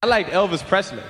I 0.00 0.06
liked 0.06 0.30
Elvis 0.30 0.64
Presley. 0.64 1.02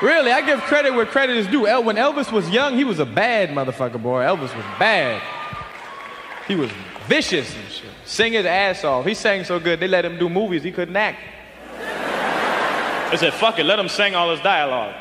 Really, 0.00 0.30
I 0.30 0.46
give 0.46 0.60
credit 0.60 0.94
where 0.94 1.04
credit 1.04 1.36
is 1.36 1.48
due. 1.48 1.66
El- 1.66 1.82
when 1.82 1.96
Elvis 1.96 2.30
was 2.30 2.48
young, 2.48 2.76
he 2.76 2.84
was 2.84 3.00
a 3.00 3.04
bad 3.04 3.48
motherfucker, 3.48 4.00
boy. 4.00 4.22
Elvis 4.22 4.54
was 4.54 4.64
bad. 4.78 5.20
He 6.46 6.54
was 6.54 6.70
vicious 7.08 7.52
and 7.52 7.68
shit. 7.68 7.90
Sing 8.04 8.32
his 8.34 8.46
ass 8.46 8.84
off. 8.84 9.04
He 9.06 9.14
sang 9.14 9.42
so 9.42 9.58
good, 9.58 9.80
they 9.80 9.88
let 9.88 10.04
him 10.04 10.20
do 10.20 10.28
movies 10.28 10.62
he 10.62 10.70
couldn't 10.70 10.94
act. 10.94 11.18
They 13.10 13.16
said, 13.16 13.34
fuck 13.34 13.58
it, 13.58 13.64
let 13.64 13.80
him 13.80 13.88
sing 13.88 14.14
all 14.14 14.30
his 14.30 14.40
dialogue. 14.40 14.94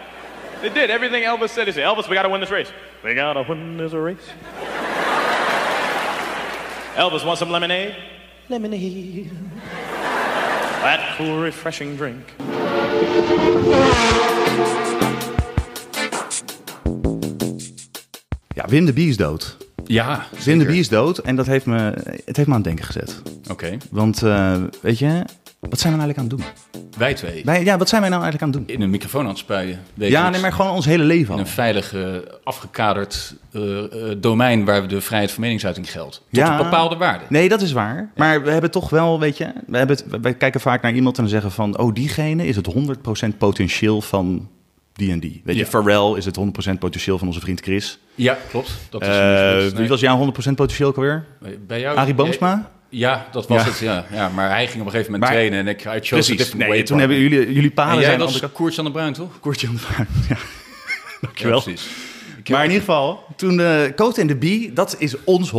They 0.62 0.70
did. 0.70 0.90
Everything 0.90 1.26
Elvis 1.26 1.52
said, 1.52 1.68
they 1.68 1.74
said, 1.74 1.84
Elvis, 1.84 2.10
we 2.10 2.16
gotta 2.16 2.30
win 2.30 2.42
this 2.42 2.50
race. 2.50 2.72
We 3.04 3.14
gotta 3.14 3.46
win 3.48 3.78
this 3.78 3.94
race. 3.94 4.18
Elvis, 6.96 7.24
want 7.24 7.38
some 7.38 7.52
lemonade? 7.52 7.96
Lemonade. 8.50 9.30
That 10.82 11.00
cool, 11.18 11.42
refreshing 11.42 11.98
drink. 11.98 12.26
Ja, 18.56 18.66
Wim 18.68 18.86
de 18.86 18.94
Bie 18.94 19.10
is 19.10 19.18
dood. 19.18 19.58
Ja, 19.86 20.26
Wim 20.46 20.60
de. 20.60 20.66
Bie 20.66 20.80
is 20.80 20.90
dood 20.90 21.18
en 21.18 21.36
dat 21.36 21.46
heeft 21.46 21.66
me, 21.66 21.94
het 22.26 22.38
heeft 22.38 22.48
me 22.48 22.54
aan 22.54 22.54
het 22.54 22.64
denken 22.64 22.86
gezet. 22.86 23.22
Oké, 23.50 23.78
Want, 23.92 24.24
eh, 24.24 24.56
weet 24.82 25.00
je, 25.00 25.24
wat 25.60 25.80
zijn 25.80 25.94
we 25.94 26.00
nou 26.00 26.12
eigenlijk 26.14 26.18
aan 26.18 26.52
het 26.52 26.62
doen? 26.74 26.90
wij 26.98 27.14
twee. 27.14 27.44
Wij, 27.46 27.64
ja, 27.64 27.78
wat 27.78 27.90
zijn 27.90 28.02
wij 28.02 28.10
nou 28.10 28.24
eigenlijk 28.24 28.54
aan 28.54 28.60
het 28.60 28.68
doen? 28.68 28.76
In 28.78 28.82
een 28.84 28.90
microfoon 28.90 29.22
aan 29.24 29.28
het 29.30 29.38
spuien. 29.38 29.80
Ja, 29.94 30.30
nee, 30.30 30.42
maar 30.42 30.54
gewoon 30.54 30.72
ons 30.72 30.86
hele 30.86 31.04
leven 31.04 31.34
In 31.34 31.40
een 31.40 31.48
veilig, 31.48 31.94
afgekaderd 32.44 33.36
eh, 33.52 33.84
eh, 34.12 34.18
domein 34.18 34.66
waar 34.66 34.88
de 34.88 35.02
vrijheid 35.02 35.32
van 35.32 35.42
meningsuiting 35.42 35.92
geldt. 35.92 36.16
Tot 36.16 36.26
Ja. 36.30 36.52
een 36.58 36.64
bepaalde 36.64 36.96
waarde. 36.98 37.24
Nee, 37.30 37.50
dat 37.50 37.62
is 37.62 37.72
waar. 37.72 38.12
Maar 38.16 38.44
we 38.44 38.52
hebben 38.52 38.72
toch 38.72 38.90
wel, 38.90 39.20
weet 39.20 39.38
je, 39.38 39.52
we 39.68 39.78
hebben 39.78 39.96
het, 39.98 40.22
wij 40.22 40.34
kijken 40.34 40.62
vaak 40.62 40.82
naar 40.82 40.94
iemand 40.94 41.16
en 41.18 41.24
dan 41.24 41.32
zeggen 41.32 41.52
van, 41.52 41.78
oh, 41.78 41.94
diegene 41.94 42.46
is 42.48 42.56
het 42.56 42.68
100% 42.74 43.38
potentieel 43.38 44.02
van 44.02 44.50
die 44.94 45.12
en 45.12 45.20
die. 45.20 45.42
Weet 45.44 45.56
je. 45.56 45.66
Pharrell 45.66 46.14
is 46.18 46.26
het 46.26 46.38
100% 46.38 46.80
potentieel 46.80 47.18
van 47.18 47.28
onze 47.28 47.40
vriend 47.40 47.62
Chris. 47.62 48.00
Ja, 48.16 48.38
klopt. 48.50 48.72
Dat 48.90 49.02
is 49.02 49.08
is- 49.66 49.74
wie 49.74 49.88
was 49.88 50.00
jouw 50.00 50.18
100% 50.18 50.56
potentieel 50.56 50.94
alweer? 50.96 51.26
Bij 51.68 51.80
jou? 51.80 51.98
Arie 51.98 52.14
Boomsma? 52.14 52.72
Ja, 52.90 53.28
dat 53.32 53.48
was 53.48 53.62
Ja. 53.64 53.70
het, 53.70 53.80
ja. 53.80 54.06
ja. 54.12 54.30
Maar 54.30 54.50
hij 54.50 54.68
ging 54.68 54.80
op 54.80 54.86
een 54.86 54.92
gegeven 54.92 55.12
moment 55.12 55.22
Maar- 55.32 55.40
trainen 55.40 55.60
en 55.60 55.68
ik 55.68 55.80
I 55.80 55.84
chose 55.84 55.96
a 55.96 56.10
Precies. 56.10 56.28
different 56.38 56.60
Nee, 56.60 56.70
way. 56.70 56.84
toen 56.84 57.00
hebben 57.00 57.18
jullie, 57.18 57.40
jullie 57.54 57.64
En 57.70 57.74
paden 57.74 57.96
jij 57.96 58.04
zijn 58.06 58.18
was 58.20 58.28
andere 58.28 58.50
aan 58.80 58.86
de 58.86 58.92
Bruin, 58.92 59.14
toch? 59.14 59.40
Koertje 59.40 59.68
aan 59.68 59.74
de 59.74 59.80
vraag. 59.80 60.08
Ja. 60.30 60.38
Dankjewel. 61.22 61.58
Ja, 61.58 61.64
precies. 61.64 61.88
Maar 62.50 62.64
in 62.66 62.72
ieder 62.72 62.86
geval, 62.86 63.24
toen 63.36 63.58
de 63.58 63.92
Cote 63.96 64.22
en 64.22 64.28
de 64.28 64.36
Bie, 64.36 64.74
dat 64.74 64.96
is 65.00 65.16
ons 65.24 65.52
100% 65.52 65.54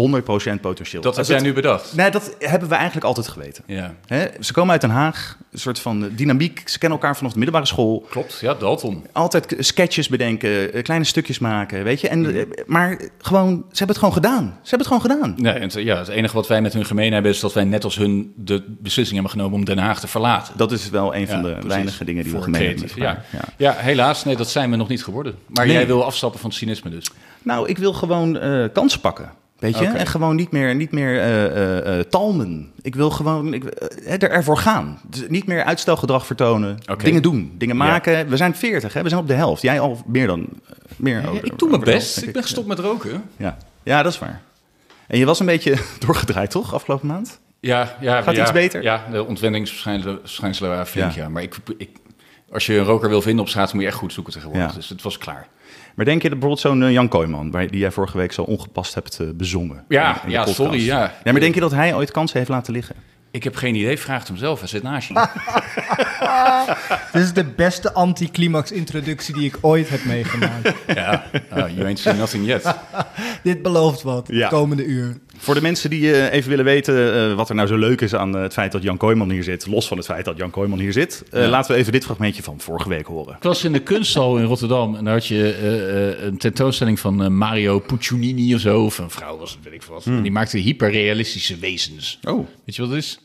potentieel. 0.61 1.03
Dat 1.03 1.17
heb 1.17 1.25
Als 1.25 1.29
jij 1.29 1.41
nu 1.41 1.53
bedacht. 1.53 1.95
Nee, 1.97 2.11
dat 2.11 2.35
hebben 2.39 2.69
we 2.69 2.75
eigenlijk 2.75 3.07
altijd 3.07 3.29
geweten. 3.29 3.65
Ja, 3.67 3.95
Hè, 4.07 4.27
ze 4.41 4.53
komen 4.53 4.73
uit 4.73 4.81
Den 4.81 4.91
Haag, 4.91 5.37
een 5.53 5.59
soort 5.59 5.79
van 5.79 6.05
eh, 6.05 6.11
dynamiek. 6.17 6.63
Ze 6.65 6.79
kennen 6.79 6.99
elkaar 6.99 7.17
vanaf 7.17 7.33
de 7.33 7.39
middelbare 7.39 7.67
school. 7.69 8.07
klopt. 8.11 8.39
Ja, 8.41 8.55
Dalton. 8.55 9.07
Altijd 9.13 9.55
sketches 9.59 10.09
bedenken, 10.09 10.73
eh, 10.73 10.83
kleine 10.83 11.05
stukjes 11.05 11.39
maken, 11.39 11.85
weet 11.85 12.01
je. 12.01 12.09
En, 12.09 12.37
eh, 12.37 12.43
Maar 12.67 13.01
gewoon, 13.19 13.49
ze 13.51 13.79
hebben 13.79 13.89
het 13.89 13.99
gewoon 13.99 14.13
gedaan. 14.15 14.59
Ze 14.63 14.69
hebben 14.77 14.89
het 14.89 15.03
gewoon 15.03 15.17
gedaan. 15.19 15.35
Nee, 15.37 15.53
en 15.53 15.63
het, 15.63 15.73
ja, 15.73 15.99
het 15.99 16.09
enige 16.09 16.35
wat 16.35 16.47
wij 16.49 16.61
met 16.63 16.73
hun 16.73 16.85
gemeen 16.85 17.13
hebben 17.13 17.31
is 17.31 17.41
dat 17.41 17.53
wij 17.53 17.65
net 17.65 17.85
als 17.85 17.97
hun 17.97 18.33
de 18.37 18.65
beslissing 18.69 19.19
hebben 19.21 19.31
genomen 19.39 19.59
om 19.59 19.65
Den 19.65 19.79
Haag 19.79 20.01
te 20.01 20.07
verlaten. 20.09 20.55
Dat 20.57 20.73
is 20.73 20.91
wel 20.91 21.15
een 21.15 21.27
van 21.29 21.37
Ja, 21.37 21.43
de 21.43 21.49
precies. 21.53 21.69
weinige 21.69 22.05
dingen 22.05 22.25
die 22.25 22.33
we 22.33 22.43
gemeen 22.43 22.67
hebben. 22.69 22.89
Ja. 22.95 23.25
Ja. 23.33 23.41
Ja. 23.57 23.75
helaas, 23.77 24.25
nee, 24.25 24.37
dat 24.37 24.51
zijn 24.51 24.71
we 24.71 24.77
nog 24.77 24.89
niet 24.89 25.05
geworden. 25.05 25.35
Maar 25.47 25.67
Nee. 25.67 25.75
jij 25.75 25.87
wil 25.87 26.05
afstappen 26.05 26.41
van 26.41 26.49
het 26.51 26.59
cynisme 26.59 26.80
dus. 26.89 27.11
Nou, 27.42 27.69
ik 27.69 27.78
wil 27.78 27.92
gewoon 27.92 28.39
eh 28.39 28.64
kansen 28.73 29.00
pakken. 29.00 29.31
Weet 29.59 29.78
je? 29.78 29.86
En 29.86 30.06
gewoon 30.06 30.36
niet 30.36 30.50
meer, 30.50 30.75
niet 30.75 30.91
meer 30.92 31.19
eh, 31.19 31.98
eh, 31.98 32.05
talmen. 32.06 32.72
Ik 32.83 32.95
wil 32.95 33.11
gewoon 33.11 33.55
ik, 33.55 33.64
er, 34.05 34.31
ervoor 34.31 34.56
gaan. 34.56 35.00
Dus 35.09 35.25
niet 35.28 35.47
meer 35.47 35.64
uitstelgedrag 35.64 36.27
vertonen. 36.27 36.78
Dingen 37.03 37.22
doen. 37.22 37.55
Dingen 37.59 37.77
Ja. 37.77 37.83
maken. 37.84 38.28
We 38.28 38.37
zijn 38.37 38.55
40, 38.56 38.92
hè? 38.92 39.03
we 39.03 39.09
zijn 39.09 39.20
op 39.20 39.27
de 39.28 39.34
helft. 39.34 39.62
Jij 39.62 39.81
al 39.81 40.03
meer 40.06 40.27
dan. 40.27 40.47
meer 40.97 41.28
over- 41.28 41.45
ik 41.45 41.59
doe 41.59 41.69
mijn 41.69 41.81
best. 41.81 42.14
helft, 42.14 42.27
Ik 42.28 42.33
ben 42.33 42.42
gestopt 42.42 42.67
met 42.67 42.78
roken. 42.78 43.22
Ja. 43.37 43.56
ja, 43.83 44.03
dat 44.03 44.12
is 44.12 44.19
waar. 44.19 44.41
En 45.06 45.19
je 45.19 45.25
was 45.25 45.41
een 45.41 45.47
beetje 45.47 45.76
doorgedraaid, 46.06 46.50
toch, 46.50 46.75
afgelopen 46.75 47.06
maand? 47.06 47.41
Ja, 47.60 47.97
ja, 48.00 48.22
Gaat 48.22 48.34
ja, 48.34 48.43
iets 48.43 48.53
beter? 48.53 48.82
Ja, 48.82 49.05
de 49.10 49.25
ontwenningsverschijnselen 49.26 50.71
waren 50.71 50.87
flink, 50.87 51.12
Ja. 51.12 51.28
Maar 51.28 51.43
ik, 51.43 51.56
ik, 51.76 51.91
als 52.53 52.66
je 52.66 52.76
een 52.78 52.84
roker 52.84 53.09
wil 53.09 53.22
vinden 53.22 53.43
op 53.44 53.49
straat, 53.49 53.72
moet 53.72 53.82
je 53.82 53.88
echt 53.88 53.97
goed 53.99 54.12
zoeken 54.12 54.32
tegenwoordig. 54.32 54.75
Dus 54.75 54.88
het 54.88 55.03
was 55.03 55.19
klaar. 55.19 55.47
Maar 56.00 56.09
denk 56.09 56.22
je 56.22 56.28
dat 56.31 56.38
bijvoorbeeld 56.38 56.69
zo'n 56.72 56.83
eh, 56.83 56.93
Jan 56.93 57.09
Kooijman, 57.09 57.50
waar, 57.50 57.66
die 57.71 57.81
jij 57.81 57.91
vorige 57.91 58.16
week 58.19 58.33
zo 58.33 58.43
ongepast 58.43 58.94
hebt 58.94 59.19
eh, 59.21 59.27
bezongen? 59.34 59.84
Ja, 59.88 60.09
in- 60.09 60.15
in 60.15 60.21
de 60.27 60.31
ja, 60.31 60.38
podcast? 60.38 60.56
sorry, 60.56 60.84
ja. 60.84 61.12
ja. 61.25 61.33
Maar 61.33 61.41
denk 61.41 61.55
je 61.55 61.61
dat 61.61 61.71
hij 61.71 61.94
ooit 61.94 62.11
kansen 62.11 62.38
heeft 62.38 62.50
laten 62.50 62.72
liggen? 62.72 62.94
Ik 63.31 63.44
heb 63.44 63.55
geen 63.56 63.75
idee, 63.75 63.99
vraag 63.99 64.19
het 64.19 64.28
hem 64.28 64.37
zelf. 64.37 64.59
Hij 64.59 64.69
zit 64.69 64.83
naast 64.83 65.09
je. 65.09 65.15
Dit 67.12 67.22
is 67.22 67.33
de 67.33 67.44
beste 67.44 67.93
anticlimax-introductie 67.93 69.34
die 69.34 69.44
ik 69.44 69.59
ooit 69.61 69.88
heb 69.88 70.05
meegemaakt. 70.05 70.72
ja, 70.87 71.25
oh, 71.53 71.69
you 71.69 71.84
ain't 71.84 71.99
seen 71.99 72.17
nothing 72.17 72.47
yet. 72.47 72.75
Dit 73.43 73.62
belooft 73.62 74.03
wat, 74.03 74.28
Ja. 74.31 74.49
komende 74.49 74.84
uur. 74.84 75.17
Voor 75.41 75.55
de 75.55 75.62
mensen 75.62 75.91
die 75.91 76.12
eh, 76.12 76.33
even 76.33 76.51
willen 76.51 76.65
weten 76.65 77.15
eh, 77.15 77.34
wat 77.34 77.49
er 77.49 77.55
nou 77.55 77.69
zo 77.69 77.77
leuk 77.77 78.01
is 78.01 78.15
aan 78.15 78.37
eh, 78.37 78.43
het 78.43 78.53
feit 78.53 78.73
dat 78.73 78.83
Jan 78.83 78.97
Kooijman 78.97 79.31
hier 79.31 79.43
zit, 79.43 79.67
los 79.67 79.89
van 79.89 79.97
het 79.97 80.06
feit 80.06 80.25
dat 80.25 80.37
Jan 80.37 80.51
Kooijman 80.51 80.78
hier 80.78 80.93
zit, 80.93 81.25
laten 81.31 81.73
we 81.73 81.78
even 81.78 81.93
dit 81.93 82.05
fragmentje 82.05 82.43
van 82.43 82.61
vorige 82.61 82.89
week 82.89 83.06
horen. 83.06 83.34
Ik 83.37 83.43
was 83.43 83.65
in 83.65 83.73
de 83.73 83.83
kunsthal 83.83 84.39
in 84.39 84.45
Rotterdam 84.45 84.95
en 84.95 85.05
daar 85.05 85.15
had 85.15 85.27
je 85.27 85.56
een 86.23 86.39
tentoonstelling 86.39 87.00
van 87.00 87.37
Mario 87.37 87.79
Puccinini 87.79 88.55
of 88.55 88.61
zo. 88.61 88.84
Of 88.84 88.99
een 88.99 89.11
vrouw 89.11 89.39
was 89.39 89.50
het, 89.50 89.65
weet 89.65 89.73
ik 89.73 89.83
veel 89.83 89.95
wat. 89.95 90.05
En 90.05 90.23
die 90.23 90.33
maakte 90.33 90.59
hyperrealistische 90.59 91.56
wezens. 91.56 92.19
Oh. 92.23 92.47
Weet 92.65 92.77
je 92.77 92.83
wat 92.83 92.91
het 92.91 93.00
is? 93.00 93.19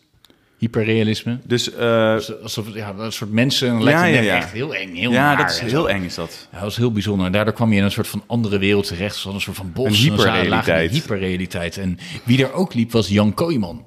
Hyperrealisme. 0.57 1.39
Dus 1.43 1.71
uh, 1.73 2.17
Alsof 2.43 2.73
ja, 2.73 2.93
een 2.97 3.11
soort 3.11 3.31
mensen 3.31 3.83
lijkt 3.83 3.99
Ja, 3.99 4.05
ja, 4.05 4.15
ja, 4.15 4.21
ja. 4.21 4.35
echt 4.35 4.51
heel 4.51 4.75
eng, 4.75 4.95
heel 4.95 5.11
ja, 5.11 5.21
naar 5.35 5.37
dat 5.37 5.49
is 5.49 5.59
heel 5.59 5.89
eng 5.89 6.03
is 6.03 6.15
dat. 6.15 6.47
Ja, 6.51 6.55
dat 6.55 6.63
was 6.63 6.75
heel 6.75 6.91
bijzonder. 6.91 7.25
En 7.25 7.31
daardoor 7.31 7.53
kwam 7.53 7.71
je 7.71 7.77
in 7.77 7.83
een 7.83 7.91
soort 7.91 8.07
van 8.07 8.23
andere 8.27 8.57
wereld 8.57 8.87
terecht. 8.87 9.15
Zoals 9.15 9.35
een 9.35 9.41
soort 9.41 9.57
van 9.57 9.71
bos. 9.73 9.87
Een 9.87 9.93
hyperrealiteit. 9.93 10.91
die 10.91 10.99
Hyperrealiteit. 11.01 11.77
En 11.77 11.97
wie 12.23 12.43
er 12.45 12.53
ook 12.53 12.73
liep 12.73 12.91
was 12.91 13.07
Jan 13.07 13.33
Kooijman. 13.33 13.85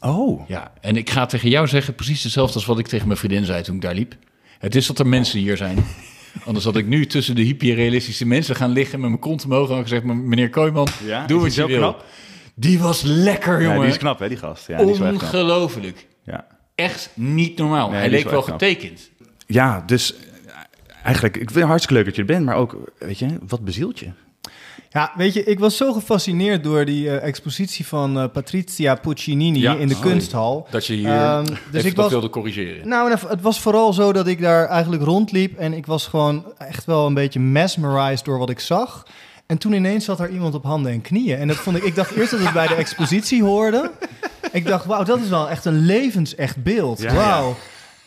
Oh. 0.00 0.48
Ja, 0.48 0.72
en 0.80 0.96
ik 0.96 1.10
ga 1.10 1.26
tegen 1.26 1.48
jou 1.48 1.66
zeggen 1.66 1.94
precies 1.94 2.22
hetzelfde 2.22 2.54
als 2.54 2.66
wat 2.66 2.78
ik 2.78 2.86
tegen 2.86 3.06
mijn 3.06 3.18
vriendin 3.18 3.44
zei 3.44 3.62
toen 3.62 3.74
ik 3.74 3.80
daar 3.82 3.94
liep. 3.94 4.14
Het 4.58 4.74
is 4.74 4.86
dat 4.86 4.98
er 4.98 5.06
mensen 5.06 5.38
hier 5.38 5.56
zijn. 5.56 5.84
Anders 6.46 6.64
had 6.64 6.76
ik 6.76 6.86
nu 6.86 7.06
tussen 7.06 7.34
de 7.34 7.42
hyperrealistische 7.42 8.26
mensen 8.26 8.56
gaan 8.56 8.70
liggen 8.70 9.00
met 9.00 9.08
mijn 9.08 9.20
kont 9.20 9.44
omhoog 9.44 9.70
en 9.70 9.82
gezegd, 9.82 10.04
meneer 10.04 10.50
Kooijman, 10.50 10.88
Ja, 11.04 11.26
doe 11.26 11.40
wat 11.40 11.54
je 11.54 11.60
zo 11.60 11.66
wil. 11.66 11.76
knap? 11.78 12.04
Die 12.54 12.78
was 12.78 13.02
lekker, 13.02 13.56
Ja, 13.60 13.64
jongen. 13.66 13.80
die 13.80 13.90
is 13.90 13.96
knap 13.98 14.18
hè, 14.18 14.28
die 14.28 14.36
gast. 14.36 14.66
Ja, 14.66 14.78
die 14.78 14.90
is 14.90 14.98
wel 14.98 15.08
echt 15.08 15.18
knap. 15.18 15.32
Ongelooflijk. 15.32 16.06
Echt 16.80 17.10
niet 17.14 17.58
normaal. 17.58 17.90
Nee, 17.90 17.98
Hij 17.98 18.10
leek 18.10 18.30
wel 18.30 18.42
getekend. 18.42 19.10
ja, 19.46 19.82
dus 19.86 20.14
eh, 20.14 20.20
eigenlijk, 21.04 21.34
ik 21.36 21.42
vind 21.42 21.54
het 21.54 21.64
hartstikke 21.64 21.94
leuk 21.94 22.04
dat 22.04 22.14
je 22.14 22.20
er 22.20 22.26
bent, 22.26 22.44
maar 22.44 22.56
ook, 22.56 22.76
weet 22.98 23.18
je, 23.18 23.26
wat 23.48 23.64
bezielt 23.64 23.98
je? 23.98 24.10
Ja, 24.92 25.12
weet 25.16 25.32
je, 25.34 25.44
ik 25.44 25.58
was 25.58 25.76
zo 25.76 25.92
gefascineerd 25.92 26.64
door 26.64 26.84
die 26.84 27.10
eh, 27.10 27.26
expositie 27.28 27.86
van 27.86 28.18
eh, 28.18 28.24
Patrizia 28.32 28.94
Puccinini 28.94 29.58
Ja, 29.60 29.74
in 29.76 29.88
de 29.88 29.94
sorry. 29.94 30.10
kunsthal. 30.10 30.66
Dat 30.70 30.86
je 30.86 30.92
hier 30.94 31.08
Ehm, 31.08 31.44
dus 31.70 31.84
ik 31.84 31.96
was, 31.96 32.10
wilde 32.10 32.30
corrigeren. 32.30 32.88
Nou, 32.88 33.10
het 33.28 33.40
was 33.40 33.60
vooral 33.60 33.92
zo 33.92 34.12
dat 34.12 34.26
ik 34.26 34.40
daar 34.40 34.66
eigenlijk 34.66 35.02
rondliep 35.02 35.58
en 35.58 35.72
ik 35.72 35.86
was 35.86 36.06
gewoon 36.06 36.44
echt 36.58 36.84
wel 36.84 37.06
een 37.06 37.14
beetje 37.14 37.40
mesmerized 37.40 38.24
door 38.24 38.38
wat 38.38 38.50
ik 38.50 38.60
zag. 38.60 39.06
En 39.46 39.58
toen 39.58 39.72
ineens 39.72 40.04
zat 40.04 40.20
er 40.20 40.30
iemand 40.30 40.54
op 40.54 40.64
handen 40.64 40.92
en 40.92 41.00
knieën. 41.00 41.38
En 41.38 41.46
dat 41.48 41.56
vond 41.56 41.76
ik, 41.76 41.82
ik 41.82 41.94
dacht 41.94 42.10
eerst 42.14 42.30
dat 42.30 42.40
het 42.40 42.52
bij 42.52 42.66
de 42.66 42.74
expositie 42.84 43.42
hoorde. 43.42 43.90
Ik 44.52 44.66
dacht, 44.66 44.84
wauw, 44.84 45.02
dat 45.04 45.20
is 45.20 45.28
wel 45.28 45.48
echt 45.48 45.64
een 45.64 45.78
levensecht 45.84 46.62
beeld. 46.62 47.02
Wauw. 47.02 47.56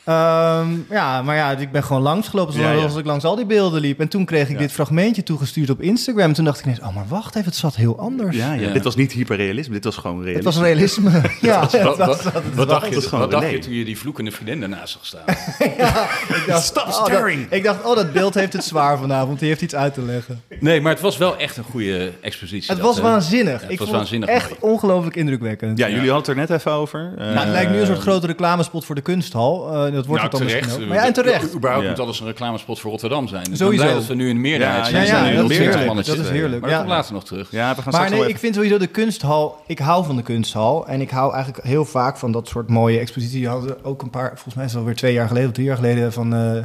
Ehm, 0.04 0.68
ja, 0.90 1.22
maar 1.22 1.36
ja, 1.36 1.52
ik 1.52 1.72
ben 1.72 1.84
gewoon 1.84 2.02
langsgelopen 2.02 2.54
zoals 2.54 2.82
Ja, 2.82 2.88
ja. 2.94 3.00
ik 3.00 3.06
langs 3.06 3.24
al 3.24 3.36
die 3.36 3.46
beelden 3.46 3.82
liep. 3.82 4.00
En 4.00 4.08
toen 4.08 4.26
kreeg 4.26 4.50
ik 4.50 4.58
dit 4.58 4.72
fragmentje 4.72 5.24
toegestuurd 5.24 5.70
op 5.70 5.82
Instagram. 5.82 6.24
En 6.28 6.34
toen 6.34 6.46
dacht 6.46 6.60
ik 6.60 6.66
ineens, 6.66 6.80
oh, 6.80 6.96
maar 6.96 7.06
wacht 7.08 7.36
even, 7.36 7.48
het 7.48 7.56
zat 7.58 7.76
heel 7.76 8.00
anders. 8.00 8.36
Ja, 8.38 8.54
ja, 8.54 8.62
Ja. 8.62 8.74
dit 8.74 8.84
was 8.84 8.96
niet 8.96 9.12
hyperrealisme, 9.12 9.74
dit 9.74 9.84
was 9.84 9.96
gewoon 9.98 10.16
Het 10.18 10.26
realisme. 10.26 10.52
was 10.52 10.62
realisme. 10.62 11.12
ja, 11.42 11.62
het 11.62 11.82
Wat, 11.84 11.98
was- 11.98 12.24
wat, 12.24 12.34
wat 12.54 12.70
dacht, 12.70 12.88
je, 12.90 13.10
wat 13.18 13.32
dacht 13.32 13.50
je 13.50 13.60
toen 13.60 13.74
je 13.74 13.86
die 13.86 13.98
vloekende 13.98 14.32
vriendin 14.32 14.60
daarnaast 14.60 14.94
zag 14.94 15.06
staan? 15.06 15.22
ik 15.68 16.44
dacht, 16.48 16.64
Stop 16.66 16.84
oh, 16.88 16.98
dat- 16.98 17.08
staring. 17.08 17.52
ik 17.52 17.64
dacht, 17.64 17.84
oh, 17.84 17.96
dat 17.96 18.14
beeld 18.14 18.34
heeft 18.34 18.54
het 18.54 18.64
zwaar 18.64 18.98
vanavond. 18.98 19.40
Die 19.40 19.48
heeft 19.48 19.62
iets 19.62 19.76
uit 19.76 19.94
te 19.94 20.02
leggen. 20.02 20.42
Nee, 20.60 20.82
maar 20.82 20.92
het 20.92 21.02
was 21.02 21.18
wel 21.18 21.38
echt 21.38 21.58
een 21.58 21.64
goede 21.64 22.12
expositie. 22.22 22.68
Het 22.72 22.78
dat, 22.78 22.86
was 22.88 22.96
hè? 22.96 23.02
waanzinnig. 23.02 23.54
Ja, 23.54 23.62
het 23.62 23.72
ik 23.72 23.78
was 23.80 23.88
vond 23.88 24.00
waanzinnig 24.00 24.30
het 24.30 24.38
echt 24.38 24.50
mooi. 24.50 24.74
ongelooflijk 24.74 25.16
indrukwekkend. 25.16 25.78
Ja, 25.78 25.86
jullie 25.90 26.12
hadden 26.12 26.18
het 26.18 26.28
er 26.28 26.36
net 26.36 26.60
even 26.60 26.72
over. 26.72 27.14
Nou, 27.18 27.38
het 27.38 27.48
lijkt 27.48 27.72
nu 27.72 27.80
een 27.80 27.86
soort 27.86 27.98
Eh, 27.98 28.04
grote 28.04 28.28
reclamespot 28.28 28.86
voor 28.86 28.96
de 28.96 29.02
kunsthal. 29.02 29.92
Eh, 29.94 30.00
dat 30.00 30.08
wordt 30.08 30.22
Nou, 30.22 30.32
het 30.32 30.32
dan 30.32 30.48
terecht. 30.48 30.66
misschien 30.66 30.84
ook. 30.84 30.90
Maar 30.90 30.98
ja, 30.98 31.06
en 31.08 31.14
terecht. 31.14 31.56
Überhaupt 31.56 31.84
Ja. 31.86 31.90
moet 31.92 32.00
alles 32.00 32.20
een 32.20 32.26
reclamespot 32.26 32.80
voor 32.80 32.92
Rotterdam 32.92 33.28
zijn. 33.28 33.44
Dus 33.44 33.58
Sowieso. 33.58 33.72
Ik 33.72 33.78
ben 33.78 33.86
blij 33.88 34.00
dat 34.00 34.06
we 34.08 34.16
nu 34.24 34.30
in 34.30 34.36
de 34.36 34.42
meerderheid 34.42 34.86
Ja, 34.86 34.92
zijn. 34.92 35.06
ja, 35.06 35.26
ja, 35.26 35.42
dat 35.42 35.50
is 35.52 35.58
heerlijk. 35.58 36.06
Dat 36.06 36.18
is 36.18 36.30
heerlijk, 36.30 36.62
Maar 36.62 36.70
ja. 36.70 36.76
dat 36.76 36.86
komt 36.86 36.98
later 36.98 37.14
nog 37.14 37.26
terug. 37.26 37.52
Ja, 37.52 37.76
we 37.76 37.82
gaan 37.82 37.92
Maar 37.92 38.10
nee, 38.10 38.28
ik 38.28 38.38
vind 38.38 38.56
sowieso 38.56 38.78
de 38.78 38.88
kunsthal... 38.88 39.64
Ik 39.68 39.80
hou 39.80 40.06
van 40.06 40.16
de 40.16 40.22
kunsthal. 40.22 40.88
En 40.88 41.02
ik 41.02 41.10
hou 41.10 41.34
eigenlijk 41.34 41.66
heel 41.66 41.86
vaak 41.86 42.18
van 42.18 42.32
dat 42.32 42.48
soort 42.48 42.70
mooie 42.70 43.00
exposities. 43.00 43.34
Die 43.34 43.48
hadden 43.48 43.86
ook 43.86 44.02
een 44.02 44.10
paar... 44.10 44.30
Volgens 44.34 44.56
mij 44.56 44.66
is 44.66 44.72
het 44.72 44.80
alweer 44.80 44.96
twee 44.96 45.14
jaar 45.14 45.28
geleden 45.28 45.48
of 45.50 45.54
drie 45.54 45.68
jaar 45.68 45.76
geleden... 45.76 46.14
van 46.14 46.34
eh, 46.36 46.58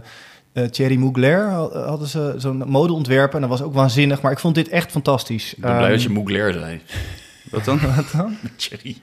eh, 0.53 0.71
Thierry 0.71 0.97
Mugler 0.97 1.49
hadden 1.87 2.09
ze 2.09 2.35
zo'n 2.37 2.63
modeontwerpen. 2.67 3.35
En 3.43 3.49
dat 3.49 3.59
was 3.59 3.67
ook 3.69 3.75
waanzinnig. 3.75 4.21
Maar 4.21 4.33
ik 4.33 4.39
vond 4.39 4.55
dit 4.55 4.69
echt 4.69 4.91
fantastisch. 4.91 5.55
Ik 5.55 5.61
ben 5.63 5.77
blij 5.77 5.91
dat 5.91 6.01
je 6.03 6.07
Ehm, 6.09 6.17
Mougler 6.17 6.53
zei. 6.53 6.81
Wat 7.51 7.65
dan? 7.65 7.81
wat 7.97 8.11
dan? 8.13 8.37
Thierry. 8.57 8.97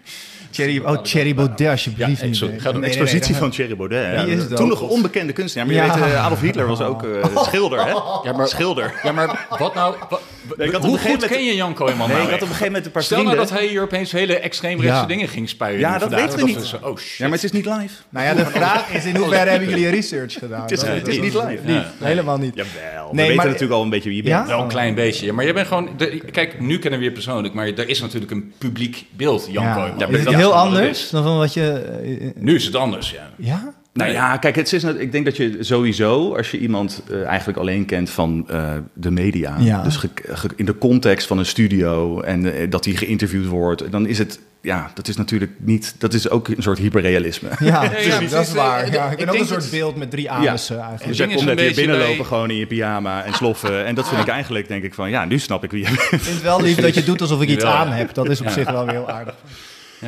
Thierry, 0.56 0.82
oh, 0.86 1.02
Thierry 1.02 1.36
Baudet, 1.36 1.68
alsjeblieft. 1.70 2.20
Ja, 2.20 2.26
niet. 2.26 2.36
sorry, 2.38 2.52
Nee, 2.54 2.62
ga 2.62 2.72
door. 2.72 2.80
nee, 2.82 2.90
nee, 2.90 3.00
Expositie 3.00 3.32
nee, 3.32 3.40
van 3.42 3.50
Thierry 3.50 3.76
Baudet. 3.76 4.24
Wie 4.26 4.36
is 4.36 4.44
Toen 4.56 4.68
nog 4.68 4.82
een 4.82 4.88
onbekende 4.88 5.34
kunstenaar. 5.34 5.68
Maar 5.68 5.76
je 5.76 5.82
weet, 6.02 6.12
eh, 6.14 6.26
Adolf 6.26 6.42
Hitler 6.42 6.68
was 6.68 6.82
ook 6.82 7.04
eh, 7.04 7.42
schilder, 7.44 7.84
hè? 7.86 7.90
Ja, 8.24 8.34
maar, 8.36 8.48
Schilder. 8.48 8.94
ja, 9.04 9.12
maar 9.12 9.48
wat 9.60 9.74
nou... 9.76 9.96
wa- 10.10 10.20
Nee, 10.58 10.68
ik 10.68 10.74
had 10.74 10.82
op 10.84 10.88
hoe 10.90 10.98
een 10.98 11.06
goed 11.20 11.26
ken 11.28 11.44
je 11.46 11.56
Jan 11.56 11.74
Kooijman 11.74 12.08
Nee, 12.08 12.18
nou 12.18 12.28
ik 12.30 12.34
had 12.34 12.42
op 12.42 12.48
een 12.48 12.48
gegeven 12.48 12.66
moment 12.68 12.86
een 12.86 12.92
paar 12.92 13.04
Stel 13.04 13.24
nou 13.24 13.36
dat 13.36 13.50
hij 13.50 13.66
hier 13.68 13.82
opeens 13.82 14.12
hele 14.12 14.40
extreemrechtse 14.40 15.02
Ja. 15.02 15.06
dingen 15.08 15.28
ging 15.28 15.50
spuien. 15.50 15.80
Ja, 15.80 15.98
dat 15.98 16.10
weten 16.14 16.40
we 16.40 16.46
niet. 16.46 16.76
oh 16.82 16.98
shit. 16.98 17.18
Ja, 17.18 17.24
maar 17.26 17.34
het 17.34 17.44
is 17.44 17.52
niet 17.52 17.66
live. 17.66 17.94
Nou 18.10 18.26
ja, 18.26 18.34
de 18.34 18.46
vraag 18.46 18.90
is 18.94 19.06
in 19.06 19.16
hoeverre 19.22 19.50
hebben 19.50 19.70
jullie 19.70 19.90
research 19.90 20.34
gedaan? 20.34 20.62
Het 20.62 20.72
is, 20.72 20.82
het 20.82 21.08
is 21.08 21.20
niet 21.20 21.34
live. 21.34 21.60
Ja. 21.66 21.92
Helemaal 22.04 22.38
niet. 22.38 22.56
Jawel, 22.56 23.10
we 23.12 23.22
weten 23.22 23.36
natuurlijk 23.46 23.72
al 23.72 23.82
een 23.82 23.90
beetje 23.90 24.10
wie 24.10 24.24
je 24.24 24.30
Ja? 24.30 24.38
bent. 24.38 24.50
Wel 24.50 24.62
een 24.62 24.68
klein 24.68 24.96
beetje. 24.96 25.34
Maar 25.34 25.44
jij 25.44 25.54
bent 25.54 25.68
gewoon... 25.68 25.90
kijk, 26.32 26.60
nu 26.60 26.80
kennen 26.80 27.00
we 27.00 27.06
je 27.06 27.12
persoonlijk, 27.12 27.54
maar 27.54 27.68
er 27.68 27.90
is 27.90 28.02
natuurlijk 28.02 28.32
een 28.32 28.54
publiek 28.58 29.06
beeld, 29.12 29.48
Jan 29.52 29.64
Ja. 29.64 29.74
Kooijman. 29.74 29.98
Heel 30.46 30.56
anders 30.56 31.10
dan 31.10 31.24
van 31.24 31.38
wat 31.38 31.54
je... 31.54 31.72
eh, 32.04 32.28
Nu 32.44 32.56
is 32.56 32.66
het 32.66 32.76
anders, 32.76 33.12
ja. 33.12 33.30
ja? 33.38 33.74
Nou 33.94 34.12
ja, 34.12 34.38
kijk, 34.38 34.56
het 34.56 34.74
is, 34.74 34.84
ik 34.84 35.12
denk 35.12 35.26
dat 35.26 35.38
je 35.38 35.58
sowieso, 35.60 36.36
als 36.36 36.52
je 36.52 36.58
iemand 36.58 37.02
eh, 37.12 37.24
eigenlijk 37.26 37.58
alleen 37.58 37.86
kent 37.86 38.10
van 38.10 38.46
eh, 38.50 38.72
de 38.94 39.12
media, 39.12 39.56
Ja. 39.60 39.84
dus 39.84 39.96
ge- 39.96 40.10
ge- 40.24 40.50
in 40.56 40.66
de 40.66 40.78
context 40.78 41.28
van 41.28 41.38
een 41.38 41.46
studio 41.46 42.22
en 42.22 42.70
dat 42.70 42.84
die 42.84 42.98
geïnterviewd 42.98 43.46
wordt, 43.48 43.92
dan 43.92 44.06
is 44.08 44.18
het, 44.18 44.40
ja, 44.62 44.92
dat 44.94 45.08
is 45.08 45.16
natuurlijk 45.18 45.52
niet, 45.60 45.96
dat 45.98 46.14
is 46.14 46.30
ook 46.30 46.48
een 46.48 46.56
soort 46.64 46.78
hyperrealisme. 46.78 47.50
Ja, 47.60 47.84
ja, 48.02 48.20
dat 48.30 48.48
is 48.48 48.54
waar. 48.54 48.84
Eh, 48.84 48.94
Ja, 48.94 49.06
ik 49.06 49.12
ik 49.12 49.18
ben 49.26 49.30
ook 49.36 49.40
een 49.42 49.48
soort 49.48 49.62
dat- 49.62 49.72
beeld 49.72 49.96
met 49.96 50.12
drie 50.12 50.32
anussen 50.32 50.76
eigenlijk. 50.80 51.08
Dus 51.08 51.18
jij 51.18 51.28
komt 51.28 51.46
net 51.46 51.60
hier 51.60 51.74
binnenlopen 51.76 52.18
bij- 52.18 52.26
gewoon 52.26 52.50
in 52.50 52.56
je 52.58 52.66
pyjama 52.68 53.24
en 53.24 53.34
sloffen. 53.34 53.86
En 53.86 53.96
dat 53.96 54.08
vind 54.10 54.22
ik 54.22 54.28
eigenlijk, 54.28 54.68
denk 54.68 54.84
ik 54.84 54.94
van, 54.94 55.10
ja, 55.10 55.26
nu 55.26 55.40
snap 55.40 55.64
ik 55.64 55.72
wie 55.72 55.80
je 55.84 55.86
bent. 55.86 56.00
Ik 56.02 56.08
vind 56.22 56.26
het 56.36 56.42
wel 56.42 56.62
lief 56.62 56.76
dat 56.78 56.94
je 56.94 57.04
doet 57.04 57.22
alsof 57.22 57.42
ik 57.42 57.50
iets 57.50 57.64
aan 57.64 57.92
heb. 57.92 58.14
Dat 58.14 58.30
is 58.30 58.40
op 58.40 58.46
Ja. 58.46 58.52
zich 58.52 58.72
wel 58.72 58.86
weer 58.86 58.94
heel 58.94 59.10
aardig. 59.10 59.36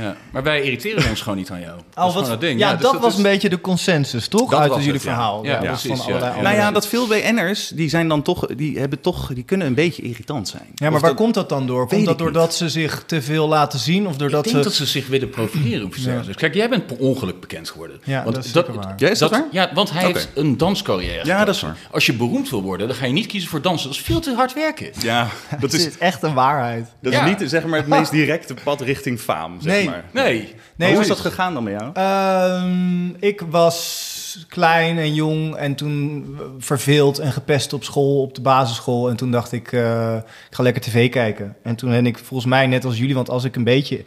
Ja. 0.01 0.15
Maar 0.31 0.43
wij 0.43 0.61
irriteren 0.61 1.09
ons 1.09 1.21
gewoon 1.21 1.37
niet 1.37 1.49
aan 1.51 1.59
jou. 1.59 1.71
Dat 1.75 1.79
is 1.89 1.93
Oh, 1.95 2.05
gewoon 2.05 2.21
wat, 2.21 2.31
het 2.31 2.41
ding. 2.41 2.59
ja, 2.59 2.73
dus 2.73 2.81
dat 2.81 2.99
was 2.99 3.11
is- 3.11 3.17
een 3.17 3.23
beetje 3.23 3.49
de 3.49 3.61
consensus, 3.61 4.27
toch? 4.27 4.49
Dat 4.49 4.59
Uit 4.59 4.73
jullie 4.75 4.91
het, 4.91 5.03
ja. 5.03 5.09
verhaal. 5.09 5.43
Ja, 5.45 5.51
dat 5.59 5.61
precies, 5.67 5.87
van 5.87 5.97
ja. 5.97 6.03
allerlei 6.19 6.41
Nou 6.41 6.55
ja, 6.55 6.71
dat 6.71 6.87
veel 6.87 7.07
BN'ers, 7.07 7.67
die 7.67 7.89
zijn 7.89 8.07
dan 8.07 8.21
toch, 8.21 8.45
die 8.45 8.79
hebben 8.79 9.01
toch, 9.01 9.33
die 9.33 9.43
kunnen 9.43 9.67
een 9.67 9.73
beetje 9.73 10.01
irritant 10.01 10.47
zijn. 10.47 10.63
Ja, 10.65 10.71
maar 10.85 10.93
Of 10.93 10.99
waar 11.01 11.09
dat- 11.09 11.19
komt 11.19 11.33
dat 11.33 11.49
dan 11.49 11.67
door? 11.67 11.87
Komt 11.87 12.05
dat 12.05 12.17
doordat 12.17 12.55
ze 12.55 12.69
zich 12.69 13.03
te 13.05 13.21
veel 13.21 13.47
laten 13.47 13.79
zien? 13.79 14.07
Of 14.07 14.15
doordat 14.17 14.45
ik 14.45 14.51
denk 14.51 14.63
ze... 14.63 14.69
dat 14.69 14.77
ze 14.77 14.85
zich 14.85 15.07
willen 15.07 15.29
profileren 15.29 15.85
op 15.85 15.93
zichzelf. 15.93 16.25
Dus 16.25 16.35
kijk, 16.35 16.53
jij 16.53 16.69
bent 16.69 16.85
per 16.87 16.97
ongeluk 16.97 17.39
bekend 17.39 17.69
geworden. 17.69 17.99
Ja, 18.03 18.23
Want 18.23 18.35
dat 18.35 18.45
is 18.45 18.51
waar. 18.51 18.95
Dat 18.97 19.29
waar? 19.29 19.45
Ja, 19.51 19.69
want 19.73 19.91
hij 19.91 20.05
heeft 20.05 20.29
een 20.35 20.57
danscarrière. 20.57 21.25
Ja, 21.25 21.45
dat 21.45 21.55
is 21.55 21.61
waar. 21.61 21.77
Als 21.91 22.05
je 22.05 22.13
beroemd 22.13 22.49
wil 22.49 22.61
worden, 22.61 22.87
dan 22.87 22.95
ga 22.95 23.05
je 23.05 23.13
niet 23.13 23.25
kiezen 23.25 23.49
voor 23.49 23.61
dansen. 23.61 23.87
Dat 23.87 23.97
is 23.97 24.03
veel 24.03 24.19
te 24.19 24.33
hard 24.35 24.53
werken. 24.53 24.89
Ja, 25.01 25.27
dat 25.59 25.71
Het 25.71 25.73
is, 25.73 25.97
echt 25.97 26.23
een 26.23 26.33
waarheid. 26.33 26.87
dat 27.01 27.13
is 27.13 27.21
niet 27.21 27.49
zeg 27.49 27.65
maar, 27.65 27.79
het 27.79 27.87
meest 27.87 28.11
directe 28.21 28.53
pad 28.63 28.81
richting 28.81 29.19
faam, 29.19 29.61
zeg 29.61 29.73
Nee. 29.73 29.86
Maar. 29.89 30.03
Nee. 30.11 30.55
Nee, 30.75 30.91
hoe 30.91 31.01
is 31.01 31.07
dat 31.07 31.19
gegaan 31.19 31.53
dan 31.53 31.63
met 31.63 31.79
jou? 31.79 31.91
Ehm, 31.93 33.09
ik 33.19 33.41
was 33.49 34.45
klein 34.49 34.97
en 34.97 35.13
jong 35.13 35.55
en 35.55 35.75
toen 35.75 36.37
verveeld 36.59 37.19
en 37.19 37.31
gepest 37.31 37.73
op 37.73 37.83
school, 37.83 38.21
op 38.21 38.35
de 38.35 38.41
basisschool. 38.41 39.09
En 39.09 39.15
toen 39.15 39.31
dacht 39.31 39.51
ik, 39.51 39.71
eh, 39.71 40.15
ik 40.49 40.55
ga 40.55 40.63
lekker 40.63 40.81
tv 40.81 41.09
kijken. 41.09 41.55
En 41.63 41.75
toen 41.75 41.89
ben 41.89 42.05
ik 42.05 42.17
volgens 42.17 42.49
mij 42.49 42.67
net 42.67 42.85
als 42.85 42.97
jullie, 42.97 43.15
want 43.15 43.29
als 43.29 43.43
ik 43.43 43.55
een 43.55 43.63
beetje 43.63 44.03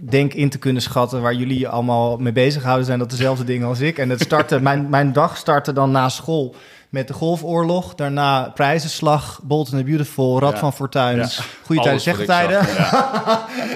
denk 0.00 0.34
in 0.34 0.48
te 0.48 0.58
kunnen 0.58 0.82
schatten 0.82 1.22
waar 1.22 1.34
jullie 1.34 1.58
je 1.58 1.68
allemaal 1.68 2.16
mee 2.16 2.32
bezighouden, 2.32 2.86
zijn 2.86 2.98
dat 2.98 3.10
dezelfde 3.10 3.44
dingen 3.44 3.68
als 3.68 3.80
ik. 3.80 3.98
En 3.98 4.10
het 4.10 4.20
startte, 4.20 4.60
mijn, 4.70 4.88
mijn 4.88 5.12
dag 5.12 5.36
startte 5.36 5.72
dan 5.72 5.90
na 5.90 6.08
school 6.08 6.54
met 6.96 7.08
de 7.08 7.14
golfoorlog. 7.14 7.94
Daarna 7.94 8.50
prijzenslag, 8.54 9.40
Bold 9.42 9.68
and 9.68 9.76
the 9.78 9.84
Beautiful, 9.84 10.40
Rad 10.40 10.52
Ja. 10.52 10.58
van 10.58 10.72
Fortuin, 10.72 11.16
Ja. 11.16 11.28
Goede 11.64 11.82
Tijden, 11.82 12.00
Slechte 12.00 12.24
Tijden. 12.24 12.60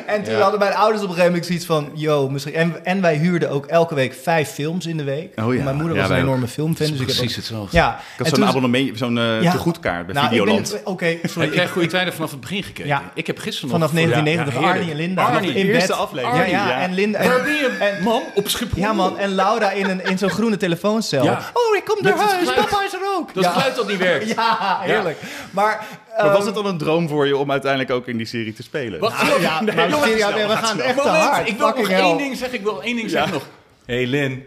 En 0.07 0.23
toen 0.23 0.35
hadden 0.35 0.59
mijn 0.59 0.75
ouders 0.75 1.03
op 1.03 1.09
een 1.09 1.15
gegeven 1.15 1.25
moment 1.27 1.47
zoiets 1.47 1.67
van... 1.67 1.91
Yo, 1.95 2.29
misschien... 2.29 2.55
En, 2.55 2.85
en 2.85 3.01
wij 3.01 3.17
huurden 3.17 3.51
ook 3.51 3.67
elke 3.67 3.95
week 3.95 4.15
vijf 4.23 4.49
films 4.51 4.87
in 4.87 4.97
de 4.97 5.05
week. 5.05 5.41
Oh 5.41 5.55
ja. 5.55 5.63
Mijn 5.65 5.77
moeder 5.77 5.97
was 5.97 6.09
een 6.09 6.17
ook. 6.17 6.23
enorme 6.23 6.49
filmfan. 6.49 6.87
Dus 6.87 7.01
ik 7.01 7.09
heb 7.09 7.25
ook- 7.29 7.35
hetzelfde. 7.35 7.77
Ja. 7.77 8.01
Ik 8.19 8.27
had 8.27 8.35
zo'n 8.37 8.47
abonnement, 8.47 8.99
zo'n 8.99 9.19
eh 9.19 9.43
Ja. 9.43 9.51
tegoedkaart 9.53 10.07
bij 10.07 10.15
Nou, 10.15 10.29
Videoland. 10.29 10.77
Oké, 10.85 11.05
Heb 11.07 11.31
sorry. 11.31 11.55
jij 11.55 11.69
goede 11.69 11.89
tijden 11.89 12.13
vanaf 12.15 12.31
het 12.31 12.41
begin 12.41 12.63
gekeken? 12.63 12.87
Ja. 12.87 13.03
Ik 13.15 13.27
heb 13.27 13.39
gisteren 13.39 13.71
Vanaf 13.71 13.93
nog... 13.93 14.01
voor- 14.03 14.11
1990, 14.11 14.63
ja, 14.63 14.69
Arnie 14.79 14.91
en 14.91 14.97
Linda. 14.97 15.23
Arnie, 15.25 15.55
in 15.55 15.67
de 15.67 15.73
eerste 15.73 15.93
aflevering. 15.95 16.51
Ja, 16.51 16.81
en 16.81 16.95
Linda... 16.95 17.19
Waar 17.19 17.37
En, 17.39 17.43
ben 17.45 17.53
je, 17.53 17.77
en- 17.97 18.03
man? 18.03 18.23
Op 18.35 18.49
Schiphol? 18.49 18.79
ja, 18.83 18.93
man. 18.93 19.19
En 19.19 19.35
Laura 19.35 19.71
in, 19.71 19.89
een, 19.89 20.05
in 20.05 20.19
zo'n 20.19 20.31
groene 20.31 20.57
telefooncel. 20.57 21.23
Oh, 21.27 21.77
ik 21.77 21.85
kom 21.85 21.99
naar 22.01 22.17
huis. 22.17 22.53
Papa 22.55 22.85
is 22.85 22.93
er 22.93 23.01
ook. 23.19 23.35
Dat 23.35 23.45
ja. 23.45 23.51
geluid 23.51 23.77
dat 23.77 23.89
niet 23.89 23.99
werkt. 23.99 24.29
Ja, 24.35 24.79
heerlijk. 24.81 25.19
Maar... 25.51 25.87
Maar 26.17 26.29
was 26.29 26.37
ehm, 26.37 26.47
het 26.47 26.55
dan 26.55 26.67
een 26.67 26.79
droom 26.79 27.09
voor 27.09 27.27
je 27.27 27.37
om 27.37 27.51
uiteindelijk 27.51 27.91
ook 27.91 28.07
in 28.07 28.17
die 28.17 28.27
serie 28.27 28.53
te 28.53 28.63
spelen? 28.63 29.01
Wat? 29.01 29.23
nou, 29.23 29.41
ja, 29.41 29.61
maar 29.61 29.89
jongens, 29.89 30.15
we 30.15 30.49
gaan 30.49 30.81
echt 30.81 30.97
te 30.97 31.03
Moment, 31.05 31.25
hard. 31.25 31.49
ik 31.49 31.57
wil 31.59 31.67
nog 31.77 31.89
één 31.89 32.19
ding 32.19 32.37
zeggen. 32.37 32.59
Ik 32.59 32.65
wil 32.65 32.83
één 32.83 32.97
ding 32.97 33.11
Ja. 33.11 33.17
zeggen 33.17 33.33
nog. 33.33 33.47
hey 33.87 34.07
Lin, 34.07 34.45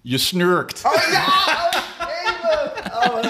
je 0.00 0.18
snurkt. 0.18 0.82
Oh, 0.84 0.92
mijn 1.10 1.22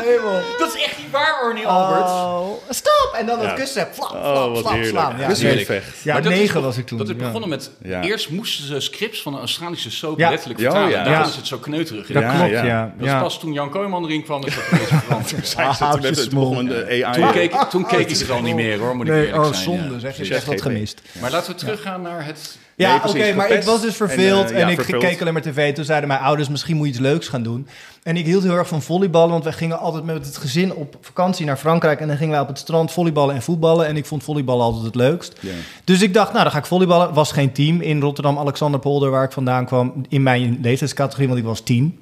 hemel. 0.02 0.40
Dat 0.58 0.74
is 0.74 0.82
echt 0.82 0.98
niet 0.98 1.10
waar, 1.10 1.40
Arnie 1.42 1.66
Albert. 1.66 2.10
Oh, 2.10 2.50
stop! 2.68 3.14
En 3.18 3.26
dan 3.26 3.38
het 3.38 3.48
Ja. 3.48 3.54
kussen. 3.54 3.88
Flap, 3.92 4.08
flap, 4.08 4.24
Oh, 4.24 4.48
wat 4.52 4.58
flap, 4.58 4.72
heerlijk. 4.72 4.90
slaan. 4.90 5.18
Ja, 5.18 5.34
vecht. 5.64 6.02
Ja, 6.02 6.12
Maar 6.12 6.22
dat 6.22 6.32
is 6.32 6.38
negen 6.38 6.62
was 6.62 6.76
ik 6.76 6.86
toen. 6.86 6.98
Dat 6.98 7.08
is 7.08 7.14
ja. 7.18 7.22
begonnen 7.24 7.48
met... 7.48 7.70
Ja. 7.82 8.02
Eerst 8.02 8.30
moesten 8.30 8.66
ze 8.66 8.80
scripts 8.80 9.22
van 9.22 9.32
een 9.32 9.38
Australische 9.38 9.90
soap 9.90 10.18
Ja. 10.18 10.30
letterlijk 10.30 10.60
Ja, 10.60 10.70
vertalen. 10.70 11.10
Ja. 11.10 11.24
is 11.26 11.36
het 11.36 11.46
zo 11.46 11.58
kneuterig. 11.58 12.06
Dat 12.06 12.22
Ja, 12.22 12.34
klopt, 12.36 12.50
ja. 12.50 12.64
ja. 12.64 12.94
Dat 12.98 13.20
pas 13.20 13.38
toen 13.40 13.52
Jan 13.52 13.70
Kooijman 13.70 14.04
erin 14.04 14.24
kwam, 14.24 14.44
is 14.46 14.54
dat 14.54 14.64
ineens 14.72 14.88
veranderd. 15.04 15.48
Zij 15.48 15.64
Ah, 15.64 15.68
zitten 15.70 15.86
met 15.86 16.02
houtjes 16.04 16.18
het 16.18 16.34
begonnen 16.34 16.66
de 16.66 17.04
AI. 17.04 17.20
Toen 17.20 17.32
keek, 17.32 17.54
toen 17.54 17.86
keek 17.86 18.08
ik 18.10 18.18
het 18.18 18.30
al 18.30 18.42
niet 18.42 18.54
meer 18.54 18.78
hoor, 18.78 18.96
moet 18.96 19.06
ik 19.06 19.12
Nee, 19.12 19.26
eerlijk 19.26 19.44
oh, 19.44 19.52
zijn. 19.52 19.62
zonde 19.64 19.94
ja. 19.94 19.98
zeg. 20.00 20.16
Je 20.16 20.34
echt 20.34 20.44
wat 20.46 20.54
GP. 20.54 20.62
gemist. 20.62 21.00
Maar 21.20 21.30
laten 21.30 21.52
we 21.52 21.58
teruggaan 21.58 22.02
naar 22.02 22.24
het... 22.24 22.56
Ja, 22.76 23.02
oké, 23.06 23.34
maar 23.34 23.50
ik 23.50 23.62
was 23.62 23.80
dus 23.80 23.96
verveeld 23.96 24.50
en, 24.50 24.62
eh, 24.62 24.68
ik 24.68 24.74
verveeld. 24.74 25.02
keek 25.02 25.20
alleen 25.20 25.32
maar 25.32 25.42
tv. 25.42 25.74
Toen 25.74 25.84
zeiden 25.84 26.08
mijn 26.08 26.20
ouders, 26.20 26.48
misschien 26.48 26.76
moet 26.76 26.86
je 26.86 26.92
iets 26.92 27.00
leuks 27.00 27.28
gaan 27.28 27.42
doen. 27.42 27.66
En 28.02 28.16
ik 28.16 28.24
hield 28.24 28.42
heel 28.42 28.56
erg 28.56 28.68
van 28.68 28.82
volleyballen, 28.82 29.30
want 29.30 29.44
wij 29.44 29.52
gingen 29.52 29.78
altijd 29.78 30.04
met 30.04 30.26
het 30.26 30.36
gezin 30.36 30.74
op 30.74 30.96
vakantie 31.00 31.46
naar 31.46 31.56
Frankrijk. 31.56 32.00
En 32.00 32.08
dan 32.08 32.16
gingen 32.16 32.32
wij 32.32 32.40
op 32.40 32.48
het 32.48 32.58
strand 32.58 32.92
volleyballen 32.92 33.34
en 33.34 33.42
voetballen. 33.42 33.86
En 33.86 33.96
ik 33.96 34.06
vond 34.06 34.24
volleyballen 34.24 34.64
altijd 34.64 34.84
het 34.84 34.94
leukst. 34.94 35.40
Dus 35.84 36.02
ik 36.02 36.14
dacht, 36.14 36.30
nou, 36.30 36.42
dan 36.42 36.52
ga 36.52 36.58
ik 36.58 36.66
volleyballen. 36.66 37.14
Was 37.14 37.32
geen 37.32 37.52
team 37.52 37.80
in 37.80 38.00
Rotterdam, 38.00 38.38
Alexanderpolder, 38.38 39.10
waar 39.10 39.24
ik 39.24 39.32
vandaan 39.32 39.66
kwam. 39.66 40.04
In 40.08 40.22
mijn 40.22 40.58
leeftijdscategorie, 40.62 41.28
want 41.28 41.40
ik 41.40 41.46
was 41.46 41.60
tien. 41.60 41.98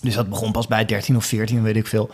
Dus 0.00 0.14
dat 0.14 0.28
begon 0.28 0.52
pas 0.52 0.66
bij 0.66 0.84
13 0.84 1.16
of 1.16 1.24
14, 1.24 1.62
weet 1.62 1.76
ik 1.76 1.86
veel. 1.86 2.10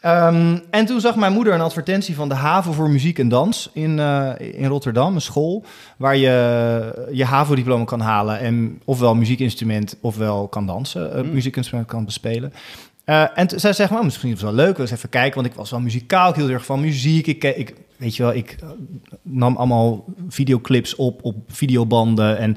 Ehm, 0.00 0.58
en 0.70 0.86
toen 0.86 1.00
zag 1.00 1.16
mijn 1.16 1.32
moeder 1.32 1.54
een 1.54 1.60
advertentie 1.60 2.14
van 2.14 2.28
de 2.28 2.34
haven 2.34 2.74
voor 2.74 2.90
muziek 2.90 3.18
en 3.18 3.28
dans 3.28 3.70
in, 3.72 3.98
eh, 3.98 4.30
in 4.38 4.66
Rotterdam, 4.66 5.14
een 5.14 5.20
school 5.20 5.64
waar 5.96 6.16
je 6.16 7.08
je 7.12 7.24
HAVO-diploma 7.24 7.84
kan 7.84 8.00
halen 8.00 8.38
en 8.38 8.80
ofwel 8.84 9.14
muziekinstrument 9.14 9.96
ofwel 10.00 10.48
kan 10.48 10.66
dansen, 10.66 11.14
eh, 11.14 11.22
muziekinstrument 11.24 11.88
kan 11.88 12.04
bespelen. 12.04 12.52
Eh, 13.10 13.24
en 13.34 13.48
zij 13.60 13.72
zegt, 13.72 13.90
nou, 13.90 14.04
misschien 14.04 14.28
is 14.28 14.40
het 14.40 14.54
wel 14.54 14.64
leuk, 14.64 14.76
we 14.76 14.82
eens 14.82 14.90
even 14.90 15.08
kijken, 15.08 15.34
want 15.34 15.46
ik 15.46 15.54
was 15.54 15.70
wel 15.70 15.80
muzikaal, 15.80 16.28
ik 16.28 16.34
hield 16.34 16.46
heel 16.46 16.56
erg 16.56 16.64
van 16.64 16.80
muziek. 16.80 17.26
Ik, 17.26 17.44
ik, 17.44 17.74
weet 17.96 18.16
je 18.16 18.22
wel, 18.22 18.34
ik 18.34 18.56
eh, 18.60 18.68
nam 19.22 19.56
allemaal 19.56 20.04
videoclips 20.28 20.94
op, 20.94 21.24
op 21.24 21.36
videobanden 21.48 22.38
en 22.38 22.56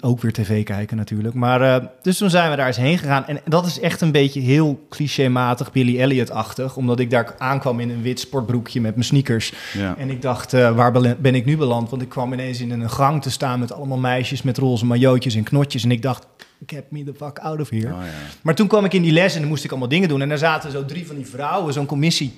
ook 0.00 0.20
weer 0.20 0.32
tv 0.32 0.64
kijken 0.64 0.96
natuurlijk. 0.96 1.34
Maar 1.34 1.60
eh, 1.60 1.86
dus 2.02 2.18
toen 2.18 2.30
zijn 2.30 2.50
we 2.50 2.56
daar 2.56 2.66
eens 2.66 2.76
heen 2.76 2.98
gegaan 2.98 3.26
en 3.26 3.40
dat 3.44 3.66
is 3.66 3.80
echt 3.80 4.00
een 4.00 4.12
beetje 4.12 4.40
heel 4.40 4.86
clichématig, 4.88 5.72
Billy 5.72 6.00
Elliot-achtig, 6.00 6.76
omdat 6.76 7.00
ik 7.00 7.10
daar 7.10 7.34
aankwam 7.38 7.80
in 7.80 7.90
een 7.90 8.02
wit 8.02 8.20
sportbroekje 8.20 8.80
met 8.80 8.94
mijn 8.94 9.06
sneakers. 9.06 9.52
Ja. 9.72 9.94
En 9.98 10.10
ik 10.10 10.22
dacht, 10.22 10.52
waar 10.52 10.92
ben 11.20 11.34
ik 11.34 11.44
nu 11.44 11.56
beland? 11.56 11.90
Want 11.90 12.02
ik 12.02 12.08
kwam 12.08 12.32
ineens 12.32 12.60
in 12.60 12.70
een 12.70 12.90
gang 12.90 13.22
te 13.22 13.30
staan 13.30 13.60
met 13.60 13.72
allemaal 13.72 13.98
meisjes 13.98 14.42
met 14.42 14.58
roze 14.58 14.86
majootjes 14.86 15.34
en 15.34 15.42
knotjes. 15.42 15.84
En 15.84 15.90
ik 15.90 16.02
dacht, 16.02 16.26
get 16.66 16.90
me 16.90 17.04
the 17.04 17.14
fuck 17.14 17.38
out 17.38 17.60
of 17.60 17.70
here. 17.70 17.92
Oh, 17.94 18.04
ja. 18.04 18.12
Maar 18.42 18.54
toen 18.54 18.66
kwam 18.66 18.84
ik 18.84 18.92
in 18.92 19.02
die 19.02 19.12
les 19.12 19.34
en 19.34 19.40
dan 19.40 19.48
moest 19.48 19.64
ik 19.64 19.70
allemaal 19.70 19.88
dingen 19.88 20.08
doen. 20.08 20.20
En 20.20 20.28
daar 20.28 20.38
zaten 20.38 20.70
zo 20.70 20.84
drie 20.84 21.06
van 21.06 21.16
die 21.16 21.26
vrouwen, 21.26 21.72
zo'n 21.72 21.86
commissie. 21.86 22.32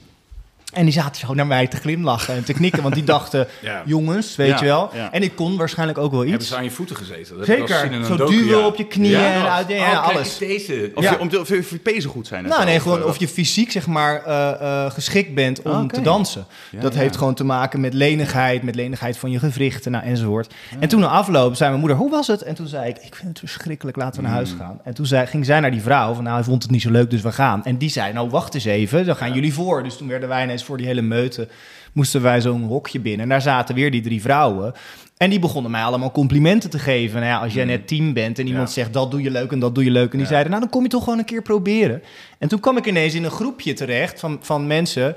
En 0.72 0.84
die 0.84 0.92
zaten 0.92 1.26
zo 1.26 1.34
naar 1.34 1.46
mij 1.46 1.66
te 1.66 1.76
glimlachen 1.76 2.34
en 2.34 2.44
te 2.44 2.52
knikken. 2.52 2.82
Want 2.82 2.94
die 2.94 3.04
dachten, 3.14 3.46
Ja. 3.60 3.82
jongens, 3.86 4.36
weet 4.36 4.48
Ja, 4.48 4.58
je 4.58 4.64
wel. 4.64 4.90
ja. 4.94 5.12
En 5.12 5.22
ik 5.22 5.36
kon 5.36 5.56
waarschijnlijk 5.56 5.98
ook 5.98 6.10
wel 6.10 6.20
Hebben 6.20 6.38
iets. 6.38 6.48
ze 6.48 6.56
aan 6.56 6.64
je 6.64 6.70
voeten 6.70 6.96
gezeten? 6.96 7.36
Dat 7.36 7.46
Zeker. 7.46 7.92
een 7.92 8.04
Zo 8.04 8.16
duwen 8.26 8.66
op 8.66 8.76
je 8.76 8.86
knieën 8.86 9.20
en 9.20 9.50
uit, 9.50 9.68
ja, 9.68 9.90
Oh, 9.92 10.08
alles. 10.08 10.38
deze. 10.38 10.90
Of, 10.94 11.10
je, 11.10 11.18
om 11.18 11.28
te, 11.28 11.40
of 11.40 11.48
je, 11.48 11.58
of 11.58 11.70
je 11.70 11.78
pezen 11.78 12.10
goed 12.10 12.26
zijn. 12.26 12.44
Nou 12.44 12.64
nee, 12.64 12.80
gewoon 12.80 13.00
eh, 13.00 13.06
of 13.06 13.16
je 13.18 13.28
fysiek 13.28 13.70
zeg 13.70 13.86
maar 13.86 14.22
eh, 14.24 14.50
eh, 14.84 14.90
geschikt 14.92 15.34
bent 15.34 15.62
om 15.62 15.88
te 15.88 16.00
dansen. 16.00 16.46
Dat 16.80 16.94
heeft 16.94 17.16
gewoon 17.16 17.34
te 17.34 17.44
maken 17.44 17.80
met 17.80 17.94
lenigheid, 17.94 18.62
met 18.62 18.74
lenigheid 18.74 19.16
van 19.18 19.30
je 19.30 19.38
gewrichten 19.38 19.92
nou, 19.92 20.04
enzovoort. 20.04 20.54
En 20.80 20.88
toen 20.88 21.00
na 21.00 21.06
afloop 21.08 21.54
zei 21.54 21.68
mijn 21.68 21.80
moeder, 21.80 21.98
hoe 21.98 22.10
was 22.10 22.26
het? 22.26 22.42
En 22.42 22.54
toen 22.54 22.66
zei 22.66 22.88
ik, 22.88 22.96
ik 22.96 23.14
vind 23.14 23.28
het 23.28 23.38
verschrikkelijk, 23.38 23.96
laten 23.96 24.16
we 24.20 24.26
naar 24.26 24.36
huis 24.36 24.54
gaan. 24.58 24.80
En 24.84 24.94
toen 24.94 25.06
zei, 25.06 25.26
ging 25.26 25.44
zij 25.46 25.60
naar 25.60 25.70
die 25.70 25.82
vrouw 25.82 26.14
van, 26.14 26.22
nou 26.24 26.34
hij 26.36 26.44
vond 26.44 26.62
het 26.62 26.70
niet 26.72 26.82
zo 26.82 26.90
leuk, 26.90 27.10
dus 27.10 27.20
we 27.22 27.32
gaan. 27.32 27.64
En 27.64 27.76
die 27.76 27.90
zei, 27.90 28.12
nou 28.12 28.28
wacht 28.30 28.54
eens 28.54 28.64
even, 28.64 29.06
dan 29.06 29.16
gaan 29.16 29.32
jullie 29.32 29.54
voor. 29.54 29.82
Dus 29.82 29.96
toen 29.96 30.08
werden 30.08 30.28
wij 30.28 30.42
ineens 30.42 30.61
voor 30.64 30.76
die 30.76 30.86
hele 30.86 31.02
meute, 31.02 31.48
moesten 31.92 32.22
wij 32.22 32.40
zo'n 32.40 32.62
hokje 32.62 33.00
binnen. 33.00 33.20
En 33.20 33.28
daar 33.28 33.42
zaten 33.42 33.74
weer 33.74 33.90
die 33.90 34.00
drie 34.02 34.20
vrouwen. 34.22 34.72
En 35.16 35.30
die 35.30 35.38
begonnen 35.38 35.70
mij 35.70 35.82
allemaal 35.82 36.10
complimenten 36.10 36.70
te 36.70 36.78
geven. 36.78 37.20
Nou 37.20 37.32
ja, 37.32 37.38
als 37.38 37.54
jij 37.54 37.64
net 37.64 37.86
tien 37.86 38.12
bent 38.12 38.38
en 38.38 38.46
iemand 38.46 38.68
Ja. 38.68 38.74
zegt 38.74 38.92
dat 38.92 39.10
doe 39.10 39.22
je 39.22 39.30
leuk 39.30 39.52
en 39.52 39.58
dat 39.58 39.74
doe 39.74 39.84
je 39.84 39.90
leuk. 39.90 40.12
En 40.12 40.18
die 40.18 40.26
zeiden, 40.26 40.48
nou 40.48 40.62
dan 40.62 40.70
kom 40.72 40.82
je 40.82 40.88
toch 40.88 41.04
gewoon 41.04 41.18
een 41.18 41.24
keer 41.24 41.42
proberen. 41.42 42.02
En 42.38 42.48
toen 42.48 42.60
kwam 42.60 42.76
ik 42.76 42.86
ineens 42.86 43.14
in 43.14 43.24
een 43.24 43.30
groepje 43.30 43.72
terecht 43.72 44.20
van, 44.20 44.38
van 44.40 44.66
mensen 44.66 45.16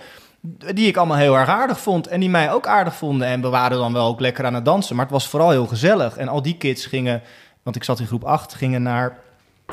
die 0.73 0.87
ik 0.87 0.97
allemaal 0.97 1.17
heel 1.17 1.37
erg 1.37 1.49
aardig 1.49 1.79
vond. 1.79 2.07
En 2.07 2.19
die 2.19 2.29
mij 2.29 2.51
ook 2.51 2.67
aardig 2.67 2.95
vonden. 2.95 3.27
En 3.27 3.41
we 3.41 3.49
waren 3.49 3.77
dan 3.77 3.93
wel 3.93 4.07
ook 4.07 4.19
lekker 4.19 4.45
aan 4.45 4.53
het 4.53 4.65
dansen. 4.65 4.95
Maar 4.95 5.05
het 5.05 5.13
was 5.13 5.27
vooral 5.27 5.49
heel 5.49 5.67
gezellig. 5.67 6.17
En 6.17 6.27
al 6.27 6.41
die 6.41 6.57
kids 6.57 6.85
gingen 6.85 7.21
want 7.63 7.77
ik 7.77 7.83
zat 7.83 7.99
in 7.99 8.07
groep 8.07 8.23
8, 8.23 8.53
gingen 8.53 8.81
naar 8.81 9.17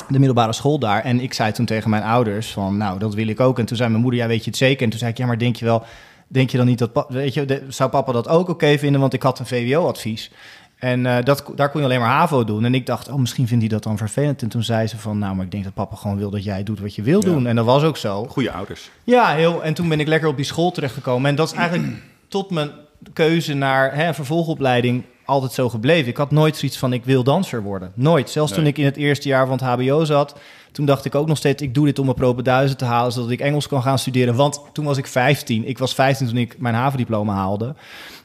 de 0.09 0.19
middelbare 0.19 0.53
school 0.53 0.79
daar. 0.79 1.03
En 1.05 1.21
ik 1.21 1.33
zei 1.35 1.53
toen 1.53 1.67
tegen 1.67 1.91
mijn 1.91 2.03
ouders 2.03 2.53
van, 2.53 2.77
nou, 2.77 2.99
dat 2.99 3.15
wil 3.15 3.27
ik 3.29 3.41
ook. 3.41 3.59
En 3.59 3.65
toen 3.65 3.77
zei 3.77 3.89
mijn 3.91 4.03
moeder, 4.03 4.21
ja, 4.21 4.27
weet 4.27 4.45
je 4.45 4.51
het 4.51 4.59
zeker? 4.59 4.83
En 4.85 4.91
toen 4.91 4.99
zei 4.99 5.11
ik, 5.11 5.19
ja, 5.19 5.27
maar 5.27 5.39
denk 5.39 5.57
je 5.57 5.65
wel, 5.65 5.85
denk 6.29 6.51
je 6.51 6.57
dan 6.57 6.67
niet 6.67 6.79
dat, 6.79 7.07
weet 7.09 7.35
je, 7.35 7.45
de- 7.45 7.63
zou 7.69 7.91
papa 7.91 8.13
dat 8.13 8.29
ook 8.29 8.49
oké 8.49 8.79
vinden? 8.79 9.01
Want 9.01 9.13
ik 9.13 9.23
had 9.23 9.39
een 9.39 9.47
VWO-advies. 9.47 10.31
En 10.79 11.07
eh, 11.07 11.25
dat, 11.25 11.45
daar 11.55 11.71
kon 11.71 11.81
je 11.81 11.87
alleen 11.87 12.01
maar 12.01 12.09
HAVO 12.11 12.45
doen. 12.45 12.65
En 12.65 12.75
ik 12.75 12.87
dacht, 12.87 13.09
oh, 13.09 13.15
misschien 13.19 13.47
vindt 13.47 13.63
hij 13.63 13.73
dat 13.73 13.83
dan 13.83 13.97
vervelend. 13.97 14.43
En 14.43 14.49
toen 14.49 14.63
zei 14.63 14.87
ze 14.87 14.99
van, 14.99 15.19
nou, 15.19 15.35
maar 15.35 15.45
ik 15.45 15.51
denk 15.51 15.65
dat 15.65 15.75
papa 15.75 15.97
gewoon 15.97 16.17
wil 16.19 16.31
dat 16.31 16.45
jij 16.45 16.63
doet 16.63 16.81
wat 16.81 16.95
je 16.95 17.03
wil 17.03 17.21
doen. 17.21 17.47
En 17.47 17.57
dat 17.57 17.65
was 17.65 17.83
ook 17.83 17.97
zo. 17.97 18.25
Goede 18.27 18.53
ouders. 18.53 18.91
Ja, 19.05 19.35
heel. 19.35 19.63
En 19.65 19.75
toen 19.75 19.89
ben 19.89 20.01
ik 20.01 20.07
lekker 20.07 20.29
op 20.29 20.37
die 20.37 20.45
school 20.45 20.71
terechtgekomen. 20.71 21.31
En 21.31 21.37
dat 21.37 21.53
is 21.53 21.59
eigenlijk 21.59 21.93
tot 22.29 22.51
mijn 22.51 22.71
keuze 23.13 23.55
naar 23.55 23.95
hè, 23.95 24.15
vervolgopleiding 24.15 25.03
altijd 25.33 25.53
zo 25.53 25.69
gebleven. 25.69 26.09
Ik 26.09 26.17
had 26.17 26.31
nooit 26.31 26.57
zoiets 26.57 26.79
van 26.79 26.93
ik 26.93 27.05
wil 27.05 27.25
danser 27.25 27.63
worden. 27.63 27.93
Nooit. 27.95 28.31
Zelfs 28.31 28.53
toen 28.53 28.67
ik 28.67 28.79
in 28.79 28.85
het 28.85 28.97
eerste 28.97 29.29
jaar 29.29 29.47
van 29.47 29.59
het 29.59 29.65
HBO 29.65 30.05
zat, 30.05 30.35
toen 30.73 30.87
dacht 30.87 31.05
ik 31.05 31.15
ook 31.15 31.27
nog 31.27 31.37
steeds 31.37 31.63
ik 31.63 31.75
doe 31.75 31.87
dit 31.87 31.99
om 31.99 32.15
mijn 32.17 32.43
duizend 32.43 32.79
te 32.79 32.85
halen, 32.85 33.13
zodat 33.13 33.31
ik 33.31 33.41
Engels 33.41 33.69
kan 33.69 33.83
gaan 33.83 33.99
studeren. 33.99 34.35
Want 34.35 34.61
toen 34.73 34.85
was 34.85 34.99
ik 34.99 35.07
15. 35.07 35.69
Ik 35.69 35.79
was 35.79 35.95
15 35.95 36.27
toen 36.27 36.37
ik 36.37 36.59
mijn 36.59 36.75
havendiploma 36.75 37.35
haalde. 37.35 37.75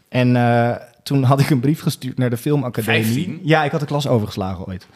En 0.09 0.35
eh, 0.35 0.75
toen 1.03 1.23
had 1.23 1.39
ik 1.39 1.49
een 1.49 1.59
brief 1.59 1.81
gestuurd 1.81 2.17
naar 2.17 2.29
de 2.29 2.37
filmacademie. 2.37 3.03
15? 3.03 3.39
Ja, 3.43 3.63
ik 3.63 3.71
had 3.71 3.79
de 3.79 3.85
klas 3.85 4.07
overgeslagen 4.07 4.67
ooit. 4.67 4.87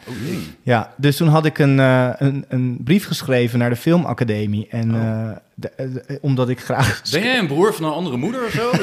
Ja, 0.62 0.92
dus 0.96 1.16
toen 1.16 1.28
had 1.28 1.44
ik 1.44 1.58
een, 1.58 1.80
eh, 1.80 2.10
een, 2.16 2.44
een 2.48 2.78
brief 2.84 3.06
geschreven 3.06 3.58
naar 3.58 3.70
de 3.70 3.76
filmacademie. 3.76 4.66
En 4.70 4.94
eh, 4.94 5.36
de- 5.54 5.72
de- 5.76 6.18
omdat 6.22 6.48
ik 6.48 6.60
graag... 6.60 7.02
Ben 7.10 7.22
jij 7.22 7.38
een 7.38 7.46
broer 7.46 7.74
van 7.74 7.84
een 7.84 7.92
andere 7.92 8.16
moeder 8.16 8.44
of 8.44 8.50
zo? 8.50 8.70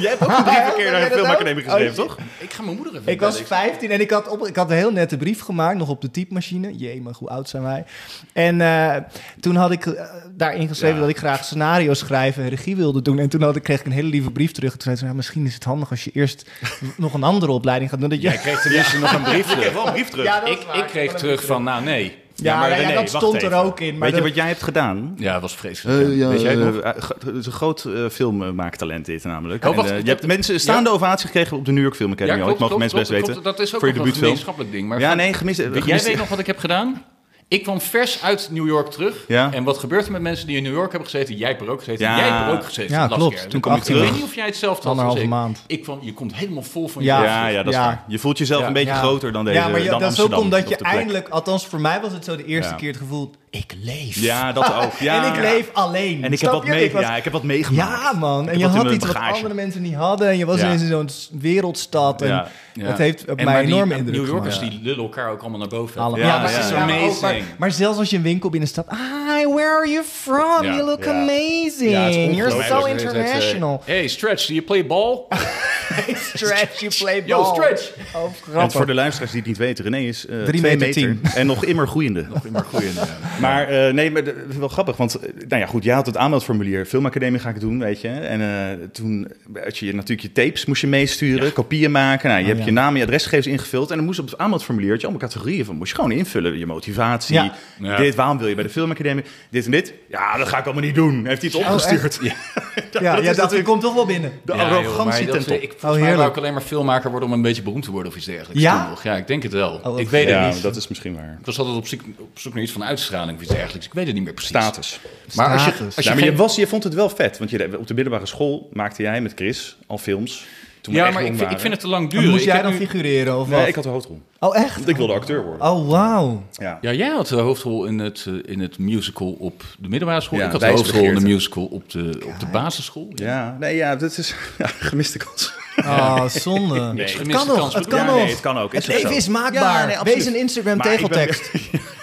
Jij 0.00 0.10
hebt 0.10 0.22
ook 0.22 0.36
een 0.38 0.44
brief 0.44 0.66
een 0.66 0.74
keer 0.76 0.90
naar 0.90 1.08
de 1.08 1.14
filmacademie 1.14 1.62
geschreven, 1.64 2.02
Oh, 2.02 2.08
toch? 2.08 2.18
ik 2.38 2.52
ga 2.52 2.62
mijn 2.62 2.76
moeder 2.76 2.94
even 2.96 3.12
Ik 3.12 3.20
was 3.20 3.32
bellen. 3.32 3.46
15 3.46 3.90
en 3.90 4.00
ik 4.00 4.10
had, 4.10 4.28
op, 4.28 4.46
ik 4.46 4.56
had 4.56 4.70
een 4.70 4.76
heel 4.76 4.92
nette 4.92 5.16
brief 5.16 5.40
gemaakt, 5.40 5.78
nog 5.78 5.88
op 5.88 6.00
de 6.00 6.10
typemachine. 6.10 6.76
Jee, 6.76 7.00
maar 7.02 7.12
hoe 7.18 7.28
oud 7.28 7.48
zijn 7.48 7.62
wij? 7.62 7.84
En 8.32 8.60
eh, 8.60 8.96
toen 9.40 9.56
had 9.56 9.70
ik 9.70 9.86
eh, 9.86 10.04
daarin 10.36 10.68
geschreven 10.68 10.94
Ja. 10.94 11.00
dat 11.00 11.10
ik 11.10 11.16
graag 11.18 11.44
scenario's 11.44 11.98
schrijven 11.98 12.42
en 12.42 12.48
regie 12.48 12.76
wilde 12.76 13.02
doen. 13.02 13.18
En 13.18 13.28
toen 13.28 13.42
had 13.42 13.56
ik, 13.56 13.62
kreeg 13.62 13.80
ik 13.80 13.86
een 13.86 13.92
hele 13.92 14.08
lieve 14.08 14.30
brief 14.30 14.52
terug. 14.52 14.70
Toen 14.70 14.80
zei 14.82 14.96
ze, 14.96 15.04
ja, 15.04 15.12
misschien 15.12 15.46
is 15.46 15.54
het 15.54 15.64
handig 15.64 15.90
als 15.90 16.04
je 16.04 16.10
eerst 16.14 16.50
nog 16.96 17.14
een 17.14 17.22
andere 17.22 17.52
opleiding 17.52 17.90
gaat 17.90 18.00
doen. 18.00 18.08
Dat 18.08 18.22
je... 18.22 18.28
Jij 18.28 18.36
kreeg 18.38 18.62
tenminste 18.62 18.98
nog 18.98 19.12
een 19.12 19.22
brief 19.22 19.50
Ik 19.52 19.58
terug. 19.58 19.72
wel 19.72 19.86
een 19.86 19.92
brief 19.92 20.08
terug. 20.08 20.24
Ja, 20.26 20.44
Ik, 20.44 20.58
ik 20.74 20.86
kreeg 20.86 21.12
terug 21.14 21.44
van, 21.44 21.62
nou 21.62 21.82
nee. 21.84 22.20
Ja, 22.34 22.58
maar 22.58 22.68
ja, 22.70 22.76
ja, 22.76 22.82
René, 22.82 22.94
dat 22.94 23.08
stond 23.08 23.42
er 23.42 23.54
ook 23.54 23.80
in. 23.80 23.98
Maar 23.98 24.08
Weet 24.10 24.16
je 24.18 24.24
wat 24.24 24.34
jij 24.34 24.46
hebt 24.46 24.62
gedaan? 24.62 25.14
Ja, 25.16 25.32
dat 25.32 25.40
was 25.42 25.54
vreselijk. 25.56 26.08
Eh, 26.08 26.16
ja. 26.16 26.28
Weet 26.28 26.40
jij 26.40 26.54
nog? 26.54 26.78
eh, 26.78 26.90
eh, 26.90 27.02
ge- 27.02 27.16
het 27.26 27.34
is 27.36 27.46
een 27.46 27.52
groot 27.52 27.86
filmmaaktalent 28.10 29.06
dit 29.06 29.24
namelijk. 29.24 29.64
Oh, 29.64 29.70
En, 29.70 29.76
wacht, 29.76 29.90
eh, 29.90 30.02
je 30.02 30.08
hebt 30.08 30.26
mensen 30.26 30.60
staande 30.60 30.90
ovatie 30.90 31.26
gekregen 31.26 31.56
op 31.56 31.64
de 31.64 31.72
New 31.72 31.82
York 31.82 31.94
Film 31.96 32.12
Academy. 32.12 32.38
Ja, 32.38 32.44
ooit, 32.44 32.56
klopt, 32.56 32.72
mogen 32.72 32.76
klopt, 32.88 32.92
mensen 32.94 32.98
best 32.98 33.10
klopt, 33.10 33.26
weten. 33.26 33.42
klopt. 33.42 33.58
Dat 33.58 33.66
is 33.66 33.74
ook 33.74 33.80
voor 33.80 33.88
je 34.04 34.10
een 34.10 34.14
gemeenschappelijk 34.14 34.72
ding. 34.72 34.88
Maar 34.88 35.00
Ja, 35.00 35.14
nee, 35.14 35.32
gemist. 35.32 35.58
Weet 35.68 35.84
jij 35.84 36.02
weet 36.02 36.16
nog 36.16 36.28
wat 36.28 36.38
ik 36.38 36.46
heb 36.46 36.58
gedaan? 36.58 37.02
Ik 37.52 37.62
kwam 37.62 37.80
vers 37.80 38.22
uit 38.22 38.48
New 38.50 38.66
York 38.66 38.90
terug. 38.90 39.24
Ja. 39.28 39.52
En 39.52 39.64
wat 39.64 39.78
gebeurt 39.78 40.06
er 40.06 40.12
met 40.12 40.20
mensen 40.22 40.46
die 40.46 40.56
in 40.56 40.62
New 40.62 40.72
York 40.72 40.90
hebben 40.92 41.10
gezeten? 41.10 41.36
Jij 41.36 41.48
hebt 41.48 41.60
er 41.60 41.68
ook 41.70 41.78
gezeten. 41.78 42.06
Ja. 42.06 42.16
Jij 42.16 42.28
hebt 42.28 42.46
er 42.46 42.52
ook 42.56 42.64
gezeten. 42.64 42.96
Ja, 42.96 43.06
klopt. 43.06 43.34
keer. 43.34 43.40
Toen 43.40 43.48
Dan 43.48 43.56
ik 43.56 43.62
kom 43.62 43.72
ik 43.72 43.78
18 43.78 43.94
terug. 43.94 44.02
Ik 44.08 44.12
weet 44.12 44.20
niet 44.22 44.30
of 44.30 44.36
jij 44.36 44.46
hetzelfde 44.46 44.88
had. 44.88 45.16
Ik. 45.16 45.28
maand. 45.28 45.64
Ik 45.66 45.82
kwam, 45.82 45.98
je 46.02 46.14
komt 46.14 46.34
helemaal 46.34 46.62
vol 46.62 46.88
van 46.88 47.02
Ja. 47.02 47.18
je. 47.18 47.24
Ja, 47.26 47.46
ja, 47.46 47.62
dat 47.62 47.72
is 47.72 47.78
waar. 47.78 48.04
Je 48.06 48.18
voelt 48.18 48.38
jezelf 48.38 48.60
Ja. 48.60 48.66
een 48.66 48.72
beetje 48.72 48.88
Ja. 48.88 48.98
groter 48.98 49.32
dan 49.32 49.44
deze 49.44 49.56
ja, 49.56 49.68
maar 49.68 49.82
je- 49.82 49.88
dan 49.88 50.00
dat 50.00 50.12
is 50.12 50.20
ook 50.20 50.38
omdat 50.38 50.68
je 50.68 50.76
eindelijk, 50.76 51.28
althans 51.28 51.66
voor 51.66 51.80
mij 51.80 52.00
was 52.00 52.12
het 52.12 52.24
zo 52.24 52.36
de 52.36 52.44
eerste 52.44 52.70
Ja. 52.72 52.76
keer 52.78 52.88
het 52.88 52.98
gevoel, 52.98 53.30
ik 53.52 53.74
leef. 53.82 54.16
Ja, 54.20 54.52
dat 54.52 54.74
ook. 54.84 54.92
Ja. 54.98 55.24
en 55.24 55.32
ik 55.34 55.40
leef 55.40 55.68
alleen. 55.72 56.24
En 56.24 56.32
ik 56.32 56.40
heb, 56.40 56.50
wat 56.50 56.66
mee, 56.66 56.84
Ik 56.84 56.92
was- 56.92 57.02
ja, 57.02 57.16
ik 57.16 57.24
heb 57.24 57.32
wat 57.32 57.42
meegemaakt. 57.42 57.90
Ja, 58.02 58.12
man. 58.18 58.42
Ik 58.44 58.52
En 58.52 58.58
je 58.58 58.66
had 58.66 58.90
iets 58.92 59.06
wat 59.06 59.16
andere 59.16 59.54
mensen 59.54 59.82
niet 59.82 59.94
hadden. 59.94 60.28
En 60.28 60.38
je 60.38 60.46
was 60.46 60.58
Ja. 60.60 60.64
ineens 60.66 60.82
in 60.82 60.88
zo'n 60.88 61.08
wereldstad. 61.40 62.22
En 62.22 62.28
Ja. 62.28 62.48
Ja. 62.74 62.86
het 62.86 62.98
heeft 62.98 63.30
op 63.30 63.38
En 63.38 63.44
mij 63.44 63.62
enorme 63.64 63.96
indruk 63.96 64.16
New 64.16 64.26
Yorkers 64.26 64.54
gemaakt. 64.54 64.72
die 64.72 64.80
lullen 64.82 65.02
elkaar 65.02 65.30
ook 65.30 65.40
allemaal 65.40 65.58
naar 65.58 65.68
boven. 65.68 66.00
Allemaal. 66.00 66.18
Ja, 66.18 66.26
Ja, 66.26 66.34
ja, 66.34 66.42
maar, 66.42 66.50
ja. 66.52 66.58
ja, 66.68 66.86
maar, 66.86 66.86
maar, 66.86 66.98
Amazing. 66.98 67.44
maar 67.58 67.70
zelfs 67.72 67.98
als 67.98 68.10
je 68.10 68.16
een 68.16 68.22
winkel 68.22 68.50
binnenstapt. 68.50 68.90
Hi, 68.90 69.46
where 69.52 69.76
are 69.76 69.88
you 69.90 70.04
from? 70.04 70.62
Ja. 70.64 70.74
You 70.74 70.82
look 70.82 71.04
Ja. 71.04 71.10
amazing. 71.10 72.06
Is 72.30 72.36
You're 72.36 72.50
so 72.50 72.84
is, 72.84 72.84
eh, 72.84 72.90
international. 72.90 73.82
Hey, 73.84 74.08
Stretch, 74.08 74.46
do 74.46 74.52
you 74.52 74.64
play 74.66 74.86
ball? 74.86 75.20
Stretch, 76.34 76.80
you 76.80 76.92
play 76.98 77.22
Yo, 77.26 77.42
ball. 77.42 77.54
stretch. 77.54 77.90
Oh, 78.14 78.62
En 78.62 78.70
voor 78.70 78.86
de 78.86 78.94
luisteraars 78.94 79.30
die 79.30 79.40
het 79.40 79.48
niet 79.48 79.58
weten, 79.58 79.84
René 79.84 79.98
is 79.98 80.26
eh 80.26 80.42
Drie 80.42 80.60
2 80.60 80.76
meter 80.76 81.08
meter, 81.10 81.34
en 81.34 81.46
nog 81.46 81.64
immer 81.64 81.88
groeiende. 81.88 82.26
Maar 82.50 82.64
goeie. 82.64 82.92
ja. 82.94 83.02
Maar 83.42 83.68
eh, 83.68 83.92
nee, 83.92 84.10
maar 84.10 84.24
dat 84.24 84.34
is 84.50 84.56
wel 84.56 84.68
grappig, 84.68 84.96
want 84.96 85.14
eh, 85.14 85.30
nou 85.48 85.60
ja, 85.62 85.66
goed, 85.68 85.84
jij 85.84 85.94
had 85.94 86.06
het 86.06 86.16
aanmeldformulier, 86.16 86.84
filmacademie 86.86 87.40
ga 87.40 87.48
ik 87.48 87.60
doen, 87.60 87.78
weet 87.78 88.00
je. 88.00 88.08
En 88.08 88.40
eh, 88.40 88.86
toen 88.92 89.28
had 89.64 89.78
je 89.78 89.94
natuurlijk 89.94 90.20
je 90.20 90.32
tapes 90.32 90.64
moest 90.66 90.80
je 90.80 90.86
meesturen, 90.86 91.52
kopieën 91.52 91.90
maken. 91.90 92.28
Nou, 92.28 92.40
je 92.40 92.44
Oh, 92.46 92.50
hebt 92.52 92.60
ja. 92.60 92.66
je 92.66 92.72
naam, 92.72 92.96
je 92.96 93.02
adresgegevens 93.02 93.46
ingevuld 93.46 93.90
en 93.90 93.96
dan 93.96 94.04
moest 94.04 94.18
op 94.18 94.26
het 94.30 94.38
aanmeldformulier 94.38 94.90
had 94.90 95.00
je 95.00 95.06
allemaal 95.06 95.28
categorieën 95.28 95.64
van, 95.64 95.76
moest 95.76 95.90
je 95.90 95.94
gewoon 95.96 96.12
invullen, 96.12 96.58
je 96.58 96.66
motivatie, 96.66 97.34
Ja. 97.34 97.54
Ja. 97.78 97.96
dit, 97.96 98.14
waarom 98.14 98.38
wil 98.38 98.48
je 98.48 98.54
bij 98.54 98.64
de 98.64 98.70
filmacademie, 98.70 99.24
dit 99.50 99.64
en 99.64 99.70
dit. 99.70 99.92
Ja, 100.08 100.36
dat 100.38 100.48
ga 100.48 100.58
ik 100.58 100.64
allemaal 100.64 100.82
niet 100.84 100.94
doen. 100.94 101.26
Heeft 101.26 101.42
hij 101.42 101.50
het 101.54 101.60
Oh, 101.60 101.72
opgestuurd? 101.72 102.18
ja, 102.22 102.34
dat 102.92 103.02
ja, 103.02 103.20
dat 103.20 103.36
natuurlijk 103.36 103.64
komt 103.64 103.80
toch 103.82 103.94
wel 103.94 104.06
binnen. 104.06 104.32
de 104.44 104.52
Ja, 104.52 104.58
joh, 104.68 104.76
arrogantie 104.76 105.04
maar 105.24 105.32
ten 105.32 105.38
dat- 105.38 105.46
top. 105.46 105.60
Ik, 105.62 105.70
volgens 105.70 105.82
Oh, 105.82 105.88
mij 105.90 105.98
wou 106.00 106.06
heerlijk. 106.10 106.30
ik 106.30 106.36
alleen 106.36 106.52
maar 106.52 106.62
filmmaker 106.62 107.10
worden 107.10 107.28
om 107.28 107.34
een 107.34 107.42
beetje 107.42 107.62
beroemd 107.62 107.84
te 107.84 107.90
worden 107.90 108.10
of 108.10 108.16
iets 108.16 108.26
dergelijks. 108.26 108.62
Ja? 108.62 108.80
Toen 108.80 108.90
nog. 108.90 109.02
Ja, 109.02 109.16
ik 109.16 109.26
denk 109.26 109.42
het 109.42 109.52
wel. 109.52 109.80
wat 109.82 109.98
ik 109.98 110.08
weet 110.08 110.28
het 110.30 110.54
niet. 110.54 110.62
dat 110.62 110.76
is 110.76 110.88
misschien 110.88 111.14
waar. 111.14 111.36
Ik 111.40 111.46
was 111.46 111.58
altijd 111.58 111.76
op 111.76 111.86
zoek, 111.86 112.00
op 112.18 112.38
zoek 112.38 112.54
naar 112.54 112.62
iets 112.62 112.72
van 112.72 112.84
uitstraling 112.84 113.31
of 113.34 113.40
iets 113.42 113.50
dergelijks. 113.52 113.86
Ik 113.86 113.94
weet 113.94 114.06
het 114.06 114.14
niet 114.14 114.24
meer 114.24 114.32
precies. 114.34 114.50
Status. 114.56 115.00
Maar 115.34 115.52
als 115.52 115.64
je, 115.64 115.72
als 115.84 115.94
Ja, 115.94 116.12
je 116.12 116.18
maar 116.18 116.24
je, 116.28 116.34
was, 116.36 116.56
je 116.56 116.66
vond 116.66 116.84
het 116.84 116.94
wel 116.94 117.08
vet, 117.08 117.38
want 117.38 117.50
je, 117.50 117.78
op 117.78 117.86
de 117.86 117.94
middelbare 117.94 118.26
school 118.26 118.68
maakte 118.72 119.02
jij 119.02 119.20
met 119.20 119.32
Chris 119.34 119.76
al 119.86 119.98
films. 119.98 120.44
Toen 120.80 120.94
ja, 120.94 121.10
maar 121.10 121.24
ik 121.24 121.36
vind, 121.36 121.50
ik 121.50 121.58
vind 121.58 121.72
het 121.72 121.80
te 121.82 121.88
lang 121.88 122.10
duren. 122.10 122.28
moest 122.30 122.42
Ik 122.44 122.52
jij 122.52 122.62
dan 122.62 122.70
nu- 122.72 122.76
figureren 122.78 123.38
of 123.38 123.48
wat? 123.48 123.58
Nee, 123.58 123.68
ik 123.68 123.74
had 123.74 123.84
de 123.84 123.90
hoofdrol. 123.90 124.20
Oh, 124.38 124.56
echt? 124.56 124.74
Want 124.76 124.88
ik 124.88 124.96
wilde 124.96 125.12
acteur 125.12 125.42
worden. 125.44 125.66
Oh, 125.70 125.88
wauw. 125.88 126.42
Ja. 126.52 126.78
Ja, 126.80 126.92
jij 126.92 127.08
had 127.08 127.26
de 127.28 127.36
hoofdrol 127.36 127.84
in 127.84 127.98
het, 127.98 128.24
eh, 128.28 128.34
in 128.52 128.60
het 128.60 128.78
musical 128.78 129.36
op 129.38 129.62
de 129.78 129.88
middelbare 129.88 130.20
school. 130.20 130.38
Ja, 130.38 130.44
ik 130.46 130.52
had 130.52 130.60
de 130.60 130.66
hoofdrol 130.66 131.04
in 131.04 131.14
de 131.14 131.20
musical 131.20 131.64
op 131.64 131.90
de, 131.90 132.22
op 132.26 132.40
de 132.40 132.46
basisschool. 132.46 133.08
Ja, 133.14 133.56
nee, 133.60 133.76
ja, 133.76 133.96
dat 133.96 134.18
is 134.18 134.34
ja, 134.58 134.66
gemiste 134.66 135.18
kans. 135.18 135.52
Oh, 135.76 136.26
zonde. 136.48 136.80
Nee, 136.80 137.02
het 137.04 137.10
gemiste 137.10 137.32
kan 137.38 137.46
nog, 137.46 137.56
kans 137.56 137.74
het 137.74 137.86
kan 137.86 137.98
ja, 137.98 138.04
nog. 138.04 138.14
nee, 138.16 138.28
het 138.30 138.40
kan 138.40 138.58
ook. 138.58 138.72
Het 138.72 138.86
leven 138.86 139.10
zo. 139.10 139.16
is 139.16 139.28
maakbaar. 139.28 139.90
Ja, 139.90 140.02
nee. 140.02 140.14
Wees 140.14 140.26
een 140.26 140.36
Instagram 140.38 140.76
Maar 140.76 140.86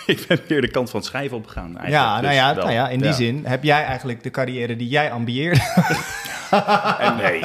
ik 0.15 0.25
ben 0.27 0.39
weer- 0.47 0.61
de 0.61 0.67
kant 0.71 0.89
van 0.89 0.99
het 0.99 1.09
schrijven 1.09 1.37
opgegaan. 1.37 1.77
eigenlijk. 1.77 1.91
Ja, 1.91 2.13
Dus 2.15 2.21
nou 2.23 2.33
ja, 2.35 2.53
nou 2.53 2.71
ja, 2.71 2.89
in 2.89 2.97
die 2.99 3.07
Ja. 3.07 3.13
zin 3.13 3.41
heb 3.45 3.63
jij 3.63 3.83
eigenlijk 3.83 4.23
de 4.23 4.31
carrière 4.31 4.75
die 4.75 4.87
jij 4.87 5.11
ambieerde. 5.11 5.59
En 6.99 7.15
nee. 7.17 7.43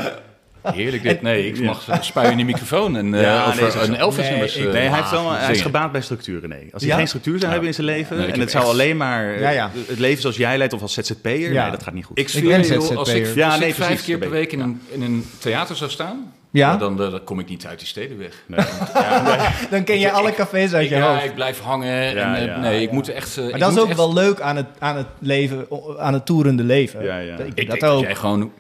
Heerlijk 0.73 1.03
dit. 1.03 1.23
Nee, 1.23 1.47
ik 1.47 1.61
mag 1.61 1.89
spuien 2.01 2.31
in 2.31 2.37
de 2.37 2.45
microfoon 2.45 2.97
en 2.97 3.15
eh, 3.15 3.23
Ja, 3.23 3.39
nee, 3.39 3.47
over 3.55 3.67
is 3.67 3.75
ook 3.75 3.85
zo. 3.85 3.89
een 3.93 3.97
Elvis 3.97 4.19
Nee, 4.23 4.31
nummers. 4.31 4.57
eh, 4.57 4.63
Nee, 4.65 4.73
hij, 4.89 4.97
heeft 4.99 5.11
wel, 5.11 5.33
hij 5.33 5.51
is 5.55 5.61
gebaat 5.61 5.93
bij 5.93 6.01
structuren, 6.01 6.49
nee. 6.49 6.69
Als 6.73 6.83
hij 6.83 6.91
Ja? 6.91 6.97
geen 6.97 7.07
structuur 7.09 7.39
zou 7.39 7.51
hebben 7.51 7.69
in 7.69 7.75
zijn 7.75 7.87
leven... 7.87 8.17
Nee, 8.17 8.27
en 8.33 8.41
het 8.41 8.51
zou 8.51 8.65
alleen 8.65 8.97
maar 8.97 9.41
Ja, 9.41 9.51
ja. 9.51 9.71
het 9.87 9.99
leven 9.99 10.21
zoals 10.21 10.37
jij 10.37 10.59
leidt 10.59 10.73
of 10.73 10.83
als 10.83 10.93
ZZP'er... 10.95 11.53
Ja. 11.53 11.63
Nee, 11.63 11.71
dat 11.71 11.83
gaat 11.83 11.95
niet 11.95 12.05
goed. 12.05 12.19
Ik 12.19 12.31
Ik 12.33 12.45
ben 12.45 12.57
als 12.59 12.69
ik, 12.69 12.81
ZZP'er. 12.81 13.37
Ja, 13.37 13.49
als 13.51 13.59
nee, 13.59 13.69
ik 13.69 13.75
vijf 13.75 14.05
keer 14.05 14.19
per 14.19 14.31
week 14.31 14.53
in 14.53 14.61
een, 14.61 14.81
in 14.91 15.03
een 15.03 15.25
theater 15.39 15.77
zou 15.77 15.91
staan, 15.91 16.33
Ja? 16.55 16.71
ja, 16.73 16.77
dan, 16.77 16.97
dan 16.97 17.25
kom 17.25 17.39
ik 17.39 17.49
niet 17.49 17.67
uit 17.67 17.79
die 17.79 17.89
steden 17.89 18.19
weg. 18.19 18.45
Nee. 18.47 18.65
Dan 19.71 19.85
ken 19.85 19.99
je 19.99 20.11
alle 20.11 20.33
cafés 20.33 20.73
uit 20.73 20.85
Ik, 20.85 20.91
je 20.91 20.97
ja, 20.97 21.13
hoofd. 21.13 21.25
ik 21.25 21.35
blijf 21.35 21.61
hangen. 21.61 21.89
Ja, 22.15 22.35
en, 22.37 22.41
eh, 22.41 22.47
ja, 22.47 22.59
nee, 22.59 22.83
ik 22.83 22.89
ja. 22.89 22.95
moet 22.95 23.09
echt... 23.09 23.37
eh, 23.37 23.51
Maar 23.51 23.59
dat 23.59 23.73
is 23.73 23.79
ook 23.79 23.89
echt- 23.89 23.97
wel 23.97 24.13
leuk 24.15 24.41
aan 24.41 24.57
het, 24.57 24.67
aan 24.79 24.97
het 24.97 25.07
leven, 25.19 25.67
aan 25.99 26.13
het 26.13 26.27
toerende 26.27 26.63
leven. 26.65 27.03
Ja, 27.05 27.19
ja. 27.19 27.33
Ik, 27.37 27.39
Ik 27.39 27.47
dat 27.57 27.67
denk 27.67 27.81
dat 27.81 27.91
ook. 27.91 28.03
jij 28.03 28.15
gewoon 28.15 28.53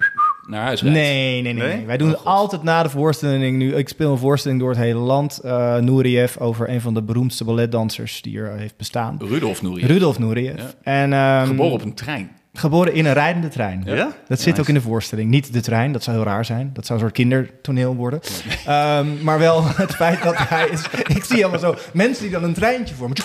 naar 0.46 0.62
huis 0.62 0.82
rijdt. 0.82 0.96
Nee, 0.96 1.42
nee, 1.42 1.52
nee, 1.52 1.62
Nee? 1.66 1.76
nee. 1.76 1.86
Wij 1.86 1.96
doen 1.96 2.24
altijd 2.24 2.62
na 2.62 2.82
de 2.82 2.88
voorstelling 2.90 3.56
nu. 3.58 3.74
Ik 3.74 3.88
speel 3.88 4.10
een 4.12 4.18
voorstelling 4.18 4.60
door 4.60 4.70
het 4.70 4.78
hele 4.78 4.98
land. 4.98 5.38
eh 5.38 5.76
Nouriev 5.76 6.36
over 6.36 6.68
een 6.68 6.80
van 6.80 6.94
de 6.94 7.02
beroemdste 7.02 7.44
balletdansers 7.44 8.22
die 8.22 8.38
er 8.38 8.56
heeft 8.56 8.76
bestaan. 8.76 9.18
Rudolf 9.28 9.62
Nouri. 9.62 9.86
Rudolf 9.86 10.18
Nouriev. 10.18 10.58
Ja. 10.58 10.70
En, 10.82 11.12
ehm, 11.12 11.46
Geboren 11.46 11.72
op 11.72 11.82
een 11.82 11.94
trein. 11.94 12.30
Geboren 12.56 12.94
in 12.94 13.06
een 13.06 13.12
rijdende 13.12 13.48
trein. 13.48 13.82
Ja? 13.84 14.12
Dat 14.28 14.40
zit 14.40 14.60
ook 14.60 14.68
in 14.68 14.74
de 14.74 14.80
voorstelling. 14.80 15.30
Niet 15.30 15.52
de 15.52 15.60
trein, 15.60 15.92
dat 15.92 16.02
zou 16.02 16.16
heel 16.16 16.26
raar 16.26 16.44
zijn. 16.44 16.70
Dat 16.72 16.86
zou 16.86 16.98
een 16.98 17.04
soort 17.04 17.16
kindertoneel 17.16 17.94
worden. 17.94 18.20
Ehm, 18.66 19.22
maar 19.22 19.38
wel 19.38 19.64
het 19.76 19.94
feit 19.94 20.22
dat 20.22 20.34
hij 20.36 20.68
is... 20.68 20.82
Ik 21.06 21.24
zie 21.24 21.42
allemaal 21.42 21.60
zo 21.60 21.74
mensen 21.92 22.22
die 22.22 22.32
dan 22.32 22.44
een 22.44 22.54
treintje 22.54 22.94
vormen. 22.94 23.16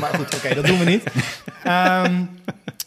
Maar 0.00 0.14
goed, 0.14 0.34
oké, 0.34 0.54
dat 0.54 0.66
doen 0.66 0.78
we 0.78 0.84
niet. 0.84 1.02
Ehm, 1.62 2.14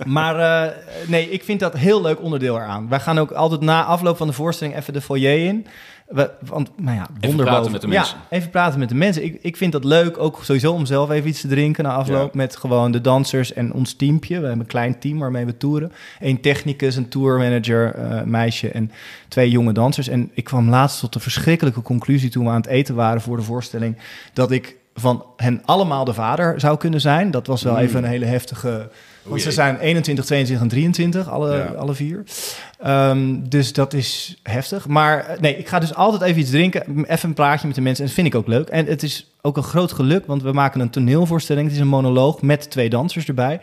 maar 0.06 0.40
eh, 0.40 0.76
nee, 1.08 1.30
ik 1.30 1.44
vind 1.44 1.60
dat 1.60 1.74
een 1.74 1.80
heel 1.80 2.02
leuk 2.02 2.22
onderdeel 2.22 2.56
eraan. 2.56 2.90
Wij 2.90 3.00
gaan 3.00 3.20
ook 3.20 3.32
altijd 3.32 3.62
na 3.62 3.84
afloop 3.84 4.18
van 4.18 4.28
de 4.28 4.34
voorstelling 4.34 4.76
even 4.76 4.94
de 4.94 5.02
foyer 5.02 5.46
in. 5.46 5.68
We, 6.10 6.32
want, 6.40 6.70
nou 6.78 6.96
ja, 6.96 7.08
wonderboven. 7.20 7.46
praten 7.46 7.72
met 7.72 7.82
de 7.82 7.88
mensen. 7.88 8.18
Ja, 8.18 8.38
even 8.38 8.50
praten 8.50 8.80
met 8.80 8.90
de 8.90 8.96
mensen. 8.96 9.24
Ik, 9.24 9.40
ik 9.42 9.58
vind 9.58 9.72
dat 9.72 9.84
leuk, 9.84 10.18
ook 10.18 10.40
sowieso 10.44 10.74
om 10.74 10.86
zelf 10.86 11.10
even 11.10 11.30
iets 11.30 11.42
te 11.42 11.48
drinken 11.48 11.84
na 11.84 11.94
afloop. 11.94 12.34
Met 12.34 12.56
gewoon 12.56 12.92
de 12.92 13.02
dansers 13.02 13.54
en 13.54 13.74
ons 13.74 13.94
teampje. 13.94 14.40
We 14.40 14.46
hebben 14.46 14.60
een 14.60 14.66
klein 14.66 15.00
team 15.00 15.20
waarmee 15.20 15.46
we 15.46 15.58
toeren. 15.58 15.92
Eén 16.20 16.42
technicus, 16.42 16.96
een 16.96 17.10
tourmanager, 17.10 17.96
eh 17.96 18.24
meisje 18.24 18.70
en 18.70 18.92
twee 19.28 19.50
jonge 19.50 19.72
dansers. 19.74 20.08
En 20.08 20.32
ik 20.34 20.44
kwam 20.44 20.70
laatst 20.70 21.00
tot 21.00 21.14
de 21.14 21.20
verschrikkelijke 21.20 21.82
conclusie 21.82 22.30
toen 22.30 22.44
we 22.44 22.50
aan 22.50 22.62
het 22.62 22.68
eten 22.68 22.96
waren 22.96 23.22
voor 23.22 23.38
de 23.38 23.44
voorstelling. 23.44 23.98
Dat 24.34 24.52
ik 24.52 24.76
van 24.94 25.26
hen 25.38 25.62
allemaal 25.66 26.06
de 26.06 26.14
vader 26.14 26.60
zou 26.60 26.78
kunnen 26.78 27.02
zijn. 27.02 27.32
Dat 27.32 27.48
was 27.48 27.64
wel 27.64 27.78
even 27.78 28.04
een 28.04 28.10
hele 28.10 28.26
heftige... 28.26 28.90
Want 29.30 29.42
ze 29.42 29.52
zijn 29.52 29.78
21, 29.80 30.26
22 30.26 30.64
en 30.66 30.70
23, 30.70 31.30
alle, 31.30 31.56
Ja. 31.58 31.66
alle 31.66 31.94
vier. 31.94 32.24
Ehm, 32.80 33.36
dus 33.50 33.74
dat 33.74 33.94
is 33.94 34.40
heftig. 34.44 34.88
Maar 34.88 35.26
eh, 35.26 35.40
nee, 35.40 35.58
ik 35.58 35.68
ga 35.68 35.80
dus 35.80 35.96
altijd 35.96 36.22
even 36.22 36.42
iets 36.42 36.50
drinken. 36.50 37.06
Even 37.06 37.30
een 37.30 37.36
praatje 37.36 37.68
met 37.68 37.76
de 37.76 37.82
mensen. 37.82 38.02
En 38.04 38.06
dat 38.10 38.16
vind 38.20 38.28
ik 38.34 38.36
ook 38.40 38.48
leuk. 38.48 38.68
En 38.68 38.86
het 38.86 39.04
is 39.04 39.26
ook 39.42 39.58
een 39.58 39.64
groot 39.64 39.92
geluk, 39.92 40.26
want 40.26 40.42
we 40.44 40.52
maken 40.52 40.80
een 40.82 40.90
toneelvoorstelling. 40.90 41.66
Het 41.66 41.76
is 41.76 41.82
een 41.82 41.88
monoloog 41.88 42.42
met 42.42 42.70
twee 42.72 42.90
dansers 42.90 43.26
erbij. 43.28 43.60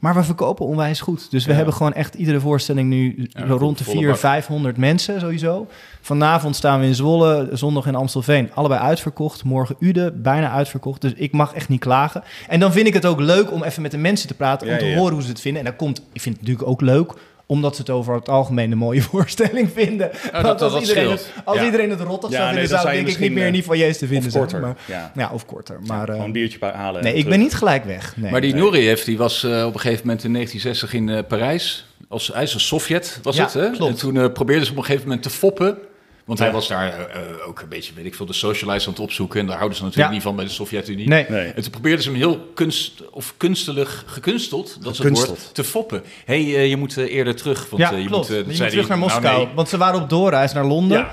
Maar 0.00 0.14
we 0.14 0.22
verkopen 0.22 0.66
onwijs 0.66 1.00
goed. 1.00 1.30
Dus 1.30 1.44
we 1.44 1.50
Ja. 1.50 1.56
hebben 1.56 1.74
gewoon 1.74 1.92
echt 1.92 2.14
iedere 2.14 2.40
voorstelling 2.40 2.88
nu 2.88 3.28
Ja, 3.28 3.44
rond 3.44 3.78
de 3.78 3.84
volle 3.84 3.96
400, 3.96 4.06
bak. 4.06 4.16
500 4.32 4.76
mensen 4.76 5.20
sowieso. 5.20 5.66
Vanavond 6.00 6.56
staan 6.56 6.80
we 6.80 6.86
in 6.86 6.94
Zwolle, 6.94 7.48
zondag 7.52 7.86
in 7.86 7.94
Amstelveen. 7.94 8.50
Allebei 8.54 8.80
uitverkocht. 8.80 9.44
Morgen 9.44 9.76
Uden, 9.78 10.22
bijna 10.22 10.50
uitverkocht. 10.50 11.00
Dus 11.00 11.12
ik 11.14 11.32
mag 11.32 11.54
echt 11.54 11.68
niet 11.68 11.80
klagen. 11.80 12.22
En 12.48 12.60
dan 12.60 12.72
vind 12.72 12.86
ik 12.86 12.94
het 12.94 13.06
ook 13.06 13.20
leuk 13.20 13.52
om 13.52 13.62
even 13.62 13.82
met 13.82 13.90
de 13.90 13.98
mensen 13.98 14.28
te 14.28 14.34
praten. 14.34 14.68
Om 14.68 14.78
te 14.78 14.94
horen 14.96 15.12
hoe 15.12 15.22
ze 15.22 15.28
het 15.28 15.40
vinden. 15.40 15.62
En 15.64 15.68
dat 15.68 15.76
komt, 15.76 15.98
ik 16.12 16.20
vind 16.20 16.36
het 16.36 16.46
natuurlijk 16.46 16.68
ook 16.70 16.80
leuk 16.80 17.12
omdat 17.46 17.74
ze 17.74 17.80
het 17.80 17.90
over 17.90 18.14
het 18.14 18.28
algemeen 18.28 18.72
een 18.72 18.78
mooie 18.78 19.02
voorstelling 19.10 19.70
vinden. 19.74 20.10
dat- 20.32 20.42
dat 20.58 20.62
als, 20.72 20.80
iedereen 20.88 21.10
het, 21.10 21.32
als 21.44 21.58
Ja. 21.58 21.64
iedereen 21.64 21.90
het 21.90 22.00
rottig 22.00 22.30
Ja, 22.30 22.36
zou 22.36 22.48
vinden, 22.50 22.68
zou 22.68 22.82
denk 22.84 22.98
ik 22.98 23.06
niet 23.06 23.18
meer 23.18 23.30
misschien, 23.30 23.52
niet 23.52 23.64
van 23.64 23.78
Jezus 23.78 23.98
te 23.98 24.06
vinden 24.06 24.26
Of 24.26 24.32
zijn. 24.32 24.42
korter. 24.44 24.60
Maar, 24.60 24.76
ja. 24.86 25.12
ja, 25.16 25.30
of 25.32 25.46
korter. 25.46 25.78
Maar, 25.86 26.00
eh, 26.00 26.06
Gewoon 26.10 26.24
een 26.24 26.32
biertje 26.32 26.58
pa- 26.58 26.72
halen. 26.74 27.02
nee, 27.02 27.12
ik 27.12 27.18
terug. 27.18 27.34
ben 27.36 27.42
niet 27.44 27.54
gelijk 27.54 27.84
weg. 27.84 28.16
Nee. 28.16 28.30
Maar 28.30 28.40
die 28.40 28.54
Nee. 28.54 28.62
Nureyev, 28.62 29.02
die 29.04 29.18
was 29.18 29.44
eh, 29.44 29.64
op 29.66 29.74
een 29.74 29.80
gegeven 29.80 30.06
moment 30.06 30.24
in 30.24 30.32
1960 30.32 30.92
in 30.94 31.08
eh, 31.08 31.26
Parijs. 31.28 31.86
Als, 32.08 32.30
hij 32.34 32.42
is 32.42 32.54
een 32.54 32.60
Sovjet, 32.60 33.18
was 33.22 33.36
Ja, 33.36 33.44
het, 33.44 33.52
hè? 33.52 33.70
klopt. 33.70 33.92
En 33.92 33.98
toen 33.98 34.16
eh, 34.20 34.32
probeerden 34.32 34.64
ze 34.66 34.70
op 34.72 34.76
een 34.78 34.84
gegeven 34.84 35.04
moment 35.06 35.22
te 35.22 35.30
foppen. 35.30 35.78
Want 36.26 36.38
hij 36.38 36.52
was 36.52 36.68
daar 36.68 36.92
eh, 36.92 37.20
eh, 37.20 37.48
ook 37.48 37.60
een 37.60 37.68
beetje, 37.68 37.92
weet 37.94 38.04
ik 38.04 38.14
veel, 38.14 38.26
de 38.26 38.32
socialize 38.32 38.86
aan 38.86 38.92
het 38.92 39.02
opzoeken. 39.02 39.40
En 39.40 39.46
daar 39.46 39.56
houden 39.56 39.76
ze 39.78 39.82
natuurlijk 39.84 40.08
Ja. 40.08 40.14
niet 40.14 40.24
van 40.24 40.36
bij 40.36 40.44
de 40.44 40.50
Sovjet-Unie. 40.50 41.08
Nee. 41.08 41.26
Nee. 41.28 41.46
En 41.52 41.62
toen 41.62 41.70
probeerden 41.70 42.02
ze 42.02 42.08
hem 42.10 42.18
heel 42.18 42.50
kunst, 42.54 43.10
of 43.10 43.34
kunstelig, 43.36 44.04
gekunsteld, 44.06 44.76
dat 44.82 44.92
is 44.92 44.98
het 44.98 45.26
woord, 45.26 45.54
te 45.54 45.64
foppen. 45.64 46.02
Hé, 46.24 46.50
hey, 46.52 46.68
je 46.68 46.76
moet 46.76 46.96
eh, 46.98 47.14
eerder 47.14 47.36
terug, 47.36 47.70
want 47.70 47.82
ja, 47.82 47.92
eh, 47.92 48.02
je 48.02 48.06
klopt. 48.08 48.28
moet, 48.28 48.36
eh, 48.38 48.42
je 48.56 48.60
moet 48.62 48.70
terug 48.70 48.88
naar 48.88 48.98
nou, 48.98 49.10
Moskou. 49.12 49.36
nee. 49.44 49.54
Want 49.54 49.68
ze 49.68 49.76
waren 49.76 50.02
op 50.02 50.08
doorreis 50.10 50.52
naar 50.52 50.64
Londen. 50.64 50.98
Ja. 50.98 51.12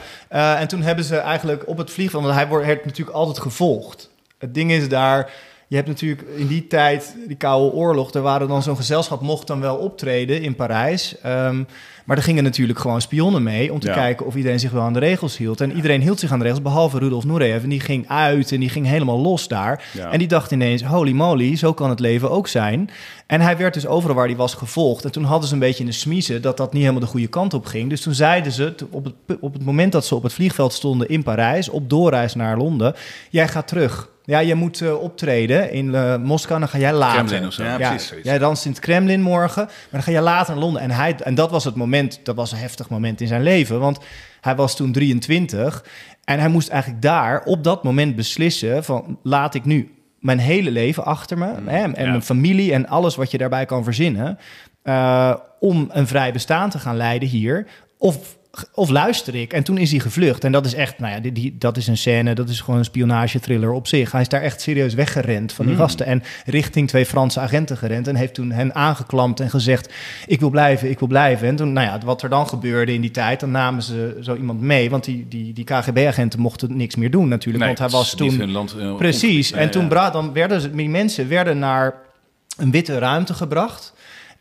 Eh, 0.55 0.61
en 0.61 0.67
toen 0.67 0.81
hebben 0.81 1.05
ze 1.05 1.17
eigenlijk 1.17 1.67
op 1.67 1.77
het 1.77 1.91
vliegveld... 1.91 2.23
Want 2.23 2.35
hij 2.35 2.47
wordt 2.47 2.65
werd 2.65 2.85
natuurlijk 2.85 3.17
altijd 3.17 3.39
gevolgd. 3.39 4.09
Het 4.37 4.53
ding 4.53 4.71
is 4.71 4.89
daar... 4.89 5.31
Je 5.73 5.79
hebt 5.79 5.91
natuurlijk 5.91 6.21
in 6.35 6.47
die 6.47 6.67
tijd, 6.67 7.15
die 7.27 7.37
Koude 7.37 7.75
Oorlog... 7.75 8.13
er 8.13 8.21
waren 8.21 8.47
dan 8.47 8.63
zo'n 8.63 8.75
gezelschap 8.75 9.21
mocht 9.21 9.47
dan 9.47 9.59
wel 9.59 9.75
optreden 9.75 10.41
in 10.41 10.55
Parijs. 10.55 11.15
Ehm, 11.21 11.63
maar 12.05 12.17
er 12.17 12.23
gingen 12.23 12.43
natuurlijk 12.43 12.79
gewoon 12.79 13.01
spionnen 13.01 13.43
mee... 13.43 13.73
om 13.73 13.79
te 13.79 13.87
Ja. 13.87 13.93
kijken 13.93 14.25
of 14.25 14.35
iedereen 14.35 14.59
zich 14.59 14.71
wel 14.71 14.81
aan 14.81 14.93
de 14.93 14.99
regels 14.99 15.37
hield. 15.37 15.61
En 15.61 15.71
iedereen 15.75 16.01
hield 16.01 16.19
zich 16.19 16.31
aan 16.31 16.37
de 16.37 16.43
regels, 16.43 16.61
behalve 16.61 16.99
Rudolf 16.99 17.25
Nureyev. 17.25 17.63
En 17.63 17.69
die 17.69 17.79
ging 17.79 18.07
uit 18.07 18.51
en 18.51 18.59
die 18.59 18.69
ging 18.69 18.85
helemaal 18.85 19.19
los 19.19 19.47
daar. 19.47 19.83
Ja. 19.91 20.11
En 20.11 20.19
die 20.19 20.27
dacht 20.27 20.51
ineens, 20.51 20.83
holy 20.83 21.11
moly, 21.11 21.55
zo 21.55 21.73
kan 21.73 21.89
het 21.89 21.99
leven 21.99 22.31
ook 22.31 22.47
zijn. 22.47 22.89
En 23.27 23.41
hij 23.41 23.57
werd 23.57 23.73
dus 23.73 23.87
overal 23.87 24.15
waar 24.15 24.27
hij 24.27 24.35
was 24.35 24.53
gevolgd. 24.53 25.05
En 25.05 25.11
toen 25.11 25.23
hadden 25.23 25.47
ze 25.47 25.53
een 25.53 25.59
beetje 25.59 25.83
in 25.83 25.89
de 25.89 25.95
smiezen 25.95 26.41
dat 26.41 26.57
dat 26.57 26.73
niet 26.73 26.81
helemaal 26.81 27.03
de 27.03 27.07
goede 27.11 27.27
kant 27.27 27.53
op 27.53 27.65
ging. 27.65 27.89
Dus 27.89 28.01
toen 28.01 28.13
zeiden 28.13 28.51
ze, 28.51 28.75
op 28.91 29.03
het, 29.05 29.13
op 29.39 29.53
het 29.53 29.65
moment 29.65 29.91
dat 29.91 30.05
ze 30.05 30.15
op 30.15 30.23
het 30.23 30.33
vliegveld 30.33 30.73
stonden 30.73 31.09
in 31.09 31.23
Parijs... 31.23 31.69
op 31.69 31.89
doorreis 31.89 32.35
naar 32.35 32.57
Londen, 32.57 32.95
jij 33.29 33.47
gaat 33.47 33.67
terug. 33.67 34.11
Ja, 34.25 34.39
je 34.39 34.55
moet 34.55 34.81
eh, 34.81 35.01
optreden 35.01 35.71
in 35.71 35.95
eh, 35.95 36.17
Moskou, 36.17 36.59
dan 36.59 36.69
ga 36.69 36.77
jij 36.77 36.93
later. 36.93 37.23
Kremlin 37.23 37.47
of 37.47 37.53
zo. 37.53 37.63
Ja, 37.63 37.77
Ja, 37.79 37.89
precies, 37.89 38.07
zoiets. 38.07 38.27
jij 38.27 38.37
danst 38.37 38.65
in 38.65 38.71
het 38.71 38.79
Kremlin 38.79 39.21
morgen, 39.21 39.63
maar 39.65 39.87
dan 39.91 40.03
ga 40.03 40.11
je 40.11 40.21
later 40.21 40.53
naar 40.53 40.63
Londen. 40.63 40.81
En, 40.81 40.91
hij, 40.91 41.15
en 41.23 41.35
dat 41.35 41.51
was 41.51 41.63
het 41.63 41.75
moment, 41.75 42.19
dat 42.23 42.35
was 42.35 42.51
een 42.51 42.57
heftig 42.57 42.89
moment 42.89 43.21
in 43.21 43.27
zijn 43.27 43.43
leven. 43.43 43.79
Want 43.79 43.99
hij 44.41 44.55
was 44.55 44.75
toen 44.75 44.91
23 44.91 45.85
en 46.23 46.39
hij 46.39 46.49
moest 46.49 46.69
eigenlijk 46.69 47.01
daar 47.01 47.43
op 47.43 47.63
dat 47.63 47.83
moment 47.83 48.15
beslissen 48.15 48.83
van... 48.83 49.19
laat 49.23 49.55
ik 49.55 49.65
nu 49.65 49.91
mijn 50.19 50.39
hele 50.39 50.71
leven 50.71 51.05
achter 51.05 51.37
me 51.37 51.53
hè, 51.65 51.83
en 51.83 52.03
ja. 52.03 52.09
mijn 52.09 52.23
familie 52.23 52.73
en 52.73 52.87
alles 52.87 53.15
wat 53.15 53.31
je 53.31 53.37
daarbij 53.37 53.65
kan 53.65 53.83
verzinnen... 53.83 54.37
eh, 54.83 55.35
om 55.59 55.89
een 55.91 56.07
vrij 56.07 56.33
bestaan 56.33 56.69
te 56.69 56.79
gaan 56.79 56.97
leiden 56.97 57.29
hier... 57.29 57.67
of 57.97 58.37
of 58.73 58.89
luister 58.89 59.35
ik? 59.35 59.53
En 59.53 59.63
toen 59.63 59.77
is 59.77 59.91
hij 59.91 59.99
gevlucht. 59.99 60.43
En 60.43 60.51
dat 60.51 60.65
is 60.65 60.73
echt, 60.73 60.99
nou 60.99 61.13
ja, 61.13 61.19
die, 61.19 61.31
die, 61.31 61.55
dat 61.57 61.77
is 61.77 61.87
een 61.87 61.97
scène, 61.97 62.35
dat 62.35 62.49
is 62.49 62.61
gewoon 62.61 62.79
een 62.79 62.85
spionagethriller 62.85 63.71
op 63.71 63.87
zich. 63.87 64.11
Hij 64.11 64.21
is 64.21 64.27
daar 64.27 64.41
echt 64.41 64.61
serieus 64.61 64.93
weggerend 64.93 65.53
van 65.53 65.65
die 65.65 65.75
gasten. 65.75 66.05
En 66.05 66.23
richting 66.45 66.87
twee 66.87 67.05
Franse 67.05 67.39
agenten 67.39 67.77
gerend. 67.77 68.07
En 68.07 68.15
heeft 68.15 68.33
toen 68.33 68.51
hen 68.51 68.75
aangeklampt 68.75 69.39
en 69.39 69.49
gezegd: 69.49 69.93
Ik 70.25 70.39
wil 70.39 70.49
blijven, 70.49 70.89
ik 70.89 70.99
wil 70.99 71.07
blijven. 71.07 71.47
En 71.47 71.55
toen, 71.55 71.73
nou 71.73 71.87
ja, 71.87 71.99
wat 72.05 72.21
er 72.21 72.29
dan 72.29 72.47
gebeurde 72.47 72.93
in 72.93 73.01
die 73.01 73.11
tijd, 73.11 73.39
dan 73.39 73.51
namen 73.51 73.83
ze 73.83 74.17
zo 74.21 74.35
iemand 74.35 74.61
mee. 74.61 74.89
Want 74.89 75.03
die, 75.03 75.25
die, 75.29 75.53
die 75.53 75.63
KGB-agenten 75.63 76.39
mochten 76.39 76.77
niks 76.77 76.95
meer 76.95 77.11
doen 77.11 77.27
natuurlijk. 77.27 77.65
Nee, 77.65 77.75
want 77.75 77.91
hij 77.91 77.99
was 77.99 78.15
toen. 78.15 78.51
land, 78.51 78.75
eh, 78.79 78.95
Precies. 78.95 79.51
En 79.51 79.71
toen 79.71 79.81
ja. 79.81 79.87
bra- 79.87 80.09
dan 80.09 80.33
werden 80.33 80.61
ze, 80.61 80.75
die 80.75 80.89
mensen 80.89 81.27
werden 81.29 81.59
naar 81.59 81.93
een 82.57 82.71
witte 82.71 82.97
ruimte 82.97 83.33
gebracht. 83.33 83.93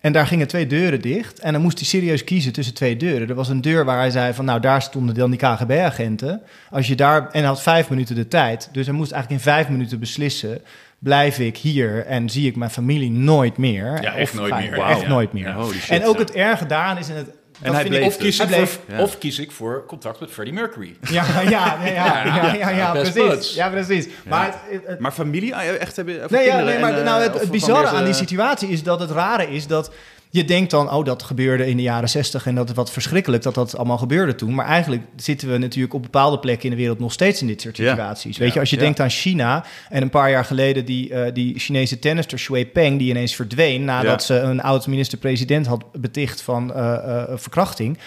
En 0.02 0.12
daar 0.12 0.26
gingen 0.26 0.48
twee 0.48 0.66
deuren 0.66 1.00
dicht. 1.00 1.38
En 1.38 1.52
dan 1.52 1.62
moest 1.62 1.78
hij 1.78 1.86
serieus 1.86 2.24
kiezen 2.24 2.52
tussen 2.52 2.74
twee 2.74 2.96
deuren. 2.96 3.28
Er 3.28 3.34
was 3.34 3.48
een 3.48 3.60
deur 3.60 3.84
waar 3.84 3.98
hij 3.98 4.10
zei 4.10 4.32
van, 4.34 4.44
nou, 4.44 4.60
daar 4.60 4.82
stonden 4.82 5.14
dan 5.14 5.30
die 5.30 5.38
KGB-agenten. 5.38 6.40
Als 6.70 6.86
je 6.86 6.94
daar, 6.94 7.18
en 7.22 7.38
hij 7.38 7.42
had 7.42 7.62
vijf 7.62 7.90
minuten 7.90 8.14
de 8.14 8.28
tijd. 8.28 8.68
Dus 8.72 8.86
hij 8.86 8.94
moest 8.94 9.12
eigenlijk 9.12 9.42
in 9.44 9.50
vijf 9.52 9.68
minuten 9.68 9.98
beslissen, 9.98 10.60
blijf 10.98 11.38
ik 11.38 11.56
hier 11.56 12.06
en 12.06 12.30
zie 12.30 12.46
ik 12.46 12.56
mijn 12.56 12.70
familie 12.70 13.10
nooit 13.10 13.56
meer? 13.56 14.02
Ja, 14.02 14.14
echt 14.14 14.32
Of 14.32 14.38
nooit 14.38 14.54
meer. 14.54 14.72
Echt 14.82 15.00
Ja. 15.00 15.08
nooit 15.08 15.32
meer. 15.32 15.48
Ja, 15.48 15.54
holy 15.54 15.78
shit, 15.78 16.00
en 16.00 16.06
ook 16.06 16.18
het 16.18 16.32
erge 16.32 16.66
daaraan 16.66 16.98
is, 16.98 17.08
en 17.08 17.16
het, 17.16 17.28
dat 17.62 17.72
hij 17.72 17.82
ik- 17.82 17.88
bleef 17.88 18.06
Of 18.06 18.16
kies, 18.16 18.34
ik 18.40 18.48
Hij 18.48 18.56
bleef. 18.56 18.70
voor, 18.86 18.94
Ja. 18.96 19.02
of 19.02 19.18
kies 19.18 19.38
ik 19.38 19.50
voor 19.52 19.84
contact 19.86 20.20
met 20.20 20.30
Freddie 20.30 20.54
Mercury. 20.54 20.96
Ja, 21.10 21.24
ja, 21.48 21.76
ja, 21.84 21.84
ja, 21.84 22.54
ja, 22.54 22.68
ja, 22.70 22.92
precies. 22.92 23.54
Ja, 23.54 23.68
precies. 23.68 24.08
Maar 24.28 24.54
het, 24.68 24.80
het- 24.86 24.98
Maar 24.98 25.12
familie 25.12 25.54
eh, 25.54 25.80
echt 25.80 25.96
hebben? 25.96 26.20
Nee, 26.28 26.46
ja, 26.46 26.60
nee 26.60 26.78
maar 26.78 26.92
en, 26.92 26.98
eh, 26.98 27.04
nou, 27.04 27.22
het, 27.22 27.40
het 27.40 27.50
bizarre 27.50 27.86
aan 27.88 28.04
die 28.04 28.14
situatie 28.14 28.68
is 28.68 28.82
dat 28.82 29.00
het 29.00 29.10
rare 29.10 29.50
is 29.50 29.66
dat 29.66 29.90
je 30.34 30.44
denkt 30.44 30.70
dan, 30.70 30.90
oh, 30.92 31.04
dat 31.04 31.22
gebeurde 31.22 31.66
in 31.68 31.76
de 31.76 31.82
jaren 31.82 32.08
zestig 32.08 32.46
en 32.46 32.54
dat 32.54 32.68
is 32.68 32.74
wat 32.74 32.90
verschrikkelijk 32.90 33.42
dat 33.42 33.54
dat 33.54 33.76
allemaal 33.76 33.98
gebeurde 33.98 34.34
toen. 34.34 34.54
Maar 34.54 34.66
eigenlijk 34.66 35.02
zitten 35.16 35.50
we 35.50 35.58
natuurlijk 35.58 35.94
op 35.94 36.02
bepaalde 36.02 36.38
plekken 36.38 36.64
in 36.64 36.70
de 36.70 36.76
wereld 36.76 36.98
nog 36.98 37.12
steeds 37.12 37.40
in 37.40 37.46
dit 37.46 37.60
soort 37.60 37.76
Ja. 37.76 37.90
situaties. 37.90 38.38
Weet 38.38 38.52
je, 38.52 38.60
als 38.60 38.70
je 38.70 38.76
Ja. 38.76 38.82
denkt 38.82 39.00
aan 39.00 39.10
China 39.10 39.64
en 39.88 40.02
een 40.02 40.10
paar 40.10 40.30
jaar 40.30 40.44
geleden 40.44 40.84
die, 40.84 41.14
eh, 41.14 41.32
die 41.34 41.58
Chinese 41.58 41.98
tennister 41.98 42.38
Shui 42.38 42.66
Peng, 42.66 42.98
die 42.98 43.08
ineens 43.10 43.34
verdween 43.34 43.84
nadat 43.84 44.26
Ja. 44.26 44.34
ze 44.34 44.38
een 44.40 44.60
oud 44.62 44.86
minister-president 44.86 45.66
had 45.66 45.84
beticht 45.92 46.40
van 46.42 46.74
eh, 46.74 46.94
eh, 46.94 47.22
verkrachting. 47.34 47.98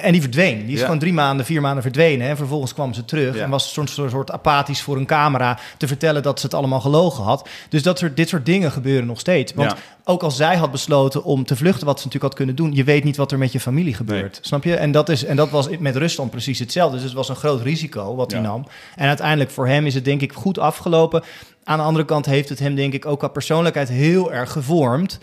En 0.00 0.12
die 0.12 0.20
verdween. 0.20 0.58
Die 0.64 0.72
is 0.72 0.78
Ja. 0.78 0.84
gewoon 0.84 0.98
drie 1.00 1.12
maanden, 1.12 1.46
vier 1.46 1.60
maanden 1.60 1.82
verdwenen. 1.82 2.28
En 2.28 2.36
vervolgens 2.36 2.74
kwam 2.74 2.94
ze 2.94 3.04
terug 3.04 3.36
Ja. 3.36 3.42
en 3.42 3.50
was 3.50 3.72
soort, 3.72 3.90
soort, 3.90 4.10
soort 4.10 4.30
apathisch 4.30 4.82
voor 4.82 4.96
een 4.96 5.06
camera 5.06 5.58
te 5.76 5.86
vertellen 5.86 6.22
dat 6.22 6.40
ze 6.40 6.46
het 6.46 6.54
allemaal 6.54 6.80
gelogen 6.80 7.24
had. 7.24 7.48
Dus 7.68 7.82
dat 7.82 7.98
soort, 7.98 8.16
dit 8.16 8.28
soort 8.28 8.46
dingen 8.46 8.72
gebeuren 8.72 9.06
nog 9.06 9.20
steeds. 9.20 9.52
Want 9.54 9.70
Ja. 9.70 9.76
ook 10.04 10.22
als 10.22 10.36
zij 10.36 10.56
had 10.56 10.70
besloten 10.70 11.24
om 11.24 11.44
te 11.44 11.56
vluchten, 11.56 11.86
wat 11.86 11.98
ze 12.00 12.04
natuurlijk 12.06 12.32
had 12.32 12.34
kunnen 12.34 12.56
doen, 12.56 12.74
je 12.74 12.84
weet 12.84 13.04
niet 13.04 13.16
wat 13.16 13.32
er 13.32 13.38
met 13.38 13.52
je 13.52 13.60
familie 13.60 13.94
gebeurt. 13.94 14.38
Snap 14.42 14.64
je? 14.64 14.74
En 14.76 14.92
dat, 14.92 15.08
is, 15.08 15.24
en 15.24 15.36
dat 15.36 15.50
was 15.50 15.68
met 15.78 15.96
Rusland 15.96 16.30
precies 16.30 16.58
hetzelfde. 16.58 16.96
Dus 16.96 17.04
het 17.04 17.14
was 17.14 17.28
een 17.28 17.36
groot 17.36 17.62
risico 17.62 18.14
wat 18.14 18.30
hij 18.32 18.40
nam. 18.40 18.66
En 18.96 19.08
uiteindelijk 19.08 19.50
voor 19.50 19.66
hem 19.68 19.86
is 19.86 19.94
het 19.94 20.04
denk 20.04 20.20
ik 20.20 20.32
goed 20.32 20.58
afgelopen. 20.58 21.22
Aan 21.64 21.78
de 21.78 21.84
andere 21.84 22.04
kant 22.04 22.26
heeft 22.26 22.48
het 22.48 22.58
hem 22.58 22.74
denk 22.74 22.92
ik 22.92 23.06
ook 23.06 23.18
qua 23.18 23.28
persoonlijkheid 23.28 23.88
heel 23.88 24.32
erg 24.32 24.52
gevormd. 24.52 25.18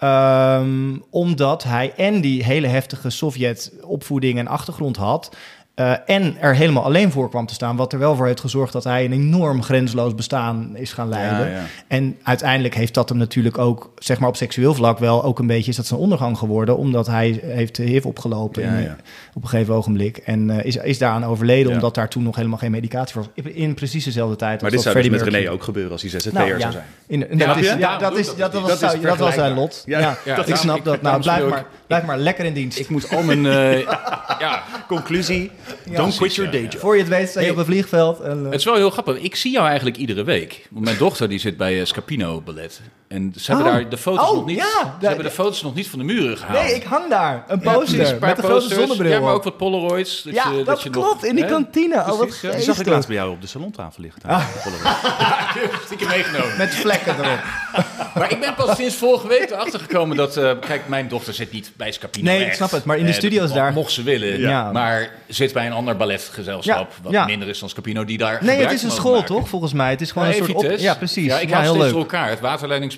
Ehm, 0.00 0.96
omdat 1.10 1.62
hij 1.64 1.92
en 1.96 2.20
die 2.20 2.44
hele 2.44 2.66
heftige 2.66 3.10
Sovjet-opvoeding 3.10 4.38
en 4.38 4.46
achtergrond 4.46 4.96
had. 4.96 5.36
eh, 5.74 5.92
en 6.06 6.36
er 6.40 6.54
helemaal 6.54 6.84
alleen 6.84 7.10
voor 7.10 7.28
kwam 7.30 7.46
te 7.46 7.54
staan. 7.54 7.76
Wat 7.76 7.92
er 7.92 7.98
wel 7.98 8.16
voor 8.16 8.26
heeft 8.26 8.40
gezorgd 8.40 8.72
dat 8.72 8.84
hij 8.84 9.04
een 9.04 9.12
enorm 9.12 9.62
grensloos 9.62 10.14
bestaan 10.14 10.76
is 10.76 10.92
gaan 10.92 11.08
leiden. 11.08 11.48
Ja, 11.50 11.56
ja. 11.56 11.62
En 11.88 12.16
uiteindelijk 12.22 12.74
heeft 12.74 12.94
dat 12.94 13.08
hem 13.08 13.18
natuurlijk 13.18 13.58
ook, 13.58 13.92
zeg 13.98 14.18
maar 14.18 14.28
op 14.28 14.36
seksueel 14.36 14.74
vlak 14.74 14.98
wel 14.98 15.24
ook 15.24 15.38
een 15.38 15.46
beetje 15.46 15.70
is 15.70 15.76
dat 15.76 15.86
zijn 15.86 16.00
ondergang 16.00 16.38
geworden. 16.38 16.76
Omdat 16.76 17.06
hij 17.06 17.40
heeft 17.42 17.76
de 17.76 17.82
HIV 17.82 18.04
opgelopen 18.04 18.62
Ja, 18.62 18.76
in, 18.76 18.82
ja. 18.82 18.96
Op 19.40 19.46
een 19.46 19.52
gegeven 19.52 19.74
ogenblik. 19.74 20.16
En 20.16 20.50
eh, 20.50 20.64
is, 20.64 20.76
is 20.76 20.98
daaraan 20.98 21.24
overleden 21.24 21.68
Ja. 21.68 21.74
omdat 21.74 21.94
daar 21.94 22.08
toen 22.08 22.22
nog 22.22 22.36
helemaal 22.36 22.58
geen 22.58 22.70
medicatie 22.70 23.14
voor 23.14 23.26
was. 23.34 23.52
In, 23.52 23.74
precies 23.74 24.04
dezelfde 24.04 24.36
tijd. 24.36 24.60
Maar 24.60 24.70
als 24.70 24.82
dit 24.84 24.92
zou 24.92 25.08
dus 25.08 25.20
met 25.20 25.22
René 25.34 25.50
ook 25.50 25.62
gebeuren 25.62 25.92
als 25.92 26.02
hij 26.02 26.10
ZZP'er 26.10 26.32
Nou, 26.32 26.60
zou 26.60 26.72
zijn. 26.72 26.84
In, 27.06 27.26
Ja, 27.38 27.46
dat 27.46 27.56
is, 27.56 27.74
ja, 27.78 27.98
dat, 27.98 28.16
is, 28.18 28.26
dat 28.26 28.36
dat, 28.38 28.52
niet. 28.52 28.62
was, 28.62 28.80
Dat 28.80 28.94
is 28.94 29.00
dat 29.00 29.18
was 29.18 29.34
zijn 29.34 29.54
lot. 29.54 29.82
Ja, 29.86 29.98
Ja, 29.98 30.18
ja, 30.24 30.44
ik 30.46 30.56
snap 30.56 30.76
ik- 30.76 30.84
dat. 30.84 31.02
Nou, 31.02 31.20
blijf 31.22 31.48
maar, 31.48 31.64
blijf 31.86 32.04
maar 32.04 32.18
lekker 32.18 32.44
in 32.44 32.52
dienst. 32.52 32.78
Ik 32.78 32.88
moet 32.88 33.10
al 33.10 33.22
mijn... 33.22 33.46
eh, 33.46 33.78
ja, 34.44 34.62
Conclusie, 34.88 35.50
Ja, 35.90 35.96
don't 35.96 36.16
quit 36.16 36.34
your 36.34 36.50
day 36.50 36.62
job. 36.62 36.78
Voor 36.78 36.94
je 36.94 37.00
het 37.00 37.10
weet 37.10 37.28
sta 37.28 37.40
je 37.40 37.50
op 37.50 37.56
een 37.56 37.64
vliegveld. 37.64 38.20
En, 38.20 38.38
eh, 38.38 38.44
Het 38.44 38.54
is 38.54 38.64
wel 38.64 38.74
heel 38.74 38.90
grappig. 38.90 39.18
Ik 39.18 39.36
zie 39.36 39.52
jou 39.52 39.66
eigenlijk 39.66 39.96
iedere 39.96 40.24
week. 40.24 40.66
Mijn 40.70 40.96
dochter 40.98 41.28
die 41.28 41.38
zit 41.38 41.56
bij 41.56 41.84
Scapino 41.84 42.40
Ballet. 42.40 42.80
En 43.10 43.32
ze 43.38 43.46
hebben 43.52 43.66
Oh. 43.72 43.78
daar 43.78 43.88
de 43.88 43.96
foto's 43.96 44.28
Oh, 44.28 44.34
nog 44.36 44.46
niet. 44.46 44.56
ja. 44.56 44.96
Ze 45.00 45.06
hebben 45.06 45.24
de 45.24 45.30
foto's 45.30 45.62
nog 45.62 45.74
niet 45.74 45.88
van 45.88 45.98
de 45.98 46.04
muren 46.04 46.38
gehaald. 46.38 46.62
nee, 46.64 46.74
ik 46.74 46.82
hang 46.82 47.08
daar. 47.10 47.44
Een 47.48 47.60
Ja, 47.62 47.72
poster 47.72 47.96
precies, 47.96 48.18
paar 48.18 48.28
met 48.28 48.38
een 48.38 48.44
grote 48.44 48.74
zonnebril. 48.74 49.10
Ja, 49.10 49.20
maar 49.20 49.32
ook 49.34 49.44
wat 49.44 49.56
Polaroids. 49.56 50.22
Dat 50.22 50.34
ja, 50.34 50.50
je, 50.50 50.62
dat, 50.64 50.82
je 50.82 50.90
klopt. 50.90 51.08
nog, 51.14 51.24
in 51.24 51.34
die 51.36 51.44
kantine. 51.44 51.94
Oh, 51.96 52.18
wat 52.18 52.38
ja. 52.42 52.50
Die 52.50 52.60
zag 52.62 52.78
ik 52.80 52.86
laatst 52.86 53.06
bij 53.08 53.16
jou 53.16 53.30
op 53.30 53.40
de 53.40 53.46
salontafel 53.46 54.02
liggen. 54.02 54.22
Ah. 54.26 54.44
Stiekem 55.84 56.08
meegenomen. 56.08 56.56
Met 56.58 56.74
vlekken 56.74 57.14
erop. 57.24 57.38
Maar 58.14 58.30
ik 58.32 58.40
ben 58.40 58.54
pas 58.54 58.76
sinds 58.76 58.94
vorige 58.96 59.28
week 59.28 59.50
erachter 59.50 59.80
gekomen 59.80 60.16
dat... 60.16 60.36
eh, 60.36 60.50
kijk, 60.66 60.88
mijn 60.88 61.08
dochter 61.08 61.34
zit 61.34 61.52
niet 61.52 61.70
bij 61.76 61.92
Scapino 61.92 62.30
Nee, 62.30 62.44
ik 62.44 62.52
snap 62.52 62.70
het, 62.70 62.84
maar 62.84 62.96
in 62.96 63.04
de 63.04 63.10
Eh, 63.10 63.16
studio's 63.16 63.52
daar- 63.52 63.72
Mocht 63.72 63.92
ze 63.92 64.02
willen. 64.02 64.40
Ja. 64.40 64.72
Maar 64.72 65.10
zit 65.28 65.52
bij 65.52 65.66
een 65.66 65.72
ander 65.72 65.96
balletgezelschap. 65.96 66.90
Ja, 66.90 67.02
Wat 67.02 67.12
ja. 67.12 67.24
minder 67.24 67.48
is 67.48 67.58
dan 67.58 67.68
Scapino. 67.68 68.04
Die 68.04 68.18
daar 68.18 68.38
Nee, 68.44 68.56
het 68.60 68.72
is 68.72 68.82
een 68.82 68.90
school, 68.90 69.22
toch? 69.22 69.48
Volgens 69.48 69.72
mij. 69.72 69.90
Het 69.90 70.00
is 70.00 70.10
gewoon 70.12 70.28
Ja, 70.28 70.36
een 70.36 70.44
soort... 70.46 70.80
Ja, 70.80 70.94
precies. 70.94 71.26
Ja, 71.26 71.38
ik 71.38 71.48
ja, 71.48 71.54
haal 71.54 71.62
heel 71.62 71.70
steeds 71.70 71.84
leuk. 71.84 71.92
door 71.94 72.02
elkaar. 72.02 72.28
Het 72.28 72.40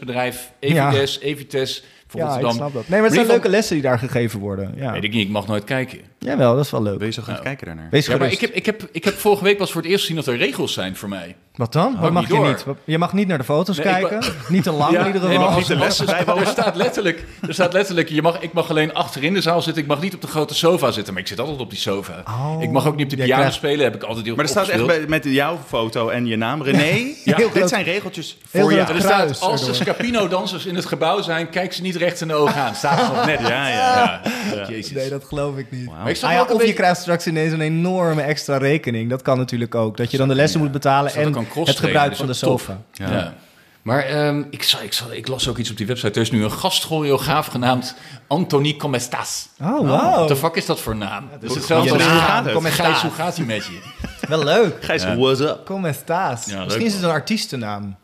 waterleidingsbedrijf, 0.07 0.53
Ja. 0.61 0.89
Evites, 0.91 1.21
Evites, 1.21 1.85
Ja, 2.11 2.19
ik 2.19 2.25
Rotterdam. 2.25 2.53
snap 2.53 2.73
dat. 2.73 2.89
Nee, 2.89 3.01
maar 3.01 3.09
het 3.09 3.17
zijn 3.19 3.27
leuke 3.31 3.49
lessen 3.49 3.75
die 3.75 3.83
daar 3.85 3.99
gegeven 3.99 4.41
worden. 4.41 4.73
Ja. 4.77 4.93
Weet 4.93 5.05
ik 5.05 5.13
niet, 5.13 5.27
ik 5.27 5.33
mag 5.33 5.47
nooit 5.47 5.65
kijken. 5.65 5.99
Jawel, 6.25 6.55
dat 6.57 6.65
is 6.65 6.71
wel 6.71 6.83
leuk. 6.83 7.03
Je 7.03 7.11
zo 7.11 7.23
gaan 7.23 7.41
kijken 7.43 7.67
daarnaar? 7.67 7.89
Wees 7.91 8.07
Ja, 8.07 8.17
maar 8.17 8.33
ik 8.33 8.41
heb, 8.41 8.51
ik, 8.51 8.67
heb, 8.67 8.89
ik 8.93 9.05
heb 9.05 9.15
vorige 9.19 9.45
week 9.45 9.57
pas 9.57 9.73
voor 9.73 9.81
het 9.83 9.91
eerst 9.91 10.01
gezien 10.01 10.17
dat 10.17 10.27
er 10.27 10.37
regels 10.37 10.73
zijn 10.73 10.97
voor 10.97 11.09
mij. 11.09 11.37
Wat 11.55 11.73
dan? 11.73 11.97
Wat 12.01 12.13
mag 12.13 12.23
niet 12.23 12.31
je 12.31 12.37
door. 12.39 12.47
niet? 12.49 12.65
Je 12.85 12.99
mag 12.99 13.13
niet 13.13 13.29
naar 13.29 13.39
de 13.39 13.45
foto's 13.45 13.77
Nee, 13.77 13.87
kijken. 13.87 14.19
Niet 14.49 14.63
te 14.63 14.71
lang 14.71 14.99
in 14.99 15.07
ieder 15.07 15.21
geval. 15.21 15.39
maar 15.49 15.57
niet 15.57 15.67
de 15.67 15.77
lessen 15.85 16.09
Er 16.09 16.47
staat 16.47 16.77
letterlijk, 16.77 17.25
er 17.49 17.55
staat 17.55 17.73
letterlijk 17.73 18.09
je 18.09 18.23
mag, 18.23 18.41
ik 18.41 18.53
mag 18.53 18.71
alleen 18.71 18.95
achterin 18.95 19.35
de 19.35 19.41
zaal 19.41 19.63
zitten. 19.63 19.83
Ik 19.83 19.89
mag 19.89 20.01
niet 20.01 20.15
op 20.15 20.21
de 20.21 20.27
grote 20.27 20.55
sofa 20.55 20.91
zitten, 20.91 21.13
maar 21.13 21.23
ik 21.23 21.29
zit 21.29 21.41
altijd 21.41 21.59
op 21.61 21.71
die 21.71 21.79
sofa. 21.79 22.23
Oh, 22.27 22.63
ik 22.63 22.71
mag 22.71 22.87
ook 22.87 22.97
niet 22.97 23.05
op 23.05 23.11
de 23.11 23.17
piano 23.17 23.35
krijgt- 23.41 23.55
spelen, 23.57 23.85
heb 23.85 23.95
ik 23.95 24.03
altijd 24.03 24.25
heel 24.27 24.35
Maar 24.35 24.45
er 24.45 24.51
staat 24.51 24.69
echt 24.69 24.87
bij, 24.87 25.05
met 25.09 25.25
jouw 25.25 25.59
foto 25.69 26.09
en 26.09 26.27
je 26.27 26.37
naam, 26.37 26.63
René. 26.63 26.81
Ja, 27.25 27.37
dit 27.37 27.51
groot- 27.51 27.69
zijn 27.69 27.85
regeltjes 27.85 28.37
heel 28.51 28.63
voor 28.63 28.73
jou. 28.73 28.95
Er 28.95 29.01
staat, 29.01 29.41
als 29.41 29.67
de. 29.67 29.75
Scapino-dansers 29.75 30.67
in 30.67 30.75
het 30.75 30.87
gebouw 30.87 31.23
zijn, 31.23 31.51
kijk 31.51 31.73
ze 31.73 31.83
niet 31.83 31.97
recht 31.97 32.21
in 32.21 32.29
de 32.29 32.35
ogen 32.35 32.55
aan. 32.63 32.75
Staat 32.75 33.17
er 33.21 33.27
net. 33.27 33.41
Ja, 33.41 33.69
ja. 33.69 34.21
Jezus. 34.69 34.93
Nee, 34.93 35.09
dat 35.09 35.25
geloof 35.25 35.57
ik 35.57 35.67
niet. 35.71 35.91
Ik 36.17 36.23
Ah 36.23 36.33
ja, 36.33 36.45
of 36.55 36.65
je 36.65 36.73
krijgt 36.73 37.01
straks 37.01 37.27
ineens 37.27 37.53
een 37.53 37.61
enorme 37.61 38.23
extra 38.23 38.57
rekening. 38.57 39.11
Dat 39.11 39.23
kan 39.23 39.39
natuurlijk 39.39 39.75
ook. 39.75 39.97
Dat 39.97 40.11
je 40.11 40.17
dan 40.17 40.29
de 40.29 40.35
lessen 40.35 40.61
moet 40.61 40.73
betalen 40.73 41.11
Zodat 41.11 41.35
en 41.35 41.65
het 41.65 41.79
gebruik 41.79 42.17
van 42.17 42.27
de 42.27 42.33
sofa. 42.33 42.81
Ja. 42.93 43.35
Maar 43.83 44.05
ehm, 44.05 44.43
ik, 44.51 44.63
zag, 44.63 44.83
ik, 44.83 44.93
zag, 44.93 45.13
ik 45.13 45.29
las 45.29 45.49
ook 45.49 45.59
iets 45.59 45.71
op 45.71 45.77
die 45.77 45.87
website. 45.87 46.15
Er 46.15 46.21
is 46.21 46.31
nu 46.31 46.45
een 46.45 46.53
gastchoreograaf 46.53 47.47
genaamd 47.47 47.95
Anthony 48.27 48.77
Comestas. 48.77 49.49
Oh, 49.61 49.79
wow. 49.79 50.15
Wat 50.15 50.29
de 50.29 50.37
fuck 50.37 50.55
is 50.55 50.67
dat 50.67 50.81
voor 50.81 50.97
naam? 50.97 51.29
Dat 51.41 51.51
is 51.51 51.57
hetzelfde 51.57 51.93
als 51.93 52.03
gaat 52.03 53.01
hoe 53.01 53.11
gaat 53.11 53.37
hij 53.37 53.45
met 53.45 53.65
je? 53.65 53.81
Wel 54.29 54.45
leuk. 54.45 54.85
Gijs, 54.85 55.05
what's 55.05 55.41
up? 55.41 55.61
Ja, 55.67 56.57
leuk, 56.57 56.65
Misschien 56.65 56.87
is 56.87 56.93
het 56.93 57.03
een 57.03 57.11
artiestennaam. 57.11 57.97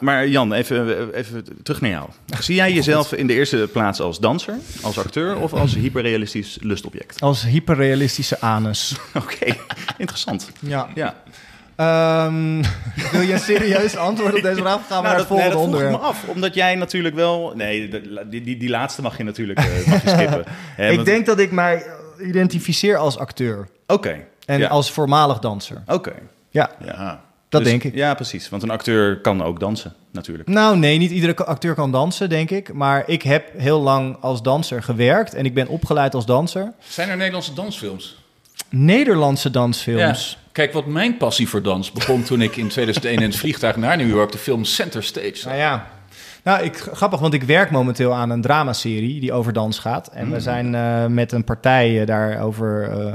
Maar 0.00 0.28
Jan, 0.28 0.52
even, 0.52 1.12
even 1.14 1.44
terug 1.62 1.80
naar 1.80 1.90
jou. 1.90 2.08
Zie 2.40 2.54
jij 2.54 2.72
jezelf 2.72 3.12
in 3.12 3.26
de 3.26 3.32
eerste 3.32 3.68
plaats 3.72 4.00
als 4.00 4.18
danser, 4.18 4.54
als 4.82 4.98
acteur 4.98 5.36
of 5.36 5.52
als 5.52 5.74
hyperrealistisch 5.74 6.58
lustobject? 6.60 7.20
Als 7.20 7.42
hyperrealistische 7.44 8.40
anus. 8.40 8.96
Oké, 9.22 9.56
interessant. 9.98 10.50
Ja. 10.58 10.88
Ja. 10.94 11.14
Ehm, 11.76 12.62
wil 13.12 13.20
je 13.20 13.32
een 13.32 13.38
serieus 13.38 13.96
antwoord 13.96 14.34
op 14.34 14.42
deze 14.42 14.60
vraag? 14.60 14.80
Gaan 14.86 15.02
we 15.02 15.08
naar 15.08 15.18
het 15.18 15.28
Nou, 15.28 15.40
dat, 15.40 15.48
nee, 15.48 15.50
volgende 15.50 15.78
dat 15.78 15.88
vroeg 15.88 16.00
me 16.00 16.06
af. 16.06 16.24
Omdat 16.26 16.54
jij 16.54 16.74
natuurlijk 16.74 17.14
wel... 17.14 17.52
Nee, 17.56 17.88
die, 18.28 18.42
die, 18.42 18.56
die 18.56 18.68
laatste 18.70 19.02
mag 19.02 19.16
je 19.16 19.24
natuurlijk 19.24 19.58
eh, 19.58 19.86
mag 19.86 20.02
je 20.02 20.08
skippen. 20.08 20.44
Ik 20.90 20.94
want- 20.96 21.06
denk 21.06 21.26
dat 21.26 21.38
ik 21.38 21.50
mij 21.50 21.86
identificeer 22.20 22.96
als 22.96 23.18
acteur. 23.18 23.68
Oké. 23.86 24.18
En 24.46 24.58
ja. 24.58 24.68
als 24.68 24.90
voormalig 24.90 25.38
danser. 25.38 25.82
Oké. 25.86 26.12
Ja, 26.50 26.70
Ja. 26.84 27.23
Dat 27.54 27.62
Dus- 27.62 27.70
denk 27.70 27.84
ik. 27.84 27.94
Ja, 27.94 28.14
precies. 28.14 28.48
Want 28.48 28.62
een 28.62 28.70
acteur 28.70 29.20
kan 29.20 29.42
ook 29.42 29.60
dansen, 29.60 29.94
natuurlijk. 30.10 30.48
Nou, 30.48 30.76
nee, 30.76 30.98
niet 30.98 31.10
iedere 31.10 31.44
acteur 31.44 31.74
kan 31.74 31.92
dansen, 31.92 32.28
denk 32.28 32.50
ik. 32.50 32.72
Maar 32.72 33.02
ik 33.06 33.22
heb 33.22 33.50
heel 33.56 33.80
lang 33.80 34.16
als 34.20 34.42
danser 34.42 34.82
gewerkt 34.82 35.34
en 35.34 35.44
ik 35.44 35.54
ben 35.54 35.68
opgeleid 35.68 36.14
als 36.14 36.26
danser. 36.26 36.72
Zijn 36.78 37.08
er 37.08 37.16
Nederlandse 37.16 37.54
dansfilms? 37.54 38.22
Nederlandse 38.70 39.50
dansfilms. 39.50 40.30
Ja. 40.30 40.42
Kijk, 40.52 40.72
wat 40.72 40.86
mijn 40.86 41.16
passie 41.16 41.48
voor 41.48 41.62
dans 41.62 41.92
begon 41.92 42.22
toen 42.22 42.42
ik 42.42 42.56
in 42.56 42.68
2001 42.68 43.16
in 43.16 43.22
het 43.22 43.36
vliegtuig 43.36 43.76
naar 43.76 43.96
New 43.96 44.08
York 44.08 44.32
de 44.32 44.38
film 44.38 44.64
Center 44.64 45.02
Stage. 45.02 45.40
Nou 45.44 45.56
ja. 45.56 45.86
Nou, 46.44 46.64
ik, 46.64 46.76
grappig, 46.76 47.20
want 47.20 47.34
ik 47.34 47.42
werk 47.42 47.70
momenteel 47.70 48.14
aan 48.14 48.30
een 48.30 48.40
dramaserie 48.40 49.20
die 49.20 49.32
over 49.32 49.52
dans 49.52 49.78
gaat. 49.78 50.08
En 50.08 50.30
we 50.30 50.40
zijn 50.40 50.74
eh, 50.74 51.06
met 51.06 51.32
een 51.32 51.44
partij 51.44 52.00
eh, 52.00 52.06
daarover 52.06 52.90
eh, 52.90 53.12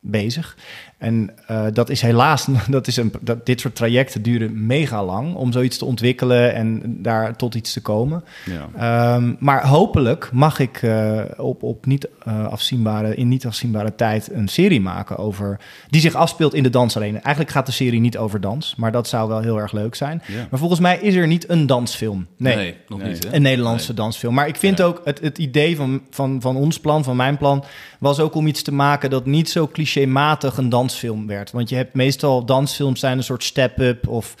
bezig. 0.00 0.56
En 1.00 1.30
eh, 1.46 1.64
dat 1.72 1.90
is 1.90 2.00
helaas, 2.00 2.46
dat 2.68 2.86
is 2.86 2.96
een, 2.96 3.12
dat, 3.20 3.46
dit 3.46 3.60
soort 3.60 3.74
trajecten 3.74 4.22
duren 4.22 4.66
mega 4.66 5.04
lang 5.04 5.34
om 5.34 5.52
zoiets 5.52 5.78
te 5.78 5.84
ontwikkelen 5.84 6.54
en 6.54 6.82
daar 7.02 7.36
tot 7.36 7.54
iets 7.54 7.72
te 7.72 7.80
komen. 7.82 8.24
Ja. 8.44 8.68
Ehm, 9.14 9.32
maar 9.38 9.66
hopelijk 9.66 10.28
mag 10.32 10.58
ik 10.58 10.82
eh, 10.82 11.20
op, 11.36 11.62
op 11.62 11.86
niet, 11.86 12.08
eh, 12.24 12.46
afzienbare, 12.46 13.14
in 13.14 13.28
niet 13.28 13.46
afzienbare 13.46 13.94
tijd 13.94 14.30
een 14.32 14.48
serie 14.48 14.80
maken 14.80 15.16
over, 15.16 15.60
die 15.88 16.00
zich 16.00 16.14
afspeelt 16.14 16.54
in 16.54 16.62
de 16.62 16.70
dansarena. 16.70 17.20
Eigenlijk 17.22 17.54
gaat 17.54 17.66
de 17.66 17.72
serie 17.72 18.00
niet 18.00 18.18
over 18.18 18.40
dans, 18.40 18.74
maar 18.76 18.92
dat 18.92 19.08
zou 19.08 19.28
wel 19.28 19.40
heel 19.40 19.58
erg 19.60 19.72
leuk 19.72 19.94
zijn. 19.94 20.22
Ja. 20.26 20.46
Maar 20.50 20.58
volgens 20.58 20.80
mij 20.80 20.98
is 20.98 21.14
er 21.14 21.26
niet 21.26 21.48
een 21.48 21.66
dansfilm. 21.66 22.26
Nee. 22.36 22.76
nog 22.88 22.98
Nee. 22.98 23.12
niet. 23.12 23.24
Hè? 23.24 23.34
Een 23.34 23.42
Nederlandse 23.42 23.94
dansfilm. 23.94 24.34
Maar 24.34 24.48
ik 24.48 24.56
vind 24.56 24.78
Ja. 24.78 24.84
ook 24.84 25.00
het, 25.04 25.20
het 25.20 25.38
idee 25.38 25.76
van, 25.76 26.00
van, 26.10 26.40
van 26.40 26.56
ons 26.56 26.80
plan, 26.80 27.04
van 27.04 27.16
mijn 27.16 27.36
plan, 27.36 27.64
was 27.98 28.20
ook 28.20 28.34
om 28.34 28.46
iets 28.46 28.62
te 28.62 28.72
maken 28.72 29.10
dat 29.10 29.26
niet 29.26 29.50
zo 29.50 29.66
clichématig 29.66 30.56
een 30.56 30.68
dansfilm 30.90 31.26
werd. 31.26 31.50
Want 31.50 31.68
je 31.68 31.76
hebt 31.76 31.94
meestal 31.94 32.44
dansfilms 32.44 33.00
zijn 33.00 33.18
een 33.18 33.24
soort 33.24 33.44
step-up 33.44 34.08
of 34.08 34.34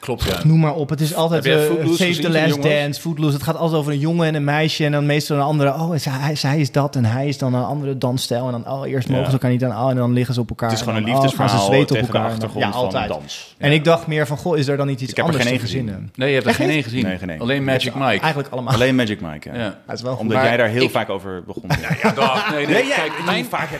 Klopt, 0.00 0.24
ja. 0.24 0.38
Noem 0.44 0.60
maar 0.60 0.74
op. 0.74 0.88
Het 0.90 1.00
is 1.00 1.14
altijd 1.14 1.46
eh, 1.46 1.52
Save 1.52 1.86
gezien 1.86 2.22
the 2.24 2.30
Last 2.30 2.56
was? 2.56 2.64
Dance, 2.66 3.00
Footloose. 3.00 3.34
Het 3.34 3.42
gaat 3.42 3.56
altijd 3.56 3.78
over 3.80 3.92
een 3.92 3.98
jongen 3.98 4.26
en 4.26 4.34
een 4.34 4.44
meisje 4.44 4.84
en 4.84 4.92
dan 4.92 5.06
meestal 5.06 5.36
een 5.36 5.42
andere. 5.42 5.74
Oh, 5.74 5.94
is 5.94 6.04
hij, 6.04 6.34
zij 6.34 6.60
is 6.60 6.72
dat 6.72 6.96
en 6.96 7.04
hij 7.04 7.28
is 7.28 7.38
dan 7.38 7.54
een 7.54 7.64
andere 7.64 7.98
dansstijl. 7.98 8.46
En 8.46 8.52
dan, 8.52 8.68
oh, 8.72 8.88
eerst 8.88 9.08
mogen 9.08 9.26
ze 9.26 9.32
elkaar 9.32 9.50
niet 9.50 9.64
aan. 9.64 9.84
Oh, 9.84 9.90
en 9.90 9.96
dan 9.96 10.12
liggen 10.12 10.34
ze 10.34 10.40
op 10.40 10.48
elkaar. 10.48 10.68
Het 10.68 10.78
is 10.78 10.84
gewoon 10.84 10.98
en 10.98 11.04
een 11.04 11.08
dan, 11.12 11.18
oh, 11.18 11.22
liefdesverhaal 11.24 11.64
ze 11.66 11.72
zweten 11.74 11.96
op 11.96 12.02
elkaar. 12.02 12.38
Dan- 12.38 12.50
ja, 12.54 12.68
altijd. 12.68 13.06
van 13.08 13.16
dans. 13.18 13.54
En 13.58 13.72
ik 13.72 13.84
dacht 13.84 14.06
meer 14.06 14.26
van, 14.26 14.36
goh, 14.36 14.58
is 14.58 14.68
er 14.68 14.76
dan 14.76 14.86
niet 14.86 15.00
iets 15.00 15.10
Ik 15.10 15.16
heb 15.16 15.26
er 15.26 15.32
anders 15.32 15.48
geen 15.50 15.58
te 15.58 15.64
één 15.76 15.84
gezien. 15.86 16.10
Nee, 16.14 16.28
je 16.28 16.34
hebt 16.34 16.44
er 16.44 16.50
Echt 16.50 16.60
geen 16.60 16.70
één 16.70 16.82
gezien. 16.82 17.02
Nee, 17.04 17.18
geen 17.18 17.30
één. 17.30 17.40
Alleen 17.40 17.64
Magic 17.64 17.94
Mike. 17.94 18.04
Eigenlijk 18.20 18.48
allemaal. 18.52 18.74
Alleen 18.74 18.94
Magic 18.94 19.20
Mike, 19.20 19.48
ja. 19.52 19.58
Ja. 19.58 19.78
Dat 19.86 19.96
is 19.96 20.02
wel 20.02 20.12
goed. 20.12 20.20
Omdat 20.20 20.36
Maar 20.36 20.46
jij 20.46 20.56
daar 20.56 20.68
heel 20.68 20.82
ik- 20.82 20.90
vaak 20.90 21.08
over 21.08 21.42
begon. 21.46 21.62
Nee, 22.50 22.66
nee. 22.66 22.88
Kijk, 22.88 23.12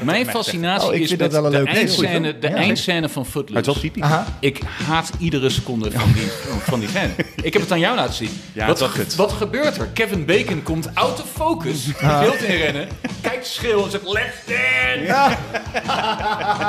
mijn, 0.05 0.27
fascinatie 0.27 0.89
Oh, 0.89 0.95
is 0.95 1.11
met 1.11 1.19
dat 1.19 1.33
wel 1.33 1.45
een 1.45 1.51
de, 1.51 1.57
leuk 1.59 2.55
eindscène, 2.55 3.09
van 3.09 3.27
Footloose. 3.27 3.57
het 3.57 3.67
wel 3.67 3.75
typisch. 3.75 4.05
Ik 4.41 4.61
haat 4.87 5.11
iedere 5.19 5.49
seconde 5.49 5.91
van 5.91 6.10
die, 6.13 6.29
van 6.63 6.81
die 6.81 6.89
scène. 6.89 7.11
Ik 7.43 7.53
heb 7.53 7.63
het 7.63 7.73
aan 7.73 7.79
jou 7.81 7.97
laten 7.97 8.15
zien. 8.15 8.41
Ja, 8.53 8.67
wat, 8.67 8.89
wat 9.17 9.33
gebeurt 9.33 9.77
er? 9.77 9.87
Kevin 9.87 10.25
Bacon 10.25 10.63
komt 10.63 10.89
out 10.95 11.21
of 11.23 11.27
focus, 11.37 11.79
Ah. 12.03 12.21
beeld 12.21 12.43
inrennen, 12.43 12.89
kijkt 13.21 13.47
schreeuwen 13.47 13.85
en 13.85 13.91
zegt 13.91 14.09
left 14.09 14.43
hand. 14.47 15.07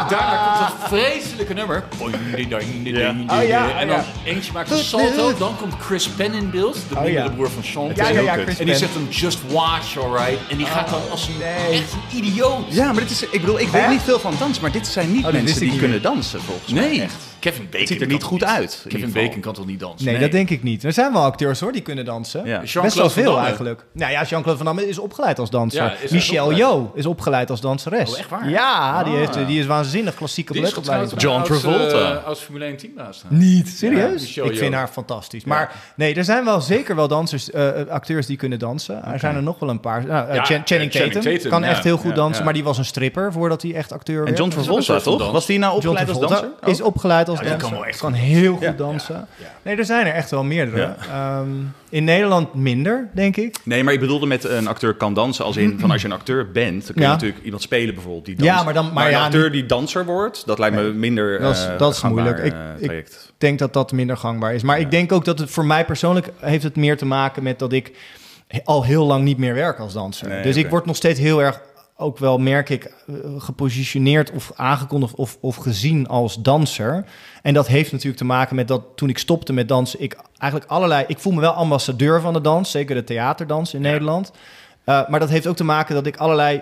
Daarna 0.10 0.36
komt 0.46 0.60
dat 0.60 0.88
vreselijke 0.90 1.54
nummer. 1.54 1.84
Boing, 1.98 2.16
ding, 2.36 2.50
ding, 2.50 2.84
ding, 2.84 2.98
Ja. 2.98 3.12
ding, 3.12 3.32
Oh, 3.32 3.48
ja, 3.48 3.80
En 3.80 3.88
dan 3.88 3.98
ja. 3.98 4.06
eentje 4.26 4.52
maakt 4.52 4.72
een 4.72 4.78
salto, 4.84 5.34
dan 5.38 5.56
komt 5.58 5.74
Chris 5.80 6.08
Penn 6.08 6.34
in 6.34 6.50
beeld, 6.50 6.78
de 6.90 6.96
Oh, 7.00 7.10
ja. 7.10 7.30
broer 7.30 7.50
van 7.52 7.64
Sean 7.64 7.92
Ja, 7.96 8.10
ja, 8.10 8.20
ja, 8.22 8.38
En 8.38 8.66
die 8.66 8.76
zegt 8.76 8.94
hem 8.94 9.08
just 9.10 9.40
watch, 9.52 9.98
alright. 9.98 10.38
En 10.50 10.58
die 10.58 10.66
gaat 10.66 10.90
dan 10.90 11.02
als 11.12 11.28
een, 11.28 11.34
nee. 11.40 11.80
echt 11.80 11.94
een 11.94 12.18
idioot. 12.18 12.66
Ja, 12.70 12.86
maar 12.92 13.02
dit 13.02 13.12
is, 13.12 13.22
ik 13.24 13.40
bedoel, 13.42 13.60
ik 13.60 13.68
weet 13.68 13.88
niet 13.90 14.02
veel 14.02 14.20
van 14.20 14.34
dans, 14.40 14.60
maar 14.60 14.72
dit 14.72 14.88
zijn 14.88 15.12
niet 15.14 15.26
wist 15.26 15.44
mensen 15.44 15.60
die 15.60 15.80
kunnen 15.80 16.02
dansen, 16.02 16.42
volgens 16.42 16.74
mij. 16.74 16.88
Nee, 16.90 17.02
Echt. 17.02 17.14
Kevin 17.42 17.64
Bacon 17.66 17.80
Het 17.80 17.88
ziet 17.88 18.02
er 18.02 18.08
niet 18.08 18.24
goed 18.24 18.44
uit. 18.44 18.82
in 18.84 18.90
Kevin. 18.90 19.12
Bacon 19.12 19.40
kan 19.42 19.54
toch 19.54 19.66
niet 19.66 19.80
dansen? 19.80 20.06
Nee, 20.12 20.20
dat 20.20 20.32
denk 20.32 20.50
ik 20.50 20.64
niet. 20.64 20.84
Er 20.84 20.94
zijn 20.94 21.14
wel 21.14 21.22
acteurs 21.24 21.60
hoor 21.60 21.72
die 21.72 21.82
kunnen 21.82 22.06
dansen. 22.06 22.46
Ja. 22.46 22.60
Best 22.82 22.94
wel 22.96 23.10
veel 23.10 23.40
eigenlijk. 23.40 23.86
Nou 23.94 24.12
ja, 24.12 24.24
Jean-Claude 24.24 24.58
Van 24.64 24.66
Damme 24.66 24.88
is 24.90 25.00
opgeleid 25.00 25.40
als 25.40 25.50
danser. 25.50 25.84
Ja, 25.84 25.94
Michelle? 26.12 26.56
Yeoh 26.56 26.96
is 26.98 27.06
opgeleid 27.06 27.50
als 27.50 27.62
danseres. 27.62 28.12
Oh, 28.14 28.20
echt 28.20 28.30
waar? 28.30 28.50
Ja, 28.50 29.04
die, 29.04 29.14
Ah. 29.14 29.20
heeft, 29.20 29.48
die 29.48 29.60
is 29.60 29.66
waanzinnig 29.66 30.16
klassieke 30.16 30.54
Die 30.54 30.62
balletopleiding. 30.62 31.22
John 31.22 31.36
oud, 31.38 31.46
Travolta. 31.46 32.12
eh, 32.20 32.26
oud 32.26 32.40
Formule 32.40 32.66
1 32.66 32.78
teambaas. 32.78 33.24
Niet? 33.28 33.68
Serieus? 33.70 34.38
Ik 34.38 34.58
vind 34.58 34.74
haar 34.74 34.88
fantastisch. 34.88 35.44
Maar 35.44 35.76
nee, 35.96 36.16
er 36.16 36.24
zijn 36.24 36.46
wel 36.46 36.62
zeker 36.62 36.96
wel 36.96 37.08
dansers, 37.08 37.52
eh, 37.52 37.70
acteurs 37.90 38.26
die 38.26 38.38
kunnen 38.38 38.60
dansen. 38.60 39.04
Er 39.06 39.20
zijn 39.20 39.36
er 39.36 39.44
nog 39.44 39.60
wel 39.60 39.70
een 39.70 39.80
paar. 39.80 40.06
Nou, 40.06 40.28
eh, 40.30 40.38
eh, 40.38 40.62
Channing 40.66 40.92
Tatum, 40.92 41.50
kan 41.50 41.64
echt 41.64 41.84
heel 41.84 41.98
goed 41.98 42.16
dansen, 42.16 42.44
maar 42.44 42.54
die 42.54 42.64
was 42.64 42.78
een 42.78 42.86
stripper 42.86 43.32
voordat 43.32 43.62
hij 43.62 43.74
echt 43.74 43.92
acteur 43.92 44.20
En 44.20 44.26
werd. 44.26 44.38
John 44.38 44.52
ook 44.52 44.58
een 44.58 44.64
Travolta, 44.64 45.00
toch? 45.18 45.32
Was 45.32 45.46
die 45.46 45.60
nou 45.60 45.74
John 45.82 45.88
opgeleid 45.88 46.10
als 46.10 46.30
danser? 46.30 46.50
is 46.66 46.82
opgeleid 46.82 47.30
als 47.32 47.40
Ja, 47.40 47.46
danser. 47.50 47.70
kan 47.70 47.78
wel 47.78 47.88
echt 47.88 48.00
kan 48.00 48.12
goed 48.12 48.22
heel 48.22 48.56
goed 48.56 48.78
dansen. 48.78 49.28
Nee, 49.62 49.76
er 49.76 49.86
zijn 49.86 50.06
er 50.08 50.14
echt 50.14 50.32
wel 50.32 50.44
meerdere. 50.44 50.96
Ehm, 51.12 51.48
in 51.90 52.04
Nederland 52.04 52.54
minder, 52.54 53.10
denk 53.14 53.38
ik. 53.38 53.56
Nee, 53.64 53.84
maar 53.84 53.94
ik 53.94 54.00
bedoelde 54.00 54.26
met 54.26 54.44
een 54.44 54.68
acteur 54.68 54.94
kan 54.94 55.14
dansen 55.14 55.46
als 55.46 55.58
in 55.58 55.80
van 55.80 55.92
als 55.92 56.02
je 56.02 56.08
een 56.08 56.14
acteur 56.14 56.52
bent, 56.52 56.86
dan 56.86 56.94
kun 56.96 57.02
je 57.04 57.08
natuurlijk 57.10 57.44
iemand 57.44 57.62
spelen 57.62 57.94
bijvoorbeeld 57.94 58.26
die 58.26 58.36
danst. 58.36 58.54
Ja, 58.54 58.64
maar 58.64 58.74
dan- 58.74 58.94
maar 58.94 59.08
een 59.08 59.16
acteur 59.16 59.52
die 59.52 59.66
danser 59.66 60.06
wordt, 60.06 60.46
dat 60.46 60.60
lijkt 60.60 60.76
me 60.76 60.82
minder 60.94 61.40
Dat 61.42 61.56
is- 61.56 61.66
eh, 61.66 61.78
dat 61.78 61.94
is 61.96 62.02
moeilijk. 62.04 62.38
Ik- 62.38 62.54
eh, 62.54 62.60
ik-. 62.84 62.92
Ik 62.92 63.18
denk 63.38 63.60
dat 63.60 63.74
dat 63.74 63.92
minder 63.92 64.18
gangbaar 64.18 64.54
is. 64.54 64.64
Maar 64.64 64.80
ik 64.80 64.92
denk 64.92 65.12
ook 65.12 65.26
dat 65.26 65.40
het 65.40 65.50
voor 65.52 65.66
mij 65.66 65.86
persoonlijk 65.86 66.28
heeft 66.40 66.64
het 66.64 66.76
meer 66.76 66.98
te 66.98 67.06
maken 67.06 67.44
met 67.44 67.60
dat 67.60 67.72
ik 67.74 67.92
al 68.64 68.84
heel 68.84 69.06
lang 69.06 69.24
niet 69.24 69.38
meer 69.38 69.54
werk 69.54 69.80
als 69.80 69.94
danser. 69.94 70.28
Nee, 70.28 70.44
dus 70.44 70.56
ik 70.56 70.70
word 70.70 70.86
nog 70.86 70.96
steeds 70.96 71.20
heel 71.20 71.42
erg, 71.42 71.62
ook 72.02 72.18
wel 72.18 72.38
merk 72.38 72.70
ik, 72.70 72.84
eh, 72.84 73.16
gepositioneerd 73.38 74.32
of 74.32 74.52
aangekondigd 74.56 75.16
of, 75.16 75.38
of 75.42 75.56
gezien 75.56 76.08
als 76.08 76.42
danser. 76.42 77.06
En 77.42 77.54
dat 77.54 77.68
heeft 77.68 77.92
natuurlijk 77.92 78.18
te 78.18 78.26
maken 78.26 78.56
met 78.56 78.68
dat 78.68 78.84
toen 78.96 79.10
ik 79.10 79.18
stopte 79.18 79.54
met 79.54 79.68
dansen, 79.68 80.02
ik 80.02 80.18
eigenlijk 80.38 80.72
allerlei, 80.72 81.04
ik 81.08 81.20
voel 81.20 81.34
me 81.34 81.40
wel 81.40 81.52
ambassadeur 81.52 82.22
van 82.22 82.34
de 82.34 82.42
dans, 82.42 82.72
zeker 82.72 82.96
de 82.96 83.04
theaterdans 83.04 83.74
in 83.74 83.82
Nederland. 83.82 84.32
Uh, 84.86 85.10
maar 85.10 85.20
dat 85.20 85.30
heeft 85.30 85.48
ook 85.48 85.56
te 85.56 85.64
maken 85.64 85.96
dat 85.96 86.06
ik 86.06 86.18
allerlei 86.18 86.62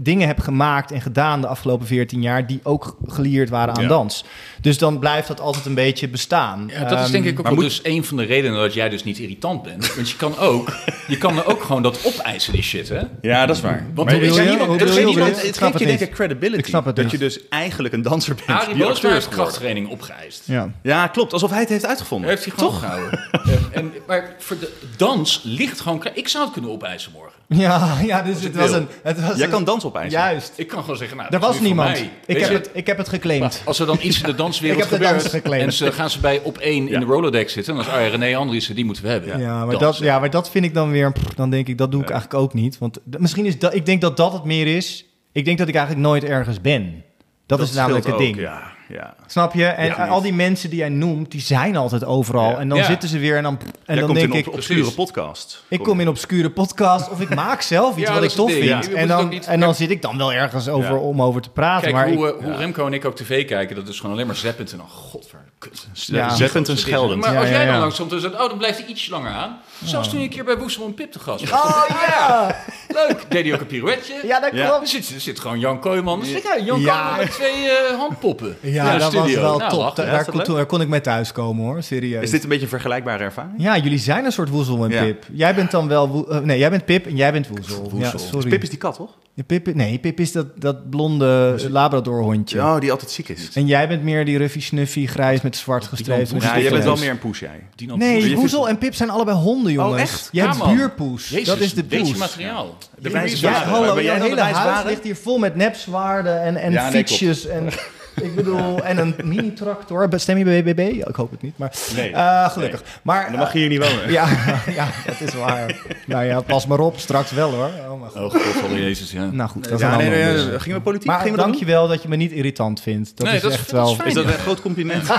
dingen 0.00 0.26
heb 0.26 0.38
gemaakt 0.40 0.92
en 0.92 1.00
gedaan 1.00 1.40
de 1.40 1.46
afgelopen 1.46 1.86
14 1.86 2.22
jaar 2.22 2.46
die 2.46 2.60
ook 2.62 2.96
gelieerd 3.06 3.48
waren 3.48 3.74
aan 3.76 3.82
Ja. 3.82 3.88
dans. 3.88 4.24
Dus 4.60 4.78
dan 4.78 4.98
blijft 4.98 5.28
dat 5.28 5.40
altijd 5.40 5.66
een 5.66 5.74
beetje 5.74 6.08
bestaan. 6.08 6.70
Ja, 6.72 6.84
dat 6.84 7.04
is 7.04 7.10
denk 7.10 7.24
ik 7.24 7.30
ook 7.38 7.44
maar 7.44 7.54
wel 7.54 7.62
moet- 7.62 7.70
dus 7.70 7.80
een 7.82 8.04
van 8.04 8.16
de 8.16 8.22
redenen 8.24 8.60
dat 8.60 8.74
jij 8.74 8.88
dus 8.88 9.04
niet 9.04 9.18
irritant 9.18 9.62
bent. 9.62 9.94
Want 9.94 10.10
je 10.10 10.16
kan 10.16 10.38
ook, 10.38 10.76
je 11.06 11.18
kan 11.18 11.36
er 11.36 11.46
ook 11.46 11.62
gewoon 11.62 11.82
dat 11.82 12.00
opeisen, 12.04 12.52
die 12.52 12.62
shit, 12.62 12.88
hè? 12.88 13.00
Ja, 13.20 13.46
dat 13.46 13.56
is 13.56 13.62
waar. 13.62 13.86
Want 13.94 14.10
er 14.12 14.22
is 14.22 14.36
niemand- 14.36 14.80
er 14.80 14.86
is 14.86 14.94
bedoel 14.94 14.98
je? 14.98 15.04
niemand- 15.04 15.36
Ik 15.38 15.44
Het 15.44 15.58
geeft 15.58 15.78
je 15.78 15.86
denk 15.86 16.00
ik 16.00 16.10
credibility. 16.10 16.58
Ik 16.58 16.66
snap 16.66 16.84
het 16.84 16.94
dat 16.96 17.04
niet. 17.04 17.12
je 17.12 17.18
dus 17.18 17.48
eigenlijk 17.48 17.94
een 17.94 18.02
danser 18.02 18.34
bent 18.34 18.58
Arie 18.60 18.90
is 18.90 19.00
heeft 19.02 19.28
krachttraining 19.28 19.88
opgeëist. 19.88 20.42
Ja. 20.44 20.70
Ja, 20.82 21.06
klopt. 21.06 21.32
Alsof 21.32 21.50
hij 21.50 21.60
het 21.60 21.68
heeft 21.68 21.86
uitgevonden. 21.86 22.28
Heeft 22.30 22.44
hij 22.44 22.52
gewoon 22.54 22.70
Toch? 22.70 22.80
gehouden. 22.80 23.20
En, 23.72 23.92
maar 24.06 24.34
voor 24.38 24.58
de 24.58 24.72
dans 24.96 25.40
ligt 25.44 25.80
gewoon... 25.80 26.04
Ik 26.14 26.28
zou 26.28 26.44
het 26.44 26.52
kunnen 26.52 26.70
opeisen 26.70 27.12
morgen. 27.12 27.32
Ja, 27.48 27.96
ja 28.04 28.22
dus 28.22 28.42
het 28.42 28.56
was 28.56 28.70
een... 28.72 28.88
Het 29.02 29.20
was 29.20 29.36
Jij 29.36 29.44
een- 29.44 29.50
kan 29.50 29.64
dans 29.64 29.84
opeisen. 29.88 30.18
Juist. 30.18 30.52
Ik 30.56 30.66
kan 30.66 30.80
gewoon 30.80 30.96
zeggen, 30.96 31.16
nou, 31.16 31.28
Er 31.32 31.38
was 31.38 31.60
niemand. 31.60 31.98
Ik 31.98 32.10
Weet 32.26 32.40
heb, 32.40 32.50
je, 32.50 32.56
het, 32.56 32.70
ik 32.72 32.86
heb 32.86 32.98
het 32.98 33.08
geclaimd. 33.08 33.62
Als 33.64 33.78
er 33.78 33.86
dan 33.86 33.98
iets 34.00 34.20
in 34.20 34.26
de 34.26 34.34
danswereld 34.34 34.82
Ik 34.84 34.90
heb 34.90 34.98
de 34.98 35.04
dans 35.04 35.22
gebeurt 35.22 35.34
geclaimd. 35.34 35.64
en 35.64 35.72
ze 35.72 35.92
gaan 35.92 36.10
ze 36.10 36.20
bij 36.20 36.40
op 36.42 36.58
één 36.58 36.88
in 36.88 37.00
de 37.00 37.06
Rolodex 37.06 37.52
zitten, 37.52 37.74
dan 37.74 37.82
is 37.82 37.90
ah, 37.90 38.08
René 38.08 38.36
Andriessen, 38.36 38.74
die 38.74 38.84
moeten 38.84 39.02
we 39.02 39.08
hebben. 39.08 39.40
Ja, 39.40 39.64
maar 39.64 39.78
dat, 39.78 39.96
ja, 39.96 40.18
maar 40.18 40.30
dat 40.30 40.50
vind 40.50 40.64
ik 40.64 40.74
dan 40.74 40.90
weer... 40.90 41.12
pff, 41.12 41.34
Dan 41.34 41.50
denk 41.50 41.68
ik, 41.68 41.78
dat 41.78 41.90
doe 41.90 42.02
ik 42.02 42.10
eigenlijk 42.10 42.42
ook 42.42 42.54
niet. 42.54 42.78
Want 42.78 42.98
misschien 43.18 43.46
is 43.46 43.58
dat... 43.58 43.74
Ik 43.74 43.86
denk 43.86 44.00
dat 44.00 44.16
dat 44.16 44.32
het 44.32 44.44
meer 44.44 44.66
is. 44.66 45.04
Ik 45.32 45.44
denk 45.44 45.58
dat 45.58 45.68
ik 45.68 45.74
eigenlijk 45.74 46.06
nooit 46.06 46.24
ergens 46.24 46.60
ben. 46.60 47.04
Dat, 47.46 47.60
is 47.60 47.72
namelijk 47.72 48.04
het 48.04 48.14
ook, 48.14 48.20
ding. 48.20 48.36
Ja, 48.36 48.76
ja. 48.88 49.14
Snap 49.26 49.54
je? 49.54 49.64
En 49.66 49.86
Ja, 49.86 50.06
al 50.06 50.20
die 50.22 50.32
mensen 50.32 50.70
die 50.70 50.78
jij 50.78 50.88
noemt, 50.88 51.30
die 51.30 51.40
zijn 51.40 51.76
altijd 51.76 52.04
overal. 52.04 52.50
Ja. 52.50 52.56
En 52.58 52.68
dan 52.68 52.78
Ja. 52.78 52.84
zitten 52.84 53.08
ze 53.08 53.18
weer 53.18 53.36
en 53.36 53.42
dan, 53.42 53.58
en 53.60 53.66
Jij 53.86 53.94
dan 53.96 54.04
komt 54.04 54.18
denk 54.18 54.32
in 54.32 54.38
ik... 54.38 54.46
op 54.48 54.54
obscure 54.54 54.90
podcast. 54.90 55.64
Ik 55.68 55.82
kom 55.82 56.00
in 56.00 56.08
obscure 56.08 56.50
podcast 56.50 57.10
of 57.10 57.20
ik 57.20 57.34
maak 57.34 57.60
zelf 57.62 57.96
iets 57.96 58.08
Ja, 58.08 58.14
wat 58.14 58.22
ik 58.22 58.30
tof 58.30 58.52
vind. 58.52 58.92
En 58.92 59.08
dan, 59.08 59.28
niet- 59.28 59.46
en 59.46 59.60
dan 59.60 59.74
zit 59.74 59.90
ik 59.90 60.02
dan 60.02 60.18
wel 60.18 60.32
ergens 60.32 60.68
over 60.68 60.90
Ja. 60.94 60.96
om 61.00 61.22
over 61.22 61.40
te 61.40 61.50
praten. 61.50 61.82
Kijk, 61.82 61.94
maar 61.94 62.08
hoe, 62.16 62.28
ik, 62.28 62.38
eh, 62.38 62.44
hoe 62.44 62.54
Remco 62.56 62.86
en 62.86 62.92
ik 62.92 63.04
ook 63.04 63.16
tv 63.16 63.46
kijken, 63.46 63.76
dat 63.76 63.88
is 63.88 63.96
gewoon 64.00 64.14
alleen 64.14 64.26
maar 64.26 64.36
zeppend 64.36 64.72
en 64.72 64.78
dan, 64.78 64.88
godver, 64.88 65.38
kut. 65.58 65.86
Ja. 65.92 66.34
Zettend 66.34 66.68
en 66.68 66.78
scheldend. 66.78 67.20
Maar 67.24 67.38
als 67.38 67.48
jij 67.48 67.66
dan 67.66 67.78
langs 67.78 67.96
komt 67.96 68.12
en 68.12 68.20
zegt, 68.20 68.34
oh, 68.34 68.48
dan 68.48 68.58
blijft 68.58 68.78
hij 68.78 68.86
iets 68.86 69.08
langer 69.08 69.32
aan. 69.32 69.58
Zelfs 69.84 70.08
toen 70.08 70.18
je 70.18 70.24
een 70.24 70.30
keer 70.30 70.44
bij 70.44 70.56
Woesel 70.58 70.84
en 70.86 70.94
Pip 70.94 71.12
te 71.12 71.18
gast 71.18 71.50
was. 71.50 71.60
Oh 71.62 71.84
ja! 72.08 72.56
Leuk, 72.88 73.24
deed 73.28 73.44
hij 73.44 73.54
ook 73.54 73.60
een 73.60 73.66
pirouetje. 73.66 74.14
Ja, 74.26 74.40
dat 74.40 74.50
klopt. 74.50 74.80
Er 74.80 74.86
zit, 74.86 75.14
er 75.14 75.20
zit 75.20 75.40
gewoon 75.40 75.58
Jan 75.58 75.80
Kooijman. 75.80 76.20
Dus 76.20 76.28
ja, 76.42 76.58
Jan 76.64 76.80
Ja. 76.80 76.94
Kooijman 76.94 77.18
met 77.18 77.30
twee 77.30 77.68
eh, 77.70 77.96
handpoppen. 77.98 78.56
Ja, 78.84 78.98
dat 78.98 79.12
was 79.12 79.34
wel 79.34 79.58
Nou, 79.58 79.70
top. 79.70 79.78
lachen. 79.80 80.04
Daar, 80.06 80.14
Ja, 80.14 80.22
kon, 80.22 80.36
leuk? 80.36 80.46
daar 80.46 80.66
kon 80.66 80.80
ik 80.80 80.88
mee 80.88 81.00
thuiskomen 81.00 81.64
hoor, 81.64 81.82
serieus. 81.82 82.22
Is 82.22 82.30
dit 82.30 82.42
een 82.42 82.48
beetje 82.48 82.64
een 82.64 82.70
vergelijkbare 82.70 83.24
ervaring? 83.24 83.54
Ja, 83.62 83.76
jullie 83.78 83.98
zijn 83.98 84.24
een 84.24 84.32
soort 84.32 84.48
woezel 84.48 84.84
en 84.84 84.90
Ja. 84.90 85.02
Pip. 85.02 85.24
Jij 85.32 85.54
bent 85.54 85.70
dan 85.70 85.88
wel... 85.88 86.26
eh, 86.30 86.38
nee, 86.40 86.58
jij 86.58 86.70
bent 86.70 86.84
Pip 86.84 87.06
en 87.06 87.16
jij 87.16 87.32
bent 87.32 87.48
woezel. 87.48 87.84
Ja, 87.84 87.90
Woezel. 87.90 88.18
sorry. 88.18 88.48
Pip 88.48 88.62
is 88.62 88.68
die 88.68 88.78
kat, 88.78 88.94
toch? 88.94 89.10
Ja, 89.34 89.42
Pip, 89.46 89.74
nee, 89.74 89.98
Pip 89.98 90.20
is 90.20 90.32
dat, 90.32 90.46
dat 90.60 90.90
blonde 90.90 91.56
Labrador-hondje. 91.70 92.58
Oh, 92.60 92.80
die 92.80 92.90
altijd 92.90 93.10
ziek 93.10 93.28
is. 93.28 93.48
En 93.54 93.66
jij 93.66 93.88
bent 93.88 94.02
meer 94.02 94.24
die 94.24 94.38
ruffie 94.38 94.62
snuffy, 94.62 95.06
grijs 95.06 95.40
met 95.40 95.56
zwart 95.56 95.84
gestreept. 95.86 96.30
Ja, 96.40 96.58
jij 96.58 96.70
bent 96.70 96.84
wel 96.84 96.96
meer 96.96 97.10
een 97.10 97.18
poes, 97.18 97.38
jij. 97.38 97.66
Nee, 97.96 98.36
Woezel 98.36 98.68
en 98.68 98.78
Pip 98.78 98.94
zijn 98.94 99.10
allebei 99.10 99.36
honden, 99.36 99.72
jongens. 99.72 100.00
echt? 100.02 100.28
Jij 100.32 100.44
Ja, 100.44 100.56
hebt 100.56 100.76
buurpoes. 100.76 101.28
Dat 101.44 101.58
is 101.58 101.74
de 101.74 101.84
poes. 101.84 102.14
materiaal. 102.14 102.76
De 102.98 103.08
Ja, 103.08 103.14
wijswaren. 103.14 103.68
hallo, 103.68 103.96
hele 103.96 104.40
huis 104.40 104.84
ligt 104.86 105.02
hier 105.04 105.16
vol 105.16 105.38
met 105.38 105.54
nepzwaarden 105.56 106.42
en, 106.42 106.56
en 106.56 106.72
Ja, 106.72 106.90
fietsjes. 106.90 107.46
en, 107.46 107.68
ik 108.22 108.34
bedoel, 108.34 108.84
en 108.84 108.98
een 108.98 109.14
mini-tractor. 109.24 110.08
Stem 110.16 110.38
je 110.38 110.44
bij 110.44 110.62
BBB? 110.64 110.78
Ik 111.08 111.14
hoop 111.16 111.30
het 111.30 111.42
niet, 111.42 111.58
maar 111.58 111.72
Nee. 111.96 112.10
eh, 112.12 112.50
gelukkig. 112.50 112.82
Maar, 113.02 113.24
En 113.24 113.30
dan 113.30 113.40
mag 113.40 113.52
je 113.52 113.58
hier 113.58 113.68
niet 113.68 113.78
wonen. 113.78 114.04
eh, 114.04 114.10
ja, 114.12 114.28
ja, 114.80 114.88
dat 115.06 115.20
is 115.28 115.34
waar. 115.34 115.76
nou 116.06 116.24
ja, 116.24 116.40
pas 116.40 116.66
maar 116.66 116.78
op, 116.80 116.98
straks 116.98 117.30
wel 117.30 117.50
hoor. 117.50 117.70
Oh, 117.90 118.00
mijn 118.00 118.10
god. 118.10 118.34
Oh, 118.34 118.40
god, 118.60 118.70
Jezus, 118.70 119.10
ja. 119.12 119.24
Nou 119.32 119.50
goed, 119.50 119.64
dat 119.64 119.72
is 119.72 119.80
Ja, 119.80 119.92
een 119.92 119.98
nee, 119.98 120.10
nee, 120.10 120.34
nee, 120.46 120.60
gingen 120.60 120.76
we 120.78 120.82
politiek? 120.84 121.06
Maar 121.08 121.16
gingen 121.18 121.32
we 121.32 121.38
dat 121.38 121.46
dank 121.46 121.58
je 121.58 121.64
wel 121.66 121.88
dat 121.88 122.02
je 122.02 122.08
me 122.08 122.16
niet 122.16 122.32
irritant 122.32 122.80
vindt. 122.80 123.16
Dat 123.16 123.26
Nee, 123.26 123.36
is 123.36 123.42
dat 123.42 123.50
is- 123.52 123.56
echt 123.58 123.70
dat 123.70 123.80
is 123.82 123.86
wel... 123.86 123.94
fijn. 123.96 124.14
doen? 124.14 124.22
Is 124.22 124.28
dat 124.28 124.38
een 124.38 124.44
groot 124.44 124.60
compliment? 124.60 125.08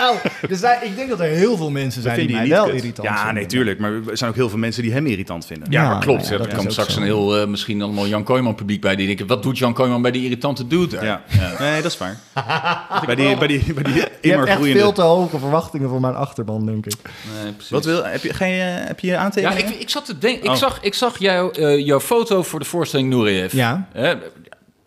Nou, 0.00 0.16
er 0.50 0.56
zijn, 0.56 0.84
ik 0.84 0.96
denk 0.96 1.08
dat 1.08 1.20
er 1.20 1.26
heel 1.26 1.56
veel 1.56 1.70
mensen 1.70 2.02
zijn 2.02 2.26
die 2.26 2.36
mij 2.36 2.48
wel 2.48 2.64
kut? 2.64 2.74
irritant 2.74 3.08
Ja, 3.08 3.16
vinden. 3.16 3.34
nee, 3.34 3.46
tuurlijk. 3.46 3.78
Maar 3.78 3.92
er 3.92 4.16
zijn 4.16 4.30
ook 4.30 4.36
heel 4.36 4.48
veel 4.48 4.58
mensen 4.58 4.82
die 4.82 4.92
hem 4.92 5.06
irritant 5.06 5.46
vinden. 5.46 5.70
Ja, 5.70 5.82
Ja, 5.82 5.88
maar 5.88 6.00
klopt. 6.00 6.26
ja, 6.26 6.32
er 6.32 6.38
dat 6.38 6.54
komt 6.54 6.72
straks 6.72 6.92
zo. 6.94 6.98
een 7.00 7.04
heel, 7.06 7.36
eh, 7.40 7.46
misschien 7.46 7.82
allemaal 7.82 8.06
Jan 8.06 8.22
Kooijman 8.24 8.54
publiek 8.54 8.80
bij 8.80 8.96
die 8.96 9.06
denken, 9.06 9.26
wat 9.26 9.42
doet 9.42 9.58
Jan 9.58 9.72
Kooijman 9.74 10.02
bij 10.02 10.10
die 10.10 10.24
irritante 10.24 10.66
dude 10.66 10.96
daar? 10.96 11.04
Ja. 11.04 11.22
Nee, 11.58 11.82
dat 11.82 11.90
is 11.92 11.98
waar. 11.98 12.16
bij 13.06 13.14
die, 13.14 13.36
bij 13.36 13.46
die, 13.46 13.74
bij 13.74 13.82
die 13.82 13.94
Je 13.94 14.00
hebt 14.00 14.18
immer 14.20 14.46
echt 14.46 14.54
groeiende... 14.56 14.80
veel 14.80 14.92
te 14.92 15.02
hoge 15.02 15.38
verwachtingen 15.38 15.88
voor 15.88 16.00
mijn 16.00 16.14
achterban, 16.14 16.66
denk 16.66 16.86
ik. 16.86 16.94
Nee, 17.42 17.52
precies. 17.52 17.70
Wat 17.70 17.84
wil, 17.84 18.04
heb, 18.04 18.22
je, 18.22 18.32
ga 18.34 18.44
je, 18.44 18.60
heb 18.62 19.00
je 19.00 19.06
Ja, 19.06 19.18
aantekeningen? 19.18 19.66
ik, 19.72 19.80
ik 19.80 19.88
zat 19.90 20.04
te 20.04 20.18
denken. 20.18 20.44
Ik 20.44 20.50
Oh. 20.50 20.56
zag, 20.56 20.78
ik 20.82 20.94
zag 20.94 21.18
jou, 21.18 21.52
eh, 21.62 21.86
jouw 21.86 22.00
foto 22.00 22.42
voor 22.42 22.58
de 22.58 22.64
voorstelling 22.66 23.08
Nureyev. 23.08 23.52
Ja. 23.52 23.88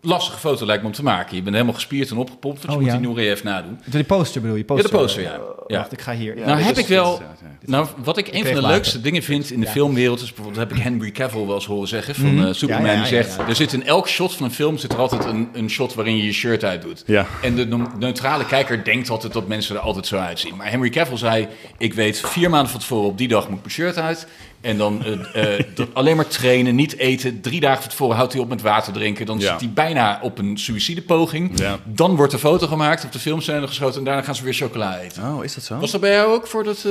Lastige 0.06 0.38
foto 0.38 0.66
lijkt 0.66 0.82
me 0.82 0.88
om 0.88 0.94
te 0.94 1.02
maken. 1.02 1.36
Je 1.36 1.42
bent 1.42 1.54
helemaal 1.54 1.74
gespierd 1.74 2.10
en 2.10 2.16
opgepompt, 2.16 2.64
want 2.64 2.78
Oh, 2.78 2.82
je 2.84 2.88
ja. 2.88 2.94
moet 2.94 3.02
die 3.02 3.10
Nureyev 3.14 3.42
nadoen. 3.42 3.80
Die 3.84 4.04
poster 4.04 4.40
bedoel 4.40 4.56
je? 4.56 4.64
Poster. 4.64 4.86
Ja, 4.90 4.96
de 4.96 5.02
poster, 5.02 5.22
ja. 5.22 5.38
ja. 5.66 5.78
Wacht, 5.78 5.92
ik 5.92 6.00
ga 6.00 6.12
hier. 6.14 6.36
nou 6.36 6.60
heb 6.60 6.72
is- 6.76 6.82
ik 6.82 6.86
wel... 6.86 7.20
ja, 7.20 7.34
Nou, 7.66 7.86
wat 8.04 8.16
ik 8.18 8.26
een 8.26 8.44
van 8.44 8.54
de 8.54 8.60
later. 8.60 8.68
leukste 8.70 9.00
dingen 9.00 9.22
vind 9.32 9.50
in 9.50 9.60
de 9.60 9.66
filmwereld 9.66 10.20
is 10.20 10.32
bijvoorbeeld 10.34 10.68
heb 10.68 10.76
ik 10.76 10.82
Henry 10.82 11.10
Cavill 11.10 11.46
wel 11.46 11.54
eens 11.54 11.66
horen 11.66 11.88
zeggen 11.88 12.14
van 12.14 12.34
Mhm. 12.34 12.46
eh, 12.46 12.52
Superman 12.52 12.84
Ja, 12.86 12.90
ja, 12.92 12.96
ja, 12.96 13.02
die 13.04 13.12
zegt 13.14 13.36
ja, 13.36 13.42
ja. 13.42 13.48
er 13.48 13.54
zit 13.54 13.72
in 13.72 13.86
elk 13.86 14.08
shot 14.08 14.34
van 14.34 14.46
een 14.46 14.52
film 14.52 14.78
zit 14.78 14.92
er 14.92 14.98
altijd 14.98 15.24
een, 15.24 15.48
een 15.52 15.70
shot 15.70 15.94
waarin 15.94 16.16
je 16.16 16.24
je 16.24 16.32
shirt 16.32 16.64
uitdoet. 16.64 17.02
Ja. 17.06 17.26
En 17.42 17.54
de 17.54 17.82
neutrale 17.98 18.46
kijker 18.46 18.84
denkt 18.84 19.10
altijd 19.10 19.32
dat 19.32 19.48
mensen 19.48 19.76
er 19.76 19.80
altijd 19.82 20.06
zo 20.06 20.16
uitzien. 20.16 20.56
Maar 20.56 20.70
Henry 20.70 20.88
Cavill 20.90 21.16
zei 21.16 21.48
ik 21.78 21.94
weet 21.94 22.20
vier 22.20 22.50
maanden 22.50 22.70
van 22.70 22.80
tevoren 22.80 23.08
op 23.08 23.18
die 23.18 23.28
dag 23.28 23.48
moet 23.48 23.58
ik 23.58 23.64
mijn 23.64 23.74
shirt 23.74 23.98
uit. 23.98 24.26
En 24.64 24.76
dan 24.78 25.04
eh, 25.04 25.58
eh, 25.58 25.64
alleen 25.92 26.16
maar 26.16 26.26
trainen, 26.26 26.74
niet 26.74 26.96
eten. 26.96 27.40
Drie 27.40 27.60
dagen 27.60 27.80
van 27.80 27.90
tevoren 27.90 28.16
houdt 28.16 28.32
hij 28.32 28.42
op 28.42 28.48
met 28.48 28.62
water 28.62 28.92
drinken. 28.92 29.26
Dan 29.26 29.38
Ja. 29.38 29.50
zit 29.50 29.60
hij 29.60 29.70
bijna 29.74 30.18
op 30.22 30.38
een 30.38 30.58
suïcidepoging. 30.58 31.58
Ja. 31.58 31.78
Dan 31.84 32.16
wordt 32.16 32.32
er 32.32 32.38
foto 32.38 32.66
gemaakt, 32.66 33.04
op 33.04 33.12
de 33.12 33.18
filmscène 33.18 33.66
geschoten 33.66 33.98
en 33.98 34.04
daarna 34.04 34.22
gaan 34.22 34.34
ze 34.34 34.44
weer 34.44 34.54
chocola 34.54 34.98
eten. 34.98 35.22
Oh, 35.34 35.44
is 35.44 35.54
dat 35.54 35.64
zo? 35.64 35.78
Was 35.78 35.90
dat 35.90 36.00
bij 36.00 36.12
jou 36.12 36.32
ook 36.32 36.46
voor 36.46 36.64
dat, 36.64 36.76
eh, 36.76 36.82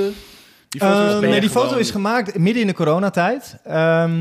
die 0.70 0.82
foto? 0.82 1.08
Ehm, 1.20 1.30
nee, 1.30 1.40
die 1.40 1.50
foto 1.50 1.76
is 1.76 1.92
gemaakt 1.92 2.38
midden 2.38 2.62
in 2.62 2.68
de 2.68 2.74
coronatijd. 2.74 3.56
Ehm, 3.64 4.12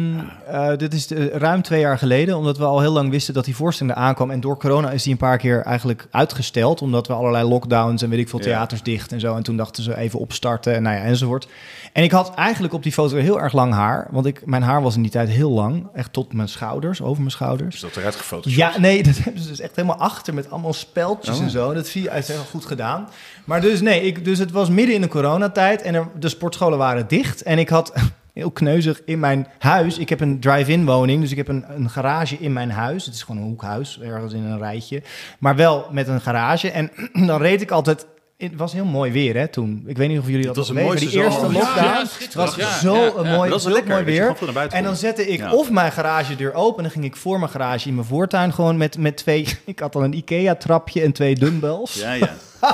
eh, 0.47 0.77
dit 0.77 0.95
is 0.95 1.07
de- 1.07 1.29
ruim 1.29 1.62
twee 1.62 1.81
jaar 1.81 1.99
geleden, 1.99 2.37
omdat 2.37 2.59
we 2.59 2.65
al 2.65 2.81
heel 2.81 2.93
lang 2.93 3.11
wisten 3.11 3.35
dat 3.35 3.45
die 3.45 3.57
voorstelling 3.57 3.95
er 3.97 4.01
aankwam. 4.03 4.31
En 4.31 4.41
door 4.41 4.57
corona 4.59 4.91
is 4.91 5.03
die 5.03 5.12
een 5.12 5.19
paar 5.19 5.38
keer 5.38 5.62
eigenlijk 5.62 6.07
uitgesteld, 6.11 6.83
omdat 6.83 7.07
we 7.07 7.12
allerlei 7.12 7.49
lockdowns 7.49 8.03
en 8.03 8.11
weet 8.11 8.19
ik 8.19 8.29
veel 8.29 8.38
Ja. 8.38 8.45
theaters 8.45 8.83
dicht 8.83 9.12
en 9.12 9.21
zo. 9.21 9.37
En 9.37 9.43
toen 9.43 9.57
dachten 9.57 9.83
ze 9.83 9.97
even 9.97 10.19
opstarten 10.19 10.75
en 10.75 10.83
nou 10.83 10.97
ja, 10.97 11.03
enzovoort. 11.03 11.49
En 11.93 12.03
ik 12.03 12.11
had 12.11 12.35
eigenlijk 12.35 12.75
op 12.75 12.83
die 12.83 12.93
foto 12.93 13.17
heel 13.17 13.41
erg 13.41 13.53
lang 13.53 13.73
haar, 13.73 14.07
want 14.11 14.27
ik, 14.27 14.47
mijn 14.47 14.63
haar 14.63 14.83
was 14.83 14.97
in 14.97 15.03
die 15.03 15.11
tijd 15.11 15.29
heel 15.29 15.51
lang, 15.51 15.87
echt 15.95 16.13
tot 16.13 16.33
mijn 16.33 16.49
schouders, 16.49 17.03
over 17.03 17.19
mijn 17.19 17.31
schouders. 17.31 17.75
Is 17.75 17.81
dat 17.81 17.97
eruit 17.97 18.17
gefotoshopt? 18.17 18.57
Ja, 18.75 18.79
nee, 18.81 19.03
dat 19.13 19.17
hebben 19.17 19.43
ze 19.43 19.49
dus 19.49 19.61
echt 19.61 19.77
helemaal 19.77 19.99
achter 19.99 20.35
met 20.35 20.51
allemaal 20.51 20.73
speltjes 20.73 21.37
Oh. 21.37 21.43
en 21.43 21.51
zo. 21.51 21.73
Dat 21.75 21.87
zie 21.87 22.03
je, 22.03 22.11
het 22.11 22.29
is 22.29 22.35
heel 22.35 22.45
goed 22.51 22.65
gedaan. 22.65 23.09
Maar 23.45 23.61
dus 23.61 23.81
nee, 23.81 24.03
ik, 24.03 24.25
dus 24.25 24.39
het 24.39 24.51
was 24.51 24.69
midden 24.69 24.95
in 24.95 25.01
de 25.01 25.09
coronatijd 25.09 25.83
en 25.83 25.95
er, 25.95 26.09
de 26.19 26.29
sportscholen 26.29 26.79
waren 26.79 27.09
dicht. 27.09 27.43
En 27.43 27.59
ik 27.59 27.69
had 27.69 27.93
heel 28.33 28.51
kneuzig 28.51 29.03
in 29.05 29.21
mijn 29.21 29.47
huis. 29.59 29.99
Ik 29.99 30.09
heb 30.09 30.21
een 30.21 30.41
drive-in 30.41 30.85
woning, 30.87 31.21
dus 31.21 31.31
ik 31.31 31.37
heb 31.37 31.49
een, 31.49 31.65
een 31.69 31.91
garage 31.91 32.37
in 32.39 32.53
mijn 32.53 32.71
huis. 32.71 33.05
Het 33.05 33.15
is 33.15 33.23
gewoon 33.23 33.41
een 33.41 33.49
hoekhuis, 33.49 34.01
ergens 34.01 34.33
in 34.33 34.45
een 34.45 34.59
rijtje. 34.59 35.03
Maar 35.39 35.57
wel 35.57 35.87
met 35.91 36.09
een 36.09 36.21
garage. 36.21 36.71
En 36.71 36.91
dan 37.27 37.41
reed 37.41 37.61
ik 37.61 37.71
altijd... 37.71 38.07
Het 38.51 38.57
was 38.57 38.73
heel 38.73 38.85
mooi 38.85 39.13
weer 39.13 39.37
hè, 39.37 39.49
toen. 39.49 39.83
Ik 39.87 39.97
weet 39.97 40.09
niet 40.09 40.19
of 40.19 40.27
jullie 40.27 40.53
dat 40.53 40.55
de 40.55 40.73
weten. 40.75 40.97
Die 40.97 41.11
eerste 41.11 41.41
zomer. 41.41 41.53
lockdown 41.53 41.85
Ja, 41.85 42.07
was 42.35 42.55
Ja, 42.55 42.79
zo 42.79 42.95
ja, 42.95 43.13
een 43.17 43.25
ja. 43.25 43.37
mooi, 43.37 43.51
lekker, 43.65 43.93
mooi 43.93 44.05
weer. 44.05 44.37
En 44.69 44.85
dan 44.85 44.97
zette 44.97 45.29
ik 45.29 45.53
of 45.53 45.71
mijn 45.71 45.93
garagedeur 45.93 46.55
open 46.55 46.77
en 46.77 46.83
dan 46.83 46.93
ging 46.93 47.05
ik 47.05 47.17
voor 47.17 47.39
mijn 47.39 47.51
garage 47.51 47.89
in 47.89 47.95
mijn 47.95 48.07
voortuin 48.07 48.53
gewoon 48.53 48.77
met, 48.77 48.99
met 48.99 49.17
twee... 49.17 49.49
Ik 49.65 49.79
had 49.79 49.93
dan 49.93 50.03
een 50.03 50.15
Ikea-trapje 50.15 51.03
en 51.03 51.13
twee 51.13 51.35
dumbbells. 51.35 51.95
Ja, 51.95 52.13
ja. 52.13 52.35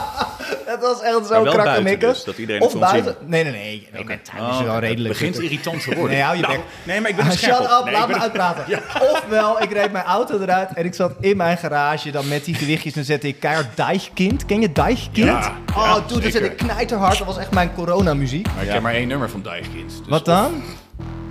Het 0.66 0.80
was 0.80 1.00
echt 1.02 1.26
zo 1.26 1.42
krakkemikkig. 1.42 2.12
dus, 2.14 2.24
dat 2.24 2.38
iedereen 2.38 2.62
het 2.62 2.74
of 2.74 2.80
buiten. 2.80 3.16
Nee, 3.26 3.42
nee, 3.42 3.52
nee. 3.52 3.88
nee 3.92 4.04
mijn 4.04 4.20
tuin 4.22 4.38
is 4.50 4.56
Oh, 4.56 4.62
wel 4.62 4.78
redelijk. 4.78 5.14
Het 5.18 5.28
begint 5.30 5.44
irritant 5.44 5.82
te 5.82 5.94
worden. 5.94 6.10
Nee, 6.16 6.22
hou 6.22 6.36
je 6.36 6.42
Nou, 6.42 6.54
bek. 6.56 6.64
nee, 6.82 7.00
maar 7.00 7.10
ik 7.10 7.16
ben 7.16 7.24
Ah, 7.24 7.30
Shut 7.44 7.58
op. 7.60 7.64
up, 7.78 7.84
Nee, 7.84 7.92
laat 7.94 8.06
me 8.06 8.12
ben- 8.12 8.22
uitpraten. 8.22 8.64
Ofwel, 9.12 9.62
ik 9.62 9.72
reed 9.72 9.92
mijn 9.92 10.04
auto 10.04 10.40
eruit 10.40 10.68
en 10.74 10.84
ik 10.84 10.94
zat 10.94 11.12
in 11.20 11.36
mijn 11.36 11.58
garage 11.58 12.10
dan 12.10 12.28
met 12.28 12.44
die 12.44 12.54
gewichtjes 12.54 12.96
en 12.96 13.04
zette 13.04 13.28
ik 13.28 13.40
keihard 13.40 13.76
Deichkind. 13.76 14.46
Ken 14.46 14.60
je 14.60 14.72
Deichkind? 14.72 15.26
Ja, 15.26 15.52
oh, 15.76 15.82
ja, 15.84 16.00
toen 16.00 16.20
dat 16.20 16.32
zette 16.32 16.46
ik 16.46 16.56
knijterhard. 16.56 17.18
Dat 17.18 17.26
was 17.26 17.38
echt 17.38 17.50
mijn 17.50 17.74
coronamuziek. 17.74 18.46
Maar 18.54 18.64
ik 18.64 18.70
ken 18.70 18.82
maar 18.82 18.94
één 18.94 19.08
nummer 19.08 19.30
van 19.30 19.42
Deichkind. 19.42 19.88
Dus 19.98 20.08
Wat 20.08 20.24
dan? 20.24 20.62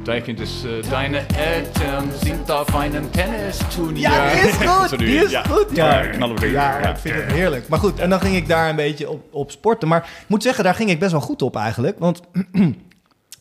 Deichkind 0.07 0.39
is 0.39 0.63
uh, 0.65 0.89
Deine 0.89 1.25
Eltern 1.35 2.09
sind 2.23 2.49
auf 2.49 2.73
einem 2.73 3.11
Tennisturnier. 3.11 4.01
Ja, 4.09 4.31
die 4.31 4.49
is 4.49 4.55
goed. 4.67 4.99
Die 4.99 5.23
is 5.23 5.31
ja. 5.31 5.43
goed. 5.43 5.65
Ja, 5.75 6.03
ja, 6.03 6.47
Ja. 6.51 6.89
ik 6.89 6.97
vind 6.97 7.15
het 7.15 7.31
heerlijk. 7.31 7.67
Maar 7.67 7.79
goed, 7.79 7.99
en 7.99 8.09
dan 8.09 8.19
ging 8.19 8.35
ik 8.35 8.47
daar 8.47 8.69
een 8.69 8.75
beetje 8.75 9.09
op, 9.09 9.33
op 9.33 9.51
sporten. 9.51 9.87
Maar 9.87 9.99
ik 9.99 10.25
moet 10.27 10.43
zeggen, 10.43 10.63
daar 10.63 10.75
ging 10.75 10.89
ik 10.89 10.99
best 10.99 11.11
wel 11.11 11.21
goed 11.21 11.41
op 11.41 11.55
eigenlijk. 11.55 11.99
Want 11.99 12.21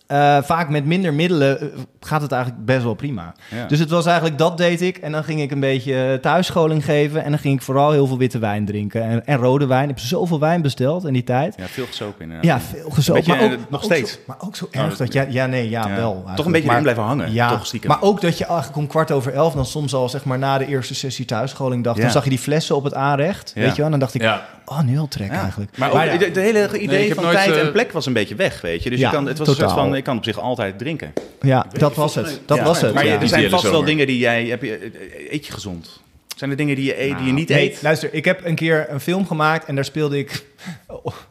eh, 0.07 0.39
vaak 0.43 0.69
met 0.69 0.85
minder 0.85 1.15
middelen 1.15 1.61
eh, 1.61 1.67
gaat 2.01 2.23
het 2.23 2.33
eigenlijk 2.33 2.65
best 2.65 2.83
wel 2.83 2.95
prima. 2.95 3.35
Ja. 3.55 3.67
Dus 3.67 3.79
het 3.79 3.91
was 3.91 4.07
eigenlijk, 4.07 4.39
dat 4.39 4.57
deed 4.59 4.81
ik. 4.83 4.97
En 4.97 5.13
dan 5.13 5.25
ging 5.25 5.41
ik 5.41 5.51
een 5.51 5.61
beetje 5.61 6.19
thuisscholing 6.23 6.85
geven. 6.85 7.25
En 7.25 7.31
dan 7.31 7.39
ging 7.39 7.55
ik 7.57 7.63
vooral 7.63 7.91
heel 7.93 8.07
veel 8.07 8.19
witte 8.19 8.39
wijn 8.39 8.65
drinken. 8.65 9.03
En, 9.03 9.27
en 9.27 9.37
rode 9.37 9.67
wijn. 9.67 9.83
Ik 9.83 9.89
heb 9.89 9.99
zoveel 9.99 10.41
wijn 10.41 10.63
besteld 10.63 11.05
in 11.07 11.13
die 11.13 11.25
tijd. 11.25 11.55
Ja, 11.59 11.67
veel 11.67 11.87
gesopen 11.87 12.23
inderdaad. 12.23 12.45
Ja, 12.47 12.61
veel 12.61 12.91
gezopen. 12.91 13.23
Beetje, 13.25 13.37
maar 13.39 13.45
ook, 13.45 13.51
eh, 13.53 13.59
maar 13.59 13.67
nog 13.71 13.85
ook 13.85 13.93
steeds. 13.93 14.13
zo- 14.13 14.19
maar 14.27 14.37
ook 14.41 14.57
zo 14.57 14.69
erg 14.71 14.89
dat- 14.89 14.99
dat... 14.99 15.13
Ja, 15.13 15.27
ja, 15.29 15.47
nee, 15.47 15.69
ja, 15.71 15.89
Ja. 15.89 15.97
wel. 15.97 16.25
Toch 16.37 16.47
een 16.47 16.53
beetje 16.53 16.67
Maar- 16.67 16.77
erin 16.77 16.83
blijven 16.93 17.03
hangen, 17.03 17.33
Ja, 17.33 17.51
toch 17.51 17.67
stiekem. 17.67 17.91
maar 17.91 18.03
ook 18.03 18.21
dat 18.21 18.39
je 18.39 18.45
eigenlijk 18.45 18.77
om 18.79 18.87
kwart 18.87 19.11
over 19.11 19.33
elf... 19.33 19.55
dan 19.55 19.67
soms 19.67 19.95
al 19.95 20.09
zeg 20.09 20.25
maar 20.25 20.39
na 20.39 20.59
de 20.59 20.67
eerste 20.67 20.95
sessie 20.95 21.25
thuisscholing 21.25 21.85
dacht... 21.85 21.97
Ja. 21.97 22.03
dan 22.03 22.13
zag 22.13 22.25
je 22.25 22.31
die 22.31 22.39
flessen 22.39 22.77
op 22.77 22.85
het 22.85 22.95
aanrecht, 22.95 23.53
Ja. 23.55 23.61
weet 23.61 23.71
je 23.71 23.77
wel? 23.77 23.85
En 23.85 23.91
dan 23.91 24.01
dacht 24.01 24.15
ik, 24.15 24.21
Ja. 24.23 24.47
oh, 24.65 24.81
nu 24.83 24.99
al 24.99 25.09
trek 25.09 25.31
Ja. 25.33 25.41
eigenlijk. 25.41 25.77
Maar 25.79 25.91
ook 25.91 26.03
ja. 26.05 26.17
de, 26.17 26.31
de 26.31 26.41
hele 26.41 26.79
idee 26.79 26.99
Nee, 26.99 27.15
van 27.15 27.25
nooit, 27.25 27.37
tijd 27.37 27.51
eh, 27.51 27.61
en 27.61 27.73
plek 27.73 27.93
was 27.93 28.07
een 28.07 28.13
beetje 28.13 28.35
weg, 28.35 28.61
weet 28.61 28.83
je. 28.83 28.91
Dus 28.91 28.99
Ja, 28.99 29.09
je 29.11 29.15
kan, 29.15 29.27
het 29.27 29.39
was 29.39 29.49
een 29.49 29.55
soort 29.55 29.69
totaal. 29.69 29.85
van, 29.85 29.96
ik 29.97 30.05
kan 30.05 30.17
op 30.17 30.25
zich 30.25 30.39
altijd 30.39 30.79
drinken. 30.79 31.13
Ja, 31.41 31.67
dat 31.73 31.95
was 31.95 32.15
het. 32.15 32.41
Dat 32.47 32.57
Ja, 32.57 32.65
was 32.65 32.81
het, 32.81 32.95
Maar 32.95 33.07
er 33.07 33.29
zijn 33.29 33.51
vast 33.51 33.71
wel 33.71 33.85
dingen 33.85 34.07
die 34.07 34.19
jij... 34.19 34.47
Heb 34.47 34.63
je, 34.63 34.77
eh, 34.77 35.33
eet 35.33 35.47
je 35.47 35.53
gezond? 35.53 36.01
Zijn 36.37 36.51
er 36.51 36.57
dingen 36.57 36.77
die 36.77 36.85
je, 36.85 37.03
eet, 37.03 37.17
die 37.17 37.27
je 37.27 37.33
niet 37.33 37.49
Nee, 37.49 37.71
eet? 37.71 37.83
luister, 37.83 38.15
ik 38.15 38.25
heb 38.25 38.45
een 38.45 38.55
keer 38.55 38.87
een 38.91 39.01
film 39.01 39.27
gemaakt... 39.27 39.65
en 39.67 39.75
daar 39.75 39.85
speelde 39.85 40.19
ik 40.19 40.45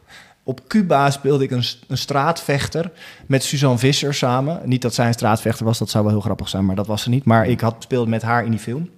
Op 0.48 0.60
Cuba 0.68 1.10
speelde 1.10 1.44
ik 1.44 1.50
een, 1.50 1.64
een 1.88 1.98
straatvechter 1.98 2.90
met 3.26 3.44
Suzanne 3.44 3.78
Visser 3.78 4.14
samen. 4.14 4.60
Niet 4.64 4.82
dat 4.82 4.94
zij 4.94 5.06
een 5.06 5.12
straatvechter 5.12 5.64
was, 5.64 5.78
dat 5.78 5.90
zou 5.90 6.04
wel 6.04 6.12
heel 6.12 6.22
grappig 6.22 6.48
zijn, 6.48 6.64
maar 6.66 6.76
dat 6.76 6.86
was 6.86 7.02
ze 7.02 7.08
niet. 7.08 7.24
Maar 7.24 7.46
ik 7.46 7.60
had 7.60 7.76
speelde 7.78 8.10
met 8.10 8.22
haar 8.22 8.44
in 8.44 8.50
die 8.50 8.60
film. 8.60 8.90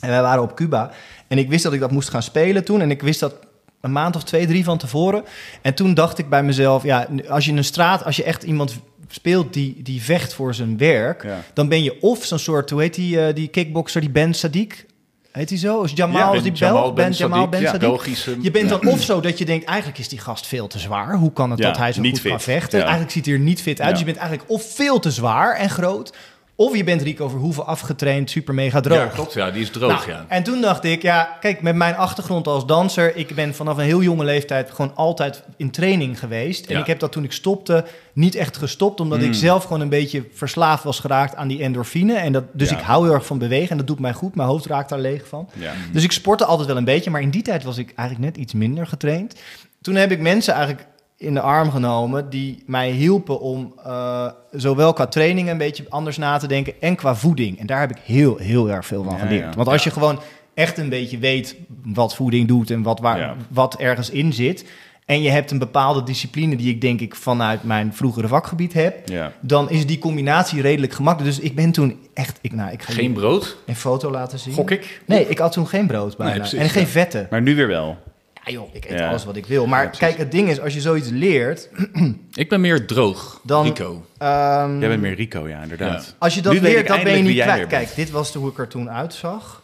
En 0.00 0.08
wij 0.08 0.22
waren 0.22 0.42
op 0.42 0.56
Cuba. 0.56 0.90
En 1.28 1.38
ik 1.38 1.48
wist 1.48 1.62
dat 1.62 1.72
ik 1.72 1.80
dat 1.80 1.90
moest 1.90 2.08
gaan 2.08 2.22
spelen 2.22 2.64
toen. 2.64 2.80
En 2.80 2.90
ik 2.90 3.02
wist 3.02 3.20
dat 3.20 3.34
een 3.80 3.92
maand 3.92 4.16
of 4.16 4.24
twee, 4.24 4.46
drie 4.46 4.64
van 4.64 4.78
tevoren. 4.78 5.24
En 5.62 5.74
toen 5.74 5.94
dacht 5.94 6.18
ik 6.18 6.28
bij 6.28 6.42
mezelf, 6.42 6.82
ja, 6.82 7.08
als 7.28 7.44
je 7.44 7.50
in 7.50 7.56
een 7.56 7.64
straat, 7.64 8.04
als 8.04 8.16
je 8.16 8.24
echt 8.24 8.42
iemand 8.42 8.80
speelt 9.14 9.52
die, 9.52 9.82
die 9.82 10.02
vecht 10.02 10.34
voor 10.34 10.54
zijn 10.54 10.78
werk, 10.78 11.22
Ja. 11.22 11.42
dan 11.54 11.68
ben 11.68 11.82
je 11.82 12.00
of 12.02 12.24
zo'n 12.24 12.38
soort, 12.38 12.70
hoe 12.70 12.80
heet 12.80 12.94
die, 12.94 13.20
eh, 13.26 13.34
die 13.34 13.48
kickboxer, 13.48 14.00
die 14.00 14.10
Ben 14.10 14.34
Sadiq? 14.34 14.92
Heet 15.32 15.48
hij 15.48 15.58
zo? 15.58 15.82
Is 15.82 15.92
Jamal, 15.94 16.34
Ja, 16.34 16.40
die 16.40 16.52
Jamal 16.52 16.82
Bel? 16.82 16.92
Ben 16.92 17.04
Ben 17.08 17.14
Jamal 17.16 17.48
Ben 17.48 17.60
ja? 17.60 17.76
Belgische- 17.78 18.36
Je 18.40 18.50
bent 18.50 18.68
dan 18.68 18.86
of 18.86 19.02
zo 19.02 19.20
dat 19.20 19.38
je 19.38 19.44
denkt, 19.44 19.64
eigenlijk 19.64 19.98
is 19.98 20.08
die 20.08 20.18
gast 20.18 20.46
veel 20.46 20.66
te 20.66 20.78
zwaar. 20.78 21.16
Hoe 21.16 21.32
kan 21.32 21.50
het 21.50 21.60
dat 21.60 21.76
hij 21.76 21.92
zo 21.92 22.00
niet 22.00 22.10
goed 22.10 22.20
fit. 22.20 22.30
kan 22.30 22.40
vechten? 22.40 22.80
Eigenlijk 22.80 23.10
ziet 23.10 23.24
hij 23.24 23.34
er 23.34 23.40
niet 23.40 23.62
fit 23.62 23.80
uit. 23.80 23.90
Dus 23.90 23.98
je 23.98 24.04
bent 24.04 24.16
eigenlijk 24.16 24.50
of 24.50 24.62
veel 24.74 24.98
te 25.00 25.10
zwaar 25.10 25.56
en 25.56 25.70
groot, 25.70 26.12
of 26.56 26.76
je 26.76 26.84
bent 26.84 27.02
Rico 27.02 27.28
Verhoeven 27.28 27.66
afgetraind, 27.66 28.30
super 28.30 28.54
mega 28.54 28.80
droog. 28.80 28.98
Ja, 28.98 29.06
klopt. 29.06 29.32
Ja, 29.32 29.50
die 29.50 29.62
is 29.62 29.70
droog, 29.70 30.06
Nou, 30.06 30.10
ja. 30.18 30.24
En 30.28 30.42
toen 30.42 30.60
dacht 30.60 30.84
ik, 30.84 31.02
ja, 31.02 31.36
kijk, 31.40 31.62
met 31.62 31.74
mijn 31.74 31.96
achtergrond 31.96 32.46
als 32.46 32.66
danser, 32.66 33.16
ik 33.16 33.34
ben 33.34 33.54
vanaf 33.54 33.76
een 33.76 33.84
heel 33.84 34.02
jonge 34.02 34.24
leeftijd 34.24 34.70
gewoon 34.70 34.92
altijd 34.94 35.42
in 35.56 35.70
training 35.70 36.18
geweest. 36.18 36.66
En 36.66 36.74
Ja. 36.74 36.80
ik 36.80 36.86
heb 36.86 36.98
dat 36.98 37.12
toen 37.12 37.24
ik 37.24 37.32
stopte 37.32 37.84
niet 38.12 38.34
echt 38.34 38.56
gestopt, 38.56 39.00
omdat 39.00 39.18
Hmm. 39.18 39.28
ik 39.28 39.34
zelf 39.34 39.62
gewoon 39.62 39.80
een 39.80 39.88
beetje 39.88 40.24
verslaafd 40.32 40.84
was 40.84 41.00
geraakt 41.00 41.36
aan 41.36 41.48
die 41.48 41.62
endorfine. 41.62 42.14
En 42.14 42.32
dat, 42.32 42.44
dus 42.52 42.70
Ja. 42.70 42.76
ik 42.78 42.82
hou 42.84 43.04
heel 43.04 43.14
erg 43.14 43.26
van 43.26 43.38
bewegen 43.38 43.70
en 43.70 43.76
dat 43.76 43.86
doet 43.86 44.00
mij 44.00 44.12
goed. 44.12 44.34
Mijn 44.34 44.48
hoofd 44.48 44.66
raakt 44.66 44.88
daar 44.88 44.98
leeg 45.00 45.26
van. 45.28 45.48
Ja. 45.52 45.72
Dus 45.92 46.02
ik 46.04 46.12
sportte 46.12 46.44
altijd 46.44 46.68
wel 46.68 46.76
een 46.76 46.84
beetje, 46.84 47.10
maar 47.10 47.20
in 47.22 47.30
die 47.30 47.42
tijd 47.42 47.64
was 47.64 47.78
ik 47.78 47.92
eigenlijk 47.96 48.28
net 48.30 48.42
iets 48.44 48.52
minder 48.54 48.86
getraind. 48.86 49.34
Toen 49.80 49.94
heb 49.94 50.10
ik 50.10 50.20
mensen 50.20 50.54
eigenlijk 50.54 50.86
in 51.16 51.34
de 51.34 51.40
arm 51.40 51.70
genomen 51.70 52.30
die 52.30 52.62
mij 52.66 52.90
hielpen 52.90 53.40
om 53.40 53.72
eh, 53.84 54.26
zowel 54.50 54.92
qua 54.92 55.06
training 55.06 55.48
een 55.50 55.58
beetje 55.58 55.84
anders 55.88 56.16
na 56.16 56.38
te 56.38 56.46
denken 56.46 56.74
en 56.80 56.96
qua 56.96 57.14
voeding. 57.14 57.58
En 57.58 57.66
daar 57.66 57.80
heb 57.80 57.90
ik 57.90 57.98
heel, 58.04 58.36
heel 58.36 58.70
erg 58.70 58.86
veel 58.86 59.02
van 59.04 59.18
geleerd. 59.18 59.44
ja. 59.44 59.56
Want 59.56 59.68
als 59.68 59.84
je 59.84 59.90
gewoon 59.90 60.20
echt 60.54 60.78
een 60.78 60.88
beetje 60.88 61.18
weet 61.18 61.56
wat 61.84 62.14
voeding 62.14 62.48
doet 62.48 62.70
en 62.70 62.82
wat, 62.82 63.00
waar, 63.00 63.18
Ja. 63.18 63.34
wat 63.50 63.74
ergens 63.76 64.10
in 64.10 64.32
zit. 64.32 64.64
En 65.06 65.22
je 65.22 65.30
hebt 65.30 65.50
een 65.50 65.58
bepaalde 65.58 66.02
discipline 66.02 66.56
die 66.56 66.70
ik 66.70 66.80
denk 66.80 67.00
ik 67.00 67.14
vanuit 67.14 67.62
mijn 67.64 67.94
vroegere 67.94 68.28
vakgebied 68.28 68.72
heb. 68.72 69.08
Ja. 69.08 69.32
Dan 69.40 69.70
is 69.70 69.86
die 69.86 69.98
combinatie 69.98 70.60
redelijk 70.60 70.92
gemakkelijk. 70.92 71.34
Dus 71.36 71.44
ik 71.44 71.54
ben 71.54 71.70
toen 71.72 71.98
echt... 72.14 72.38
Ik, 72.40 72.52
nou, 72.52 72.72
ik 72.72 72.82
ga 72.82 72.92
Geen 72.92 73.12
brood, 73.12 73.56
een 73.66 73.76
foto 73.76 74.10
laten 74.10 74.38
zien. 74.38 74.54
gok 74.54 74.70
ik. 74.70 75.02
Nee, 75.06 75.28
ik 75.28 75.38
had 75.38 75.52
toen 75.52 75.66
geen 75.66 75.86
brood 75.86 76.16
bijna. 76.16 76.32
Nee, 76.32 76.40
precies, 76.40 76.58
en 76.58 76.68
geen 76.70 76.82
ja. 76.82 76.88
vetten. 76.88 77.26
Maar 77.30 77.42
nu 77.42 77.56
weer 77.56 77.68
wel. 77.68 77.96
Ja 78.44 78.52
joh, 78.52 78.74
ik 78.74 78.84
eet 78.84 78.98
Ja. 78.98 79.08
alles 79.08 79.24
wat 79.24 79.36
ik 79.36 79.46
wil. 79.46 79.66
Maar 79.66 79.82
Ja, 79.84 79.88
kijk, 79.90 80.16
het 80.16 80.30
ding 80.32 80.48
is, 80.48 80.60
als 80.60 80.74
je 80.74 80.80
zoiets 80.80 81.08
leert... 81.08 81.68
Ik 82.32 82.48
ben 82.48 82.60
meer 82.60 82.86
droog, 82.86 83.40
Dan- 83.42 83.64
Rico. 83.64 84.06
ehm, 84.18 84.78
Jij 84.80 84.88
bent 84.88 85.00
meer 85.00 85.14
Rico, 85.14 85.48
ja, 85.48 85.62
inderdaad. 85.62 86.14
als 86.18 86.34
je 86.34 86.42
dat 86.42 86.52
Nu 86.52 86.60
leert, 86.60 86.86
dan 86.88 87.02
ben 87.02 87.16
je 87.16 87.22
niet 87.22 87.42
kwijt. 87.42 87.66
Kijk, 87.66 87.94
dit 87.94 88.10
was 88.10 88.32
de 88.32 88.38
hoe 88.38 88.50
ik 88.50 88.58
er 88.58 88.68
toen 88.68 88.90
uitzag. 88.90 89.62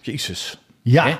Jezus. 0.00 0.58
Ja, 0.82 1.04
Hè? 1.06 1.16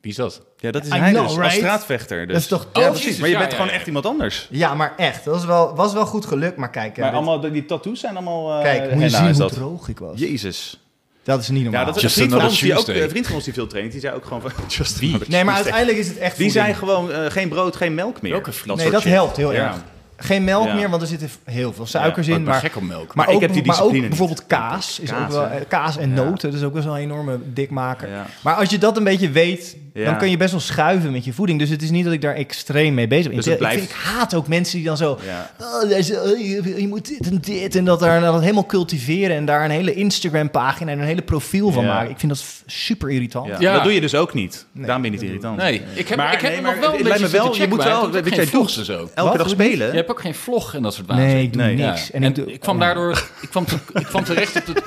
Wie 0.00 0.10
is 0.10 0.16
dat? 0.16 0.42
Ja, 0.56 0.70
dat 0.70 0.82
is 0.84 0.92
I 0.92 0.98
hij 0.98 1.10
know, 1.12 1.28
dus, 1.28 1.38
als 1.38 1.52
straatvechter. 1.54 2.18
Dus. 2.26 2.32
dat 2.32 2.42
is 2.42 2.48
toch 2.48 2.66
Oh? 2.72 2.82
Ja, 2.82 2.90
precies. 2.90 3.16
Maar 3.18 3.26
je 3.28 3.32
Ja, 3.34 3.38
bent 3.40 3.50
ja, 3.50 3.56
gewoon 3.56 3.72
ja. 3.72 3.78
echt 3.78 3.86
iemand 3.86 4.06
anders. 4.06 4.48
Ja, 4.50 4.74
maar 4.74 4.92
echt. 4.96 5.24
Dat 5.24 5.34
was 5.34 5.44
wel, 5.44 5.74
was 5.74 5.92
wel 5.92 6.06
goed 6.06 6.26
gelukt. 6.26 6.56
Maar 6.56 6.70
kijk, 6.70 6.92
eh, 6.92 6.98
Maar 7.02 7.06
dit- 7.12 7.16
allemaal, 7.28 7.40
die 7.52 7.64
tattoos 7.64 8.00
zijn 8.00 8.16
allemaal... 8.16 8.56
eh, 8.56 8.62
kijk 8.62 8.92
moet 8.92 9.02
je 9.02 9.08
zien 9.08 9.24
hoe 9.24 9.32
dat. 9.36 9.52
droog 9.52 9.88
ik 9.88 9.98
was. 9.98 10.18
Jezus. 10.20 10.80
Dat 11.28 11.40
is 11.40 11.48
niet 11.48 11.62
normaal. 11.62 11.80
Ja, 11.80 11.86
dat 11.86 11.96
is 11.96 12.02
een 12.02 12.10
vriend 12.10 12.30
van, 12.30 12.40
another 12.40 12.50
ons 12.58 12.84
die 12.86 12.94
ook, 12.94 13.02
een 13.02 13.10
vriend 13.10 13.26
van 13.26 13.34
ons 13.34 13.44
die 13.44 13.52
veel 13.54 13.66
traint. 13.66 13.92
Die 13.92 14.00
zei 14.00 14.14
ook 14.14 14.24
gewoon 14.24 14.40
van... 14.40 14.50
Just 14.68 15.00
nee, 15.28 15.44
maar 15.44 15.54
uiteindelijk 15.54 15.98
is 15.98 16.08
het 16.08 16.16
echt 16.18 16.36
Die 16.36 16.50
voeding. 16.50 16.66
zei 16.66 16.78
gewoon 16.78 17.12
eh, 17.12 17.30
geen 17.30 17.48
brood, 17.48 17.76
geen 17.76 17.94
melk 17.94 18.22
meer. 18.22 18.32
Welke 18.32 18.52
vriend? 18.52 18.76
Nee, 18.76 18.90
dat 18.90 19.02
helpt 19.04 19.36
heel 19.36 19.52
Ja. 19.52 19.66
erg. 19.68 19.76
Geen 20.20 20.44
melk 20.44 20.66
Ja. 20.66 20.74
meer, 20.74 20.90
want 20.90 21.02
er 21.02 21.08
zitten 21.08 21.30
heel 21.44 21.72
veel 21.72 21.86
suikers 21.86 22.26
Maar 22.26 22.36
in. 22.36 22.42
ik 22.42 22.48
Maar, 22.48 22.60
gek 22.60 22.76
op 22.76 22.82
melk. 22.82 23.06
maar, 23.06 23.16
Maar 23.26 23.28
ook, 23.28 23.34
ik 23.34 23.40
heb 23.40 23.52
die 23.52 23.64
maar 23.64 23.74
ook 23.76 23.80
discipline 23.92 24.00
niet. 24.08 24.08
bijvoorbeeld 24.18 24.46
kaas. 24.46 24.98
Is 25.00 25.10
Kaas, 25.10 25.22
ook 25.22 25.30
wel, 25.30 25.44
eh, 25.46 25.60
kaas 25.68 25.96
en 25.96 26.08
Ja. 26.08 26.14
noten, 26.14 26.50
dat 26.50 26.58
is 26.60 26.66
ook 26.66 26.72
wel 26.72 26.82
zo'n 26.82 26.96
enorme 26.96 27.38
dikmaker. 27.52 28.08
Ja. 28.08 28.26
Maar 28.42 28.54
als 28.54 28.70
je 28.70 28.78
dat 28.78 28.96
een 28.96 29.04
beetje 29.04 29.30
weet, 29.30 29.76
Ja. 29.94 30.04
dan 30.04 30.18
kan 30.18 30.30
je 30.30 30.36
best 30.36 30.50
wel 30.50 30.60
schuiven 30.60 31.12
met 31.12 31.24
je 31.24 31.32
voeding. 31.32 31.58
Dus 31.58 31.68
het 31.68 31.82
is 31.82 31.90
niet 31.90 32.04
dat 32.04 32.12
ik 32.12 32.20
daar 32.20 32.34
extreem 32.34 32.94
mee 32.94 33.06
bezig 33.08 33.26
ben. 33.26 33.36
Dus 33.36 33.46
ik, 33.46 33.58
blijft- 33.58 33.78
vind- 33.78 33.90
ik 33.90 33.96
haat 33.96 34.34
ook 34.34 34.48
mensen 34.48 34.76
die 34.76 34.86
dan 34.86 34.96
zo... 34.96 35.18
Ja. 35.26 35.50
Oh, 35.60 35.82
oh, 35.82 35.90
je, 36.38 36.74
je 36.80 36.88
moet 36.88 37.08
dit 37.08 37.26
en 37.30 37.38
dit 37.40 37.74
en 37.76 37.84
dat, 37.84 38.00
daar, 38.00 38.20
dat 38.20 38.40
helemaal 38.40 38.66
cultiveren... 38.66 39.36
en 39.36 39.44
daar 39.44 39.64
een 39.64 39.70
hele 39.70 39.94
Instagram-pagina 39.94 40.90
en 40.92 40.98
een 40.98 41.04
hele 41.04 41.22
profiel 41.22 41.70
van 41.72 41.84
Ja. 41.84 41.92
maken. 41.92 42.10
Ik 42.10 42.18
vind 42.18 42.32
dat 42.32 42.44
super 42.66 43.10
irritant. 43.10 43.46
Ja. 43.48 43.56
Ja. 43.58 43.72
Dat 43.74 43.82
doe 43.82 43.92
je 43.94 44.00
dus 44.00 44.14
ook 44.14 44.34
niet. 44.34 44.66
Nee, 44.72 44.84
Daarom 44.84 45.02
ben 45.02 45.10
je 45.12 45.18
niet 45.18 45.26
irritant. 45.26 45.56
Nee, 45.56 45.82
ik 45.94 46.08
heb, 46.08 46.18
Maar- 46.18 46.32
ik 46.34 46.40
heb 46.40 46.52
nee, 46.52 46.60
nog 46.60 46.78
wel 46.78 46.94
een 46.94 47.02
beetje 47.02 47.28
wel- 47.28 47.54
je 47.56 47.68
moet 47.68 47.84
wel- 47.84 48.10
weet 48.10 48.34
jij 48.34 48.46
doet- 48.50 48.76
en 48.76 48.84
zo. 48.84 49.08
Elke 49.14 49.38
dag 49.38 49.48
spelen. 49.48 50.06
Hebt 50.08 50.20
ook 50.20 50.26
geen 50.26 50.34
vlog 50.34 50.74
en 50.74 50.82
dat 50.82 50.94
soort 50.94 51.06
waanzin. 51.06 51.26
Nee, 51.26 51.42
ik 51.42 51.52
doe 51.52 51.62
Nee. 51.62 51.76
niks. 51.76 52.06
Ja. 52.06 52.12
En 52.14 52.22
ik, 52.22 52.34
doe, 52.34 52.52
ik 52.52 52.60
kwam 52.60 52.78
daardoor, 52.78 53.22
ik 53.40 53.48
kwam, 53.50 53.64
te- 53.64 53.78
ik 53.94 54.04
kwam 54.06 54.24
terecht 54.24 54.56
op 54.56 54.66
het, 54.66 54.82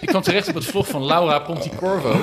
ik 0.00 0.08
kwam 0.08 0.22
terecht 0.22 0.48
op 0.48 0.54
het 0.54 0.64
vlog 0.64 0.86
van 0.88 1.06
Laura 1.06 1.38
Ponticorvo. 1.38 2.16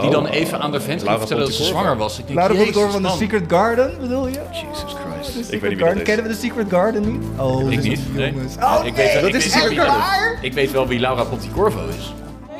Die 0.00 0.10
dan 0.10 0.26
even 0.26 0.60
aan 0.60 0.72
de 0.72 0.80
vent 0.80 1.02
ging 1.02 1.18
vertellen 1.18 1.44
dat 1.44 1.52
ze 1.54 1.64
zwanger 1.64 1.96
was. 1.96 2.18
Ik 2.18 2.26
denk, 2.26 2.38
Laura 2.38 2.54
Ponticorvo 2.54 2.90
van 2.90 3.02
de. 3.02 3.08
Secret 3.08 3.42
Garden, 3.48 4.00
bedoel 4.00 4.26
je? 4.26 4.40
Jesus 4.52 4.68
Christ. 4.84 5.30
Secret 5.32 5.50
weet 5.50 5.50
niet 5.50 5.60
wie 5.60 5.70
dat 5.70 5.78
Garden. 5.78 5.96
is. 5.96 6.02
Kennen 6.02 6.24
we 6.26 6.30
de 6.32 6.38
Secret 6.38 6.66
Garden 6.70 7.12
niet? 7.12 7.22
Oh, 7.36 7.72
Ik 7.72 7.82
niet. 7.82 8.14
Nee. 8.14 8.34
Oh, 8.60 8.80
ik 8.84 8.94
weet, 8.94 9.12
dat 9.14 9.24
ik 9.24 9.34
is 9.34 9.44
de 9.44 9.50
Secret 9.50 9.78
Garden. 9.78 10.38
Ik 10.40 10.52
weet 10.52 10.70
wel 10.70 10.86
wie 10.86 10.98
Laura 10.98 11.24
Ponticorvo 11.24 11.78
is. 11.98 12.12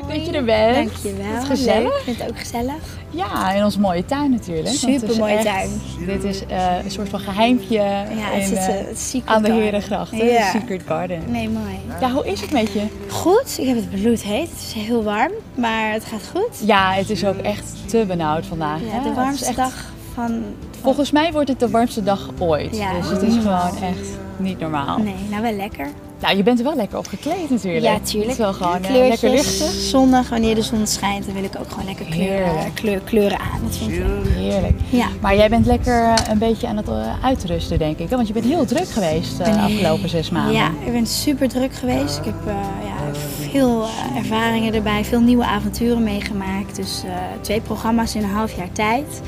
Leuk 0.07 0.15
dat 0.17 0.25
je 0.25 0.31
er 0.31 0.43
bent. 0.43 0.75
Dankjewel. 0.75 1.25
Het 1.33 1.41
is 1.41 1.47
gezellig. 1.49 1.97
Ik 1.97 2.03
vind 2.03 2.19
het 2.19 2.29
ook 2.29 2.39
gezellig. 2.39 2.97
Ja, 3.09 3.51
in 3.51 3.63
onze 3.63 3.79
mooie 3.79 4.05
tuin 4.05 4.31
natuurlijk. 4.31 4.67
Supermooie 4.75 5.33
echt- 5.33 5.45
tuin. 5.45 5.69
Dit 6.05 6.23
is 6.23 6.45
eh, 6.45 6.65
een 6.83 6.91
soort 6.91 7.09
van 7.09 7.19
geheimpje 7.19 7.75
Ja, 7.75 8.03
in, 8.31 8.41
het 8.41 8.53
eh, 8.53 8.65
het, 8.67 8.99
Secret 8.99 9.35
aan 9.35 9.43
de. 9.43 9.51
Herengracht. 9.51 10.11
hè, 10.11 10.23
Ja. 10.23 10.51
De 10.51 10.59
Secret 10.59 10.81
Garden. 10.85 11.21
Nee, 11.27 11.49
mooi. 11.49 11.79
Ja, 12.01 12.11
hoe 12.11 12.27
is 12.27 12.41
het 12.41 12.51
met 12.51 12.71
je? 12.73 12.81
Goed, 13.09 13.55
ik 13.59 13.67
heb 13.67 13.75
het 13.75 13.89
bloedheet. 13.89 14.49
Het 14.49 14.59
is 14.59 14.73
heel 14.73 15.03
warm, 15.03 15.31
maar 15.55 15.91
het 15.91 16.05
gaat 16.05 16.29
goed. 16.35 16.67
Ja, 16.67 16.91
het 16.93 17.09
is 17.09 17.25
ook 17.25 17.37
echt 17.37 17.63
te 17.85 18.03
benauwd 18.07 18.45
vandaag. 18.45 18.79
Ja, 18.79 18.85
hè. 18.91 18.99
de 19.01 19.07
Het 19.07 19.15
warmste 19.15 19.53
dag 19.55 19.92
van... 20.13 20.43
Volgens 20.81 21.11
mij 21.11 21.31
wordt 21.31 21.49
het 21.49 21.59
de 21.59 21.69
warmste 21.69 22.03
dag 22.03 22.29
ooit. 22.39 22.77
Ja, 22.77 22.93
dus 22.99 23.09
het 23.09 23.21
is 23.21 23.33
gewoon 23.33 23.77
echt 23.81 24.07
niet 24.37 24.59
normaal. 24.59 24.97
Nee, 24.97 25.15
nou 25.29 25.41
wel 25.41 25.53
lekker. 25.55 25.87
Nou, 26.19 26.37
je 26.37 26.43
bent 26.43 26.57
er 26.59 26.65
wel 26.65 26.75
lekker 26.75 26.97
op 26.97 27.07
gekleed 27.07 27.49
natuurlijk. 27.49 27.83
Ja, 27.85 27.93
Het 27.93 28.05
tuurlijk. 28.09 28.31
is 28.31 28.37
wel 28.37 28.53
gewoon 28.53 28.75
eh, 28.83 28.89
Kleurtjes, 28.89 29.21
lekker 29.21 29.29
luchtig. 29.29 29.71
zonnig. 29.81 30.29
Wanneer 30.29 30.55
de 30.55 30.61
zon 30.61 30.87
schijnt, 30.87 31.25
dan 31.25 31.33
wil 31.33 31.43
ik 31.43 31.55
ook 31.59 31.69
gewoon 31.69 31.85
lekker 31.85 32.05
kleuren, 32.05 32.73
kleur, 32.73 32.99
kleuren 32.99 33.39
aan. 33.39 33.59
Dat 33.63 33.75
vind 33.77 33.91
ik. 33.91 34.03
Heerlijk. 34.27 34.79
Ja. 34.89 35.07
Maar 35.21 35.35
jij 35.35 35.49
bent 35.49 35.65
lekker 35.65 36.03
eh, 36.03 36.13
een 36.29 36.37
beetje 36.37 36.67
aan 36.67 36.77
het 36.77 36.87
eh, 36.87 37.23
uitrusten, 37.23 37.79
denk 37.79 37.97
ik. 37.97 38.09
Want 38.09 38.27
je 38.27 38.33
bent 38.33 38.45
heel 38.45 38.65
druk 38.65 38.89
geweest 38.89 39.37
de 39.37 39.43
afgelopen 39.51 40.09
zes 40.09 40.29
maanden. 40.29 40.53
Ja, 40.53 40.71
ik 40.85 40.91
ben 40.91 41.07
super 41.07 41.49
druk 41.49 41.73
geweest. 41.73 42.17
Ik 42.17 42.25
heb 42.25 42.35
ja, 42.83 43.19
veel 43.51 43.85
ervaringen 44.15 44.73
erbij, 44.73 45.05
veel 45.05 45.21
nieuwe 45.21 45.45
avonturen 45.45 46.03
meegemaakt. 46.03 46.75
Dus 46.75 47.03
twee 47.41 47.61
programma's 47.61 48.15
in 48.15 48.23
een 48.23 48.29
half 48.29 48.55
jaar 48.57 48.71
tijd. 48.71 49.21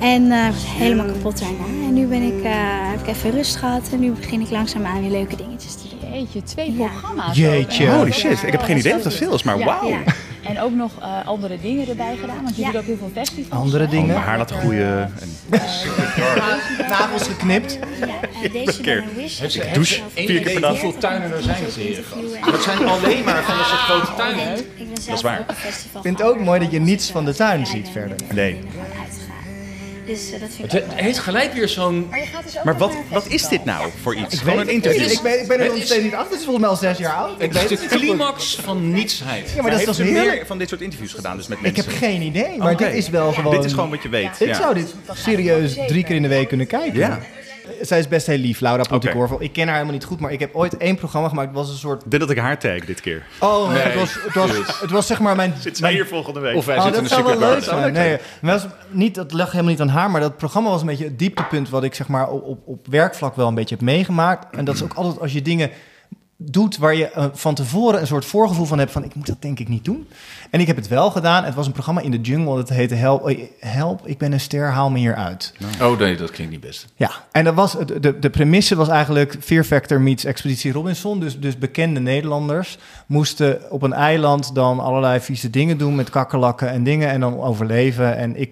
En 0.00 0.32
eh, 0.32 0.46
was 0.50 0.64
helemaal 0.66 1.06
kapot 1.06 1.38
daarna. 1.40 1.64
En 1.86 1.92
nu 1.94 2.06
ben 2.06 2.22
ik, 2.22 2.44
eh, 2.44 2.50
heb 2.90 3.00
ik 3.00 3.06
even 3.06 3.30
rust 3.30 3.56
gehad 3.56 3.88
en 3.92 4.00
nu 4.00 4.10
begin 4.12 4.40
ik 4.40 4.50
langzaamaan 4.50 5.00
weer 5.00 5.10
leuke 5.10 5.36
dingetjes 5.36 5.74
te 5.74 5.82
doen. 5.88 6.12
Jeetje, 6.12 6.42
twee 6.42 6.74
Ja. 6.76 6.86
programma's. 6.86 7.36
Jeetje. 7.36 7.90
Holy 7.90 8.12
shit, 8.12 8.42
ik 8.42 8.52
heb 8.52 8.62
geen 8.62 8.76
idee 8.78 8.94
of 8.94 9.02
dat 9.02 9.14
veel 9.14 9.34
is, 9.34 9.42
maar 9.42 9.58
Ja, 9.58 9.64
wauw. 9.64 9.88
ja. 9.88 9.98
En 10.42 10.60
ook 10.60 10.72
nog 10.72 10.90
eh, 11.00 11.26
andere 11.26 11.60
dingen 11.60 11.88
erbij 11.88 12.16
gedaan, 12.20 12.42
want 12.42 12.56
je 12.56 12.62
Ja. 12.62 12.70
doet 12.70 12.80
ook 12.80 12.86
heel 12.86 12.96
veel 12.96 13.10
festivals. 13.14 13.62
Andere 13.62 13.78
hè? 13.78 13.84
Oh, 13.84 13.90
dingen. 13.90 14.06
mijn 14.06 14.20
haar 14.20 14.38
laten 14.38 14.56
groeien. 14.58 15.12
En 15.20 15.58
Nagels 16.88 17.22
geknipt. 17.22 17.78
Ja, 18.00 18.48
deze 18.52 18.82
je, 18.82 19.62
Ik 19.62 20.02
één 20.14 20.26
vier 20.26 20.40
keer 20.40 20.52
per 20.52 20.60
dag. 20.60 20.70
hoeveel 20.70 20.98
tuinen 20.98 21.32
er 21.32 21.42
zijn 21.42 21.56
gehad? 21.56 21.76
interviewen. 21.76 22.38
Dat 22.52 22.62
zijn 22.62 22.78
alleen 22.88 23.24
maar 23.24 23.42
van 23.42 23.56
dat 23.56 23.66
soort 23.66 23.80
grote 23.80 24.14
tuinen. 24.16 24.56
zelf 25.00 25.16
is 25.16 25.22
waar. 25.22 25.40
Ik 25.40 26.00
vind 26.02 26.18
het 26.18 26.26
ook 26.28 26.40
mooi 26.40 26.60
dat 26.60 26.70
je 26.70 26.80
niets 26.80 27.10
van 27.10 27.24
de 27.24 27.34
tuin 27.34 27.66
ziet 27.66 27.88
verder. 27.92 28.16
Nee. 28.34 28.58
Dus 30.06 30.32
eh, 30.32 30.40
dat 30.40 30.48
vind 30.56 30.72
Het 30.72 30.82
ik 30.82 30.86
ook 30.86 30.90
het 30.90 31.00
heeft 31.00 31.18
gelijk 31.18 31.52
weer 31.52 31.68
zo'n... 31.68 32.06
Maar 32.10 32.18
je 32.18 32.26
gaat 32.26 32.44
dus 32.44 32.58
ook 32.58 32.64
Maar 32.64 32.76
nog 32.78 32.88
wat, 32.88 32.96
wat 33.10 33.26
is 33.26 33.48
dit 33.48 33.64
nou 33.64 33.90
voor 34.02 34.14
iets? 34.14 34.34
Ik 34.34 34.40
Gewoon 34.40 34.56
weet 34.56 34.66
een 34.66 34.72
interview. 34.72 35.10
Ik 35.10 35.20
ben, 35.22 35.40
ik 35.40 35.48
ben 35.48 35.60
er 35.60 35.66
nog 35.66 35.76
steeds 35.76 36.02
niet 36.02 36.14
achter. 36.14 36.30
Het 36.30 36.38
is 36.38 36.44
volgens 36.44 36.60
mij 36.60 36.68
al 36.68 36.76
zes 36.76 36.98
jaar 36.98 37.14
oud. 37.14 37.42
Ik 37.42 37.52
Het 37.52 37.70
is 37.70 37.80
de 37.80 37.86
climax 37.86 38.58
van 38.62 38.92
nietsheid. 38.92 39.52
Ja, 39.56 39.62
maar 39.62 39.70
dat 39.70 39.80
is 39.80 39.86
toch 39.86 39.96
heerlijk? 39.96 40.34
meer 40.34 40.46
van 40.46 40.58
dit 40.58 40.68
soort 40.68 40.80
interviews 40.80 41.12
gedaan, 41.12 41.36
dus 41.36 41.46
met 41.46 41.58
Ik 41.58 41.64
mensen? 41.64 41.84
heb 41.84 41.94
geen 41.94 42.22
idee, 42.22 42.58
maar 42.58 42.76
dit 42.76 42.92
is 42.94 43.08
wel 43.08 43.32
gewoon... 43.32 43.54
Dit 43.54 43.64
is 43.64 43.72
gewoon 43.72 43.90
wat 43.90 44.02
je 44.02 44.08
weet. 44.08 44.40
Ik 44.40 44.54
zou 44.54 44.74
dit 44.74 44.94
serieus 45.12 45.74
drie 45.86 46.04
keer 46.04 46.16
in 46.16 46.22
de 46.22 46.28
week 46.28 46.48
kunnen 46.48 46.66
kijken. 46.66 46.98
Ja. 46.98 47.20
Zij 47.80 47.98
is 47.98 48.08
best 48.08 48.26
heel 48.26 48.38
lief, 48.38 48.60
Laura 48.60 48.82
Pontecorvo. 48.82 49.36
Ik 49.40 49.52
ken 49.52 49.64
haar 49.64 49.72
helemaal 49.72 49.94
niet 49.94 50.04
goed, 50.04 50.20
maar 50.20 50.32
ik 50.32 50.40
heb 50.40 50.54
ooit 50.54 50.76
één 50.76 50.96
programma 50.96 51.28
gemaakt. 51.28 51.48
Het 51.48 51.56
was 51.56 51.68
een 51.68 51.76
soort... 51.76 52.02
Dit 52.06 52.20
dat 52.20 52.30
ik 52.30 52.38
haar 52.38 52.58
tag 52.58 52.84
dit 52.84 53.00
keer. 53.00 53.22
Oh, 53.40 53.68
Nee, 53.68 53.78
het, 53.78 53.94
was, 53.94 54.14
het, 54.14 54.34
was, 54.34 54.80
het 54.80 54.90
was 54.90 55.06
zeg 55.06 55.20
maar 55.20 55.36
mijn... 55.36 55.54
Zit 55.60 55.76
zij 55.76 55.92
hier 55.92 56.06
volgende 56.06 56.40
week? 56.40 56.56
Of 56.56 56.64
wij 56.64 56.76
Oh, 56.76 56.82
zitten 56.82 57.02
in 57.02 57.08
dat 57.08 57.18
een 57.18 57.24
zou 57.24 57.38
wel 57.38 57.52
secret 57.60 57.82
leuk. 57.84 57.92
Nee, 57.92 58.18
was 58.40 58.66
niet, 58.90 59.14
dat 59.14 59.32
lag 59.32 59.50
helemaal 59.50 59.70
niet 59.70 59.80
aan 59.80 59.88
haar, 59.88 60.10
maar 60.10 60.20
dat 60.20 60.36
programma 60.36 60.70
was 60.70 60.80
een 60.80 60.86
beetje 60.86 61.04
het 61.04 61.18
dieptepunt 61.18 61.68
wat 61.68 61.84
ik 61.84 61.94
zeg 61.94 62.08
maar 62.08 62.28
op, 62.28 62.44
op, 62.44 62.58
op 62.64 62.86
werkvlak 62.90 63.36
wel 63.36 63.48
een 63.48 63.54
beetje 63.54 63.74
heb 63.74 63.84
meegemaakt. 63.84 64.56
En 64.56 64.64
dat 64.64 64.74
is 64.74 64.82
ook 64.82 64.94
altijd 64.94 65.20
als 65.20 65.32
je 65.32 65.42
dingen 65.42 65.70
doet 66.36 66.76
waar 66.76 66.94
je 66.94 67.10
eh, 67.10 67.26
van 67.32 67.54
tevoren 67.54 68.00
een 68.00 68.06
soort 68.06 68.24
voorgevoel 68.24 68.66
van 68.66 68.78
hebt 68.78 68.92
van 68.92 69.04
ik 69.04 69.14
moet 69.14 69.26
dat 69.26 69.42
denk 69.42 69.58
ik 69.58 69.68
niet 69.68 69.84
doen. 69.84 70.08
En 70.50 70.60
ik 70.60 70.66
heb 70.66 70.76
het 70.76 70.88
wel 70.88 71.10
gedaan. 71.10 71.44
Het 71.44 71.54
was 71.54 71.66
een 71.66 71.72
programma 71.72 72.00
in 72.00 72.10
de 72.10 72.20
jungle 72.20 72.56
dat 72.56 72.68
heette 72.68 72.94
Help, 72.94 73.28
eh, 73.28 73.38
Help 73.60 74.06
ik 74.06 74.18
ben 74.18 74.32
een 74.32 74.40
ster, 74.40 74.70
haal 74.70 74.90
me 74.90 74.98
hier 74.98 75.14
uit. 75.14 75.54
Oh 75.80 75.98
nee, 75.98 76.16
dat 76.16 76.30
klinkt 76.30 76.52
niet 76.52 76.60
best. 76.60 76.86
Ja, 76.96 77.10
en 77.32 77.44
dat 77.44 77.54
was, 77.54 77.72
de, 77.72 78.00
de, 78.00 78.18
de 78.18 78.30
premisse 78.30 78.76
was 78.76 78.88
eigenlijk 78.88 79.36
Fear 79.40 79.64
Factor 79.64 80.00
meets 80.00 80.24
Expeditie 80.24 80.72
Robinson. 80.72 81.20
Dus, 81.20 81.40
dus 81.40 81.58
bekende 81.58 82.00
Nederlanders 82.00 82.78
moesten 83.06 83.70
op 83.70 83.82
een 83.82 83.92
eiland 83.92 84.54
dan 84.54 84.80
allerlei 84.80 85.20
vieze 85.20 85.50
dingen 85.50 85.78
doen 85.78 85.94
met 85.94 86.10
kakkerlakken 86.10 86.70
en 86.70 86.84
dingen 86.84 87.08
en 87.08 87.20
dan 87.20 87.40
overleven. 87.40 88.16
En 88.16 88.40
ik 88.40 88.50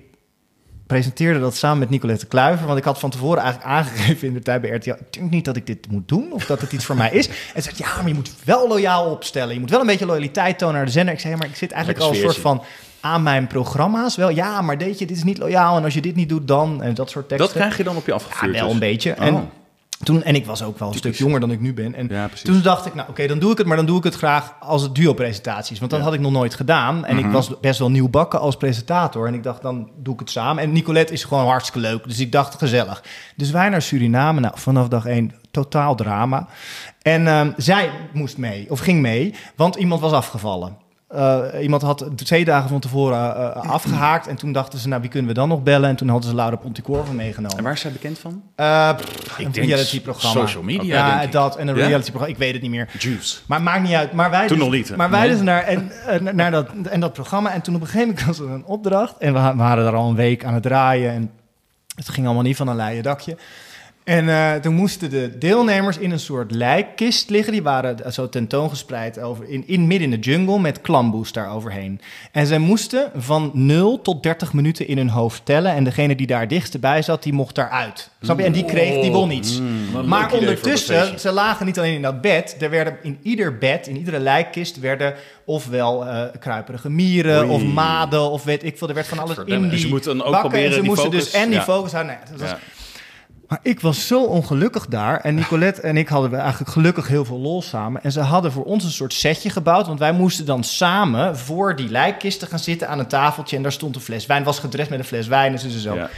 presenteerde 0.92 1.40
dat 1.40 1.56
samen 1.56 1.78
met 1.78 1.90
Nicolette 1.90 2.26
Kluiver, 2.26 2.66
want 2.66 2.78
ik 2.78 2.84
had 2.84 2.98
van 2.98 3.10
tevoren 3.10 3.42
eigenlijk 3.42 3.72
aangegeven 3.72 4.28
in 4.28 4.34
de 4.34 4.40
tijd 4.40 4.60
bij 4.60 4.70
RTL, 4.70 4.90
ik 4.90 5.12
denk 5.12 5.30
niet 5.30 5.44
dat 5.44 5.56
ik 5.56 5.66
dit 5.66 5.90
moet 5.90 6.08
doen 6.08 6.32
of 6.32 6.46
dat 6.46 6.60
het 6.60 6.72
iets 6.72 6.84
voor 6.84 6.96
mij 6.96 7.10
is. 7.10 7.28
En 7.54 7.62
ze 7.62 7.70
zei, 7.74 7.88
ja, 7.88 7.96
maar 7.96 8.08
je 8.08 8.14
moet 8.14 8.32
wel 8.44 8.68
loyaal 8.68 9.10
opstellen. 9.10 9.54
Je 9.54 9.60
moet 9.60 9.70
wel 9.70 9.80
een 9.80 9.86
beetje 9.86 10.06
loyaliteit 10.06 10.58
tonen 10.58 10.74
naar 10.74 10.84
de 10.84 10.90
zender. 10.90 11.14
Ik 11.14 11.20
zei, 11.20 11.32
ja, 11.32 11.38
maar 11.38 11.48
ik 11.48 11.56
zit 11.56 11.70
eigenlijk 11.70 12.04
al 12.04 12.10
een 12.10 12.16
soort 12.20 12.36
van 12.38 12.62
aan 13.00 13.22
mijn 13.22 13.46
programma's 13.46 14.16
wel. 14.16 14.30
Ja, 14.30 14.60
maar 14.60 14.78
deed 14.78 14.98
je, 14.98 15.06
dit 15.06 15.16
is 15.16 15.24
niet 15.24 15.38
loyaal 15.38 15.76
en 15.76 15.84
als 15.84 15.94
je 15.94 16.00
dit 16.00 16.14
niet 16.14 16.28
doet 16.28 16.48
dan 16.48 16.82
en 16.82 16.94
dat 16.94 17.10
soort 17.10 17.28
teksten. 17.28 17.48
Dat 17.48 17.56
krijg 17.56 17.76
je 17.76 17.84
dan 17.84 17.96
op 17.96 18.06
je 18.06 18.10
Ja, 18.10 18.16
afgevuurd. 18.16 18.52
wel 18.52 18.64
dus. 18.64 18.72
een 18.72 18.78
beetje. 18.78 19.10
Oh. 19.18 19.26
En, 19.26 19.50
toen, 20.02 20.22
en 20.22 20.34
ik 20.34 20.46
was 20.46 20.62
ook 20.62 20.78
wel 20.78 20.88
een 20.88 20.94
Typisch. 20.94 21.14
stuk 21.14 21.24
jonger 21.26 21.40
dan 21.40 21.50
ik 21.50 21.60
nu 21.60 21.74
ben. 21.74 21.94
En 21.94 22.06
Ja, 22.10 22.28
toen 22.42 22.62
dacht 22.62 22.86
ik, 22.86 22.94
nou 22.94 23.08
oké, 23.08 23.26
dan 23.26 23.38
doe 23.38 23.52
ik 23.52 23.58
het. 23.58 23.66
Maar 23.66 23.76
dan 23.76 23.86
doe 23.86 23.98
ik 23.98 24.04
het 24.04 24.14
graag 24.14 24.54
als 24.60 24.82
het 24.82 24.94
duo-presentaties. 24.94 25.78
Want 25.78 25.90
dat 25.90 26.00
had 26.00 26.14
ik 26.14 26.20
nog 26.20 26.32
nooit 26.32 26.54
gedaan. 26.54 27.04
En 27.04 27.16
Mhm. 27.16 27.26
ik 27.26 27.32
was 27.32 27.60
best 27.60 27.78
wel 27.78 27.90
nieuwbakken 27.90 28.40
als 28.40 28.56
presentator. 28.56 29.26
En 29.26 29.34
ik 29.34 29.42
dacht, 29.42 29.62
dan 29.62 29.90
doe 29.96 30.14
ik 30.14 30.20
het 30.20 30.30
samen. 30.30 30.62
En 30.62 30.72
Nicolette 30.72 31.12
is 31.12 31.24
gewoon 31.24 31.46
hartstikke 31.46 31.88
leuk. 31.88 32.04
Dus 32.08 32.18
ik 32.20 32.32
dacht, 32.32 32.58
gezellig. 32.58 33.02
Dus 33.36 33.50
wij 33.50 33.68
naar 33.68 33.82
Suriname. 33.82 34.40
Nou, 34.40 34.54
vanaf 34.56 34.88
dag 34.88 35.06
één, 35.06 35.32
totaal 35.50 35.94
drama. 35.94 36.46
En 37.02 37.26
ehm, 37.26 37.50
zij 37.56 37.90
moest 38.12 38.38
mee, 38.38 38.66
of 38.70 38.78
ging 38.80 39.00
mee, 39.00 39.34
want 39.56 39.74
iemand 39.76 40.00
was 40.00 40.12
afgevallen. 40.12 40.76
Eh, 41.12 41.62
iemand 41.62 41.82
had 41.82 42.06
twee 42.14 42.44
dagen 42.44 42.68
van 42.68 42.80
tevoren 42.80 43.36
eh, 43.36 43.46
eh, 43.46 43.70
afgehaakt. 43.70 44.26
En 44.26 44.36
toen 44.36 44.52
dachten 44.52 44.78
ze, 44.78 44.88
nou, 44.88 45.00
wie 45.00 45.10
kunnen 45.10 45.28
we 45.28 45.34
dan 45.34 45.48
nog 45.48 45.62
bellen? 45.62 45.88
En 45.88 45.96
toen 45.96 46.08
hadden 46.08 46.30
ze 46.30 46.36
Laura 46.36 46.56
Ponticorvo 46.56 47.12
meegenomen. 47.12 47.56
En 47.58 47.64
waar 47.64 47.72
is 47.72 47.80
zij 47.80 47.92
bekend 47.92 48.18
van? 48.18 48.42
Eh, 48.54 48.96
pff, 48.96 49.38
een 49.38 49.50
denk 49.52 49.66
reality-programma. 49.66 50.40
social 50.40 50.62
media, 50.62 50.82
Ja, 50.96 51.10
denk 51.10 51.22
ik. 51.22 51.32
dat 51.32 51.56
en 51.56 51.68
een 51.68 51.76
Ja? 51.76 51.86
reality-programma. 51.86 52.34
Ik 52.34 52.38
weet 52.40 52.52
het 52.52 52.62
niet 52.62 52.70
meer. 52.70 52.88
Juice. 52.98 53.38
Maar 53.46 53.62
maakt 53.62 53.82
niet 53.82 53.94
uit. 53.94 54.12
Maar 54.12 54.30
wij 54.30 54.46
Toen 54.46 54.56
dus, 54.56 54.66
nog 54.66 54.74
niet, 54.74 54.88
hè? 54.88 54.96
Maar 54.96 55.10
wij 55.10 55.20
Nee. 55.20 55.30
dus 55.30 55.40
naar, 55.40 55.62
en, 55.62 55.90
naar 56.36 56.50
dat, 56.50 56.66
en 56.90 57.00
dat 57.00 57.12
programma. 57.12 57.52
En 57.52 57.60
toen 57.62 57.74
op 57.74 57.80
een 57.80 57.86
gegeven 57.86 58.08
moment 58.08 58.26
was 58.26 58.38
er 58.38 58.50
een 58.50 58.64
opdracht. 58.64 59.18
En 59.18 59.32
we, 59.32 59.52
waren 59.56 59.86
er 59.86 59.94
al 59.94 60.08
een 60.08 60.14
week 60.16 60.44
aan 60.44 60.54
het 60.54 60.62
draaien. 60.62 61.12
En 61.12 61.30
het 61.94 62.08
ging 62.08 62.26
allemaal 62.26 62.44
niet 62.44 62.56
van 62.56 62.68
een 62.68 62.76
leien 62.76 63.02
dakje. 63.02 63.36
En 64.04 64.28
eh, 64.28 64.54
toen 64.54 64.74
moesten 64.74 65.10
de 65.10 65.38
deelnemers 65.38 65.98
in 65.98 66.10
een 66.10 66.20
soort 66.20 66.50
lijkkist 66.50 67.30
liggen. 67.30 67.52
Die 67.52 67.62
waren 67.62 68.12
zo 68.12 68.28
tentoongespreid 68.28 69.18
over, 69.20 69.48
in, 69.48 69.62
in 69.66 69.86
midden 69.86 70.12
in 70.12 70.20
de 70.20 70.30
jungle 70.30 70.58
met 70.58 70.80
klamboes 70.80 71.32
daar 71.32 71.50
overheen. 71.50 72.00
En 72.32 72.46
zij 72.46 72.58
moesten 72.58 73.10
van 73.16 73.50
0 73.54 74.00
tot 74.02 74.22
30 74.22 74.52
minuten 74.52 74.86
in 74.86 74.96
hun 74.96 75.08
hoofd 75.08 75.44
tellen. 75.44 75.72
En 75.74 75.84
degene 75.84 76.14
die 76.14 76.26
daar 76.26 76.48
dichtst 76.48 76.80
bij 76.80 77.02
zat, 77.02 77.22
die 77.22 77.32
mocht 77.32 77.54
daaruit. 77.54 78.10
Snap 78.22 78.38
je? 78.38 78.44
En 78.44 78.52
die 78.52 78.64
kreeg, 78.64 79.02
die 79.02 79.10
won 79.12 79.30
iets. 79.30 79.58
Wat 79.58 79.66
een 79.68 79.92
leuk 79.92 80.04
Maar 80.06 80.32
ondertussen, 80.32 81.20
ze 81.20 81.32
lagen 81.32 81.66
niet 81.66 81.78
alleen 81.78 81.94
in 81.94 82.02
dat 82.02 82.20
bed. 82.20 82.56
Er 82.60 82.70
werden 82.70 82.96
in 83.02 83.18
ieder 83.22 83.58
bed, 83.58 83.86
in 83.86 83.96
iedere 83.96 84.18
lijkkist, 84.18 84.80
werden 84.80 85.14
ofwel 85.44 86.06
eh, 86.06 86.22
kruiperige 86.40 86.90
mieren 86.90 87.40
Oei. 87.44 87.50
of 87.50 87.62
maden 87.64 88.30
of 88.30 88.44
weet 88.44 88.64
ik 88.64 88.78
veel. 88.78 88.88
Er 88.88 88.94
werd 88.94 89.06
van 89.08 89.18
alles 89.18 89.36
in 89.44 89.60
die 89.60 89.70
Dus 89.70 89.82
je 89.82 89.88
moet 89.88 90.04
dan 90.04 90.22
ook 90.22 90.30
bakken. 90.32 90.40
proberen 90.40 90.66
en 90.66 90.72
ze 90.72 90.80
die 90.80 90.88
moesten 90.88 91.10
focus- 91.10 91.24
dus 91.24 91.40
en 91.40 91.46
die 91.48 91.58
ja. 91.58 91.62
focus 91.64 91.92
houden. 91.92 92.14
Nee, 92.14 92.30
dat 92.30 92.40
was- 92.40 92.50
Ja. 92.50 92.58
Maar 93.52 93.60
ik 93.62 93.80
was 93.80 94.06
zo 94.06 94.24
ongelukkig 94.24 94.86
daar. 94.86 95.20
En 95.20 95.34
Nicolette 95.34 95.80
en 95.80 95.96
ik 95.96 96.08
hadden 96.08 96.40
eigenlijk 96.40 96.70
gelukkig 96.70 97.08
heel 97.08 97.24
veel 97.24 97.38
lol 97.38 97.62
samen. 97.62 98.02
En 98.02 98.12
ze 98.12 98.20
hadden 98.20 98.52
voor 98.52 98.64
ons 98.64 98.84
een 98.84 98.90
soort 98.90 99.12
setje 99.12 99.50
gebouwd. 99.50 99.86
Want 99.86 99.98
wij 99.98 100.12
moesten 100.12 100.46
dan 100.46 100.64
samen 100.64 101.38
voor 101.38 101.76
die 101.76 101.88
lijkkisten 101.88 102.48
gaan 102.48 102.58
zitten 102.58 102.88
aan 102.88 102.98
een 102.98 103.06
tafeltje. 103.06 103.56
En 103.56 103.62
daar 103.62 103.72
stond 103.72 103.94
een 103.94 104.00
fles 104.00 104.26
wijn. 104.26 104.44
Was 104.44 104.58
gedrest 104.58 104.90
met 104.90 104.98
een 104.98 105.04
fles 105.04 105.26
wijn 105.26 105.52
en 105.52 105.58
zo. 105.58 105.68
zo. 105.68 105.94
Ja. 105.94 106.10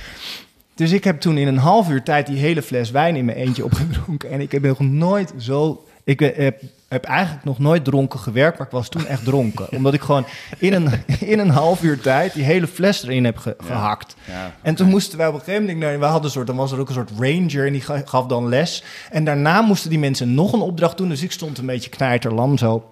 Dus 0.74 0.92
ik 0.92 1.04
heb 1.04 1.20
toen 1.20 1.38
in 1.38 1.46
een 1.46 1.58
half 1.58 1.88
uur 1.88 2.02
tijd 2.02 2.26
die 2.26 2.38
hele 2.38 2.62
fles 2.62 2.90
wijn 2.90 3.16
in 3.16 3.24
mijn 3.24 3.38
eentje 3.38 3.64
opgedronken. 3.64 4.30
En 4.30 4.40
ik 4.40 4.52
heb 4.52 4.62
nog 4.62 4.80
nooit 4.80 5.32
zo... 5.38 5.84
Ik 6.04 6.20
heb, 6.20 6.62
heb 6.94 7.04
eigenlijk 7.04 7.44
nog 7.44 7.58
nooit 7.58 7.84
dronken 7.84 8.18
gewerkt, 8.20 8.58
maar 8.58 8.66
ik 8.66 8.72
was 8.72 8.88
toen 8.88 9.06
echt 9.06 9.24
dronken. 9.24 9.66
Omdat 9.76 9.94
ik 9.94 10.00
gewoon 10.00 10.26
in 10.58 10.72
een, 10.72 10.88
in 11.20 11.38
een 11.38 11.50
half 11.50 11.82
uur 11.82 12.00
tijd 12.00 12.32
die 12.34 12.44
hele 12.44 12.66
fles 12.66 13.02
erin 13.02 13.24
heb 13.24 13.38
ge- 13.38 13.56
gehakt. 13.64 14.14
Ja. 14.24 14.52
En 14.62 14.74
toen 14.74 14.88
moesten 14.88 15.18
wij 15.18 15.26
op 15.26 15.34
een 15.34 15.40
gegeven 15.40 15.62
moment... 15.62 15.78
Nou, 15.80 15.98
we 15.98 16.04
hadden 16.04 16.24
een 16.24 16.30
soort, 16.30 16.46
dan 16.46 16.56
was 16.56 16.72
er 16.72 16.78
ook 16.78 16.88
een 16.88 16.94
soort 16.94 17.10
ranger 17.18 17.66
en 17.66 17.72
die 17.72 17.80
ga- 17.80 18.02
gaf 18.04 18.26
dan 18.26 18.48
les. 18.48 18.82
En 19.10 19.24
daarna 19.24 19.60
moesten 19.60 19.90
die 19.90 19.98
mensen 19.98 20.34
nog 20.34 20.52
een 20.52 20.60
opdracht 20.60 20.96
doen. 20.96 21.08
Dus 21.08 21.22
ik 21.22 21.32
stond 21.32 21.58
een 21.58 21.66
beetje 21.66 21.90
knijterlam 21.90 22.58
zo 22.58 22.88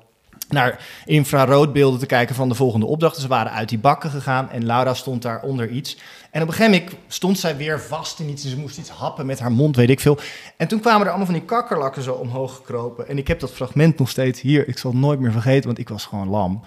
naar 0.49 0.79
infraroodbeelden 1.05 2.01
te 2.01 2.07
kijken 2.07 2.35
van 2.35 2.49
de 2.49 2.55
volgende 2.55 2.87
opdracht. 2.87 3.17
Ze 3.17 3.29
waren 3.29 3.53
uit 3.53 3.69
die 3.69 3.79
bakken 3.79 4.11
gegaan 4.11 4.51
en 4.51 4.67
Laura 4.67 4.95
stond 4.95 5.23
daar 5.23 5.43
onder 5.43 5.69
iets. 5.69 5.97
En 6.33 6.43
op 6.43 6.49
een 6.49 6.55
gegeven 6.55 6.79
moment 6.81 6.97
stond 7.09 7.39
zij 7.39 7.57
weer 7.57 7.81
vast 7.81 8.21
in 8.21 8.29
iets 8.29 8.45
en 8.45 8.51
ze 8.51 8.59
moest 8.59 8.79
iets 8.79 8.91
happen 8.91 9.27
met 9.27 9.41
haar 9.41 9.53
mond, 9.53 9.77
weet 9.77 9.91
ik 9.91 10.01
veel. 10.01 10.19
En 10.57 10.69
toen 10.69 10.81
kwamen 10.81 11.01
er 11.01 11.09
allemaal 11.09 11.27
van 11.27 11.35
die 11.35 11.45
kakkerlakken 11.45 12.03
zo 12.03 12.13
omhoog 12.13 12.57
gekropen. 12.57 13.09
En 13.09 13.19
ik 13.19 13.29
heb 13.29 13.41
dat 13.41 13.51
fragment 13.51 13.99
nog 13.99 14.09
steeds 14.09 14.41
hier. 14.41 14.69
Ik 14.69 14.79
zal 14.79 14.91
het 14.91 15.01
nooit 15.01 15.21
meer 15.21 15.33
vergeten, 15.33 15.67
want 15.67 15.79
ik 15.79 15.89
was 15.89 16.05
gewoon 16.05 16.29
lam. 16.29 16.63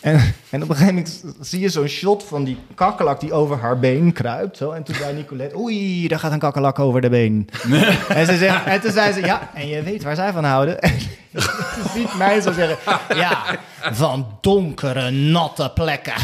En, 0.00 0.34
en 0.50 0.62
op 0.62 0.68
een 0.68 0.76
gegeven 0.76 0.94
moment 0.94 1.24
zie 1.40 1.60
je 1.60 1.68
zo'n 1.68 1.86
shot 1.86 2.24
van 2.24 2.44
die 2.44 2.58
kakkerlak 2.74 3.20
die 3.20 3.32
over 3.32 3.58
haar 3.58 3.78
been 3.78 4.12
kruipt. 4.12 4.56
Zo. 4.56 4.70
En 4.70 4.82
toen 4.82 4.94
zei 4.94 5.14
Nicolette, 5.14 5.58
oei, 5.58 6.08
daar 6.08 6.18
gaat 6.18 6.32
een 6.32 6.38
kakkerlak 6.38 6.78
over 6.78 7.00
de 7.00 7.08
been. 7.08 7.48
En, 8.08 8.26
ze 8.26 8.36
zegt, 8.36 8.64
en 8.64 8.80
toen 8.80 8.92
zei 8.92 9.12
ze, 9.12 9.20
ja, 9.20 9.50
en 9.54 9.68
je 9.68 9.82
weet 9.82 10.02
waar 10.02 10.14
zij 10.14 10.32
van 10.32 10.44
houden. 10.44 10.80
En 10.80 11.00
ze 11.42 11.82
ziet 11.94 12.14
mij 12.18 12.40
zo 12.40 12.52
zeggen, 12.52 12.76
ja, 13.16 13.58
van 13.92 14.38
donkere, 14.40 15.10
natte 15.10 15.70
plekken. 15.74 16.14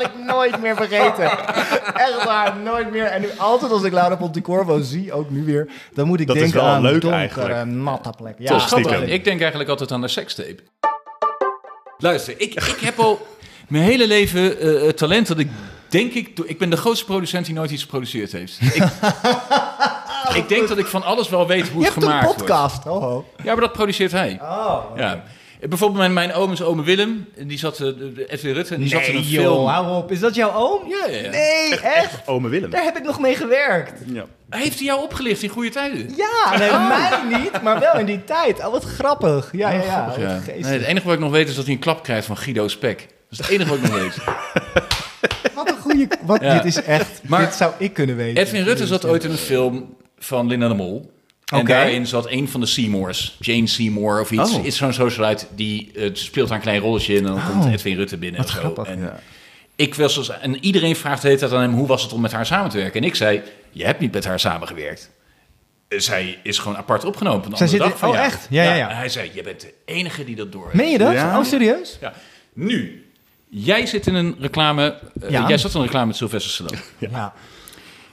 Zal 0.00 0.10
ik 0.10 0.24
nooit 0.26 0.60
meer 0.60 0.76
vergeten. 0.76 1.30
Echt 1.94 2.24
waar, 2.24 2.56
nooit 2.56 2.90
meer. 2.90 3.04
En 3.04 3.20
nu 3.20 3.28
altijd 3.36 3.72
als 3.72 3.82
ik 3.82 3.92
Laura 3.92 4.16
Ponticorvo 4.16 4.80
zie, 4.80 5.12
ook 5.12 5.30
nu 5.30 5.44
weer, 5.44 5.68
dan 5.94 6.06
moet 6.06 6.20
ik 6.20 6.26
Dat 6.26 6.36
is 6.36 6.42
denken 6.42 6.60
wel 6.60 6.68
aan 6.68 6.82
leuk 6.82 7.00
donkere, 7.00 7.16
eigenlijk. 7.16 7.64
natte 7.64 8.12
plekken. 8.16 8.44
Toch, 8.44 8.80
Ja, 8.80 8.96
Ik 8.96 9.24
denk 9.24 9.40
eigenlijk 9.40 9.70
altijd 9.70 9.92
aan 9.92 10.00
de 10.00 10.08
sekstape. 10.08 10.56
Luister, 11.98 12.34
ik, 12.36 12.54
ik 12.54 12.80
heb 12.80 12.98
al 12.98 13.26
mijn 13.68 13.84
hele 13.84 14.06
leven 14.06 14.60
eh, 14.60 14.86
het 14.86 14.96
talent 14.96 15.26
dat 15.26 15.38
ik 15.38 15.48
denk 15.88 16.12
ik... 16.12 16.38
Ik 16.44 16.58
ben 16.58 16.70
de 16.70 16.76
grootste 16.76 17.04
producent 17.04 17.46
die 17.46 17.54
nooit 17.54 17.70
iets 17.70 17.82
geproduceerd 17.82 18.32
heeft. 18.32 18.60
Ik, 18.60 18.84
ik 20.42 20.48
denk 20.48 20.68
dat 20.68 20.78
ik 20.78 20.86
van 20.86 21.02
alles 21.02 21.28
wel 21.28 21.46
weet 21.46 21.68
hoe 21.68 21.80
Je 21.80 21.86
het 21.86 21.94
hebt 21.94 22.06
een 22.06 22.12
gemaakt 22.12 22.36
podcast. 22.36 22.86
Oh, 22.86 22.94
oh. 22.94 23.10
wordt. 23.10 23.28
Ja, 23.36 23.52
maar 23.52 23.60
dat 23.60 23.72
produceert 23.72 24.12
hij. 24.12 24.38
Oh, 24.42 24.84
Ja. 24.96 25.22
Bijvoorbeeld 25.68 25.98
mijn, 26.00 26.12
mijn 26.12 26.32
oom 26.32 26.52
is 26.52 26.62
ome 26.62 26.82
Willem. 26.82 27.28
Die 27.36 27.58
zat, 27.58 27.76
de- 27.76 28.12
de 28.12 28.26
Edwin 28.32 28.52
Rutte, 28.54 28.78
die 28.78 28.88
zat 28.88 29.00
in 29.02 29.08
een 29.08 29.14
nee, 29.14 29.24
film. 29.24 29.42
joh, 29.44 29.68
hou 29.68 29.96
op. 29.96 30.10
Is 30.12 30.20
dat 30.20 30.34
jouw 30.34 30.52
oom? 30.54 30.88
Ja, 30.88 31.06
ja, 31.14 31.22
ja. 31.22 31.30
Nee, 31.30 31.80
echt? 31.80 32.26
Ome 32.26 32.48
Willem. 32.48 32.70
Daar 32.70 32.82
heb 32.84 32.96
ik 32.96 33.02
nog 33.04 33.20
mee 33.20 33.34
gewerkt. 33.34 34.00
Ja. 34.06 34.24
Heeft 34.50 34.76
hij 34.78 34.86
jou 34.86 35.02
opgelicht 35.02 35.42
in 35.42 35.48
goede 35.48 35.68
tijden? 35.70 35.98
Ja, 36.16 36.58
nee, 36.58 36.70
mij 36.70 37.38
niet, 37.38 37.62
maar 37.62 37.80
wel 37.80 37.98
in 37.98 38.06
die 38.06 38.24
tijd. 38.24 38.58
Oh, 38.58 38.70
wat 38.70 38.84
grappig. 38.84 39.48
Ja, 39.52 39.70
ja, 39.70 40.14
ja. 40.18 40.40
Nee, 40.46 40.64
het 40.64 40.82
enige 40.82 41.04
wat 41.06 41.14
ik 41.14 41.20
nog 41.20 41.30
weet 41.30 41.48
is 41.48 41.54
dat 41.54 41.64
hij 41.64 41.74
een 41.74 41.80
klap 41.80 42.02
krijgt 42.02 42.26
van 42.26 42.36
Guido 42.36 42.68
Spek. 42.68 42.98
Dat 42.98 43.08
is 43.30 43.38
het 43.38 43.48
enige 43.48 43.68
wat 43.70 43.78
ik 43.78 43.90
nog 43.90 44.00
weet. 44.00 44.16
Wat 45.54 45.68
een 45.68 45.76
goede... 45.80 46.08
Wat, 46.22 46.40
Ja. 46.40 46.54
Dit 46.54 46.64
is 46.64 46.82
echt... 46.82 47.20
Maar 47.22 47.40
dit 47.40 47.54
zou 47.54 47.72
ik 47.78 47.92
kunnen 47.92 48.16
weten. 48.16 48.42
Edwin 48.42 48.64
Rutte 48.64 48.86
zat 48.86 49.04
ooit 49.06 49.24
in 49.24 49.30
een 49.30 49.36
film 49.36 49.96
van 50.18 50.46
Linda 50.46 50.68
de 50.68 50.74
Mol. 50.74 51.10
En 51.50 51.64
daarin 51.66 52.06
zat 52.06 52.30
een 52.30 52.48
van 52.48 52.60
de 52.60 52.66
Seymours, 52.66 53.36
Jane 53.40 53.66
Seymour 53.66 54.20
of 54.20 54.30
iets. 54.30 54.54
Oh. 54.54 54.64
Is 54.64 54.76
zo'n 54.76 54.92
socialite 54.92 55.46
die 55.54 55.90
eh, 55.94 56.10
speelt 56.12 56.48
daar 56.48 56.56
een 56.56 56.62
klein 56.62 56.80
rolletje 56.80 57.14
in 57.14 57.26
en 57.26 57.32
dan 57.34 57.42
komt 57.50 57.64
Edwin 57.72 57.96
Rutte 57.96 58.16
binnen. 58.16 58.40
Wat 58.40 58.48
of 58.48 58.54
zo. 58.54 58.58
grappig. 58.60 58.86
En, 58.86 59.00
Ja. 59.00 59.20
ik 59.76 59.94
was 59.94 60.16
als, 60.18 60.28
en 60.40 60.64
iedereen 60.64 60.96
vraagt 60.96 61.22
de 61.22 61.28
hele 61.28 61.40
tijd 61.40 61.52
aan 61.52 61.60
hem 61.60 61.72
hoe 61.74 61.86
was 61.86 62.02
het 62.02 62.12
om 62.12 62.20
met 62.20 62.32
haar 62.32 62.46
samen 62.46 62.70
te 62.70 62.76
werken. 62.76 63.00
En 63.00 63.06
ik 63.06 63.14
zei, 63.14 63.42
je 63.70 63.84
hebt 63.84 64.00
niet 64.00 64.12
met 64.12 64.24
haar 64.24 64.40
samengewerkt. 64.40 65.10
Zij 65.88 66.38
is 66.42 66.58
gewoon 66.58 66.76
apart 66.76 67.04
opgenomen 67.04 67.38
op 67.38 67.44
een 67.50 67.56
Zij 67.56 67.66
andere 67.66 67.82
zit 67.82 67.90
dag 67.92 67.98
van 68.00 68.08
oh, 68.08 68.14
jou. 68.14 68.26
echt? 68.26 68.46
Ja, 68.50 68.62
ja, 68.62 68.74
ja. 68.74 68.90
En 68.90 68.96
hij 68.96 69.08
zei, 69.08 69.30
je 69.34 69.42
bent 69.42 69.60
de 69.60 69.72
enige 69.84 70.24
die 70.24 70.36
dat 70.36 70.52
door 70.52 70.64
heeft. 70.64 70.74
Meen 70.74 70.90
je 70.90 70.98
dat? 70.98 71.12
Ja. 71.12 71.38
Oh, 71.38 71.44
serieus? 71.44 71.98
Ja. 72.00 72.12
Nu, 72.52 73.04
jij 73.48 73.86
zit 73.86 74.06
in 74.06 74.14
een 74.14 74.36
reclame. 74.40 74.98
eh, 75.22 75.30
Ja. 75.30 75.48
Jij 75.48 75.58
zat 75.58 75.70
in 75.74 75.76
een 75.80 75.84
reclame 75.84 76.06
met 76.06 76.16
Sylvester 76.16 76.50
Stallone. 76.52 76.78
Ja. 76.98 77.34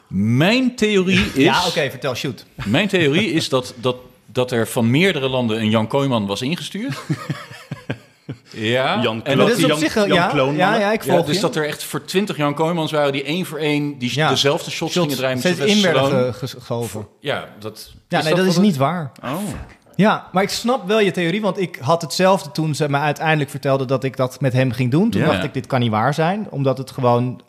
Mijn 0.07 0.75
theorie 0.75 1.25
is. 1.33 1.43
Ja, 1.43 1.65
oké, 1.67 1.89
vertel, 1.89 2.15
shoot. 2.15 2.45
Mijn 2.65 2.87
theorie 2.87 3.31
is 3.31 3.49
dat, 3.49 3.73
dat, 3.77 3.95
dat 4.25 4.51
er 4.51 4.67
van 4.67 4.91
meerdere 4.91 5.29
landen 5.29 5.57
een 5.59 5.69
Jan 5.69 5.87
Kooijman 5.87 6.25
was 6.25 6.41
ingestuurd. 6.41 6.97
ja. 8.51 9.01
Jan 9.01 9.25
en 9.25 9.37
dat, 9.37 9.49
is 9.49 9.63
op 9.63 9.69
Jan- 9.69 9.79
zich... 9.79 9.93
Jan 9.93 10.07
ja, 10.07 10.31
ja, 10.55 10.75
ja, 10.79 10.91
ik 10.91 11.03
ja, 11.03 11.13
volg 11.13 11.25
dus 11.25 11.35
je. 11.35 11.41
dat 11.41 11.55
er 11.55 11.67
echt 11.67 11.83
voor 11.83 12.05
twintig 12.05 12.37
Jan 12.37 12.53
Kooijmans 12.53 12.91
waren 12.91 13.11
die 13.11 13.23
één 13.23 13.45
voor 13.45 13.59
één 13.59 13.97
die 13.97 14.11
Ja. 14.15 14.29
dezelfde 14.29 14.71
shots, 14.71 14.91
Shots 14.93 15.05
gingen 15.07 15.17
draaien 15.21 15.39
met 15.43 15.55
steeds 15.55 15.75
in 15.75 15.81
werden 15.81 16.33
geschoven. 16.33 17.07
Ja, 17.19 17.49
dat, 17.59 17.91
Ja, 18.07 18.23
nee, 18.23 18.35
dat 18.35 18.45
is 18.45 18.57
niet 18.57 18.77
waar. 18.77 19.11
Oh. 19.23 19.37
Ja, 19.95 20.27
maar 20.31 20.43
ik 20.43 20.49
snap 20.49 20.87
wel 20.87 20.99
je 20.99 21.11
theorie, 21.11 21.41
want 21.41 21.59
ik 21.59 21.77
had 21.81 22.01
hetzelfde 22.01 22.51
toen 22.51 22.75
ze 22.75 22.89
me 22.89 22.97
uiteindelijk 22.97 23.49
vertelde 23.49 23.85
dat 23.85 24.03
ik 24.03 24.17
dat 24.17 24.41
met 24.41 24.53
hem 24.53 24.71
ging 24.71 24.91
doen. 24.91 25.09
Toen 25.09 25.21
Ja. 25.21 25.27
dacht 25.27 25.43
ik, 25.43 25.53
dit 25.53 25.67
kan 25.67 25.79
niet 25.79 25.91
waar 25.91 26.13
zijn, 26.13 26.47
omdat 26.49 26.77
het 26.77 26.91
gewoon 26.91 27.41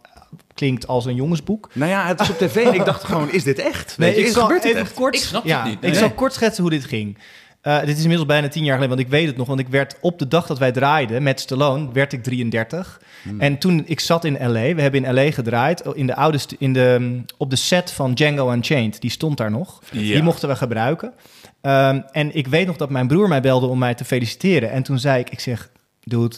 klinkt 0.55 0.87
als 0.87 1.05
een 1.07 1.15
jongensboek. 1.15 1.71
Nou 1.73 1.91
ja, 1.91 2.07
het 2.07 2.21
is 2.21 2.31
op 2.31 2.39
tv 2.39 2.57
en 2.67 2.75
ik 2.75 2.85
dacht 2.85 3.05
gewoon, 3.05 3.33
is 3.33 3.45
dit 3.45 3.59
echt? 3.59 3.99
Nee, 3.99 4.09
Weet 4.09 4.17
je, 4.17 4.23
ik 4.23 4.29
is- 4.29 4.35
zal 4.35 4.43
gebeurt 4.43 4.63
dit 4.63 4.71
even 4.73 4.85
echt? 4.85 4.95
kort, 4.95 5.15
Ik 5.15 5.21
snap 5.21 5.43
het 5.43 5.51
ja, 5.51 5.65
niet, 5.67 5.79
Ik 5.81 5.95
zal 5.95 6.11
kort 6.11 6.33
schetsen 6.33 6.63
hoe 6.63 6.73
dit 6.73 6.85
ging. 6.85 7.19
Eh, 7.61 7.79
dit 7.81 7.89
is 7.97 8.01
inmiddels 8.03 8.27
bijna 8.29 8.49
tien 8.49 8.65
jaar 8.65 8.75
geleden, 8.75 8.97
want 8.97 9.07
ik 9.09 9.13
weet 9.13 9.27
het 9.27 9.37
nog. 9.37 9.47
Want 9.47 9.61
ik 9.61 9.69
werd 9.69 9.97
op 10.01 10.19
de 10.19 10.29
dag 10.29 10.47
dat 10.47 10.59
wij 10.59 10.73
draaiden 10.73 11.23
met 11.23 11.41
Stallone, 11.41 11.89
werd 11.93 12.13
ik 12.13 12.23
33. 12.23 13.01
Hmm. 13.23 13.41
En 13.41 13.59
toen 13.59 13.83
ik 13.87 14.01
zat 14.01 14.25
in 14.25 14.33
L.A., 14.35 14.75
we 14.75 14.81
hebben 14.83 15.05
in 15.05 15.15
L.A. 15.15 15.31
gedraaid, 15.31 15.83
in 15.95 16.07
de 16.07 16.15
oude 16.15 16.39
in 16.59 16.73
de, 16.73 17.21
op 17.37 17.51
de 17.51 17.57
set 17.57 17.91
van 17.91 18.15
Django 18.15 18.53
Unchained. 18.53 19.01
Die 19.01 19.11
stond 19.11 19.37
daar 19.37 19.51
nog. 19.51 19.83
Ja. 19.91 19.99
Die 20.01 20.23
mochten 20.23 20.49
we 20.49 20.57
gebruiken. 20.57 21.13
Ehm, 21.61 22.01
en 22.13 22.37
ik 22.37 22.47
weet 22.47 22.67
nog 22.67 22.77
dat 22.77 22.91
mijn 22.91 23.07
broer 23.07 23.29
mij 23.29 23.41
belde 23.41 23.67
om 23.67 23.79
mij 23.79 23.95
te 23.95 24.05
feliciteren. 24.05 24.71
En 24.71 24.83
toen 24.83 24.99
zei 24.99 25.21
ik, 25.21 25.31
ik 25.31 25.41
zeg, 25.41 25.71
dude, 26.03 26.37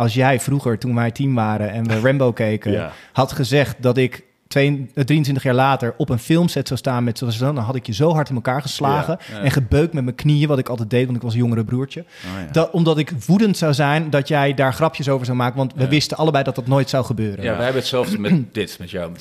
als 0.00 0.14
jij 0.14 0.40
vroeger, 0.40 0.78
toen 0.78 0.94
wij 0.94 1.10
tien 1.10 1.34
waren 1.34 1.70
en 1.72 1.86
we 1.88 2.00
Rambo 2.00 2.32
keken, 2.42 2.72
Ja. 2.72 2.92
had 3.12 3.32
gezegd 3.32 3.76
dat 3.82 3.96
ik 3.96 4.22
twee- 4.48 4.86
eh, 4.94 5.04
23 5.04 5.42
jaar 5.42 5.54
later 5.54 5.94
op 5.96 6.08
een 6.08 6.18
filmset 6.18 6.66
zou 6.68 6.78
staan 6.80 7.04
met 7.04 7.18
zoals 7.18 7.38
dan, 7.38 7.54
dan 7.54 7.64
had 7.64 7.74
ik 7.74 7.86
je 7.86 7.92
zo 7.92 8.12
hard 8.12 8.28
in 8.28 8.34
elkaar 8.34 8.62
geslagen 8.62 9.18
Ja, 9.30 9.36
ja. 9.36 9.42
en 9.42 9.50
gebeukt 9.50 9.92
met 9.92 10.04
mijn 10.04 10.16
knieën, 10.16 10.48
wat 10.48 10.58
ik 10.58 10.68
altijd 10.68 10.90
deed, 10.90 11.04
want 11.04 11.16
ik 11.16 11.22
was 11.22 11.32
een 11.32 11.38
jongere 11.38 11.64
broertje. 11.64 12.00
Oh, 12.00 12.40
ja. 12.46 12.52
Dat, 12.52 12.70
omdat 12.70 12.98
ik 12.98 13.12
woedend 13.26 13.56
zou 13.56 13.74
zijn 13.74 14.10
dat 14.10 14.28
jij 14.28 14.54
daar 14.54 14.74
grapjes 14.74 15.08
over 15.08 15.26
zou 15.26 15.36
maken, 15.38 15.56
want 15.56 15.72
we 15.76 15.88
wisten 15.88 16.16
allebei 16.16 16.44
dat 16.44 16.54
dat 16.54 16.66
nooit 16.66 16.88
zou 16.90 17.04
gebeuren. 17.04 17.44
Ja, 17.44 17.52
wij 17.54 17.64
hebben 17.64 17.80
hetzelfde 17.80 18.18
met 18.18 18.32
dit, 18.54 18.76
met 18.78 18.90
jou. 18.90 19.10
Met 19.10 19.20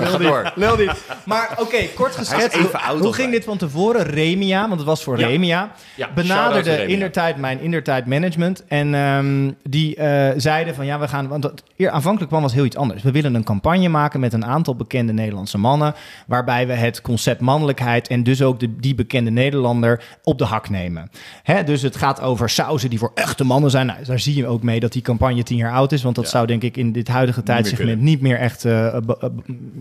ga 0.00 0.18
door. 0.18 0.52
Lul 0.54 0.76
niet. 0.76 0.92
Maar 1.24 1.54
oké, 1.58 1.86
kort 1.94 2.16
geschetst. 2.16 2.56
even 2.56 2.80
Hoe, 2.88 3.00
hoe 3.00 3.12
ging 3.12 3.30
dit 3.30 3.44
van 3.44 3.58
tevoren? 3.58 4.02
Remia, 4.02 4.60
want 4.60 4.78
het 4.78 4.88
was 4.88 5.02
voor 5.02 5.18
Ja. 5.18 5.26
Remia. 5.26 5.72
Ja, 5.94 6.08
benaderde 6.14 6.86
indertijd 6.86 7.36
mijn 7.36 7.60
indertijd 7.60 8.06
management. 8.06 8.64
En 8.68 8.94
ehm, 8.94 9.50
die 9.62 9.96
eh, 9.96 10.30
zeiden 10.36 10.74
van 10.74 10.86
ja, 10.86 10.98
we 10.98 11.08
gaan. 11.08 11.28
Want 11.28 11.44
het, 11.44 11.62
aanvankelijk 11.90 12.30
kwam 12.30 12.42
was 12.42 12.52
heel 12.52 12.64
iets 12.64 12.76
anders. 12.76 13.02
We 13.02 13.10
willen 13.10 13.34
een 13.34 13.44
campagne 13.44 13.88
maken 13.88 14.20
met 14.20 14.32
een 14.32 14.44
aantal 14.44 14.76
bekende 14.76 15.12
Nederlandse 15.12 15.58
mannen. 15.58 15.94
Waarbij 16.26 16.66
we 16.66 16.72
het 16.72 17.00
concept 17.00 17.40
mannelijkheid 17.40 18.08
en 18.08 18.22
dus 18.22 18.42
ook 18.42 18.60
de, 18.60 18.76
die 18.76 18.94
bekende 18.94 19.30
Nederlander 19.30 20.02
op 20.22 20.38
de 20.38 20.44
hak 20.44 20.68
nemen. 20.68 21.10
Hè, 21.42 21.64
dus 21.64 21.82
het 21.82 21.96
gaat 21.96 22.20
over 22.20 22.50
sauzen 22.50 22.90
die 22.90 22.98
voor 22.98 23.10
echte 23.14 23.44
mannen 23.44 23.70
zijn. 23.70 23.86
Nou, 23.86 24.04
daar 24.04 24.20
zie 24.20 24.36
je 24.36 24.46
ook 24.46 24.62
mee 24.62 24.80
dat 24.80 24.92
die 24.92 25.02
campagne 25.02 25.42
tien 25.42 25.56
jaar 25.56 25.72
oud 25.72 25.92
is. 25.92 26.02
Want 26.02 26.14
dat 26.14 26.28
zou 26.28 26.46
denk 26.46 26.62
ik 26.62 26.76
in 26.76 26.92
dit 26.92 27.08
huidige 27.08 27.42
tijdsegment 27.42 28.00
niet 28.00 28.20
meer 28.20 28.38
echt 28.38 28.64
eh, 28.64 28.96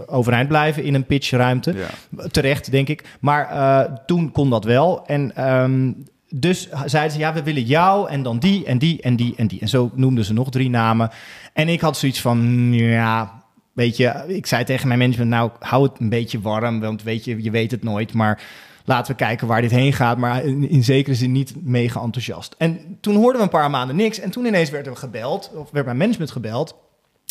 overeind 0.08 0.47
blijven 0.47 0.84
in 0.84 0.93
een 0.93 1.06
pitchruimte. 1.06 1.74
Ja. 1.74 2.28
Terecht, 2.28 2.72
denk 2.72 2.88
ik. 2.88 3.04
Maar 3.20 3.49
eh, 3.49 3.93
toen 4.06 4.32
kon 4.32 4.49
dat 4.49 4.64
wel. 4.64 5.06
En 5.06 5.36
ehm, 5.36 5.91
dus 6.30 6.70
zeiden 6.86 7.12
ze, 7.12 7.20
ja, 7.20 7.34
we 7.34 7.43
willen 7.43 7.64
jou 7.64 8.10
en 8.10 8.24
dan 8.24 8.39
die 8.39 8.66
en 8.66 8.78
die 8.78 9.02
en 9.02 9.16
die 9.16 9.34
en 9.36 9.47
die. 9.47 9.60
En 9.60 9.68
zo 9.68 9.91
noemden 9.93 10.26
ze 10.26 10.34
nog 10.34 10.49
drie 10.52 10.70
namen. 10.70 11.10
En 11.54 11.68
ik 11.68 11.82
had 11.82 11.97
zoiets 11.97 12.22
van, 12.22 12.38
mm, 12.38 12.74
ja, 12.74 13.43
weet 13.74 13.97
je... 13.97 14.24
Ik 14.28 14.45
zei 14.45 14.64
tegen 14.64 14.88
mijn 14.88 14.99
management, 14.99 15.30
nou, 15.30 15.52
hou 15.60 15.84
het 15.84 15.99
een 15.99 16.10
beetje 16.10 16.41
warm. 16.41 16.80
Want 16.80 17.04
weet 17.04 17.26
je, 17.26 17.43
je 17.43 17.52
weet 17.52 17.72
het 17.72 17.84
nooit, 17.84 18.14
maar... 18.14 18.41
Laten 18.86 19.12
we 19.12 19.18
kijken 19.18 19.47
waar 19.47 19.62
dit 19.62 19.72
heen 19.72 19.93
gaat. 19.93 20.18
Maar 20.18 20.43
in, 20.43 20.70
in 20.70 20.84
zekere 20.84 21.16
zin 21.16 21.32
niet 21.32 21.54
mega 21.64 22.02
enthousiast. 22.02 22.56
En 22.58 22.97
toen 23.02 23.16
hoorden 23.16 23.38
we 23.38 23.43
een 23.43 23.49
paar 23.49 23.70
maanden 23.70 23.95
niks. 23.95 24.20
En 24.20 24.32
toen 24.32 24.45
ineens 24.45 24.70
werd 24.70 24.88
er 24.88 24.95
gebeld, 24.95 25.52
of 25.56 25.72
werd 25.72 25.86
mijn 25.86 25.97
management 25.97 26.32
gebeld. 26.32 26.76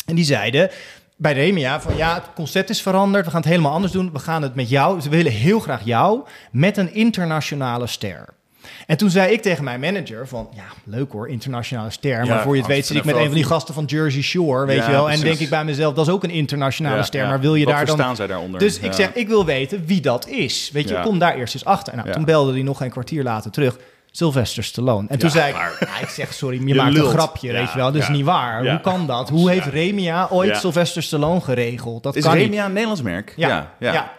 En 0.05 0.15
die 0.15 0.25
zeiden 0.25 0.69
bij 1.21 1.33
Remia 1.33 1.81
van 1.81 1.95
ja, 1.97 2.13
het 2.13 2.23
concept 2.35 2.69
is 2.69 2.81
veranderd. 2.81 3.25
We 3.25 3.31
gaan 3.31 3.39
het 3.41 3.49
helemaal 3.49 3.71
anders 3.71 3.93
doen. 3.93 4.09
We 4.13 4.19
gaan 4.19 4.41
het 4.41 4.55
met 4.55 4.69
jou. 4.69 5.01
Ze 5.01 5.09
willen 5.09 5.31
heel 5.31 5.59
graag 5.59 5.81
jou 5.83 6.21
met 6.51 6.77
een 6.77 6.93
internationale 6.93 7.87
ster. 7.87 8.25
En 8.87 8.97
toen 8.97 9.09
zei 9.09 9.33
ik 9.33 9.41
tegen 9.41 9.63
mijn 9.63 9.79
manager 9.79 10.27
van, 10.27 10.49
ja, 10.55 10.63
leuk 10.83 11.11
hoor, 11.11 11.29
internationale 11.29 11.89
ster. 11.89 12.23
Ja, 12.25 12.33
maar 12.33 12.41
voor 12.43 12.53
je 12.55 12.61
het 12.61 12.69
weet 12.71 12.85
zit 12.85 12.97
ik 12.97 13.03
met 13.05 13.15
een 13.15 13.25
van 13.25 13.33
die 13.33 13.43
gasten 13.43 13.73
van 13.73 13.85
Jersey 13.85 14.21
Shore, 14.21 14.65
weet 14.65 14.77
Ja, 14.77 14.85
je 14.85 14.91
wel. 14.91 14.99
En 15.01 15.05
precies. 15.07 15.23
denk 15.25 15.39
ik 15.39 15.49
bij 15.49 15.65
mezelf, 15.65 15.93
dat 15.93 16.07
is 16.07 16.13
ook 16.13 16.23
een 16.23 16.29
internationale 16.29 16.95
Ja, 16.97 17.03
ster. 17.03 17.27
Maar 17.27 17.39
wil 17.39 17.55
je 17.55 17.65
Wat 17.65 17.73
daar 17.73 17.85
dan... 17.85 17.95
verstaan 17.95 18.15
zij 18.15 18.27
daaronder? 18.27 18.59
Dus 18.59 18.79
ik 18.79 18.93
zeg, 18.93 19.13
ik 19.13 19.27
wil 19.27 19.45
weten 19.45 19.85
wie 19.85 20.01
dat 20.01 20.27
is. 20.27 20.69
Weet 20.73 20.89
je, 20.89 20.99
kom 21.03 21.19
daar 21.19 21.35
eerst 21.35 21.53
eens 21.53 21.65
achter. 21.65 21.95
Nou, 21.95 22.07
Ja. 22.07 22.13
toen 22.13 22.25
belde 22.25 22.51
hij 22.51 22.61
nog 22.61 22.81
een 22.81 22.89
kwartier 22.89 23.23
later 23.23 23.51
terug. 23.51 23.77
Sylvester 24.11 24.63
Stallone. 24.63 25.07
En 25.09 25.19
toen 25.19 25.29
Ja, 25.29 25.35
zei 25.35 25.49
ik, 25.49 25.55
maar- 25.55 25.75
ja, 25.79 25.99
ik 26.01 26.09
zeg, 26.09 26.33
sorry, 26.33 26.59
je, 26.59 26.67
Je 26.67 26.75
maakt 26.75 26.93
lult. 26.93 27.05
een 27.11 27.17
grapje, 27.17 27.47
Ja, 27.51 27.53
weet 27.59 27.71
je 27.71 27.77
wel. 27.77 27.91
Dat 27.91 28.01
is 28.01 28.07
ja. 28.07 28.13
niet 28.13 28.25
waar. 28.25 28.63
Ja. 28.63 28.71
Hoe 28.71 28.81
kan 28.81 29.07
dat? 29.07 29.29
Hoe 29.29 29.49
heeft 29.49 29.67
Remia 29.67 30.27
ooit 30.31 30.49
Ja. 30.49 30.55
Sylvester 30.59 31.03
Stallone 31.03 31.41
geregeld? 31.41 32.03
Dat 32.03 32.15
Is 32.15 32.23
kan 32.23 32.33
niet. 32.37 32.43
Remia 32.43 32.65
een 32.65 32.71
Nederlands 32.71 33.01
merk? 33.01 33.33
Ja, 33.35 33.71
ja. 33.79 34.11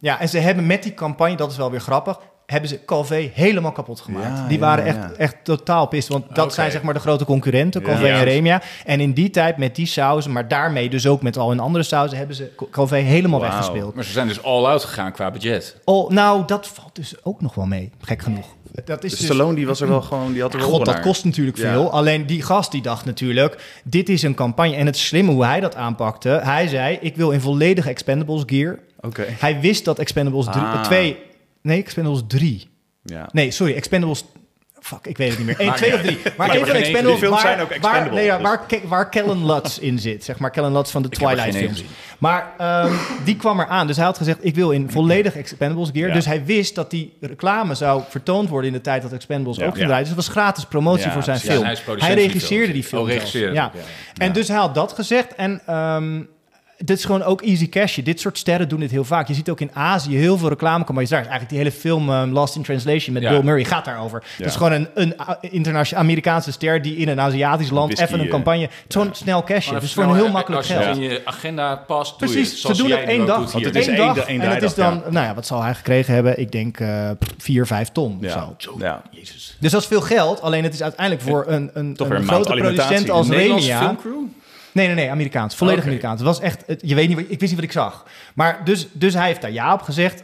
ja. 0.00 0.20
en 0.20 0.28
ze 0.28 0.38
hebben 0.38 0.66
met 0.66 0.82
die 0.82 0.94
campagne, 0.94 1.36
dat 1.36 1.50
is 1.50 1.56
wel 1.56 1.70
weer 1.70 1.80
grappig, 1.80 2.18
hebben 2.46 2.68
ze 2.68 2.84
Calvé 2.84 3.30
helemaal 3.34 3.72
kapot 3.72 4.00
gemaakt. 4.00 4.38
Ja, 4.38 4.46
die 4.48 4.58
waren 4.58 4.84
ja. 4.86 4.90
echt, 5.04 5.16
echt 5.16 5.36
totaal 5.42 5.86
pist, 5.86 6.08
want 6.08 6.34
dat 6.34 6.54
zijn 6.54 6.70
zeg 6.70 6.82
maar 6.82 6.94
de 6.94 7.00
grote 7.00 7.24
concurrenten. 7.24 7.82
Calvé 7.82 8.06
Ja. 8.06 8.18
en 8.18 8.24
Remia. 8.24 8.62
En 8.84 9.00
in 9.00 9.12
die 9.12 9.30
tijd 9.30 9.56
met 9.56 9.74
die 9.76 9.86
sauzen, 9.86 10.32
maar 10.32 10.48
daarmee 10.48 10.88
dus 10.90 11.06
ook 11.06 11.22
met 11.22 11.36
al 11.36 11.48
hun 11.48 11.60
andere 11.60 11.84
sauzen, 11.84 12.18
hebben 12.18 12.36
ze 12.36 12.50
Calvé 12.70 12.96
helemaal 12.96 13.40
weggespeeld. 13.40 13.94
Maar 13.94 14.04
ze 14.04 14.12
zijn 14.12 14.28
dus 14.28 14.42
all 14.42 14.64
out 14.64 14.84
gegaan 14.84 15.12
qua 15.12 15.30
budget. 15.30 15.76
Oh, 15.84 16.10
nou, 16.10 16.42
dat 16.46 16.66
valt 16.68 16.94
dus 16.96 17.14
ook 17.24 17.40
nog 17.40 17.54
wel 17.54 17.66
mee, 17.66 17.90
gek 18.00 18.22
genoeg. 18.22 18.46
Dat 18.84 19.04
is 19.04 19.10
Dus 19.10 19.18
dus, 19.18 19.28
Stallone 19.28 19.54
die 19.54 19.66
was 19.66 19.80
er 19.80 19.88
wel 19.88 20.02
gewoon, 20.02 20.32
die 20.32 20.42
had 20.42 20.52
er 20.52 20.58
wel 20.58 20.68
God, 20.68 20.84
dat 20.84 21.00
kost 21.00 21.24
natuurlijk 21.24 21.56
Ja. 21.56 21.72
veel. 21.72 21.90
Alleen 21.90 22.26
die 22.26 22.42
gast 22.42 22.72
die 22.72 22.82
dacht 22.82 23.04
natuurlijk, 23.04 23.80
dit 23.84 24.08
is 24.08 24.22
een 24.22 24.34
campagne. 24.34 24.74
En 24.74 24.86
het 24.86 24.96
slimme 24.96 25.32
hoe 25.32 25.44
hij 25.44 25.60
dat 25.60 25.74
aanpakte, 25.74 26.28
hij 26.28 26.66
zei, 26.68 26.98
ik 27.00 27.16
wil 27.16 27.30
in 27.30 27.40
volledige 27.40 27.88
Expendables 27.88 28.42
gear. 28.46 28.78
Oké. 29.00 29.24
Hij 29.38 29.60
wist 29.60 29.84
dat 29.84 29.98
Expendables 29.98 30.44
3, 30.46 30.56
Ah. 30.62 30.82
2, 30.82 31.16
nee, 31.62 31.78
Expendables 31.82 32.22
3. 32.26 32.68
Ja. 33.02 33.28
Nee, 33.32 33.50
sorry, 33.50 33.74
Expendables... 33.74 34.24
Fuck, 34.80 35.06
ik 35.06 35.16
weet 35.16 35.28
het 35.28 35.38
niet 35.38 35.46
meer. 35.46 35.58
1, 35.58 35.66
Maakt 35.66 35.78
2 35.78 35.90
niet 35.90 36.00
of 36.00 36.06
3. 36.06 36.18
Maar 36.36 36.46
Ik 36.46 36.52
één 36.54 36.66
van 36.66 36.74
er 36.74 36.80
Expendables... 36.80 37.20
Die 37.20 37.28
films 37.28 37.42
waar, 37.42 37.52
zijn 37.52 37.60
ook 37.60 37.68
waar, 37.68 37.76
expendable, 37.76 38.14
nee, 38.14 38.24
ja, 38.24 38.36
dus- 38.36 38.46
waar, 38.46 38.60
waar 38.84 39.08
Kellen 39.08 39.46
Lutz 39.52 39.78
in 39.78 39.98
zit. 39.98 40.24
Zeg 40.24 40.38
maar 40.38 40.50
Kellen 40.50 40.72
Lutz 40.72 40.90
van 40.90 41.02
de 41.02 41.08
er 41.08 41.14
Twilight 41.16 41.56
films. 41.56 41.84
Maar 42.18 42.52
ehm, 42.58 42.92
die 43.24 43.36
kwam 43.36 43.60
eraan. 43.60 43.86
Dus 43.86 43.96
hij 43.96 44.04
had 44.04 44.16
gezegd, 44.16 44.38
ik 44.40 44.54
wil 44.54 44.70
in 44.70 44.90
volledig 44.90 45.36
Expendables 45.36 45.90
gear. 45.92 46.08
Ja. 46.08 46.14
Dus 46.14 46.26
hij 46.26 46.44
wist 46.44 46.74
dat 46.74 46.90
die 46.90 47.16
reclame 47.20 47.74
zou 47.74 48.02
vertoond 48.08 48.48
worden 48.48 48.70
in 48.70 48.76
de 48.76 48.82
tijd 48.82 49.02
dat 49.02 49.12
Expendables 49.12 49.56
Ja. 49.56 49.66
ook 49.66 49.74
ging 49.74 49.86
draaien. 49.86 50.04
Dus 50.06 50.14
het 50.16 50.26
was 50.26 50.34
gratis 50.34 50.64
promotie 50.64 51.10
voor 51.10 51.22
zijn 51.22 51.38
film. 51.38 51.64
Hij 51.64 52.14
regisseerde 52.14 52.62
film. 52.64 52.72
die 52.72 52.84
film 52.84 53.02
Oh, 53.02 53.08
regisseerde 53.08 53.54
Ja. 53.54 53.70
ja, 53.74 53.80
ja. 53.80 54.24
En 54.24 54.32
dus 54.32 54.48
hij 54.48 54.56
had 54.56 54.74
dat 54.74 54.92
gezegd. 54.92 55.34
En 55.34 55.60
ehm, 55.66 56.22
dit 56.84 56.98
is 56.98 57.04
gewoon 57.04 57.22
ook 57.22 57.42
easy 57.42 57.68
cash. 57.68 57.96
Dit 57.98 58.20
soort 58.20 58.38
sterren 58.38 58.68
doen 58.68 58.80
dit 58.80 58.90
heel 58.90 59.04
vaak. 59.04 59.28
Je 59.28 59.34
ziet 59.34 59.50
ook 59.50 59.60
in 59.60 59.70
Azië 59.74 60.16
heel 60.16 60.38
veel 60.38 60.48
reclamecampagnes. 60.48 61.08
Daar 61.10 61.20
is 61.20 61.26
eigenlijk 61.28 61.48
die 61.56 61.58
hele 61.58 61.80
film 61.80 62.10
ehm, 62.10 62.30
Lost 62.30 62.56
in 62.56 62.62
Translation 62.62 63.12
met 63.14 63.22
Ja. 63.22 63.30
Bill 63.30 63.42
Murray 63.42 63.64
gaat 63.64 63.84
daarover. 63.84 64.22
Het 64.36 64.46
is 64.46 64.56
gewoon 64.56 64.72
een, 64.72 64.88
een 64.94 65.14
internationale 65.40 66.04
Amerikaanse 66.04 66.52
ster 66.52 66.82
die 66.82 66.96
in 66.96 67.08
een 67.08 67.20
Aziatisch 67.20 67.70
land 67.70 67.86
Whisky, 67.86 68.04
even 68.06 68.18
een 68.18 68.24
eh, 68.24 68.30
campagne. 68.32 68.68
Snel 69.12 69.42
cashje. 69.44 69.60
Gewoon 69.62 69.80
Dus 69.80 69.90
even 69.90 70.02
voor 70.02 70.02
een 70.02 70.08
snel, 70.08 70.14
heel 70.14 70.26
eh, 70.26 70.32
makkelijk 70.32 70.60
Als 70.62 70.68
je 70.70 70.74
geld. 70.74 70.86
het 70.86 70.96
in 70.96 71.02
je 71.02 71.20
agenda 71.24 71.76
past, 71.76 72.18
doe 72.18 72.28
je 72.28 72.34
Precies, 72.34 72.62
het 72.62 72.76
ze 72.76 72.82
doen 72.82 72.90
jij 72.90 73.00
het 73.00 73.08
één 73.08 73.26
dag. 73.26 73.52
Want 73.52 73.64
het 73.64 73.76
is 73.76 73.86
één 73.86 73.96
dag. 73.96 74.16
en 74.18 74.40
het 74.40 74.62
is 74.62 74.74
dan, 74.74 75.02
nou 75.10 75.26
ja, 75.26 75.34
wat 75.34 75.46
zal 75.46 75.62
hij 75.62 75.74
gekregen 75.74 76.14
hebben? 76.14 76.40
Ik 76.40 76.52
denk 76.52 76.80
eh 76.80 77.10
vier, 77.38 77.66
vijf 77.66 77.88
ton. 77.88 78.16
of 78.18 78.24
Ja. 78.24 78.48
Zo. 78.58 78.76
Ja. 78.78 79.02
Jezus. 79.10 79.56
Dus 79.60 79.70
dat 79.72 79.80
is 79.80 79.86
veel 79.86 80.00
geld. 80.00 80.40
Alleen 80.42 80.62
het 80.64 80.74
is 80.74 80.82
uiteindelijk 80.82 81.26
voor 81.28 81.44
een, 81.48 81.70
een, 81.74 81.94
Toch 81.94 82.08
weer 82.08 82.16
een 82.16 82.22
een 82.22 82.28
maand 82.28 82.44
grote 82.46 82.60
producent 82.62 83.10
als 83.10 83.26
Nederlandse 83.26 83.68
Remia. 83.68 83.82
filmcrew? 83.86 84.22
Nee, 84.72 84.86
nee, 84.86 84.94
nee, 84.94 85.10
Amerikaans. 85.10 85.54
Volledig. 85.56 85.84
Amerikaans. 85.84 86.20
Het 86.20 86.28
was 86.28 86.40
echt, 86.40 86.64
je 86.80 86.94
weet 86.94 87.08
niet, 87.08 87.16
wat- 87.16 87.24
ik 87.28 87.40
wist 87.40 87.52
niet 87.52 87.54
wat 87.54 87.62
ik 87.64 87.72
zag. 87.72 88.06
Maar 88.34 88.64
dus, 88.64 88.88
dus 88.92 89.14
hij 89.14 89.26
heeft 89.26 89.40
daar 89.40 89.52
ja 89.52 89.72
op 89.72 89.82
gezegd. 89.82 90.22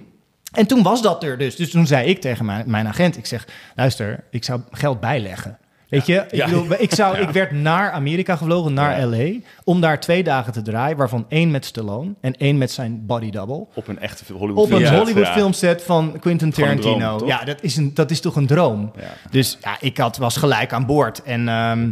en 0.60 0.66
toen 0.66 0.82
was 0.82 1.02
dat 1.02 1.22
er 1.24 1.38
dus. 1.38 1.56
Dus 1.56 1.70
toen 1.70 1.86
zei 1.86 2.08
ik 2.08 2.20
tegen 2.20 2.44
mijn, 2.44 2.70
mijn 2.70 2.88
agent, 2.88 3.16
ik 3.16 3.26
zeg, 3.26 3.46
luister, 3.74 4.24
ik 4.30 4.44
zou 4.44 4.60
geld 4.70 5.00
bijleggen. 5.00 5.58
Weet 5.92 6.06
je, 6.06 6.24
ik, 6.30 6.44
bedoel, 6.44 6.66
ik, 6.78 6.94
zou, 6.94 7.18
ik 7.18 7.28
werd 7.28 7.50
naar 7.50 7.90
Amerika 7.90 8.36
gevlogen, 8.36 8.74
naar. 8.74 9.06
LA, 9.06 9.30
om 9.64 9.80
daar 9.80 10.00
twee 10.00 10.22
dagen 10.22 10.52
te 10.52 10.62
draaien, 10.62 10.96
waarvan 10.96 11.24
één 11.28 11.50
met 11.50 11.64
Stallone 11.64 12.14
en 12.20 12.36
één 12.36 12.58
met 12.58 12.70
zijn 12.70 13.06
body 13.06 13.30
double. 13.30 13.66
Op 13.74 13.88
een 13.88 13.98
echte 13.98 14.32
Hollywood 14.32 14.64
Op 14.64 14.70
een 14.70 14.78
filmset, 14.78 14.98
Hollywood 14.98 15.28
filmset 15.28 15.82
van 15.82 16.16
Quentin 16.20 16.50
droom, 16.50 16.80
Tarantino. 16.80 17.26
ja, 17.26 17.44
dat 17.44 17.62
is, 17.62 17.76
een, 17.76 17.94
dat 17.94 18.10
is 18.10 18.20
toch 18.20 18.36
een 18.36 18.46
droom. 18.46 18.92
Dus 19.30 19.58
ja, 19.62 19.76
ik 19.80 19.98
had, 19.98 20.16
was 20.16 20.36
gelijk 20.36 20.72
aan 20.72 20.86
boord. 20.86 21.22
En 21.22 21.48
ehm, 21.48 21.90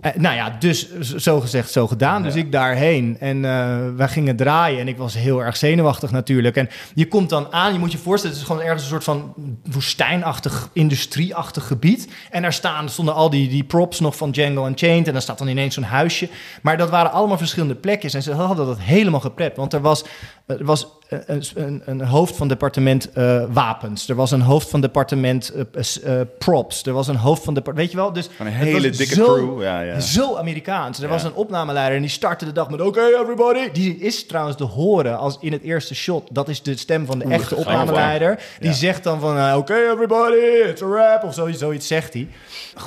eh, 0.00 0.12
nou 0.14 0.34
ja, 0.34 0.56
dus 0.58 0.98
zo 1.00 1.40
gezegd, 1.40 1.70
zo 1.70 1.86
gedaan. 1.86 2.22
Dus 2.22 2.34
ik 2.34 2.52
daarheen. 2.52 3.16
En 3.20 3.44
eh, 3.44 3.78
wij 3.96 4.08
gingen 4.08 4.36
draaien. 4.36 4.80
En 4.80 4.88
ik 4.88 4.96
was 4.96 5.14
heel 5.14 5.42
erg 5.42 5.56
zenuwachtig 5.56 6.10
natuurlijk. 6.10 6.56
En 6.56 6.68
je 6.94 7.08
komt 7.08 7.30
dan 7.30 7.52
aan, 7.52 7.72
je 7.72 7.78
moet 7.78 7.92
je 7.92 7.98
voorstellen, 7.98 8.36
het 8.36 8.44
is 8.44 8.50
gewoon 8.50 8.66
ergens 8.66 8.82
een 8.82 8.88
soort 8.88 9.04
van 9.04 9.34
woestijnachtig, 9.70 10.68
industrieachtig 10.72 11.66
gebied. 11.66 12.08
En 12.30 12.42
daar 12.42 12.52
staan, 12.52 12.88
stonden 12.88 13.14
al 13.14 13.30
die, 13.30 13.35
die 13.48 13.64
props 13.64 14.00
nog 14.00 14.16
van 14.16 14.30
Django 14.30 14.66
Unchained. 14.66 15.06
En 15.06 15.12
dan 15.12 15.22
staat 15.22 15.38
dan 15.38 15.48
ineens 15.48 15.74
zo'n 15.74 15.84
huisje. 15.84 16.28
Maar 16.62 16.76
dat 16.76 16.90
waren 16.90 17.12
allemaal 17.12 17.38
verschillende 17.38 17.74
plekjes. 17.74 18.14
En 18.14 18.22
ze 18.22 18.32
hadden 18.32 18.66
dat 18.66 18.78
helemaal 18.80 19.20
geprept. 19.20 19.56
Want 19.56 19.72
er 19.72 19.80
was, 19.80 20.04
er 20.46 20.64
was 20.64 20.86
een, 21.08 21.42
een, 21.54 21.82
een 21.84 22.00
hoofd 22.00 22.36
van 22.36 22.48
departement 22.48 23.12
eh, 23.12 23.42
wapens. 23.52 24.08
Er 24.08 24.14
was 24.14 24.30
een 24.30 24.40
hoofd 24.40 24.68
van 24.70 24.80
departement 24.80 25.52
eh, 25.74 26.20
eh, 26.20 26.26
props. 26.38 26.82
Er 26.86 26.92
was 26.92 27.08
een 27.08 27.16
hoofd 27.16 27.44
van 27.44 27.54
departement... 27.54 27.76
Weet 27.86 27.90
je 27.90 27.96
wel? 28.04 28.12
Dus 28.12 28.28
Van 28.36 28.46
een 28.46 28.52
hele 28.52 28.90
dikke 28.90 29.14
zo- 29.14 29.34
crew. 29.34 29.62
Ja, 29.62 29.80
ja. 29.80 30.00
Zo 30.00 30.36
Amerikaans. 30.36 30.98
Er 30.98 31.04
Ja. 31.04 31.10
was 31.10 31.24
een 31.24 31.34
opnameleider 31.34 31.94
en 31.96 32.02
die 32.02 32.10
startte 32.10 32.44
de 32.44 32.52
dag 32.52 32.70
met... 32.70 32.80
Oké, 32.80 33.00
everybody. 33.20 33.70
Die 33.72 33.96
is 33.98 34.26
trouwens 34.26 34.56
te 34.56 34.64
horen 34.64 35.18
als 35.18 35.36
in 35.40 35.52
het 35.52 35.62
eerste 35.62 35.94
shot. 35.94 36.28
Dat 36.30 36.48
is 36.48 36.62
de 36.62 36.76
stem 36.76 37.06
van 37.06 37.18
de 37.18 37.24
echte 37.24 37.54
opnameleider. 37.56 38.42
Die 38.60 38.72
zegt 38.72 39.04
dan 39.04 39.20
van... 39.20 39.38
eh, 39.38 39.54
Oké, 39.56 39.74
everybody, 39.92 40.68
it's 40.70 40.82
a 40.82 40.86
rap. 40.86 41.24
Of 41.24 41.34
zoiets, 41.34 41.58
zoiets 41.58 41.86
zegt 41.86 42.12
hij. 42.12 42.28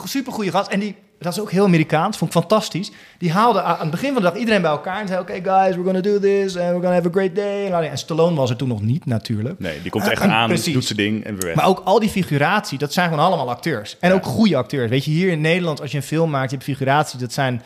Supergoeie 0.06 0.52
gast. 0.52 0.70
En 0.72 0.80
die 0.80 0.96
dat 1.20 1.34
is 1.34 1.40
ook 1.40 1.52
heel 1.52 1.66
Amerikaans, 1.66 2.18
vond 2.18 2.36
ik 2.36 2.40
fantastisch. 2.40 2.92
Die 3.18 3.32
haalde 3.32 3.62
aan 3.62 3.80
het 3.80 3.92
begin 3.92 4.14
van 4.14 4.22
de 4.22 4.30
dag 4.30 4.38
iedereen 4.38 4.62
bij 4.62 4.72
elkaar 4.72 5.02
en 5.02 5.08
zei: 5.08 5.20
Oké, 5.20 5.34
guys, 5.34 5.76
we're 5.76 5.84
gonna 5.84 6.02
do 6.02 6.20
this 6.20 6.58
and 6.58 6.66
we're 6.66 6.74
gonna 6.74 6.94
have 6.94 7.08
a 7.08 7.12
great 7.12 7.36
day. 7.36 7.72
En 7.72 7.98
Stallone 7.98 8.36
was 8.36 8.50
er 8.50 8.56
toen 8.56 8.68
nog 8.68 8.82
niet, 8.82 9.06
natuurlijk. 9.06 9.60
Nee, 9.60 9.82
die 9.82 9.92
komt 9.92 10.08
echt 10.08 10.22
aan, 10.22 10.48
Precies. 10.48 10.74
doet 10.74 10.86
zijn 10.86 10.98
ding 10.98 11.24
en 11.24 11.36
weer 11.36 11.46
weg. 11.46 11.56
Maar 11.56 11.68
ook 11.68 11.82
al 11.84 12.00
die 12.00 12.10
figuratie, 12.10 12.78
dat 12.78 12.94
zijn 12.94 13.10
gewoon 13.10 13.26
allemaal 13.26 13.50
acteurs. 13.50 13.98
En 14.00 14.14
ook 14.14 14.26
goede 14.26 14.56
acteurs. 14.56 14.90
Weet 14.90 15.06
je, 15.06 15.12
hier 15.12 15.30
in 15.30 15.42
Nederland, 15.42 15.82
als 15.82 15.92
je 15.92 15.98
een 15.98 16.04
film 16.04 16.30
maakt, 16.30 16.50
je 16.50 16.56
hebt 16.56 16.70
figuratie, 16.70 17.20
dat 17.20 17.34
zijn... 17.34 17.62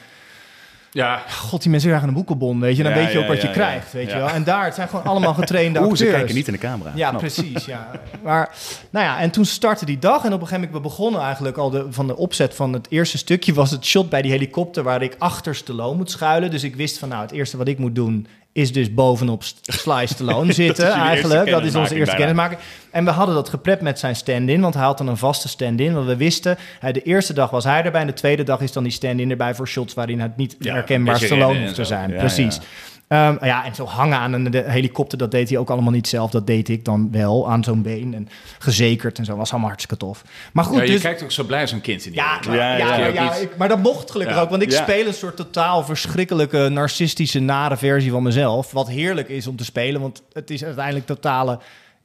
Ja, 0.94 1.24
God, 1.30 1.62
die 1.62 1.72
mensen 1.72 1.90
dragen 1.90 2.08
een 2.08 2.14
boekenbon, 2.14 2.60
weet 2.60 2.78
je. 2.78 2.84
Dan 2.84 2.92
Ja, 2.92 2.98
weet 2.98 3.12
je 3.12 3.18
ook 3.18 3.24
ja, 3.24 3.30
wat 3.30 3.42
je 3.42 3.48
ja, 3.48 3.54
krijgt, 3.54 3.92
ja. 3.92 3.98
weet 3.98 4.12
je 4.12 4.18
wel. 4.18 4.30
En 4.30 4.44
daar, 4.44 4.66
het 4.66 4.76
zijn 4.76 4.88
gewoon 4.88 5.06
allemaal 5.06 5.34
getrainde 5.34 5.80
Oeh, 5.80 5.90
acteurs. 5.90 6.10
ze 6.10 6.16
kijken 6.16 6.36
niet 6.36 6.48
in 6.48 6.54
de 6.54 6.60
camera. 6.60 6.92
Ja, 6.96 7.10
Knap. 7.10 7.22
precies. 7.22 7.66
Ja. 7.66 7.92
Maar, 8.24 8.56
nou 8.90 9.06
ja, 9.06 9.20
en 9.20 9.32
toen 9.32 9.46
startte 9.46 9.86
die 9.86 10.00
dag. 10.00 10.24
En 10.24 10.34
op 10.34 10.42
een 10.42 10.48
gegeven 10.48 10.56
moment, 10.56 10.74
we 10.74 10.90
begonnen 10.90 11.22
eigenlijk 11.22 11.58
al 11.58 11.70
de, 11.70 11.86
van 11.90 12.08
de 12.08 12.18
opzet 12.18 12.56
van 12.56 12.74
het 12.74 12.88
eerste 12.90 13.18
stukje... 13.18 13.54
was 13.54 13.72
het 13.72 13.86
shot 13.86 14.10
bij 14.10 14.22
die 14.22 14.32
helikopter 14.32 14.84
waar 14.84 15.02
ik 15.02 15.16
achter 15.18 15.56
Stallone 15.56 15.98
moet 15.98 16.12
schuilen. 16.12 16.52
Dus 16.52 16.64
ik 16.64 16.76
wist 16.76 16.98
van, 16.98 17.10
nou, 17.10 17.22
het 17.22 17.32
eerste 17.32 17.58
wat 17.58 17.68
ik 17.68 17.78
moet 17.78 17.96
doen... 17.96 18.28
is 18.54 18.74
dus 18.74 18.94
bovenop 18.94 19.44
Sly 19.62 20.06
Stallone 20.06 20.54
zitten 20.64 20.92
eigenlijk. 20.92 21.50
Dat 21.50 21.64
is 21.64 21.76
onze 21.76 21.96
eerste 21.96 22.16
kennismaking. 22.16 22.60
En 22.92 23.06
we 23.06 23.12
hadden 23.12 23.36
dat 23.36 23.50
geprept 23.50 23.82
met 23.82 24.00
zijn 24.00 24.16
stand-in, 24.16 24.62
want 24.62 24.74
hij 24.74 24.84
had 24.84 24.98
dan 24.98 25.08
een 25.08 25.18
vaste 25.18 25.48
stand-in. 25.48 25.94
Want 25.94 26.06
we 26.06 26.16
wisten, 26.16 26.58
de 26.92 27.02
eerste 27.02 27.34
dag 27.34 27.50
was 27.50 27.64
hij 27.64 27.84
erbij... 27.84 28.02
en 28.02 28.08
de 28.08 28.14
tweede 28.14 28.44
dag 28.44 28.62
is 28.62 28.72
dan 28.72 28.84
die 28.84 28.92
stand-in 28.92 29.30
erbij 29.30 29.56
voor 29.56 29.68
shots... 29.68 29.94
waarin 29.94 30.20
het 30.20 30.38
niet 30.38 30.56
Ja, 30.60 30.74
herkenbaar 30.74 31.20
Stallone 31.20 31.60
hoeft 31.62 31.76
te 31.76 31.86
zijn. 31.86 32.12
Ja, 32.12 32.18
Precies. 32.18 32.56
ja. 32.56 32.62
Ehm, 33.08 33.46
ja, 33.46 33.66
en 33.66 33.76
zo 33.76 33.86
hangen 33.86 34.18
aan 34.18 34.34
een 34.34 34.54
helikopter, 34.70 35.18
dat 35.18 35.32
deed 35.32 35.50
hij 35.50 35.58
ook 35.58 35.70
allemaal 35.70 35.92
niet 35.92 36.08
zelf. 36.08 36.32
Dat 36.32 36.48
deed 36.48 36.70
ik 36.70 36.86
dan 36.86 37.12
wel 37.12 37.50
aan 37.50 37.64
zo'n 37.64 37.82
been 37.82 38.14
en 38.14 38.30
gezekerd 38.60 39.18
en 39.18 39.26
zo. 39.26 39.36
Was 39.36 39.50
allemaal 39.52 39.70
hartstikke 39.70 40.06
tof. 40.06 40.24
Maar 40.54 40.64
goed, 40.64 40.78
ja, 40.78 40.84
je 40.84 40.92
dus... 40.92 41.02
kijkt 41.02 41.24
ook 41.24 41.32
zo 41.32 41.44
blij 41.44 41.62
als 41.62 41.72
een 41.72 41.82
kind 41.82 42.06
in 42.06 42.12
die 42.12 42.22
Ja, 42.22 42.40
ja, 42.42 42.54
Ja, 42.54 42.78
ja, 42.78 42.96
ja, 42.98 43.06
ja, 43.08 43.26
ook 43.26 43.34
niet. 43.34 43.42
ik- 43.44 43.58
maar 43.58 43.68
dat 43.68 43.80
mocht 43.80 44.12
gelukkig 44.12 44.36
Ja. 44.36 44.42
ook. 44.42 44.50
Want 44.50 44.62
ik 44.62 44.72
Ja. 44.72 44.82
speel 44.82 45.08
een 45.08 45.14
soort 45.14 45.36
totaal 45.36 45.84
verschrikkelijke, 45.84 46.70
narcistische, 46.70 47.40
nare 47.40 47.78
versie 47.78 48.12
van 48.12 48.24
mezelf. 48.24 48.72
Wat 48.72 48.88
heerlijk 48.88 49.30
is 49.30 49.48
om 49.48 49.56
te 49.56 49.64
spelen, 49.66 50.02
want 50.02 50.22
het 50.34 50.50
is 50.50 50.64
uiteindelijk 50.64 51.06
totale 51.06 51.60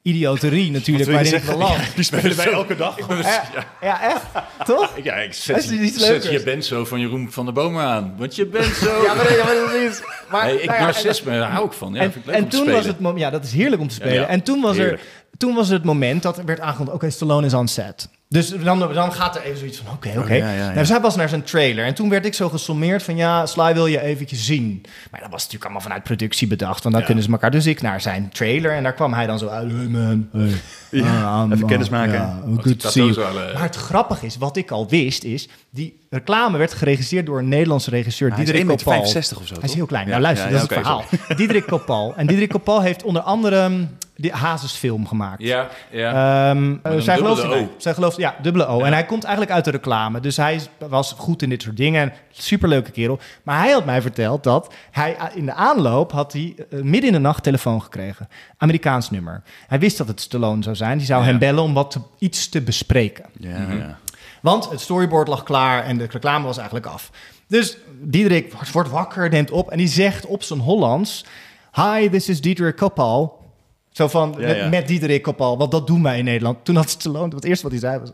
idioterie 0.08 0.70
natuurlijk 0.70 1.06
je 1.06 1.12
waarin 1.12 1.32
ik 1.32 1.38
zeggen? 1.38 1.58
beland. 1.58 1.94
Die 1.94 2.04
spelen 2.04 2.36
wij 2.36 2.50
elke 2.50 2.76
dag. 2.76 2.96
Ja, 2.98 3.44
ja, 3.80 4.02
echt? 4.02 4.24
Toch? 4.64 4.92
Ja, 5.02 5.14
ik 5.14 5.30
Is 5.30 5.44
zet, 5.44 5.70
iets 5.70 6.04
zet 6.04 6.30
je 6.30 6.42
bent 6.42 6.64
zo 6.64 6.84
van 6.84 7.00
Jeroen 7.00 7.32
van 7.32 7.44
der 7.44 7.54
Bomen 7.54 7.84
aan. 7.84 8.14
Want 8.16 8.36
je 8.36 8.46
bent 8.46 8.74
zo... 8.74 9.02
Ja, 9.02 9.14
maar, 9.14 9.36
ja, 9.36 9.44
maar 9.44 9.54
dat 9.54 9.72
is... 9.72 10.02
Maar, 10.30 10.44
nee, 10.46 10.60
ik, 10.60 10.66
nou 10.66 10.78
ja, 10.78 10.84
narcisme, 10.84 11.38
daar 11.38 11.50
hou 11.50 11.66
ik 11.66 11.72
van. 11.72 11.94
Ja, 11.94 12.00
en, 12.00 12.12
ik 12.16 12.26
en 12.26 12.48
toen 12.48 12.70
was 12.70 12.86
het 12.86 13.00
moment, 13.00 13.20
ja, 13.20 13.30
dat 13.30 13.44
is 13.44 13.52
heerlijk 13.52 13.82
om 13.82 13.88
te 13.88 13.94
spelen. 13.94 14.14
Ja, 14.14 14.26
en 14.26 14.42
toen 14.42 14.60
was, 14.60 14.76
er, 14.76 15.00
toen 15.36 15.54
was 15.54 15.68
er 15.68 15.74
het 15.74 15.84
moment 15.84 16.22
dat 16.22 16.38
er 16.38 16.44
werd 16.44 16.60
aangekondigd: 16.60 16.96
oké, 16.96 17.10
Stallone 17.10 17.46
is 17.46 17.54
on 17.54 17.68
set. 17.68 18.08
Dus 18.30 18.48
dan, 18.48 18.78
dan 18.78 19.12
gaat 19.12 19.36
er 19.36 19.42
even 19.42 19.58
zoiets 19.58 19.78
van: 19.78 19.92
oké, 19.94 20.08
oké. 20.08 20.18
Oh, 20.20 20.28
ja, 20.28 20.36
ja, 20.36 20.52
ja. 20.52 20.72
Nou, 20.72 20.86
hij 20.86 21.00
was 21.00 21.16
naar 21.16 21.28
zijn 21.28 21.42
trailer. 21.42 21.84
En 21.84 21.94
toen 21.94 22.08
werd 22.08 22.26
ik 22.26 22.34
zo 22.34 22.48
gesommeerd 22.48 23.02
van: 23.02 23.16
ja, 23.16 23.46
Sly 23.46 23.74
wil 23.74 23.86
je 23.86 24.00
eventjes 24.00 24.44
zien. 24.46 24.82
Maar 25.10 25.20
dat 25.20 25.30
was 25.30 25.38
natuurlijk 25.38 25.64
allemaal 25.64 25.80
vanuit 25.82 26.02
productie 26.02 26.46
bedacht, 26.46 26.82
want 26.82 26.94
dan 26.94 27.04
kunnen 27.04 27.24
ze 27.24 27.30
elkaar. 27.30 27.50
Dus 27.50 27.66
ik 27.66 27.82
naar 27.82 28.00
zijn 28.00 28.28
trailer 28.32 28.72
en 28.72 28.82
daar 28.82 28.92
kwam 28.94 29.12
hij 29.14 29.26
dan 29.26 29.38
zo 29.38 29.48
uit: 29.48 29.70
hey 29.72 29.86
man, 29.86 30.28
hey. 30.32 30.50
Ja, 30.90 31.22
Ah, 31.42 31.50
even 31.52 31.66
kennis 31.66 31.88
maken. 31.88 32.12
ja, 32.14 32.40
die 32.46 32.62
good 32.62 32.80
to 32.80 32.88
see 32.88 33.02
you. 33.02 33.14
tattoos 33.14 33.34
al, 33.36 33.42
eh, 33.48 33.54
Maar 33.54 33.62
het 33.62 33.76
grappige 33.76 34.26
is, 34.26 34.36
wat 34.36 34.56
ik 34.56 34.70
al 34.70 34.88
wist, 34.88 35.24
is 35.24 35.48
die 35.70 36.06
reclame 36.10 36.58
werd 36.58 36.72
geregisseerd 36.74 37.26
door 37.26 37.38
een 37.38 37.48
Nederlandse 37.48 37.90
regisseur, 37.90 38.28
Hij 38.30 38.38
is 38.38 38.44
Diederik 38.44 38.68
1,65 38.70 38.84
Kopal. 38.84 39.02
meter 39.02 39.36
of 39.40 39.46
zo, 39.46 39.54
Hij 39.54 39.68
is 39.68 39.74
heel 39.74 39.86
klein. 39.86 40.04
Ja, 40.04 40.10
Nou 40.10 40.22
luister, 40.22 40.46
ja, 40.46 40.52
dat 40.52 40.62
is 40.62 40.68
ja, 40.68 40.74
het 40.76 40.84
verhaal. 40.86 41.36
Diederik 41.36 41.66
Kopal. 41.66 42.14
En 42.16 42.26
Diederik 42.26 42.50
Kopal 42.50 42.82
heeft 42.82 43.02
onder 43.02 43.22
andere 43.22 43.62
um, 43.64 43.96
die 44.16 44.32
Hazes-film 44.32 45.06
gemaakt. 45.06 45.42
Ja, 45.42 45.68
ja. 45.90 46.50
Ehm, 46.50 46.76
een 46.82 47.02
zij 47.02 47.16
gelooft. 47.16 47.44
O. 47.44 47.68
Zij 47.76 47.94
gelooft, 47.94 48.16
ja, 48.16 48.34
dubbele 48.42 48.66
O. 48.66 48.80
En 48.82 48.92
hij 48.92 49.04
komt 49.04 49.22
eigenlijk 49.24 49.54
uit 49.54 49.64
de 49.64 49.70
reclame. 49.70 50.20
Dus 50.20 50.36
hij 50.36 50.54
is- 50.54 50.68
was 50.88 51.14
goed 51.18 51.42
in 51.42 51.48
dit 51.48 51.62
soort 51.62 51.76
dingen. 51.76 52.12
Superleuke 52.30 52.90
kerel. 52.90 53.18
Maar 53.42 53.58
hij 53.62 53.70
had 53.72 53.84
mij 53.84 54.02
verteld 54.02 54.44
dat 54.44 54.74
hij 54.90 55.16
a- 55.20 55.30
in 55.34 55.46
de 55.46 55.52
aanloop 55.54 56.12
had 56.12 56.32
hij 56.32 56.54
eh, 56.70 56.80
midden 56.80 57.06
in 57.06 57.12
de 57.12 57.18
nacht 57.18 57.42
telefoon 57.42 57.82
gekregen. 57.82 58.28
Amerikaans 58.56 59.10
nummer. 59.10 59.42
Hij 59.66 59.78
wist 59.78 59.98
dat 59.98 60.08
het 60.08 60.20
Stallone 60.20 60.62
zou 60.62 60.76
zijn. 60.76 60.98
Die 60.98 61.06
zou 61.06 61.22
Ja. 61.22 61.28
hem 61.28 61.38
bellen 61.38 61.62
om 61.62 61.74
wat 61.74 61.90
te- 61.90 62.00
iets 62.18 62.48
te 62.48 62.60
bespreken. 62.62 63.24
Ja, 63.38 63.48
ja. 63.70 63.98
Want 64.42 64.70
het 64.70 64.80
storyboard 64.80 65.28
lag 65.28 65.42
klaar 65.42 65.84
en 65.84 65.98
de 65.98 66.06
reclame 66.10 66.44
was 66.46 66.56
eigenlijk 66.56 66.86
af. 66.86 67.10
Dus 67.48 67.76
Diederik 68.00 68.52
wordt- 68.52 68.70
wordt 68.72 68.90
wakker, 68.90 69.28
neemt 69.30 69.50
op 69.50 69.70
en 69.70 69.78
die 69.78 69.88
zegt 69.88 70.26
op 70.26 70.42
zijn 70.42 70.60
Hollands... 70.60 71.24
Hi, 71.72 72.08
this 72.10 72.28
is 72.28 72.40
Diederik 72.40 72.76
Kopal. 72.76 73.44
Zo 73.90 74.08
van, 74.08 74.34
Ja, 74.38 74.46
met, 74.46 74.56
ja. 74.56 74.68
met 74.68 74.88
Diederik 74.88 75.22
Kopal, 75.22 75.58
want 75.58 75.70
dat 75.70 75.86
doen 75.86 76.02
wij 76.02 76.18
in 76.18 76.24
Nederland. 76.24 76.64
Toen 76.64 76.76
had 76.76 76.90
Stallone, 76.90 77.34
het 77.34 77.44
eerste 77.44 77.62
wat 77.68 77.72
hij 77.72 77.80
zei 77.80 77.98
was... 78.00 78.10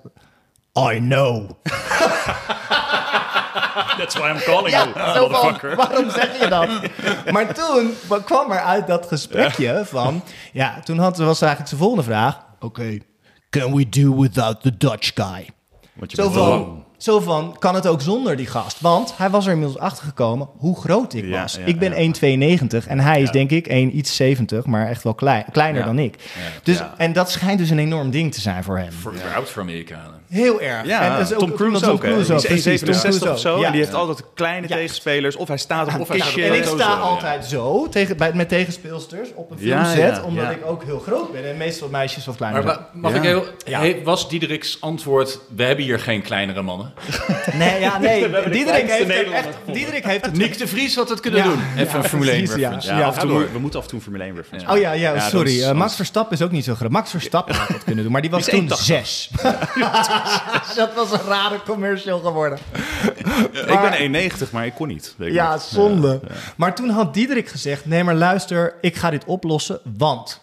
I 0.94 0.98
know. 0.98 1.50
That's 3.98 4.14
why 4.16 4.28
I'm 4.30 4.38
calling 4.40 4.70
Ja, 4.70 4.84
you, 4.94 5.14
zo 5.14 5.28
van, 5.28 5.74
waarom 5.76 6.10
zeg 6.10 6.38
je 6.40 6.48
dat? 6.48 6.68
Maar 7.32 7.54
toen 7.54 7.94
kwam 8.24 8.50
er 8.50 8.60
uit 8.60 8.86
dat 8.86 9.06
gesprekje 9.06 9.82
van... 9.84 10.22
Ja, 10.52 10.80
toen 10.84 10.98
had, 10.98 11.16
was 11.16 11.40
eigenlijk 11.40 11.68
zijn 11.68 11.80
volgende 11.80 12.04
vraag. 12.04 12.38
Oké, 12.60 12.98
can 13.50 13.74
we 13.74 13.88
do 13.88 14.20
without 14.20 14.62
the 14.62 14.76
Dutch 14.76 15.10
guy? 15.14 15.48
Want 15.95 16.11
je 16.11 16.16
Zo 16.16 16.30
bent 16.30 16.34
van, 16.45 16.84
zo 16.97 17.20
van, 17.20 17.57
kan 17.59 17.74
het 17.74 17.86
ook 17.86 18.01
zonder 18.01 18.36
die 18.36 18.47
gast? 18.47 18.80
Want 18.80 19.16
hij 19.16 19.30
was 19.30 19.47
er 19.47 19.53
inmiddels 19.53 19.78
achter 19.80 20.05
gekomen 20.05 20.49
hoe 20.57 20.76
groot 20.80 21.14
ik 21.14 21.24
Ja, 21.24 21.40
was. 21.42 21.55
ja, 21.57 21.64
ik 21.64 21.78
ben 21.78 21.90
ja. 22.03 22.57
1,92 22.82 22.86
en 22.88 23.01
hij 23.01 23.22
is 23.22 23.30
denk 23.30 23.51
ik 23.51 23.66
1 23.66 23.97
iets 23.97 24.16
70, 24.16 24.66
maar 24.66 24.88
echt 24.88 25.03
wel 25.03 25.14
klein, 25.14 25.45
kleiner 25.53 25.80
Ja. 25.80 25.86
dan 25.86 25.99
ik. 25.99 26.16
Dus, 26.62 26.78
Ja. 26.78 26.95
En 26.97 27.12
dat 27.12 27.30
schijnt 27.30 27.59
dus 27.59 27.70
een 27.70 27.78
enorm 27.78 28.11
ding 28.11 28.32
te 28.34 28.40
zijn 28.40 28.64
voor 28.64 28.78
hem. 28.78 28.92
Vertrouwd 28.92 29.51
voor 29.51 29.62
Amerikanen. 29.62 30.20
Heel 30.28 30.60
erg. 30.60 30.86
Ja, 30.86 31.00
en 31.02 31.10
dat 31.18 31.20
is 31.20 31.32
ook- 31.32 31.38
Tom 31.38 31.54
Cruise 31.54 31.80
Tom 31.80 31.90
ook. 31.90 32.00
Cruise 32.00 32.32
ook, 32.34 32.40
precies, 32.46 32.62
Tom 32.80 32.88
1,67 32.88 33.00
Cruise 33.00 33.30
of 33.32 33.38
zo. 33.38 33.54
ook. 33.54 33.60
Ja. 33.60 33.66
En 33.66 33.72
die 33.72 33.80
heeft 33.80 33.94
altijd 33.94 34.22
kleine 34.34 34.68
Ja. 34.68 34.74
tegenspelers. 34.76 35.36
Of 35.36 35.48
hij 35.48 35.56
staat 35.56 35.86
op 35.94 36.00
Of 36.00 36.08
een 36.08 36.20
hij 36.20 36.30
staat 36.30 36.36
En 36.44 36.54
ik 36.54 36.64
sta 36.64 36.94
altijd 36.94 37.44
zo 37.46 37.88
tegen, 37.88 38.16
bij, 38.16 38.32
met 38.32 38.48
tegenspeelsters 38.48 39.28
op 39.34 39.50
een 39.50 39.56
Ja, 39.60 39.84
filmset, 39.84 40.16
ja, 40.16 40.22
omdat 40.22 40.44
ja. 40.44 40.50
ik 40.50 40.66
ook 40.66 40.84
heel 40.84 40.98
groot 40.98 41.32
ben 41.32 41.48
en 41.50 41.56
meestal 41.56 41.88
meisjes 41.88 42.26
wat 42.26 42.36
kleiner 42.36 42.64
Maar 42.64 42.78
mag 42.92 43.10
Ja. 43.12 43.16
ik 43.16 43.22
heel... 43.24 43.44
Ja. 43.66 43.78
Hey, 43.78 44.00
was 44.04 44.28
Diederik's 44.28 44.76
antwoord... 44.80 45.38
We 45.56 45.62
hebben 45.64 45.84
hier 45.84 45.98
geen 46.00 46.22
kleinere 46.22 46.62
mannen. 46.62 46.92
Nee, 47.52 47.80
ja, 47.80 47.98
nee. 47.98 48.20
Diederik 48.50 48.90
heeft, 48.90 49.30
echt. 49.30 49.48
Diederik 49.72 50.04
heeft 50.04 50.24
het 50.24 50.36
Nick 50.36 50.58
de 50.58 50.66
Vries 50.66 50.94
had 50.96 51.08
het 51.08 51.20
kunnen 51.20 51.40
Ja. 51.40 51.46
doen. 51.46 51.60
Even 51.76 51.86
Ja, 51.86 51.94
een 51.94 52.04
Formule 52.08 52.30
1 52.30 52.38
precies, 52.44 52.60
ja. 52.60 52.68
reference. 52.70 52.88
Ja, 53.28 53.52
we 53.52 53.58
moeten 53.58 53.78
af 53.78 53.84
en 53.84 53.90
toe 53.90 53.98
een 53.98 54.04
Formule 54.04 54.24
1 54.24 54.36
reference 54.36 54.70
Oh 54.72 54.78
ja, 54.78 54.92
ja, 54.92 55.28
sorry. 55.28 55.62
Eh, 55.62 55.72
Max 55.72 55.96
Verstappen 55.96 56.36
is 56.36 56.42
ook 56.42 56.50
niet 56.50 56.64
zo 56.64 56.74
groot. 56.74 56.90
Max 56.90 57.10
Verstappen 57.10 57.54
had 57.54 57.68
het 57.68 57.84
kunnen 57.84 58.02
doen, 58.04 58.12
maar 58.12 58.20
die 58.22 58.30
was 58.30 58.44
toen 58.46 58.68
1,80. 58.68 58.84
zes. 58.84 59.30
dat 60.76 60.94
was 60.94 61.12
een 61.12 61.26
rare 61.26 61.60
commercial 61.66 62.18
geworden. 62.18 62.58
Ik 63.52 63.80
ben 64.10 64.30
1,90, 64.30 64.50
maar 64.52 64.66
ik 64.66 64.74
kon 64.74 64.88
niet. 64.88 65.14
weet 65.16 65.32
Ja, 65.32 65.58
zonde. 65.58 66.20
Maar 66.56 66.74
toen 66.74 66.88
had 66.88 67.14
Diederik 67.14 67.48
gezegd: 67.48 67.86
Nee, 67.86 68.04
maar 68.04 68.14
luister, 68.14 68.74
ik 68.80 68.96
ga 68.96 69.10
dit 69.10 69.24
oplossen. 69.24 69.80
Want 69.96 70.40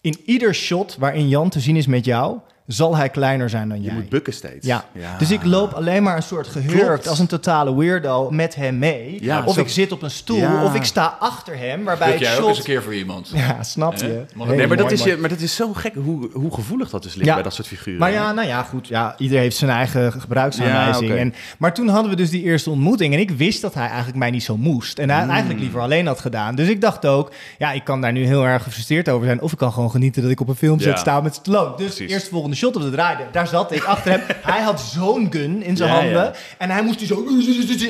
in 0.00 0.20
ieder 0.24 0.54
shot 0.54 0.96
waarin 0.98 1.28
Jan 1.28 1.48
te 1.48 1.60
zien 1.60 1.76
is 1.76 1.86
met 1.86 2.04
jou, 2.04 2.38
zal 2.68 2.96
hij 2.96 3.08
kleiner 3.08 3.50
zijn 3.50 3.68
dan 3.68 3.78
Je 3.78 3.84
jij. 3.84 3.94
moet 3.94 4.08
bukken 4.08 4.32
steeds. 4.32 4.66
Ja. 4.66 4.84
dus 5.18 5.30
ik 5.30 5.44
loop 5.44 5.72
alleen 5.72 6.02
maar 6.02 6.16
een 6.16 6.22
soort 6.22 6.46
gehurkt 6.46 6.84
Klopt. 6.84 7.08
als 7.08 7.18
een 7.18 7.26
totale 7.26 7.76
weirdo 7.76 8.30
met 8.30 8.54
hem 8.54 8.78
mee. 8.78 9.18
Ja, 9.20 9.42
of 9.44 9.54
zo- 9.54 9.60
ik 9.60 9.68
zit 9.68 9.92
op 9.92 10.02
een 10.02 10.10
stoel, 10.10 10.36
Ja. 10.38 10.64
of 10.64 10.74
ik 10.74 10.84
sta 10.84 11.16
achter 11.20 11.58
hem, 11.58 11.84
waarbij 11.84 12.06
Buk 12.10 12.18
het 12.18 12.26
jij 12.28 12.32
ook 12.36 12.38
shot... 12.40 12.48
eens 12.48 12.58
een 12.58 12.64
keer 12.64 12.82
voor 12.82 12.94
iemand. 12.94 13.30
Ja, 13.34 13.62
snap 13.62 13.96
je. 13.96 14.04
Het- 14.04 14.56
Nee, 14.56 14.66
maar 14.66 14.76
dat, 14.76 14.90
is 14.92 15.02
je, 15.04 15.16
maar 15.16 15.28
dat 15.28 15.40
is 15.40 15.54
zo 15.54 15.72
gek 15.72 15.94
hoe, 15.94 16.28
hoe 16.32 16.54
gevoelig 16.54 16.90
dat 16.90 17.02
dus 17.02 17.14
ligt 17.14 17.26
Ja. 17.26 17.34
bij 17.34 17.42
dat 17.42 17.54
soort 17.54 17.66
figuren. 17.66 18.00
Maar 18.00 18.12
ja, 18.12 18.32
nou 18.32 18.46
ja, 18.48 18.62
goed. 18.62 18.88
Ja, 18.88 19.14
iedereen 19.18 19.42
heeft 19.42 19.56
zijn 19.56 19.70
eigen 19.70 20.12
gebruiksaanwijzing. 20.12 21.12
En, 21.14 21.34
maar 21.58 21.74
toen 21.74 21.88
hadden 21.88 22.10
we 22.10 22.16
dus 22.16 22.30
die 22.30 22.42
eerste 22.42 22.70
ontmoeting. 22.70 23.14
En 23.14 23.20
ik 23.20 23.30
wist 23.30 23.60
dat 23.62 23.74
hij 23.74 23.86
eigenlijk 23.86 24.16
mij 24.16 24.30
niet 24.30 24.42
zo 24.42 24.56
moest. 24.56 24.98
En 24.98 25.10
hij 25.10 25.20
Hmm. 25.20 25.30
eigenlijk 25.30 25.60
liever 25.60 25.80
alleen 25.80 26.06
had 26.06 26.20
gedaan. 26.20 26.54
Dus 26.54 26.68
ik 26.68 26.80
dacht 26.80 27.06
ook, 27.06 27.32
ja, 27.58 27.72
ik 27.72 27.84
kan 27.84 28.00
daar 28.00 28.12
nu 28.12 28.24
heel 28.24 28.44
erg 28.44 28.62
gefrustreerd 28.62 29.08
over 29.08 29.26
zijn. 29.26 29.40
Of 29.40 29.52
ik 29.52 29.58
kan 29.58 29.72
gewoon 29.72 29.90
genieten 29.90 30.22
dat 30.22 30.30
ik 30.30 30.40
op 30.40 30.48
een 30.48 30.54
filmset 30.56 30.92
Ja. 30.92 30.96
sta 30.96 31.20
met 31.20 31.34
Stallone. 31.34 31.76
Dus 31.76 31.86
Precies. 31.94 32.10
eerst 32.12 32.24
de 32.24 32.30
volgende 32.30 32.56
shot 32.58 32.76
op 32.76 32.82
de 32.82 32.90
draaide. 32.90 33.22
Daar 33.32 33.46
zat 33.46 33.72
ik 33.72 33.84
achter 33.84 34.10
hem. 34.10 34.20
Hij 34.52 34.62
had 34.62 34.80
zo'n 34.80 35.26
gun 35.30 35.62
in 35.62 35.76
zijn 35.76 35.88
Ja, 35.90 35.94
handen. 35.96 36.22
ja. 36.22 36.32
En 36.58 36.70
hij 36.70 36.82
moest 36.82 36.98
die 36.98 37.06
zo 37.08 37.24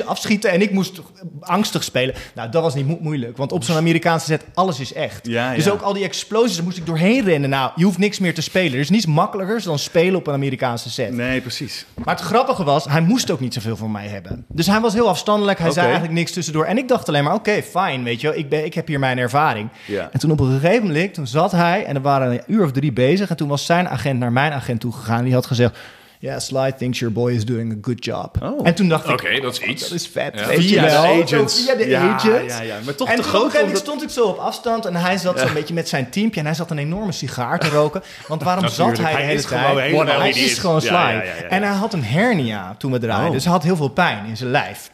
afschieten. 0.05 0.51
En 0.51 0.61
ik 0.61 0.71
moest 0.71 1.01
angstig 1.41 1.83
spelen. 1.83 2.15
Nou, 2.35 2.49
dat 2.49 2.63
was 2.63 2.75
niet 2.75 2.87
mo- 2.87 2.97
moeilijk. 3.01 3.37
Want 3.37 3.51
op 3.51 3.63
zo'n 3.63 3.75
Amerikaanse 3.75 4.25
set, 4.25 4.43
alles 4.53 4.79
is 4.79 4.93
echt. 4.93 5.27
Ja, 5.27 5.53
dus 5.55 5.69
ook 5.69 5.81
al 5.81 5.93
die 5.93 6.03
explosies, 6.03 6.55
daar 6.55 6.63
moest 6.65 6.77
ik 6.77 6.85
doorheen 6.85 7.23
rennen. 7.23 7.49
Nou, 7.49 7.71
je 7.75 7.83
hoeft 7.83 7.97
niks 7.97 8.19
meer 8.19 8.33
te 8.33 8.41
spelen. 8.41 8.73
Er 8.73 8.79
is 8.79 8.89
niets 8.89 9.05
makkelijkers 9.05 9.63
dan 9.63 9.79
spelen 9.79 10.15
op 10.15 10.27
een 10.27 10.33
Amerikaanse 10.33 10.89
set. 10.89 11.11
Nee, 11.13 11.41
precies. 11.41 11.85
Maar 12.03 12.15
het 12.15 12.23
grappige 12.23 12.63
was, 12.63 12.85
hij 12.85 13.01
moest 13.01 13.31
ook 13.31 13.39
niet 13.39 13.53
zoveel 13.53 13.75
van 13.77 13.91
mij 13.91 14.07
hebben. 14.07 14.45
Dus 14.47 14.67
hij 14.67 14.79
was 14.79 14.93
heel 14.93 15.07
afstandelijk. 15.09 15.59
Hij 15.59 15.71
zei 15.71 15.85
eigenlijk 15.85 16.13
niks 16.15 16.31
tussendoor. 16.31 16.65
En 16.65 16.77
ik 16.77 16.87
dacht 16.87 17.07
alleen 17.07 17.23
maar, 17.23 17.33
oké, 17.33 17.61
fijn, 17.61 18.03
weet 18.03 18.21
je 18.21 18.27
wel. 18.27 18.37
Ik, 18.37 18.49
ben, 18.49 18.65
ik 18.65 18.73
heb 18.73 18.87
hier 18.87 18.99
mijn 18.99 19.17
ervaring. 19.17 19.69
En 20.11 20.19
toen 20.19 20.31
op 20.31 20.39
een 20.39 20.59
gegeven 20.59 20.87
moment, 20.87 21.13
toen 21.13 21.27
zat 21.27 21.51
hij... 21.51 21.85
en 21.85 21.95
er 21.95 22.01
waren 22.01 22.31
een 22.31 22.41
uur 22.47 22.63
of 22.63 22.71
drie 22.71 22.91
bezig... 22.91 23.29
en 23.29 23.35
toen 23.35 23.47
was 23.47 23.65
zijn 23.65 23.89
agent 23.89 24.19
naar 24.19 24.31
mijn 24.31 24.51
agent 24.51 24.58
toegegaan. 24.77 25.23
Die 25.23 25.33
had 25.33 25.45
gezegd, 25.45 25.77
Yeah, 26.21 26.39
Sly 26.39 26.71
thinks 26.71 26.99
your 26.99 27.13
boy 27.13 27.31
is 27.33 27.45
doing 27.45 27.71
a 27.73 27.75
good 27.81 28.05
job. 28.05 28.37
Oh. 28.43 28.59
En 28.67 28.75
toen 28.75 28.89
dacht 28.89 29.05
ik, 29.05 29.11
Oké, 29.11 29.39
dat 29.41 29.53
is 29.53 29.59
oh, 29.61 29.67
iets. 29.67 29.81
dat 29.81 29.91
is 29.91 30.07
vet. 30.07 30.39
Ja. 30.39 30.47
Weet 30.47 30.57
Via 30.59 30.81
je 30.81 30.87
de 30.87 30.93
wel? 31.35 31.47
Via 31.47 31.75
de 31.75 31.87
Ja, 31.87 32.01
agents. 32.01 32.57
ja, 32.57 32.61
ja, 32.61 32.77
maar 32.85 32.95
toch 32.95 33.07
en 33.07 33.15
te 33.15 33.21
toen 33.21 33.31
groot 33.31 33.53
dat- 33.53 33.77
stond 33.77 34.03
ik 34.03 34.09
zo 34.09 34.23
op 34.25 34.37
afstand 34.37 34.85
en 34.85 34.95
hij 34.95 35.17
zat 35.17 35.39
zo'n 35.39 35.53
beetje 35.53 35.73
met 35.73 35.89
zijn 35.89 36.09
teampje 36.09 36.39
en 36.39 36.45
hij 36.45 36.55
zat 36.55 36.71
een 36.71 36.77
enorme 36.77 37.11
sigaar 37.11 37.59
te 37.59 37.69
roken. 37.69 38.01
Want 38.27 38.43
waarom 38.43 38.67
zat 38.67 38.85
hij 38.87 38.95
de 38.95 39.01
hij 39.01 39.21
hele 39.25 39.33
is 39.33 39.45
tijd? 39.45 39.75
hij 40.07 40.29
is 40.29 40.37
is. 40.51 40.57
gewoon 40.57 40.75
Ja, 40.75 40.81
Sly. 40.81 40.91
ja, 40.91 41.09
ja, 41.11 41.21
ja, 41.23 41.35
ja. 41.35 41.41
En 41.47 41.63
hij 41.63 41.71
had 41.75 41.93
een 41.93 42.03
hernia 42.03 42.75
toen 42.77 42.91
we 42.91 42.99
draaiden. 42.99 43.27
Oh. 43.27 43.33
Dus 43.33 43.43
hij 43.43 43.53
had 43.53 43.63
heel 43.63 43.75
veel 43.75 43.89
pijn 43.89 44.25
in 44.25 44.37
zijn 44.37 44.51
lijf. 44.51 44.91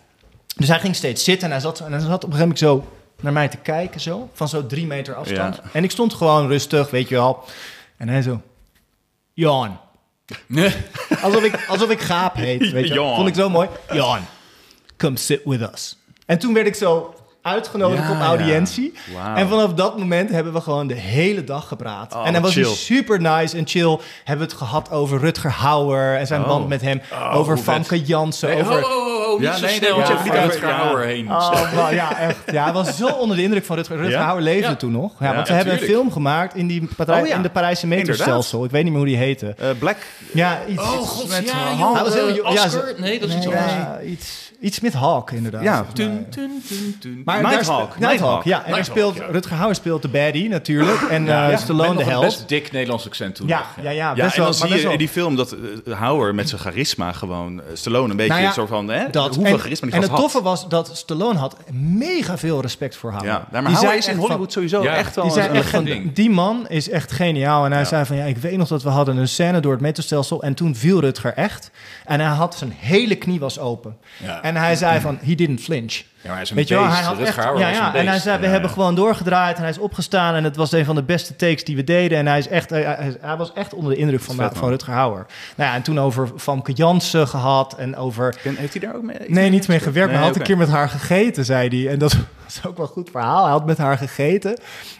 Dus 0.55 0.68
hij 0.68 0.80
ging 0.80 0.95
steeds 0.95 1.24
zitten 1.24 1.45
en 1.47 1.51
hij 1.53 1.61
zat, 1.61 1.80
en 1.80 1.91
hij 1.91 1.99
zat 2.01 2.24
op 2.24 2.32
een 2.32 2.38
gegeven 2.38 2.39
moment 2.39 2.59
zo 2.59 2.84
naar 3.22 3.34
mij 3.34 3.47
te 3.47 3.57
kijken, 3.57 4.01
zo, 4.01 4.30
van 4.34 4.47
zo 4.47 4.66
drie 4.66 4.86
meter 4.88 5.16
afstand. 5.16 5.55
Ja. 5.55 5.61
En 5.72 5.84
ik 5.84 5.91
stond 5.91 6.13
gewoon 6.13 6.47
rustig, 6.47 6.89
weet 6.89 7.09
je 7.09 7.16
wel. 7.16 7.43
En 7.97 8.09
hij 8.09 8.22
zo, 8.22 8.41
Jan. 9.36 9.77
Alsof 11.21 11.43
ik, 11.43 11.65
alsof 11.67 11.89
ik 11.89 11.99
gaap 12.01 12.36
heet, 12.36 12.71
weet 12.71 12.88
je 12.88 12.93
wel. 12.93 13.03
Jan. 13.07 13.15
Vond 13.15 13.27
ik 13.27 13.36
zo 13.36 13.49
mooi. 13.49 13.67
Jan, 13.91 14.19
come 14.97 15.17
sit 15.17 15.41
with 15.43 15.61
us. 15.73 15.97
En 16.25 16.39
toen 16.39 16.53
werd 16.53 16.67
ik 16.67 16.75
zo 16.75 17.13
uitgenodigd 17.41 18.03
Ja, 18.03 18.11
op 18.11 18.17
ja. 18.17 18.25
audiëntie. 18.25 18.93
En 19.36 19.47
vanaf 19.47 19.73
dat 19.73 19.97
moment 19.97 20.29
hebben 20.29 20.53
we 20.53 20.61
gewoon 20.61 20.88
de 20.88 20.93
hele 20.93 21.43
dag 21.43 21.67
gepraat. 21.67 22.13
Oh, 22.15 22.27
en 22.27 22.33
dan 22.33 22.41
was 22.41 22.55
hij 22.55 22.63
chill. 22.63 22.73
super 22.73 23.21
nice 23.21 23.57
en 23.57 23.67
chill. 23.67 23.99
Hebben 24.23 24.45
we 24.47 24.51
het 24.53 24.61
gehad 24.61 24.91
over 24.91 25.19
Rutger 25.19 25.51
Hauer 25.51 26.15
en 26.17 26.27
zijn 26.27 26.41
Oh. 26.41 26.47
band 26.47 26.67
met 26.67 26.81
hem. 26.81 27.01
over 27.33 27.53
hoe 27.53 27.63
vet. 27.63 27.73
Famke 27.73 28.01
Jansen. 28.01 28.49
Nee, 28.49 28.59
over... 28.61 28.79
niet 29.34 29.41
Ja, 29.41 29.55
zo 29.55 29.65
nee, 29.65 29.76
snel 29.76 29.89
nee, 29.89 29.99
moet 29.99 30.07
je 30.07 30.13
even 30.13 30.23
niet 30.26 30.34
Rutger 30.34 30.55
over- 30.55 30.67
ja. 30.67 30.84
Hauer 30.86 31.03
heen. 31.05 31.32
Oh, 31.32 31.88
ja, 31.91 32.17
echt. 32.19 32.38
Ja, 32.51 32.63
hij 32.63 32.73
was 32.73 32.97
zo 32.97 33.07
onder 33.07 33.38
de 33.38 33.43
indruk 33.43 33.65
van 33.65 33.76
Rutger. 33.76 33.95
Rutger 33.97 34.13
Ja? 34.19 34.23
Hauer 34.26 34.41
leefde 34.41 34.69
Ja. 34.69 34.76
toen 34.76 34.91
nog. 34.91 35.11
Ja, 35.19 35.26
Ja, 35.28 35.36
want 35.36 35.47
ze 35.47 35.53
hebben 35.53 35.73
een 35.73 35.80
film 35.80 36.11
gemaakt 36.11 36.55
in, 36.55 36.67
die 36.67 36.89
Oh, 37.07 37.28
ja. 37.28 37.36
in 37.36 37.41
de 37.41 37.49
Parijse 37.49 37.88
meterstelsel. 37.88 38.63
Ik 38.65 38.71
weet 38.71 38.84
niet 38.84 38.91
meer 38.91 39.01
hoe 39.01 39.09
die 39.09 39.17
heette. 39.17 39.53
Eh, 39.57 39.67
Black. 39.80 39.97
Ja, 40.34 40.59
iets. 40.67 40.82
Oh 40.82 40.88
god, 40.88 41.30
met, 41.30 41.45
ja, 41.45 41.53
joh. 41.78 42.53
Ja, 42.53 42.63
Oscar? 42.65 42.93
Nee, 42.97 43.19
dat 43.19 43.30
is 43.30 43.36
iets 43.36 43.45
anders. 43.45 43.71
ja, 43.71 43.99
iets, 44.05 44.44
iets 44.60 44.80
met 44.80 44.93
Hawk, 44.93 45.32
inderdaad. 45.32 45.64
Ja. 45.64 45.86
Tun, 45.93 46.26
tun, 46.30 46.64
tun, 46.68 46.95
tun. 46.99 47.22
Maar 47.26 47.41
Nighthawk, 47.41 47.80
Nighthawk, 47.80 47.99
Nighthawk. 47.99 48.43
ja. 48.43 48.66
En 48.66 48.72
daar 48.72 48.86
speelt, 48.86 49.16
ja. 49.16 49.26
Rutger 49.32 49.56
Hauer 49.58 49.76
speelt 49.76 50.01
de 50.01 50.08
baddie 50.08 50.49
natuurlijk. 50.49 51.01
En 51.01 51.26
Ja, 51.26 51.45
eh, 51.45 51.51
ja. 51.51 51.58
Stallone 51.58 51.97
de 51.97 52.03
held. 52.03 52.24
best 52.24 52.47
dik 52.49 52.72
Nederlands 52.72 53.06
accent 53.06 53.36
toen. 53.36 53.47
Ja, 53.47 53.66
ja, 53.82 53.89
ja, 53.89 53.91
Ja, 53.91 54.14
best 54.14 54.32
en 54.36 54.36
wel. 54.36 54.45
dan 54.45 54.53
zie 54.53 54.62
maar 54.62 54.70
best 54.70 54.80
je 54.80 54.84
wel- 54.84 54.91
in 54.91 54.97
die 54.97 55.08
film 55.10 55.36
dat 55.36 55.51
eh, 55.86 55.93
Hauer 55.99 56.36
met 56.36 56.49
zijn 56.49 56.62
charisma 56.62 57.12
gewoon 57.12 57.60
eh, 57.62 57.66
Stallone 57.74 58.10
een 58.12 58.18
beetje 58.18 58.34
Nou 58.34 58.45
ja, 58.45 58.51
zo 58.53 58.66
van, 58.66 58.88
hè, 58.89 59.10
dat. 59.10 59.36
hoeveel 59.36 59.53
en, 59.53 59.60
charisma 59.60 59.86
die 59.88 59.95
en 59.95 60.01
het 60.01 60.10
had. 60.12 60.20
toffe 60.20 60.41
was 60.41 60.68
dat 60.70 60.89
Stallone 60.93 61.39
had 61.39 61.56
mega 61.72 62.38
veel 62.38 62.62
respect 62.62 62.95
voor 62.95 63.12
Hauer. 63.12 63.26
Ja, 63.28 63.47
maar 63.51 63.62
Die 63.62 63.72
Hauer 63.72 63.80
zei 63.88 63.97
is 63.97 64.08
in 64.08 64.16
Hollywood 64.18 64.41
van- 64.43 64.51
sowieso 64.51 64.84
Ja, 64.84 64.95
echt 64.95 65.16
wel 65.16 65.28
Die 65.34 65.39
echt 65.41 65.70
van, 65.70 65.88
die 66.14 66.30
man 66.30 66.68
is 66.68 66.89
echt 66.89 67.12
geniaal. 67.12 67.66
En 67.66 67.72
hij 67.72 67.86
zei 67.86 68.06
van, 68.06 68.16
ja, 68.16 68.24
ik 68.24 68.38
weet 68.38 68.58
nog 68.58 68.68
dat 68.68 68.84
we 68.84 68.89
hadden 68.89 69.18
een 69.18 69.28
scène 69.28 69.60
door 69.60 69.72
het 69.72 69.82
metrostelsel. 69.82 70.43
En 70.43 70.53
toen 70.53 70.76
viel 70.76 70.99
Rutger 70.99 71.34
echt. 71.34 71.72
En 72.06 72.20
hij 72.20 72.30
had 72.30 72.56
zijn 72.56 72.74
hele 72.78 73.16
knie 73.16 73.39
was 73.39 73.60
open. 73.60 73.97
Ja. 74.24 74.41
En 74.45 74.55
hij 74.55 74.75
zei 74.75 74.99
van, 74.99 75.17
he 75.21 75.35
didn't 75.35 75.61
flinch. 75.61 76.03
Ja, 76.21 76.33
hij 76.33 76.41
is 76.41 76.49
een 76.49 76.55
Weet 76.55 76.67
je 76.67 76.73
wel, 76.73 76.83
beest. 76.83 76.95
hij 76.95 77.05
had 77.05 77.17
Rutger 77.17 77.43
echt, 77.43 77.57
ja, 77.59 77.69
ja. 77.69 77.95
En 77.95 78.07
hij 78.07 78.19
zei, 78.19 78.37
we 78.39 78.45
Ja, 78.45 78.51
hebben 78.51 78.69
ja. 78.69 78.75
gewoon 78.75 78.95
doorgedraaid 78.95 79.55
en 79.55 79.61
hij 79.61 79.69
is 79.71 79.77
opgestaan 79.77 80.35
en 80.35 80.43
het 80.43 80.55
was 80.55 80.71
een 80.71 80.85
van 80.85 80.95
de 80.95 81.03
beste 81.03 81.35
takes 81.35 81.63
die 81.63 81.75
we 81.75 81.83
deden. 81.83 82.17
En 82.17 82.27
hij 82.27 82.37
is 82.37 82.47
echt, 82.47 82.69
hij, 82.69 83.35
was 83.37 83.53
echt 83.53 83.73
onder 83.73 83.93
de 83.93 83.97
indruk 83.99 84.21
van, 84.21 84.35
vet, 84.35 84.57
van. 84.57 84.69
Rutger 84.69 84.93
Hauer. 84.93 85.25
Nou 85.55 85.69
ja, 85.69 85.75
en 85.75 85.81
toen 85.81 85.99
over 85.99 86.29
Famke 86.37 86.71
Jansen 86.71 87.27
gehad 87.27 87.75
en 87.75 87.95
over 87.95 88.35
En 88.43 88.55
heeft 88.55 88.73
hij 88.73 88.81
daar 88.81 88.95
ook 88.95 89.03
mee? 89.03 89.17
Nee, 89.27 89.49
niet 89.49 89.67
mee 89.67 89.79
gewerkt, 89.79 90.09
maar 90.09 90.17
hij 90.19 90.27
had 90.27 90.35
een 90.35 90.43
keer 90.43 90.57
met 90.57 90.69
haar 90.69 90.89
gegeten, 90.89 91.45
zei 91.45 91.83
hij. 91.83 91.91
En 91.91 91.99
dat 91.99 92.17
was 92.45 92.65
ook 92.65 92.77
wel 92.77 92.85
een 92.85 92.91
goed 92.91 93.09
verhaal. 93.09 93.43
Hij 93.43 93.51
had 93.51 93.65
met 93.65 93.77
haar 93.77 93.97
gegeten. 93.97 94.59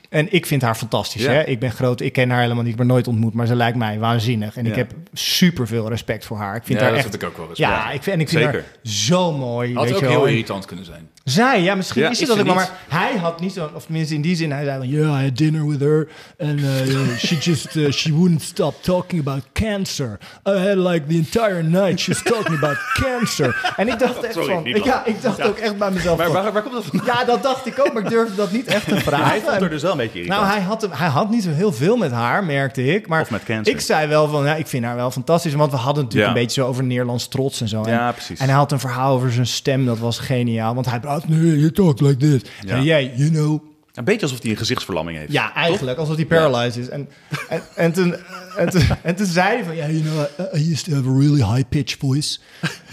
En 0.10 0.34
ik 0.34 0.46
vind 0.46 0.62
haar 0.62 0.76
fantastisch. 0.76 1.22
Ja. 1.24 1.32
Hè? 1.32 1.44
Ik 1.44 1.60
ben 1.60 1.72
groot, 1.72 2.02
ik 2.02 2.14
ken 2.14 2.30
haar 2.30 2.42
helemaal 2.42 2.64
niet, 2.64 2.72
ik 2.72 2.78
ben 2.78 2.88
nooit 2.88 3.08
ontmoet, 3.08 3.34
maar 3.34 3.48
ze 3.48 3.56
lijkt 3.56 3.78
mij 3.78 4.00
waanzinnig. 4.00 4.58
En 4.58 4.66
ik 4.66 4.76
heb 4.76 4.92
super 5.14 5.68
veel 5.68 5.90
respect 5.90 6.26
voor 6.26 6.38
haar. 6.38 6.56
Ik 6.56 6.64
vind 6.64 6.80
Ja, 6.80 6.86
haar 6.86 6.94
dat 6.96 7.04
echt. 7.04 7.10
vind 7.10 7.22
ik 7.24 7.30
ook 7.30 7.38
wel 7.38 7.50
eens. 7.50 7.58
Ja, 7.58 7.92
ik 7.92 8.04
vind, 8.04 8.16
en 8.16 8.22
ik 8.22 8.30
vind 8.30 8.44
Zeker. 8.44 8.60
haar 8.60 8.92
zo 8.92 9.32
mooi. 9.32 9.74
Had 9.74 9.84
weet 9.84 9.94
ook 9.94 10.00
je 10.00 10.08
heel 10.08 10.26
irritant 10.26 10.66
kunnen 10.66 10.86
zijn. 10.86 11.10
Zij, 11.26 11.62
ja, 11.62 11.76
misschien 11.76 12.02
Ja, 12.02 12.10
is 12.10 12.20
het 12.20 12.28
dat 12.28 12.38
ze 12.38 12.44
ik 12.44 12.54
maar, 12.54 12.70
hij 12.90 13.18
had 13.18 13.40
niet 13.40 13.54
zo, 13.54 13.70
of 13.74 13.84
tenminste 13.84 14.14
in 14.16 14.22
die 14.22 14.36
zin, 14.36 14.52
hij 14.52 14.64
zei 14.64 14.78
van, 14.78 14.88
yeah, 14.90 15.20
I 15.20 15.24
had 15.24 15.38
dinner 15.38 15.68
with 15.68 15.80
her 15.80 16.08
and 16.40 16.60
uh, 16.60 17.18
she 17.18 17.36
just, 17.36 17.76
uh, 17.76 17.92
she 17.92 18.14
wouldn't 18.14 18.42
stop 18.42 18.84
talking 18.84 19.22
about 19.22 19.42
cancer. 19.54 20.18
I 20.48 20.52
had 20.52 20.76
like 20.78 21.06
the 21.08 21.14
entire 21.16 21.64
night 21.64 22.00
she 22.00 22.12
was 22.14 22.24
talking 22.24 22.58
about 22.58 22.78
cancer. 22.94 23.74
En 23.78 23.88
ik 23.88 24.00
dacht 24.00 24.24
echt 24.24 24.34
Sorry, 24.34 24.72
van, 24.72 24.84
ja, 24.84 25.06
ik 25.06 25.22
dacht 25.22 25.42
ook 25.42 25.58
echt 25.58 25.78
bij 25.78 25.92
mezelf 25.92 26.18
Maar 26.18 26.32
waar, 26.32 26.52
waar 26.54 26.62
komt 26.62 26.74
dat 26.74 26.86
vandaan? 26.86 27.06
ja, 27.16 27.24
dat 27.26 27.44
dacht 27.44 27.66
ik 27.66 27.80
ook, 27.80 27.94
maar 27.94 28.04
ik 28.04 28.10
durfde 28.10 28.36
dat 28.36 28.52
niet 28.52 28.66
echt 28.68 28.88
te 28.88 28.96
vragen. 29.08 29.26
Hij 29.28 29.42
vond 29.42 29.62
er 29.62 29.70
dus 29.70 29.82
wel 29.82 29.92
een 29.92 29.98
beetje 29.98 30.20
irritant. 30.20 30.42
Nou, 30.42 30.54
hij 30.54 30.64
had, 30.64 30.88
hij 30.92 31.08
had 31.08 31.30
niet 31.30 31.44
zo 31.44 31.50
heel 31.52 31.74
veel 31.74 31.98
met 31.98 32.12
haar, 32.12 32.44
merkte 32.44 32.86
ik. 32.86 33.08
Maar 33.08 33.22
Of 33.22 33.30
met 33.30 33.44
cancer. 33.44 33.74
ik 33.74 33.80
zei 33.80 34.08
wel 34.08 34.28
van, 34.28 34.46
ja, 34.46 34.56
ik 34.56 34.68
vind 34.68 34.86
haar 34.86 34.96
wel 34.96 35.12
fantastisch. 35.12 35.54
Want 35.54 35.72
we 35.72 35.78
hadden 35.78 36.04
natuurlijk 36.04 36.32
Ja. 36.32 36.38
een 36.40 36.46
beetje 36.46 36.62
zo 36.62 36.68
over 36.68 36.84
Nederlands 36.84 37.28
trots 37.28 37.62
en 37.62 37.68
zo. 37.68 37.84
En, 37.84 37.92
Ja, 37.92 38.12
precies. 38.12 38.40
En 38.40 38.46
hij 38.46 38.56
had 38.56 38.72
een 38.72 38.80
verhaal 38.80 39.14
over 39.16 39.32
zijn 39.32 39.48
stem, 39.48 39.86
dat 39.86 40.00
was 40.00 40.20
geniaal. 40.20 40.74
Want 40.74 40.86
hij 40.90 41.00
praat, 41.20 41.30
nee, 41.30 41.60
you 41.60 41.72
talk 41.72 42.00
like 42.00 42.18
this. 42.18 42.42
Ja. 42.66 42.76
En 42.76 42.84
jij, 42.84 43.14
you 43.16 43.30
know... 43.30 43.64
Een 43.94 44.04
beetje 44.04 44.22
alsof 44.22 44.42
hij 44.42 44.52
een 44.52 44.58
gezichtsverlamming 44.58 45.18
heeft. 45.18 45.32
Ja, 45.32 45.54
eigenlijk, 45.54 45.98
alsof 45.98 46.16
hij 46.16 46.26
paralyzed 46.26 46.78
is. 46.78 46.90
En, 46.90 47.10
en, 47.50 47.62
en, 47.76 47.92
toen, 47.92 48.16
en, 48.58 48.70
toen, 48.70 48.82
en 49.04 49.16
toen 49.16 49.26
zei 49.26 49.48
hij 49.48 49.64
van, 49.64 49.76
ja, 49.76 49.90
you 49.90 50.02
know, 50.02 50.26
I, 50.54 50.60
I 50.60 50.72
used 50.72 50.86
to 50.86 50.94
have 50.94 51.10
a 51.10 51.18
really 51.20 51.44
high-pitched 51.54 52.00
voice. 52.00 52.40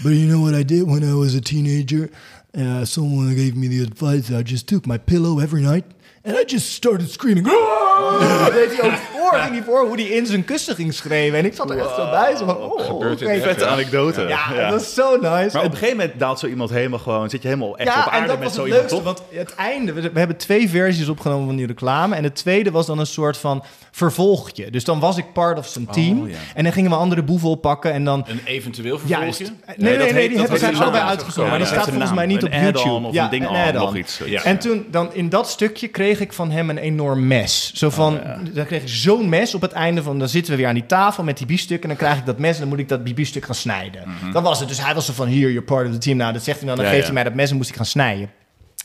But 0.03 0.11
you 0.11 0.27
know 0.27 0.41
what 0.47 0.59
I 0.59 0.65
did 0.65 0.83
when 0.83 1.03
I 1.03 1.13
was 1.13 1.35
a 1.35 1.39
teenager? 1.39 2.09
Uh, 2.51 2.83
someone 2.83 3.35
gave 3.35 3.55
me 3.55 3.67
the 3.67 3.81
advice, 3.81 4.39
I 4.39 4.41
just 4.43 4.67
took 4.67 4.85
my 4.85 4.97
pillow 4.97 5.39
every 5.39 5.61
night... 5.61 5.85
And 6.25 6.35
I 6.35 6.43
just 6.45 6.71
started 6.71 7.11
screaming. 7.11 7.47
"Ah!" 7.47 8.45
Deed 8.53 8.77
hij 8.79 8.91
ook 8.91 8.97
voor, 8.97 9.39
ging 9.39 9.53
hij 9.53 9.63
voor 9.63 9.85
hoe 9.85 9.95
hij 9.95 10.03
in 10.05 10.25
zijn 10.25 10.45
kussen 10.45 10.75
ging 10.75 10.93
schreeuwen. 10.93 11.39
En 11.39 11.45
ik 11.45 11.53
zat 11.55 11.69
er 11.69 11.77
echt 11.77 11.95
zo 11.95 12.09
bij. 12.09 12.35
Zo 12.35 12.45
van, 12.45 12.57
oh, 12.57 12.85
gebeurt 12.85 13.21
oké. 13.21 13.33
dit? 13.33 13.43
Vette 13.43 13.65
anekdote. 13.65 14.21
Ja, 14.21 14.53
dat 14.53 14.71
was 14.71 14.93
zo 14.93 15.11
nice. 15.15 15.25
Maar 15.27 15.43
op 15.43 15.53
En- 15.55 15.63
een 15.63 15.71
gegeven 15.71 15.97
moment 15.97 16.19
daalt 16.19 16.39
zo 16.39 16.47
iemand 16.47 16.69
helemaal 16.69 16.99
gewoon... 16.99 17.29
Zit 17.29 17.41
je 17.41 17.47
helemaal 17.47 17.77
echt 17.77 17.89
op 17.89 17.95
ja, 17.95 18.05
en 18.05 18.11
aarde 18.11 18.27
dat 18.27 18.35
met 18.39 18.47
was 18.47 18.55
zo 18.55 18.65
iemand, 18.65 19.03
want 19.03 19.21
het 19.29 19.55
einde, 19.55 19.93
we, 19.93 20.01
we 20.11 20.19
hebben 20.19 20.37
twee 20.37 20.69
versies 20.69 21.07
opgenomen 21.09 21.45
van 21.45 21.55
die 21.55 21.67
reclame. 21.67 22.15
En 22.15 22.23
het 22.23 22.35
tweede 22.35 22.71
was 22.71 22.85
dan 22.85 22.99
een 22.99 23.05
soort 23.05 23.37
van 23.37 23.63
vervolgje. 23.91 24.71
Dus 24.71 24.83
dan 24.83 24.99
was 24.99 25.17
ik 25.17 25.33
part 25.33 25.57
of 25.57 25.67
zijn 25.67 25.85
team. 25.85 26.21
Oh, 26.21 26.29
ja. 26.29 26.35
En 26.55 26.63
dan 26.63 26.73
gingen 26.73 26.89
we 26.91 26.95
andere 26.97 27.23
boeven 27.23 27.49
oppakken 27.49 27.91
en 27.91 28.03
dan... 28.03 28.23
Een 28.27 28.41
eventueel 28.45 28.99
vervolgje? 28.99 29.45
Nee, 29.77 29.97
nee, 29.97 29.97
nee, 29.97 29.97
dat 29.97 30.15
die 30.15 30.29
dat 30.29 30.39
hebben 30.39 30.59
zijn 30.59 30.73
een 30.75 30.81
allebei. 30.81 31.03
Ja, 31.35 31.41
maar 31.41 31.49
die 31.49 31.57
dat 31.59 31.67
staat 31.67 31.85
een 31.87 31.91
volgens 31.93 32.13
mij 32.13 32.25
niet 32.25 32.43
op 32.43 32.51
Een 32.51 32.61
YouTube. 32.61 33.07
of 33.07 33.13
ja, 33.13 33.23
een 33.23 33.29
ding 33.29 33.47
add-on. 33.47 33.81
nog 33.81 33.95
iets. 33.95 34.21
En 34.43 34.59
toen, 34.59 34.85
dan 34.91 35.09
in 35.13 35.29
dat 35.29 35.49
stukje 35.49 35.87
kreeg 35.87 36.12
ik 36.19 36.33
van 36.33 36.51
hem 36.51 36.69
een 36.69 36.77
enorm 36.77 37.27
mes. 37.27 37.71
Zo 37.73 37.89
van, 37.89 38.21
dan 38.53 38.65
kreeg 38.65 38.81
ik 38.81 38.87
zo'n 38.87 39.29
mes 39.29 39.55
op 39.55 39.61
het 39.61 39.71
einde 39.71 40.03
van, 40.03 40.19
dan 40.19 40.29
zitten 40.29 40.51
we 40.51 40.57
weer 40.57 40.67
aan 40.67 40.73
die 40.73 40.85
tafel 40.85 41.23
met 41.23 41.37
die 41.37 41.47
biefstuk 41.47 41.81
en 41.81 41.87
dan 41.87 41.97
krijg 41.97 42.17
ik 42.17 42.25
dat 42.25 42.39
mes 42.39 42.53
en 42.53 42.59
dan 42.59 42.69
moet 42.69 42.79
ik 42.79 42.89
dat 42.89 43.03
biefstuk 43.15 43.45
gaan 43.45 43.55
snijden. 43.55 44.03
Dat 44.33 44.43
was 44.43 44.59
het. 44.59 44.67
Dus 44.67 44.83
hij 44.83 44.93
was 44.95 45.05
zo 45.05 45.13
van, 45.13 45.27
hier, 45.27 45.49
you're 45.49 45.65
part 45.65 45.87
of 45.87 45.93
the 45.93 45.97
team. 45.97 46.17
Nou, 46.17 46.33
dat 46.33 46.43
zegt 46.43 46.57
hij 46.59 46.67
dan, 46.67 46.77
dan 46.77 46.85
Ja, 46.85 46.91
geeft 46.91 47.05
hij 47.05 47.13
mij 47.13 47.23
dat 47.23 47.33
mes 47.33 47.49
en 47.49 47.55
moest 47.55 47.69
ik 47.69 47.75
gaan 47.75 47.85
snijden. 47.85 48.29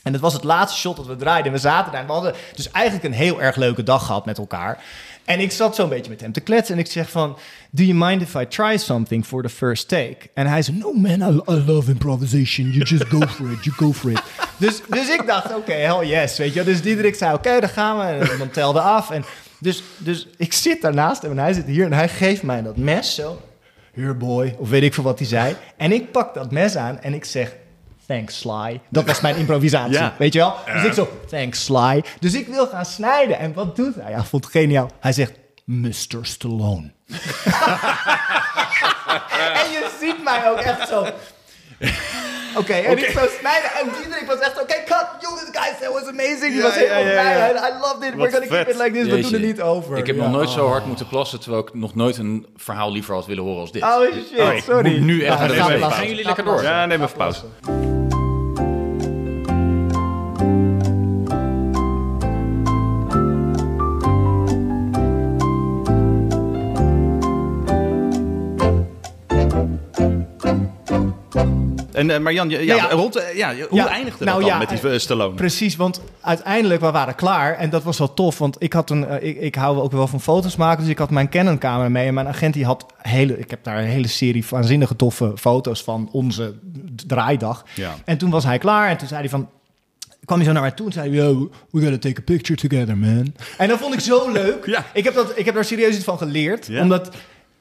En 0.03 0.11
dat 0.11 0.21
was 0.21 0.33
het 0.33 0.43
laatste 0.43 0.79
shot 0.79 0.95
dat 0.95 1.05
we 1.05 1.15
draaiden. 1.15 1.45
En 1.45 1.51
we 1.51 1.63
zaten 1.63 1.91
daar 1.91 2.01
en 2.01 2.07
we 2.07 2.13
hadden 2.13 2.33
dus 2.55 2.71
eigenlijk 2.71 3.05
een 3.05 3.13
heel 3.13 3.41
erg 3.41 3.55
leuke 3.55 3.83
dag 3.83 4.05
gehad 4.05 4.25
met 4.25 4.37
elkaar. 4.37 4.83
En 5.29 5.39
ik 5.39 5.51
zat 5.51 5.75
zo'n 5.75 5.89
beetje 5.89 6.11
met 6.11 6.21
hem 6.21 6.31
te 6.31 6.39
kletsen 6.39 6.75
en 6.75 6.81
ik 6.81 6.91
zeg 6.91 7.09
van... 7.09 7.37
Do 7.71 7.83
you 7.83 7.97
mind 7.97 8.21
if 8.21 8.35
I 8.35 8.47
try 8.47 8.77
something 8.77 9.25
for 9.25 9.41
the 9.41 9.49
first 9.49 9.87
take? 9.87 10.17
En 10.33 10.47
hij 10.47 10.61
zei, 10.61 10.77
no 10.77 10.93
man, 10.93 11.43
I, 11.47 11.63
love 11.65 11.91
improvisation. 11.91 12.67
You 12.67 12.83
just 12.83 13.05
go 13.05 13.19
for 13.19 13.51
it, 13.51 13.63
you 13.63 13.75
go 13.75 13.93
for 13.93 14.11
it. 14.11 14.21
Dus, 14.57 14.81
dus 14.87 15.09
ik 15.09 15.23
dacht, 15.27 15.55
oké, 15.55 15.71
hell 15.71 16.07
yes, 16.07 16.37
weet 16.37 16.53
je. 16.53 16.63
Dus 16.63 16.81
Diederik 16.81 17.15
zei, 17.15 17.33
oké, 17.33 17.59
dan 17.59 17.69
gaan 17.69 17.97
we. 17.97 18.29
En 18.29 18.37
dan 18.37 18.49
telde 18.49 18.81
af. 18.81 19.09
En 19.09 19.23
dus, 19.59 19.83
dus 19.97 20.27
ik 20.37 20.53
zit 20.53 20.81
daarnaast 20.81 21.23
en 21.23 21.37
hij 21.37 21.53
zit 21.53 21.65
hier 21.65 21.85
en 21.85 21.93
hij 21.93 22.09
geeft 22.09 22.43
mij 22.43 22.61
dat 22.61 22.77
mes 22.77 23.15
zo. 23.15 23.41
Here 23.93 24.13
boy, 24.13 24.55
of 24.57 24.69
weet 24.69 24.83
ik 24.83 24.93
veel 24.93 25.03
wat 25.03 25.19
hij 25.19 25.27
zei. 25.27 25.55
En 25.77 25.91
ik 25.91 26.11
pak 26.11 26.33
dat 26.33 26.51
mes 26.51 26.75
aan 26.75 26.99
en 26.99 27.13
ik 27.13 27.25
zeg... 27.25 27.55
Thanks, 28.09 28.37
Sly. 28.39 28.79
Dat 28.89 29.05
was 29.05 29.21
mijn 29.21 29.35
improvisatie, 29.35 29.93
Ja. 30.03 30.13
weet 30.17 30.33
je 30.33 30.39
wel? 30.39 30.55
Dus 30.73 30.83
ik 30.83 30.93
zo, 30.93 31.07
thanks, 31.29 31.63
Sly. 31.63 32.03
Dus 32.19 32.33
ik 32.33 32.47
wil 32.47 32.67
gaan 32.67 32.85
snijden. 32.85 33.39
En 33.39 33.53
wat 33.53 33.75
doet 33.75 33.95
hij? 33.95 34.11
Ja, 34.11 34.23
vond 34.23 34.43
het 34.43 34.53
geniaal. 34.53 34.89
Hij 34.99 35.11
zegt, 35.11 35.31
Mr. 35.65 35.91
Stallone. 36.21 36.91
en 39.61 39.71
je 39.71 39.89
ziet 39.99 40.23
mij 40.23 40.49
ook 40.49 40.57
echt 40.59 40.87
zo... 40.87 41.07
Oké, 42.55 42.73
en 42.73 42.97
ik 42.97 43.09
zou 43.13 43.29
snijden 43.39 43.69
en 43.81 43.87
Diederik 44.01 44.27
was 44.27 44.39
echt, 44.39 44.61
oké, 44.61 44.73
cut, 44.85 45.07
you, 45.19 45.33
this 45.39 45.49
guy 45.51 45.71
said 45.81 45.93
was 45.93 46.05
amazing. 46.07 46.39
Die 46.41 46.53
Ja, 46.55 46.61
was 46.61 46.75
helemaal 46.75 46.99
ja, 47.03 47.07
ja, 47.11 47.21
blij. 47.21 47.53
ja. 47.53 47.69
I 47.69 47.79
loved 47.81 48.03
it, 48.09 48.15
we're 48.15 48.31
gonna 48.31 48.45
keep 48.47 48.65
vet. 48.65 48.67
it 48.69 48.77
like 48.81 48.91
this, 48.91 49.07
we 49.13 49.21
doen 49.21 49.33
er 49.33 49.39
niet 49.39 49.61
over. 49.61 49.97
Ik 49.97 50.07
heb 50.07 50.15
Ja. 50.15 50.21
nog 50.21 50.31
nooit 50.31 50.49
zo 50.49 50.67
hard 50.67 50.85
moeten 50.85 51.07
plassen, 51.07 51.39
terwijl 51.39 51.61
ik 51.67 51.73
nog 51.73 51.95
nooit 51.95 52.17
een 52.17 52.45
verhaal 52.55 52.91
liever 52.91 53.13
had 53.13 53.25
willen 53.25 53.43
horen 53.43 53.59
als 53.61 53.71
dit. 53.71 53.83
Oh 53.83 54.01
shit, 54.01 54.39
Oh, 54.39 54.53
ik 54.53 54.63
sorry. 54.63 54.91
moet 54.91 54.99
nu 54.99 55.23
echt 55.23 55.33
Ja, 55.33 55.39
naar 55.39 55.47
de 55.47 55.53
ga 55.53 55.67
wc. 55.69 55.77
plassen. 55.77 55.99
Gaan 55.99 56.07
jullie 56.09 56.25
lekker 56.25 56.43
door? 56.43 56.63
Ja, 56.63 56.85
neem 56.85 57.03
even 57.03 57.17
pauze. 57.17 57.41
En, 71.99 72.09
eh, 72.11 72.19
maar 72.19 72.33
Jan, 72.33 72.49
ja, 72.49 72.57
Nou 72.57 72.75
ja. 72.75 72.89
rond, 72.89 73.15
eh, 73.15 73.37
ja, 73.37 73.53
hoe 73.69 73.79
Ja, 73.79 73.87
eindigde 73.87 74.25
nou 74.25 74.39
dat 74.41 74.49
dan 74.49 74.59
ja, 74.59 74.67
met 74.67 74.81
die 74.81 74.99
Stallone? 74.99 75.35
Precies, 75.35 75.75
want 75.75 76.01
uiteindelijk 76.21 76.81
we 76.81 76.91
waren 76.91 77.15
klaar 77.15 77.55
en 77.57 77.69
dat 77.69 77.83
was 77.83 77.97
wel 77.97 78.13
tof. 78.13 78.37
Want 78.37 78.55
ik 78.59 78.73
had 78.73 78.89
een, 78.89 79.07
eh, 79.07 79.29
ik, 79.29 79.37
ik 79.37 79.55
hou 79.55 79.79
ook 79.79 79.91
wel 79.91 80.07
van 80.07 80.21
foto's 80.21 80.55
maken, 80.55 80.81
dus 80.81 80.91
ik 80.91 80.97
had 80.97 81.09
mijn 81.09 81.29
Canon 81.29 81.57
camera 81.57 81.89
mee 81.89 82.07
en 82.07 82.13
mijn 82.13 82.27
agent 82.27 82.53
die 82.53 82.65
had 82.65 82.85
hele, 82.97 83.39
ik 83.39 83.49
heb 83.49 83.63
daar 83.63 83.77
een 83.77 83.85
hele 83.89 84.07
serie 84.07 84.45
waanzinnige 84.49 84.95
toffe 84.95 85.31
foto's 85.35 85.83
van 85.83 86.09
onze 86.11 86.53
draaidag. 87.07 87.63
Ja. 87.73 87.95
En 88.05 88.17
toen 88.17 88.29
was 88.29 88.43
hij 88.43 88.57
klaar 88.57 88.89
en 88.89 88.97
toen 88.97 89.07
zei 89.07 89.19
hij 89.19 89.29
van, 89.29 89.49
kwam 90.25 90.37
hij 90.37 90.47
zo 90.47 90.53
naar 90.53 90.61
mij 90.61 90.71
toe 90.71 90.85
en 90.85 90.93
zei 90.93 91.11
yo, 91.11 91.49
we 91.71 91.81
gotta 91.81 91.97
take 91.97 92.19
a 92.19 92.23
picture 92.25 92.67
together, 92.67 92.97
man. 92.97 93.33
En 93.57 93.67
dat 93.67 93.79
vond 93.79 93.93
ik 93.93 93.99
zo 93.99 94.31
leuk. 94.31 94.65
Ja. 94.65 94.85
Ik, 94.93 95.03
heb 95.03 95.13
dat, 95.13 95.31
ik 95.35 95.45
heb 95.45 95.53
daar 95.55 95.65
serieus 95.65 95.95
iets 95.95 96.03
van 96.03 96.17
geleerd, 96.17 96.67
Ja. 96.67 96.81
omdat... 96.81 97.09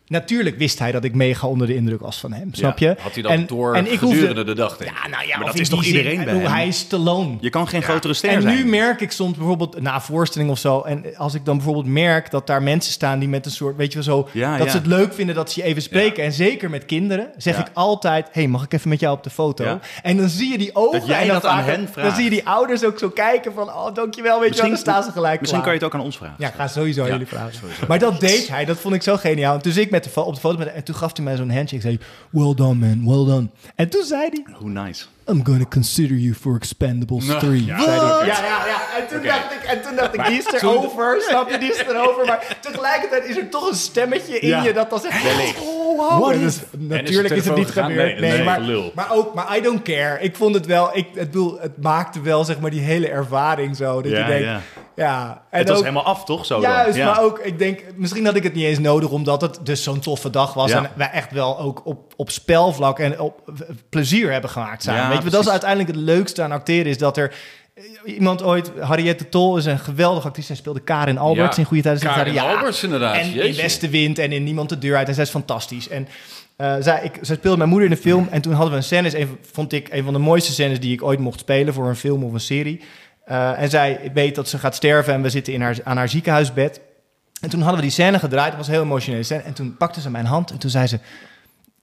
Natuurlijk 0.09 0.59
wist 0.59 0.79
hij 0.79 0.93
dat 0.93 1.05
ik 1.05 1.15
mega 1.15 1.47
onder 1.47 1.67
de 1.67 1.75
indruk 1.75 2.01
was 2.01 2.17
van 2.19 2.33
hem, 2.33 2.49
snap 2.55 2.79
je? 2.79 2.97
Had 3.01 3.13
hij 3.15 3.23
dat 3.23 3.33
En- 3.33 3.47
door 3.47 3.75
en 3.75 3.93
ik 3.93 3.99
gedurende 3.99 4.27
hoefde- 4.27 4.45
de 4.45 4.55
dag, 4.55 4.77
denk. 4.77 4.91
Ja, 5.03 5.09
nou 5.09 5.27
ja, 5.27 5.37
Maar 5.39 5.47
dat 5.47 5.59
is 5.59 5.69
toch 5.69 5.85
zin, 5.85 5.97
iedereen 5.97 6.25
bij 6.25 6.35
bedoel? 6.35 6.49
Hij 6.51 6.67
is 6.67 6.79
Stallone. 6.79 7.37
Je 7.41 7.51
kan 7.51 7.69
geen 7.69 7.83
grotere 7.83 8.15
ster 8.15 8.31
En 8.31 8.43
zijn. 8.43 8.55
nu 8.57 8.65
merk 8.65 9.01
ik 9.01 9.11
soms 9.13 9.37
bijvoorbeeld 9.37 9.81
na 9.81 10.01
voorstelling 10.01 10.51
of 10.51 10.59
zo. 10.59 10.81
En 10.81 11.17
als 11.17 11.35
ik 11.35 11.45
dan 11.45 11.57
bijvoorbeeld 11.57 11.87
merk 11.87 12.31
dat 12.31 12.47
daar 12.47 12.63
mensen 12.63 12.93
staan 12.93 13.19
die 13.19 13.29
met 13.29 13.45
een 13.47 13.51
soort, 13.53 13.77
weet 13.77 13.89
je 13.93 13.95
wel 13.95 14.05
zo, 14.05 14.29
dat 14.59 14.71
ze 14.71 14.77
het 14.77 14.87
leuk 14.87 15.15
vinden 15.15 15.35
dat 15.35 15.53
ze 15.53 15.61
je 15.61 15.67
even 15.67 15.83
spreken. 15.83 16.25
En 16.25 16.33
zeker 16.33 16.71
met 16.71 16.85
kinderen 16.87 17.31
zeg 17.37 17.59
ik 17.59 17.67
altijd: 17.73 18.29
hey, 18.33 18.47
mag 18.47 18.65
ik 18.65 18.73
even 18.73 18.89
met 18.89 19.01
jou 19.01 19.17
op 19.17 19.23
de 19.25 19.31
foto? 19.31 19.79
En 20.03 20.17
dan 20.17 20.29
zie 20.29 20.51
je 20.51 20.59
die 20.59 20.75
ogen. 20.75 20.99
Dat 20.99 21.09
jij 21.09 21.21
en 21.21 21.27
dan 21.27 21.35
dat 21.41 21.45
aan 21.51 21.65
hen 21.65 21.85
Dan 21.85 21.93
vraagt. 21.93 22.15
zie 22.15 22.25
je 22.25 22.31
die 22.31 22.47
ouders 22.49 22.85
ook 22.85 22.99
zo 22.99 23.09
kijken 23.09 23.53
van: 23.53 23.69
oh, 23.69 23.95
dankjewel, 23.95 24.41
weet 24.41 24.55
je 24.55 24.61
wel. 24.61 24.71
Dan 24.71 24.79
staan 24.79 25.03
ze 25.03 25.11
gelijk. 25.13 25.41
Misschien 25.41 25.63
kan 25.63 25.73
je 25.73 25.79
het 25.79 25.87
ook 25.87 25.95
aan 25.95 26.01
ons 26.01 26.17
vragen. 26.17 26.35
Ja, 26.39 26.49
ik 26.49 26.55
ga 26.55 26.69
sowieso 26.69 27.07
jullie 27.07 27.27
vragen. 27.27 27.53
Maar 27.89 27.99
dat 27.99 28.21
deed 28.21 28.49
hij, 28.49 28.65
dat 28.65 28.79
vond 28.79 28.95
ik 28.95 29.03
zo 29.03 29.17
geniaal. 29.17 29.55
En 29.55 29.73
zit 29.73 29.85
ik 29.85 29.91
op 30.07 30.35
de 30.35 30.41
foto 30.41 30.59
met 30.59 30.69
en 30.69 30.85
toen 30.85 30.95
gaf 30.95 31.17
hij 31.17 31.25
mij 31.25 31.37
zo'n 31.37 31.51
handshake. 31.51 31.83
Zei, 31.83 31.99
well 32.31 32.55
done 32.55 32.75
man, 32.75 33.07
well 33.07 33.35
done. 33.35 33.49
En 33.75 33.89
toen 33.89 34.05
zei 34.05 34.29
hij, 34.31 34.55
Hoe 34.55 34.71
nice. 34.71 35.05
I'm 35.31 35.45
gonna 35.45 35.65
consider 35.69 36.17
you 36.17 36.35
for 36.35 36.57
Expendables 36.57 37.27
3. 37.39 37.65
Ja, 37.65 37.77
ja, 37.79 38.25
ja, 38.25 38.67
ja. 38.67 38.99
En 38.99 39.07
toen 39.09 39.23
dacht 39.23 39.53
ik, 39.53 39.63
en 39.69 39.83
toen 39.83 39.97
dacht 39.97 40.15
ik, 40.15 40.25
die 40.27 40.39
is 40.39 40.47
erover, 40.53 41.23
snap 41.29 41.51
je, 41.51 41.59
die 41.59 41.71
is 41.71 41.79
erover. 41.79 42.27
Maar 42.27 42.57
tegelijkertijd 42.61 43.25
is 43.25 43.37
er 43.37 43.49
toch 43.49 43.69
een 43.69 43.75
stemmetje 43.77 44.39
in 44.41 44.49
Ja. 44.49 44.63
je 44.63 44.73
dat 44.73 44.91
dan 44.91 45.01
zegt, 45.01 45.15
oh 45.61 45.97
wow. 45.97 46.21
What 46.21 46.35
is- 46.35 46.41
dus 46.41 46.61
En 46.73 46.87
natuurlijk 46.87 47.35
is 47.35 47.45
het 47.45 47.55
niet 47.57 47.71
gebeurd. 47.71 47.95
Nee, 47.97 48.21
Nee, 48.21 48.31
nee, 48.31 48.43
maar, 48.45 48.61
gelul. 48.61 48.93
maar 48.95 49.13
ook, 49.13 49.35
maar 49.35 49.57
I 49.57 49.61
don't 49.61 49.83
care. 49.83 50.21
Ik 50.21 50.37
vond 50.37 50.55
het 50.55 50.67
wel, 50.67 50.91
ik, 50.97 51.07
het, 51.15 51.31
bedoel, 51.31 51.59
het 51.61 51.83
maakte 51.83 52.21
wel 52.21 52.45
zeg 52.45 52.59
maar 52.61 52.71
die 52.71 52.81
hele 52.81 53.09
ervaring 53.09 53.77
zo. 53.77 54.03
Dat 54.03 54.13
Ja, 54.13 54.19
je 54.19 54.25
denkt, 54.27 54.45
ja. 54.45 54.61
ja. 54.97 55.43
En 55.51 55.59
Het 55.59 55.69
was 55.69 55.77
ook- 55.79 55.83
helemaal 55.85 56.05
af, 56.05 56.25
toch? 56.25 56.47
Zo 56.47 56.61
Juist, 56.61 56.97
dan? 56.97 57.07
Maar 57.07 57.23
ook, 57.23 57.39
ik 57.39 57.59
denk, 57.59 57.81
misschien 57.97 58.25
had 58.25 58.35
ik 58.35 58.43
het 58.43 58.55
niet 58.55 58.65
eens 58.65 58.79
nodig, 58.79 59.11
omdat 59.11 59.41
het 59.41 59.59
dus 59.63 59.83
zo'n 59.83 60.01
toffe 60.01 60.31
dag 60.31 60.55
was. 60.55 60.71
Ja. 60.71 60.77
En 60.79 60.91
wij 60.95 61.11
echt 61.11 61.33
wel 61.33 61.59
ook 61.59 61.87
op, 61.87 62.13
op 62.17 62.31
spelvlak 62.31 62.99
en 62.99 63.21
op 63.21 63.53
plezier 63.89 64.33
hebben 64.33 64.51
gemaakt 64.51 64.83
samen. 64.83 65.17
Weet 65.23 65.31
je, 65.31 65.37
dat 65.37 65.47
is 65.47 65.51
uiteindelijk 65.51 65.91
het 65.91 66.01
leukste 66.01 66.43
aan 66.43 66.53
acteren, 66.53 66.87
is 66.87 66.99
dat 66.99 67.17
er 67.17 67.35
iemand 68.05 68.43
ooit, 68.43 68.71
Harriette 68.81 69.29
Tol 69.29 69.57
is 69.57 69.65
een 69.65 69.79
geweldige 69.79 70.27
actrice. 70.27 70.47
Zij 70.47 70.57
speelde 70.57 70.81
Karin 70.81 71.19
Alberts 71.19 71.57
Ja, 71.57 71.63
in 71.63 71.69
Goede 71.69 71.83
Tijden. 71.83 72.03
Karin 72.03 72.33
Ja. 72.33 72.43
Alberts, 72.43 72.83
inderdaad. 72.83 73.17
En 73.17 73.33
in. 73.33 73.55
Westenwind 73.55 74.19
en 74.19 74.33
in 74.33 74.45
Niemand 74.45 74.69
de 74.69 74.79
Deur 74.79 74.97
uit. 74.97 75.09
En 75.09 75.15
zij 75.15 75.25
is 75.25 75.31
fantastisch. 75.31 75.89
En 75.89 76.09
eh, 76.57 76.75
zij, 76.81 77.01
ik, 77.03 77.19
zij 77.21 77.37
speelde 77.37 77.57
mijn 77.57 77.69
moeder 77.69 77.89
in 77.89 77.95
een 77.95 78.03
film. 78.03 78.29
En 78.31 78.41
toen 78.41 78.53
hadden 78.53 78.71
we 78.71 78.77
een 78.77 78.83
scène, 78.83 79.21
een, 79.21 79.39
vond 79.53 79.73
ik 79.73 79.89
een 79.91 80.05
van 80.05 80.13
de 80.13 80.19
mooiste 80.19 80.53
scènes 80.53 80.81
die 80.81 80.93
ik 80.93 81.03
ooit 81.03 81.19
mocht 81.19 81.41
spelen 81.41 81.75
voor 81.75 81.89
een 81.89 81.97
film 81.97 82.25
of 82.25 82.33
een 82.33 82.41
serie. 82.41 82.81
Eh, 83.25 83.63
en 83.63 83.71
zij 83.71 84.11
weet 84.15 84.35
dat 84.35 84.49
ze 84.49 84.59
gaat 84.59 84.75
sterven 84.75 85.15
en 85.15 85.23
we 85.23 85.31
zitten 85.31 85.53
in 85.53 85.61
haar, 85.61 85.77
aan 85.85 85.97
haar 85.97 86.09
ziekenhuisbed. 86.09 86.81
En 87.41 87.49
toen 87.49 87.61
hadden 87.61 87.77
we 87.77 87.87
die 87.87 87.93
scène 87.93 88.19
gedraaid. 88.19 88.49
Dat 88.49 88.57
was 88.57 88.67
een 88.67 88.73
heel 88.73 88.83
emotionele 88.83 89.23
scène. 89.23 89.43
En 89.43 89.53
toen 89.53 89.77
pakte 89.77 90.01
ze 90.01 90.11
mijn 90.11 90.27
hand 90.27 90.51
en 90.51 90.59
toen 90.59 90.71
zei 90.71 90.87
ze... 90.87 90.99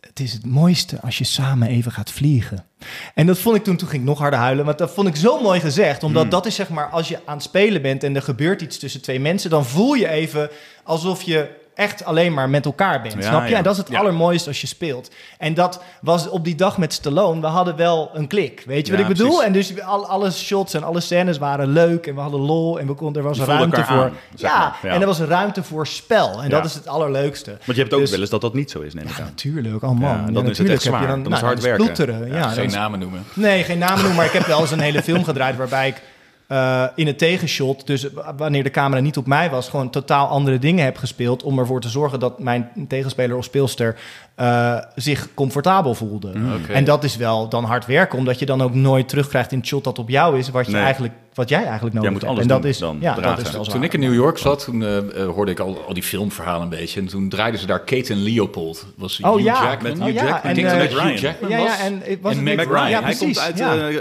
Het 0.08 0.20
is 0.20 0.34
het 0.34 0.45
mooiste 0.45 1.01
als 1.01 1.18
je 1.18 1.24
samen 1.24 1.68
even 1.68 1.91
gaat 1.91 2.12
vliegen. 2.12 2.66
En 3.14 3.26
dat 3.26 3.38
vond 3.38 3.56
ik 3.56 3.64
toen, 3.64 3.76
toen 3.76 3.88
ging 3.88 4.01
ik 4.01 4.08
nog 4.08 4.20
harder 4.20 4.39
huilen. 4.39 4.66
Want 4.66 4.78
dat 4.78 4.91
vond 4.91 5.08
ik 5.08 5.16
zo 5.16 5.41
mooi 5.41 5.60
gezegd. 5.60 6.03
Omdat 6.03 6.22
Hmm. 6.22 6.32
dat 6.32 6.45
is 6.45 6.56
zeg 6.56 6.70
maar, 6.70 6.89
als 6.89 7.08
je 7.08 7.20
aan 7.26 7.34
het 7.36 7.43
spelen 7.43 7.82
bent 7.82 8.03
en 8.03 8.16
er 8.16 8.22
gebeurt 8.22 8.62
iets 8.62 8.78
tussen 8.78 9.01
twee 9.01 9.20
mensen, 9.20 9.49
dan 9.49 9.66
voel 9.66 9.93
je 9.93 10.08
even 10.10 10.49
alsof 10.84 11.22
je 11.22 11.64
echt 11.76 12.05
alleen 12.05 12.34
maar 12.34 12.49
met 12.49 12.65
elkaar 12.65 13.01
bent. 13.01 13.13
Ja, 13.13 13.21
snap 13.21 13.43
je? 13.43 13.49
ja. 13.49 13.57
En 13.57 13.63
dat 13.63 13.71
is 13.73 13.78
het 13.80 13.89
Ja. 13.89 13.99
allermooiste 13.99 14.47
als 14.47 14.61
je 14.61 14.67
speelt. 14.67 15.09
En 15.38 15.53
dat 15.53 15.82
was 16.01 16.30
op 16.30 16.43
die 16.43 16.55
dag 16.55 16.78
met 16.78 16.93
Stallone. 16.93 17.41
We 17.41 17.47
hadden 17.47 17.76
wel 17.76 18.09
een 18.13 18.28
klik. 18.28 18.63
Weet 18.65 18.86
je 18.88 18.91
Ja, 18.93 18.97
wat 18.99 19.09
ik 19.09 19.17
bedoel? 19.17 19.28
precies. 19.38 19.45
En 19.45 19.53
dus 19.53 19.82
al, 19.82 20.07
alle 20.07 20.32
shots 20.32 20.73
en 20.73 20.84
alle 20.84 20.99
scènes 20.99 21.38
waren 21.38 21.67
leuk. 21.67 22.07
En 22.07 22.15
we 22.15 22.21
hadden 22.21 22.39
lol. 22.39 22.80
En 22.80 22.88
we 22.88 22.93
konden, 22.93 23.21
er 23.21 23.28
was 23.28 23.39
ruimte 23.39 23.84
voor. 23.84 23.95
aan, 23.95 24.11
zeg 24.36 24.51
ja, 24.51 24.57
maar. 24.59 24.78
Ja. 24.82 24.89
en 24.89 25.01
er 25.01 25.07
was 25.07 25.19
ruimte 25.19 25.63
voor 25.63 25.88
spel. 25.88 26.38
En 26.38 26.43
Ja. 26.43 26.49
dat 26.49 26.65
is 26.65 26.73
het 26.73 26.88
allerleukste. 26.88 27.49
Want 27.51 27.78
je 27.78 27.84
hebt 27.84 27.93
ook 27.93 27.99
Dus- 27.99 28.11
wel 28.11 28.19
eens 28.19 28.30
dat 28.30 28.41
dat 28.41 28.53
niet 28.53 28.71
zo 28.71 28.80
is, 28.82 28.93
neem 28.93 29.07
ik 29.07 29.19
aan. 29.19 29.26
Natuurlijk, 29.26 29.84
oh 29.84 29.89
man. 29.89 29.99
Ja, 30.01 30.23
Ja, 30.28 30.32
dan 30.32 30.49
is 30.49 30.57
het 30.57 30.69
echt 30.69 30.84
heb 30.84 30.93
je 30.93 30.97
zwaar. 30.99 31.07
Dan, 31.07 31.21
nou, 31.21 31.43
hard 31.45 31.61
werken. 31.61 31.84
ploeteren. 31.86 32.28
Ja, 32.28 32.47
Geen 32.49 32.69
namen 32.71 32.99
noemen. 32.99 33.23
Nee, 33.34 33.63
geen 33.63 33.78
namen 33.78 33.97
noemen, 33.97 34.15
maar 34.15 34.26
ik 34.26 34.32
heb 34.32 34.45
wel 34.45 34.59
eens 34.59 34.71
een 34.71 34.80
hele 34.80 35.03
film 35.03 35.23
gedraaid 35.23 35.55
waarbij 35.57 35.88
ik 35.88 36.01
eh, 36.48 36.84
in 36.96 37.08
het 37.08 37.18
tegenshot, 37.18 37.88
dus 37.88 38.08
wanneer 38.38 38.64
de 38.64 38.70
camera 38.70 39.02
niet 39.02 39.18
op 39.18 39.26
mij 39.28 39.50
was, 39.50 39.70
gewoon 39.70 39.89
totaal 39.89 40.28
andere 40.28 40.60
dingen 40.60 40.84
heb 40.86 40.98
gespeeld 40.98 41.43
om 41.43 41.60
ervoor 41.60 41.82
te 41.82 41.89
zorgen 41.89 42.20
dat 42.20 42.39
mijn 42.39 42.72
tegenspeler 42.88 43.38
of 43.38 43.43
speelster 43.43 43.96
eh, 44.36 44.78
zich 44.96 45.28
comfortabel 45.34 45.96
voelde. 45.96 46.34
Oké. 46.62 46.74
En 46.74 46.84
dat 46.84 47.04
is 47.04 47.16
wel 47.16 47.50
dan 47.50 47.64
hard 47.64 47.86
werken, 47.86 48.18
omdat 48.18 48.39
je 48.39 48.46
dan 48.46 48.62
ook 48.62 48.74
nooit 48.74 49.10
terugkrijgt 49.10 49.52
in 49.52 49.58
het 49.58 49.68
shot 49.68 49.84
dat 49.84 50.00
op 50.00 50.10
jou 50.10 50.38
is, 50.38 50.50
wat, 50.50 50.66
je 50.66 50.72
Nee. 50.72 50.82
eigenlijk, 50.82 51.14
wat 51.34 51.50
jij 51.50 51.66
eigenlijk 51.66 51.96
nodig 51.96 52.02
Jij 52.02 52.12
moet 52.12 52.22
hebt. 52.22 52.32
alles 52.34 52.41
en 52.43 52.48
dat 52.48 52.62
doen 52.62 52.72
is, 52.72 52.78
dan, 52.78 52.98
ja, 53.00 53.16
dat 53.16 53.39
is 53.62 53.68
Toen 53.68 53.84
ik 53.84 53.93
in 53.93 54.00
New 54.00 54.14
York 54.14 54.38
zat, 54.38 54.64
toen 54.64 54.84
eh, 54.84 55.26
hoorde 55.26 55.52
ik 55.52 55.60
al, 55.60 55.84
al 55.88 55.93
die 55.93 56.04
filmverhalen 56.04 56.62
een 56.62 56.70
beetje. 56.70 57.00
En 57.00 57.08
toen 57.08 57.30
draaiden 57.30 57.60
ze 57.60 57.66
daar 57.66 57.80
Kate 57.84 58.14
en 58.14 58.24
Leopold. 58.24 58.86
Was 58.98 59.20
Oh, 59.22 59.32
Hugh 59.34 59.43
ja. 59.43 59.64
Jackman. 59.64 59.98
Met 59.98 60.08
Hugh 60.08 60.20
Hugh 60.20 60.28
Jackman. 60.30 60.32
Jackman. 60.32 60.50
Ik 60.52 60.56
denk 60.56 60.68
En, 60.68 60.80
dat 60.96 61.10
Hugh. 61.12 61.22
Jackman 61.22 61.50
Ja, 61.50 61.58
ja, 61.58 61.64
was. 61.64 61.80
en 61.80 62.02
het 62.04 62.22
was 62.22 62.36
En 62.36 62.46
Ryan. 62.46 62.89
Ja, 62.89 63.04
hij 63.04 63.16
komt 63.16 63.39
uit, 63.39 63.58
ja. 63.58 63.91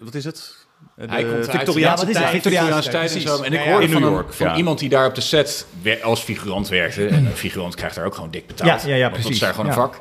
wat 0.00 0.14
is 0.14 0.24
het? 0.24 0.62
De 0.96 1.04
Hij 1.08 1.24
komt 1.24 1.50
Victoriaanse 1.50 2.06
Ja, 2.06 2.12
tijd. 2.12 2.30
Victoriaanse 2.30 2.90
tijd 2.90 3.04
en 3.04 3.10
precies. 3.10 3.30
zo. 3.30 3.42
En 3.42 3.52
ik 3.52 3.60
hoorde 3.60 3.86
In 3.86 3.90
New 3.90 4.00
York, 4.00 4.32
van 4.32 4.56
iemand 4.56 4.78
die 4.78 4.88
daar 4.88 5.06
op 5.06 5.14
de 5.14 5.20
set 5.20 5.66
als 6.02 6.20
figurant 6.20 6.68
werkte. 6.68 7.06
En 7.06 7.26
een 7.26 7.32
figurant 7.32 7.74
krijgt 7.74 7.94
daar 7.96 8.04
ook 8.06 8.14
gewoon 8.14 8.30
dik 8.30 8.46
betaald. 8.46 8.82
Ja, 8.82 8.88
ja, 8.88 8.94
ja, 8.94 9.10
want 9.10 9.22
Dat 9.22 9.32
is 9.32 9.38
daar 9.38 9.54
gewoon 9.54 9.66
Ja. 9.66 9.72
een 9.72 9.78
vak. 9.78 10.00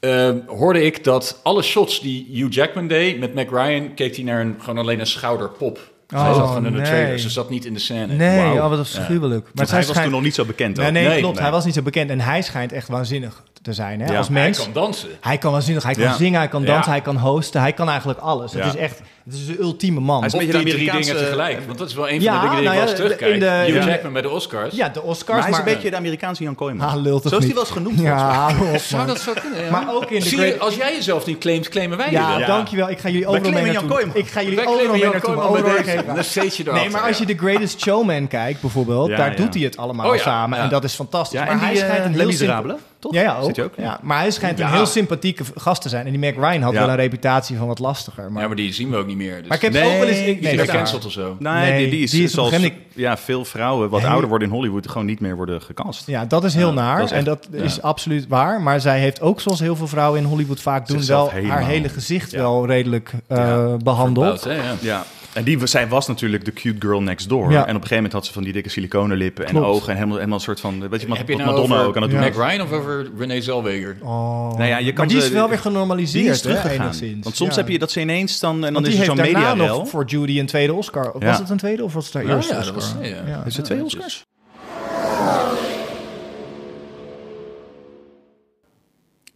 Ehm, 0.00 0.38
hoorde 0.46 0.82
ik 0.84 1.04
dat 1.04 1.40
alle 1.42 1.62
shots 1.62 2.00
die 2.00 2.28
Hugh 2.32 2.52
Jackman 2.54 2.86
deed 2.88 3.18
met 3.18 3.34
Meg 3.34 3.50
Ryan, 3.50 3.94
keek 3.94 4.14
hij 4.16 4.24
naar 4.24 4.40
een, 4.40 4.54
gewoon 4.58 4.78
alleen 4.78 5.00
een 5.00 5.06
schouderpop. 5.06 5.92
Zij 6.08 6.18
Oh, 6.18 6.34
zat 6.34 6.46
gewoon 6.46 6.66
in 6.66 6.72
de 6.72 6.78
nee. 6.78 6.86
trailer. 6.86 7.18
Ze 7.18 7.30
zat 7.30 7.50
niet 7.50 7.64
in 7.64 7.74
de 7.74 7.80
scène. 7.80 8.06
Nee, 8.06 8.38
Wauw. 8.40 8.54
oh, 8.64 8.68
wat 8.68 8.78
afschuwelijk. 8.78 9.48
Maar 9.54 9.66
hij 9.68 9.76
was 9.76 9.86
schijnt- 9.86 10.02
toen 10.04 10.12
nog 10.12 10.22
niet 10.22 10.34
zo 10.34 10.44
bekend. 10.44 10.76
Nee, 10.76 10.86
ook. 10.86 10.92
nee, 10.92 11.08
Nee, 11.08 11.18
klopt. 11.18 11.34
nee. 11.34 11.42
Hij 11.42 11.52
was 11.52 11.64
niet 11.64 11.74
zo 11.74 11.82
bekend. 11.82 12.10
En 12.10 12.20
hij 12.20 12.42
schijnt 12.42 12.72
echt 12.72 12.88
waanzinnig 12.88 13.42
te 13.64 13.72
zijn 13.72 14.00
hè? 14.00 14.10
Ja. 14.12 14.16
als 14.18 14.28
Hij 14.28 14.42
mens. 14.42 14.58
kan 14.58 14.72
dansen. 14.72 15.08
Hij 15.20 15.38
kan 15.38 15.52
waanzinnig. 15.52 15.82
Hij 15.84 15.94
kan 15.94 16.14
zingen, 16.14 16.38
hij 16.38 16.48
kan 16.48 16.64
dansen, 16.64 16.84
Ja. 16.84 16.90
hij 16.90 17.00
kan 17.00 17.16
hosten. 17.16 17.60
Hij 17.60 17.72
kan 17.72 17.88
eigenlijk 17.88 18.18
alles. 18.18 18.52
Het 18.52 18.64
is 18.64 18.76
echt... 18.76 19.00
Het 19.24 19.34
is 19.34 19.46
de 19.46 19.58
ultieme 19.60 20.00
man. 20.00 20.18
Hij 20.18 20.26
is 20.26 20.32
een 20.32 20.38
die 20.38 20.48
beetje 20.48 20.64
de 20.64 20.74
drie 20.74 20.90
dingen 20.90 21.16
tegelijk. 21.16 21.66
Want 21.66 21.78
dat 21.78 21.88
is 21.88 21.94
wel 21.94 22.08
een 22.08 22.14
van 22.14 22.22
Ja, 22.22 22.34
de 22.34 22.40
dingen 22.40 22.56
die 22.56 22.64
nou 22.64 22.76
ik 22.76 22.80
ja, 22.80 22.80
wel 22.80 22.88
eens 22.88 23.00
de- 23.00 23.02
terugkijk. 23.02 23.32
in 23.34 23.40
de- 23.40 23.72
Hugh 23.72 23.84
ja. 23.84 23.90
Jackman 23.90 24.12
bij 24.12 24.22
de 24.22 24.30
Oscars. 24.30 24.74
ja, 24.74 24.88
de 24.88 25.02
Oscars. 25.02 25.28
Maar 25.38 25.40
hij 25.42 25.50
is 25.50 25.58
een 25.58 25.64
beetje 25.74 25.90
de 25.90 25.96
Amerikaanse 25.96 26.42
Jan 26.42 26.54
Kooijman. 26.54 26.88
Ah, 26.88 26.94
lul 27.02 27.20
toch 27.20 27.32
Zo 27.32 27.38
is 27.38 27.44
hij 27.44 27.54
wel 27.54 27.62
eens 27.62 27.72
genoemd. 27.72 28.00
Ja, 28.00 28.50
Zou 28.78 29.06
dat 29.06 29.18
zo 29.20 29.32
kunnen? 29.40 29.64
ja? 29.64 29.70
Maar 29.70 29.94
ook 29.94 30.10
in 30.10 30.20
de 30.20 30.36
je, 30.36 30.58
als 30.58 30.74
jij 30.74 30.94
jezelf 30.94 31.26
niet 31.26 31.38
claimt, 31.38 31.68
claimen 31.68 31.96
wij 31.98 32.06
je 32.06 32.12
Ja, 32.12 32.28
wel. 32.28 32.38
Ja. 32.38 32.46
dankjewel. 32.46 32.90
Ik 32.90 32.98
ga 32.98 33.08
jullie 33.08 33.26
overal 33.26 33.50
mee 33.52 33.72
naartoe. 33.72 34.06
Ik 34.12 34.26
ga 34.28 34.42
jullie 34.42 34.66
overal 34.66 34.92
mee 34.96 35.04
naartoe. 35.10 36.16
Een 36.16 36.24
steetje 36.24 36.72
Nee, 36.72 36.88
maar 36.90 37.00
als 37.02 37.18
je. 37.18 37.24
The 37.24 37.34
Greatest 37.36 37.80
Showman 37.80 38.28
kijkt 38.28 38.60
bijvoorbeeld, 38.60 39.08
daar 39.08 39.36
doet 39.36 39.54
hij 39.54 39.62
het 39.62 39.76
allemaal 39.76 40.10
Oh 40.12 40.18
samen. 40.18 40.58
En 40.58 40.68
dat 40.68 40.84
is 40.84 40.94
fantastisch. 40.94 41.38
Maar 41.38 41.48
en 41.48 41.58
hij 41.58 41.68
die, 41.70 41.78
schijnt 41.78 41.98
eh, 41.98 42.04
een 42.04 42.10
Les 42.10 42.18
heel 42.20 42.26
Miserables, 42.26 42.72
simp- 42.72 42.93
toch? 43.04 43.14
Ja, 43.14 43.22
ja, 43.22 43.36
ook. 43.38 43.44
Zit 43.44 43.56
hij 43.56 43.64
ook? 43.64 43.72
Ja, 43.76 43.98
maar 44.02 44.18
hij 44.18 44.30
schijnt 44.30 44.60
een 44.60 44.66
heel 44.72 44.86
sympathieke 44.86 45.44
gast 45.54 45.82
te 45.82 45.88
zijn. 45.88 46.06
En 46.06 46.10
die 46.12 46.20
Mac 46.20 46.34
Ryan 46.50 46.62
had 46.62 46.72
Ja. 46.72 46.78
wel 46.80 46.88
een 46.88 46.96
reputatie 46.96 47.56
van 47.56 47.66
wat 47.66 47.78
lastiger. 47.78 48.32
Maar, 48.32 48.40
Ja, 48.42 48.46
maar 48.46 48.56
die 48.56 48.72
zien 48.72 48.90
we 48.90 48.96
ook 48.96 49.06
niet 49.06 49.16
meer. 49.16 49.38
Dus 49.38 49.46
maar 49.48 49.56
ik 49.56 49.62
heb 49.62 49.72
Nee, 49.72 49.92
ook 49.92 49.98
wel 49.98 50.08
eens... 50.08 50.18
Ik, 50.18 50.40
nee, 50.40 50.58
gecanceld 50.58 51.04
of 51.06 51.12
zo. 51.12 51.36
Nee, 51.38 51.52
Nee, 51.70 51.78
die, 51.82 51.90
die 51.90 52.02
is, 52.02 52.10
die 52.10 52.28
zoals 52.28 52.52
ja, 52.94 53.16
veel 53.16 53.44
vrouwen 53.44 53.88
wat 53.90 54.00
Nee. 54.02 54.10
ouder 54.10 54.28
worden 54.28 54.48
in 54.48 54.54
Hollywood 54.54 54.88
gewoon 54.88 55.06
niet 55.06 55.20
meer 55.20 55.36
worden 55.36 55.62
gecast. 55.62 56.06
Ja, 56.06 56.24
dat 56.24 56.44
is 56.44 56.54
heel 56.54 56.68
Ja, 56.68 56.74
naar. 56.74 56.96
dat 56.98 57.04
is 57.06 57.10
echt- 57.10 57.18
en 57.18 57.24
dat 57.24 57.48
ja. 57.52 57.62
is 57.62 57.82
absoluut 57.82 58.26
waar. 58.28 58.60
Maar 58.60 58.80
zij 58.80 58.98
heeft 59.00 59.20
ook, 59.20 59.40
zoals 59.40 59.60
heel 59.60 59.76
veel 59.76 59.86
vrouwen 59.88 60.20
in 60.20 60.26
Hollywood 60.26 60.60
vaak 60.60 60.86
doen, 60.86 61.06
wel 61.06 61.30
helemaal- 61.30 61.56
haar 61.56 61.66
hele 61.66 61.88
gezicht 61.88 62.30
Ja. 62.30 62.38
wel 62.38 62.66
redelijk 62.66 63.12
eh, 63.26 63.36
Ja, 63.36 63.76
behandeld. 63.76 64.44
Hè, 64.44 64.56
ja. 64.80 65.04
Ja. 65.34 65.40
En 65.40 65.44
die, 65.44 65.66
zij 65.66 65.88
was 65.88 66.06
natuurlijk 66.06 66.44
de 66.44 66.52
cute 66.52 66.86
girl 66.86 67.02
next 67.02 67.28
door. 67.28 67.50
Ja. 67.50 67.56
En 67.56 67.60
op 67.62 67.66
een 67.68 67.72
gegeven 67.74 67.94
moment 67.96 68.12
had 68.12 68.26
ze 68.26 68.32
van 68.32 68.42
die 68.42 68.52
dikke 68.52 68.68
siliconen 68.68 69.16
lippen 69.16 69.46
en 69.46 69.58
ogen. 69.58 69.88
En 69.88 69.94
helemaal, 69.94 70.16
helemaal 70.16 70.36
een 70.38 70.44
soort 70.44 70.60
van, 70.60 70.88
weet 70.88 71.00
je, 71.00 71.06
wat 71.08 71.16
Heb 71.18 71.28
je 71.28 71.36
nou 71.36 71.48
Madonna 71.50 71.74
over 71.74 71.86
ook 71.86 71.96
aan 71.96 72.02
het 72.02 72.10
doen. 72.10 72.20
Mac 72.20 72.34
Ryan 72.34 72.60
of 72.60 72.72
over 72.72 73.06
Renee 73.18 73.42
Zellweger? 73.42 73.96
Oh. 74.02 74.08
Nou 74.56 74.64
ja, 74.64 74.78
je 74.78 74.84
kan 74.86 74.94
maar 74.94 75.06
die 75.06 75.20
ze- 75.20 75.26
is 75.26 75.32
wel 75.32 75.42
weer 75.48 75.50
Die 75.52 75.58
genormaliseerd, 75.66 76.26
is 76.34 76.36
hè, 76.36 76.48
teruggegaan. 76.48 76.80
enigszins. 76.80 77.24
Want 77.24 77.36
soms 77.36 77.54
Ja. 77.54 77.60
heb 77.60 77.68
je 77.68 77.78
dat 77.78 77.90
ze 77.90 78.00
ineens 78.00 78.40
dan, 78.40 78.54
en 78.54 78.60
dan 78.60 78.72
Want 78.72 78.86
is 78.86 78.92
die 78.92 79.02
er 79.02 79.06
heeft 79.08 79.20
zo'n 79.22 79.32
daarna 79.32 79.54
media 79.54 79.74
nog 79.74 79.88
voor 79.88 80.04
Judy 80.04 80.38
een 80.38 80.46
tweede 80.46 80.72
Oscar. 80.74 81.14
Ja. 81.18 81.26
Was 81.26 81.38
het 81.38 81.50
een 81.50 81.56
tweede 81.56 81.84
of 81.84 81.94
was 81.94 82.04
het 82.04 82.14
haar 82.14 82.26
Ja, 82.26 82.34
eerste 82.36 82.52
ja, 82.52 82.58
Oscar? 82.58 82.74
dat 82.74 82.84
was 82.84 83.08
ja. 83.08 83.22
Ja. 83.26 83.42
Is 83.46 83.56
het 83.56 83.64
twee 83.64 83.78
Ja, 83.78 83.84
Oscars? 83.84 84.24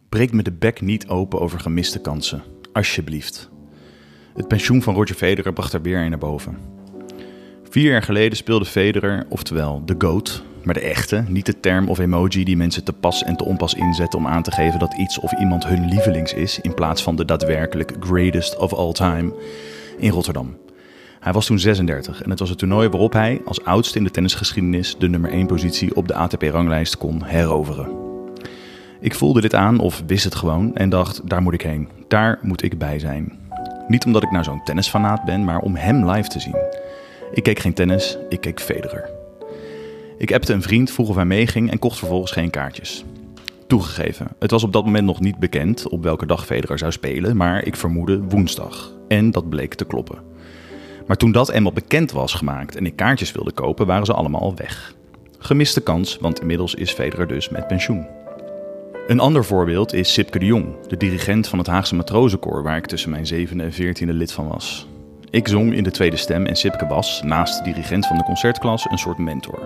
Breek 0.09 0.33
me 0.33 0.43
de 0.43 0.51
bek 0.51 0.81
niet 0.81 1.07
open 1.07 1.39
over 1.39 1.59
gemiste 1.59 1.99
kansen. 1.99 2.43
Alsjeblieft. 2.73 3.49
Het 4.35 4.47
pensioen 4.47 4.81
van 4.81 4.93
Roger 4.93 5.15
Federer 5.15 5.53
bracht 5.53 5.73
er 5.73 5.81
weer 5.81 6.01
een 6.01 6.09
naar 6.09 6.19
boven. 6.19 6.57
Vier 7.69 7.91
jaar 7.91 8.03
geleden 8.03 8.37
speelde 8.37 8.65
Federer, 8.65 9.25
oftewel 9.29 9.81
de 9.85 9.95
GOAT, 9.97 10.43
Maar 10.63 10.73
de 10.73 10.79
echte, 10.79 11.23
niet 11.27 11.45
de 11.45 11.59
term 11.59 11.89
of 11.89 11.99
emoji 11.99 12.43
die 12.43 12.57
mensen 12.57 12.83
te 12.83 12.93
pas 12.93 13.23
en 13.23 13.35
te 13.35 13.45
onpas 13.45 13.73
inzetten 13.73 14.19
om 14.19 14.27
aan 14.27 14.43
te 14.43 14.51
geven 14.51 14.79
dat 14.79 14.97
iets 14.97 15.19
of 15.19 15.39
iemand 15.39 15.67
hun 15.67 15.89
lievelings 15.89 16.33
is, 16.33 16.59
in 16.59 16.73
plaats 16.73 17.03
van 17.03 17.15
de 17.15 17.25
daadwerkelijk 17.25 17.93
greatest 17.99 18.57
of 18.57 18.73
all 18.73 18.91
time, 18.91 19.33
in 19.97 20.09
Rotterdam. 20.09 20.57
Hij 21.19 21.33
was 21.33 21.45
toen 21.45 21.59
36 21.59 22.21
en 22.21 22.29
het 22.29 22.39
was 22.39 22.49
het 22.49 22.57
toernooi 22.57 22.89
waarop 22.89 23.13
hij, 23.13 23.41
als 23.45 23.63
oudste 23.63 23.97
in 23.97 24.03
de 24.03 24.11
tennisgeschiedenis, 24.11 24.95
de 24.97 25.09
nummer 25.09 25.31
1 25.31 25.47
positie 25.47 25.95
op 25.95 26.07
de 26.07 26.13
ATP-ranglijst 26.13 26.97
kon 26.97 27.23
heroveren. 27.23 27.89
Ik 28.99 29.15
voelde 29.15 29.41
dit 29.41 29.55
aan 29.55 29.79
of 29.79 30.03
wist 30.07 30.23
het 30.23 30.35
gewoon 30.35 30.75
en 30.75 30.89
dacht, 30.89 31.29
daar 31.29 31.41
moet 31.41 31.53
ik 31.53 31.61
heen. 31.61 31.89
Daar 32.07 32.39
moet 32.41 32.63
ik 32.63 32.77
bij 32.77 32.99
zijn. 32.99 33.39
Niet 33.89 34.05
omdat 34.05 34.23
ik 34.23 34.31
nou 34.31 34.43
zo'n 34.43 34.63
tennisfanaat 34.63 35.23
ben, 35.23 35.43
maar 35.43 35.59
om 35.59 35.75
hem 35.75 36.09
live 36.09 36.29
te 36.29 36.39
zien. 36.39 36.55
Ik 37.31 37.43
keek 37.43 37.59
geen 37.59 37.73
tennis, 37.73 38.17
ik 38.29 38.41
keek 38.41 38.61
Federer. 38.61 39.09
Ik 40.17 40.33
appte 40.33 40.53
een 40.53 40.61
vriend, 40.61 40.91
vroeg 40.91 41.09
of 41.09 41.15
hij 41.15 41.25
meeging 41.25 41.71
en 41.71 41.79
kocht 41.79 41.97
vervolgens 41.97 42.31
geen 42.31 42.49
kaartjes. 42.49 43.05
Toegegeven, 43.67 44.27
het 44.39 44.51
was 44.51 44.63
op 44.63 44.73
dat 44.73 44.85
moment 44.85 45.05
nog 45.05 45.19
niet 45.19 45.37
bekend 45.37 45.87
op 45.87 46.03
welke 46.03 46.25
dag 46.25 46.45
Federer 46.45 46.77
zou 46.77 46.91
spelen, 46.91 47.37
maar 47.37 47.65
ik 47.65 47.75
vermoedde 47.75 48.21
woensdag. 48.21 48.93
En 49.07 49.31
dat 49.31 49.49
bleek 49.49 49.73
te 49.73 49.85
kloppen. 49.85 50.19
Maar 51.07 51.17
toen 51.17 51.31
dat 51.31 51.49
eenmaal 51.49 51.73
bekend 51.73 52.11
was 52.11 52.33
gemaakt 52.33 52.75
en 52.75 52.85
ik 52.85 52.95
kaartjes 52.95 53.31
wilde 53.31 53.51
kopen, 53.51 53.85
waren 53.85 54.05
ze 54.05 54.13
allemaal 54.13 54.41
al 54.41 54.55
weg. 54.55 54.93
Gemiste 55.39 55.81
kans, 55.81 56.17
want 56.17 56.39
inmiddels 56.39 56.75
is 56.75 56.91
Federer 56.91 57.27
dus 57.27 57.49
met 57.49 57.67
pensioen. 57.67 58.07
Een 59.09 59.19
ander 59.19 59.45
voorbeeld 59.45 59.93
is 59.93 60.13
Sipke 60.13 60.39
de 60.39 60.45
Jong, 60.45 60.87
de 60.87 60.97
dirigent 60.97 61.47
van 61.47 61.59
het 61.59 61.67
Haagse 61.67 61.95
Matrozenkoor, 61.95 62.63
waar 62.63 62.77
ik 62.77 62.85
tussen 62.85 63.09
mijn 63.09 63.25
zevende 63.25 63.63
en 63.63 63.73
veertiende 63.73 64.13
lid 64.13 64.31
van 64.31 64.47
was. 64.47 64.87
Ik 65.29 65.47
zong 65.47 65.73
in 65.73 65.83
de 65.83 65.91
tweede 65.91 66.15
stem 66.15 66.45
en 66.45 66.55
Sipke 66.55 66.87
was, 66.87 67.21
naast 67.23 67.57
de 67.57 67.63
dirigent 67.63 68.07
van 68.07 68.17
de 68.17 68.23
concertklas, 68.23 68.85
een 68.89 68.97
soort 68.97 69.17
mentor. 69.17 69.59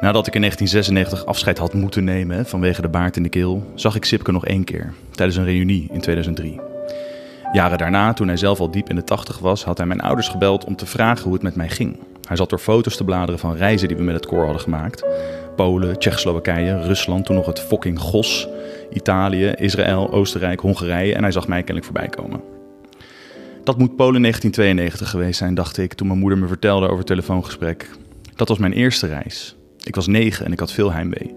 Nadat 0.00 0.26
ik 0.26 0.34
in 0.34 0.40
1996 0.40 1.26
afscheid 1.26 1.58
had 1.58 1.74
moeten 1.74 2.04
nemen 2.04 2.46
vanwege 2.46 2.82
de 2.82 2.88
baard 2.88 3.16
in 3.16 3.22
de 3.22 3.28
keel, 3.28 3.72
zag 3.74 3.96
ik 3.96 4.04
Sipke 4.04 4.32
nog 4.32 4.46
één 4.46 4.64
keer, 4.64 4.92
tijdens 5.10 5.38
een 5.38 5.44
reunie 5.44 5.88
in 5.92 6.00
2003. 6.00 6.60
Jaren 7.52 7.78
daarna, 7.78 8.12
toen 8.12 8.28
hij 8.28 8.36
zelf 8.36 8.60
al 8.60 8.70
diep 8.70 8.88
in 8.88 8.96
de 8.96 9.04
tachtig 9.04 9.38
was, 9.38 9.64
had 9.64 9.78
hij 9.78 9.86
mijn 9.86 10.00
ouders 10.00 10.28
gebeld 10.28 10.64
om 10.64 10.76
te 10.76 10.86
vragen 10.86 11.24
hoe 11.24 11.32
het 11.32 11.42
met 11.42 11.56
mij 11.56 11.68
ging. 11.68 11.98
Hij 12.26 12.36
zat 12.36 12.50
door 12.50 12.58
foto's 12.58 12.96
te 12.96 13.04
bladeren 13.04 13.40
van 13.40 13.56
reizen 13.56 13.88
die 13.88 13.96
we 13.96 14.02
met 14.02 14.14
het 14.14 14.26
koor 14.26 14.44
hadden 14.44 14.60
gemaakt. 14.60 15.04
Polen, 15.56 15.98
Tsjechoslowakije, 15.98 16.82
Rusland, 16.82 17.26
toen 17.26 17.36
nog 17.36 17.46
het 17.46 17.60
fucking 17.60 17.98
GOS, 17.98 18.48
Italië, 18.92 19.52
Israël, 19.56 20.12
Oostenrijk, 20.12 20.60
Hongarije 20.60 21.14
en 21.14 21.22
hij 21.22 21.32
zag 21.32 21.48
mij 21.48 21.58
kennelijk 21.58 21.84
voorbij 21.84 22.08
komen. 22.08 22.40
Dat 23.64 23.78
moet 23.78 23.96
Polen 23.96 24.20
1992 24.20 25.10
geweest 25.10 25.38
zijn, 25.38 25.54
dacht 25.54 25.78
ik, 25.78 25.94
toen 25.94 26.06
mijn 26.06 26.18
moeder 26.18 26.38
me 26.38 26.46
vertelde 26.46 26.86
over 26.86 26.98
het 26.98 27.06
telefoongesprek. 27.06 27.90
Dat 28.34 28.48
was 28.48 28.58
mijn 28.58 28.72
eerste 28.72 29.06
reis. 29.06 29.56
Ik 29.82 29.94
was 29.94 30.06
negen 30.06 30.46
en 30.46 30.52
ik 30.52 30.60
had 30.60 30.72
veel 30.72 30.92
heimwee. 30.92 31.34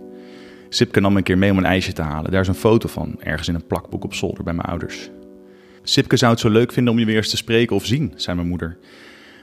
Sipke 0.69 0.99
nam 0.99 1.11
me 1.11 1.17
een 1.17 1.23
keer 1.23 1.37
mee 1.37 1.51
om 1.51 1.57
een 1.57 1.65
ijsje 1.65 1.93
te 1.93 2.01
halen. 2.01 2.31
Daar 2.31 2.41
is 2.41 2.47
een 2.47 2.55
foto 2.55 2.87
van, 2.87 3.15
ergens 3.19 3.47
in 3.47 3.55
een 3.55 3.67
plakboek 3.67 4.03
op 4.03 4.13
zolder 4.13 4.43
bij 4.43 4.53
mijn 4.53 4.67
ouders. 4.67 5.09
Sipke 5.83 6.17
zou 6.17 6.31
het 6.31 6.41
zo 6.41 6.49
leuk 6.49 6.71
vinden 6.71 6.93
om 6.93 6.99
je 6.99 7.05
weer 7.05 7.15
eens 7.15 7.29
te 7.29 7.37
spreken 7.37 7.75
of 7.75 7.85
zien, 7.85 8.13
zei 8.15 8.35
mijn 8.35 8.47
moeder. 8.47 8.77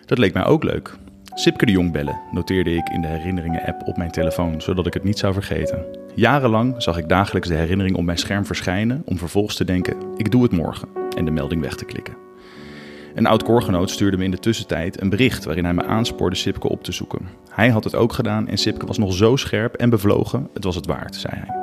Dat 0.05 0.18
leek 0.18 0.33
mij 0.33 0.45
ook 0.45 0.64
leuk. 0.64 0.97
Sipke 1.39 1.66
de 1.66 1.72
Jong 1.72 1.93
bellen, 1.93 2.20
noteerde 2.30 2.74
ik 2.74 2.89
in 2.89 3.01
de 3.01 3.07
herinneringen-app 3.07 3.82
op 3.87 3.97
mijn 3.97 4.11
telefoon, 4.11 4.61
zodat 4.61 4.87
ik 4.87 4.95
het 4.95 5.05
niet 5.05 5.18
zou 5.18 5.32
vergeten. 5.32 5.84
Jarenlang 6.14 6.74
zag 6.78 6.99
ik 6.99 7.09
dagelijks 7.09 7.49
de 7.49 7.55
herinnering 7.55 7.97
op 7.97 8.05
mijn 8.05 8.18
scherm 8.18 8.47
verschijnen, 8.47 9.03
om 9.05 9.18
vervolgens 9.18 9.57
te 9.57 9.64
denken: 9.64 9.97
ik 10.16 10.30
doe 10.30 10.43
het 10.43 10.53
morgen, 10.53 10.89
en 11.16 11.24
de 11.24 11.30
melding 11.30 11.61
weg 11.61 11.74
te 11.74 11.84
klikken. 11.84 12.16
Een 13.14 13.26
oud 13.26 13.43
koorgenoot 13.43 13.91
stuurde 13.91 14.16
me 14.16 14.24
in 14.24 14.30
de 14.30 14.39
tussentijd 14.39 15.01
een 15.01 15.09
bericht 15.09 15.45
waarin 15.45 15.64
hij 15.64 15.74
me 15.74 15.84
aanspoorde 15.84 16.37
Sipke 16.37 16.68
op 16.68 16.84
te 16.84 16.93
zoeken. 16.93 17.28
Hij 17.51 17.68
had 17.68 17.84
het 17.84 17.95
ook 17.95 18.12
gedaan 18.12 18.49
en 18.49 18.59
Sipke 18.59 18.87
was 18.87 18.99
nog 18.99 19.12
zo 19.12 19.37
scherp 19.37 19.74
en 19.74 19.91
bevlogen, 19.91 20.49
het 20.55 20.64
was 20.64 20.74
het 20.74 20.87
waard, 20.87 21.14
zei 21.14 21.34
hij. 21.37 21.55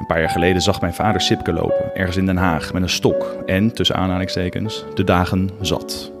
Een 0.00 0.06
paar 0.06 0.20
jaar 0.20 0.30
geleden 0.30 0.62
zag 0.62 0.80
mijn 0.80 0.94
vader 0.94 1.20
Sipke 1.20 1.52
lopen, 1.52 1.94
ergens 1.94 2.16
in 2.16 2.26
Den 2.26 2.36
Haag, 2.36 2.72
met 2.72 2.82
een 2.82 2.88
stok 2.88 3.36
en, 3.46 3.72
tussen 3.72 3.96
aanhalingstekens, 3.96 4.84
de 4.94 5.04
dagen 5.04 5.50
zat. 5.60 6.16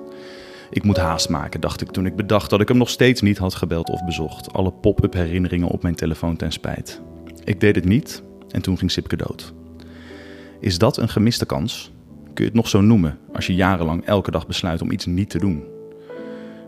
Ik 0.70 0.84
moet 0.84 0.96
haast 0.96 1.28
maken, 1.28 1.60
dacht 1.60 1.80
ik 1.80 1.90
toen 1.90 2.06
ik 2.06 2.16
bedacht 2.16 2.50
dat 2.50 2.60
ik 2.60 2.68
hem 2.68 2.76
nog 2.76 2.90
steeds 2.90 3.20
niet 3.20 3.38
had 3.38 3.54
gebeld 3.54 3.90
of 3.90 4.04
bezocht. 4.04 4.52
Alle 4.52 4.72
pop-up 4.72 5.12
herinneringen 5.12 5.68
op 5.68 5.82
mijn 5.82 5.94
telefoon 5.94 6.36
ten 6.36 6.52
spijt. 6.52 7.00
Ik 7.44 7.60
deed 7.60 7.74
het 7.74 7.84
niet 7.84 8.22
en 8.50 8.62
toen 8.62 8.78
ging 8.78 8.90
Sipke 8.90 9.16
dood. 9.16 9.52
Is 10.60 10.78
dat 10.78 10.96
een 10.96 11.08
gemiste 11.08 11.46
kans? 11.46 11.92
Kun 12.24 12.44
je 12.44 12.50
het 12.50 12.54
nog 12.54 12.68
zo 12.68 12.80
noemen 12.80 13.18
als 13.34 13.46
je 13.46 13.54
jarenlang 13.54 14.04
elke 14.04 14.30
dag 14.30 14.46
besluit 14.46 14.82
om 14.82 14.90
iets 14.90 15.06
niet 15.06 15.30
te 15.30 15.38
doen? 15.38 15.64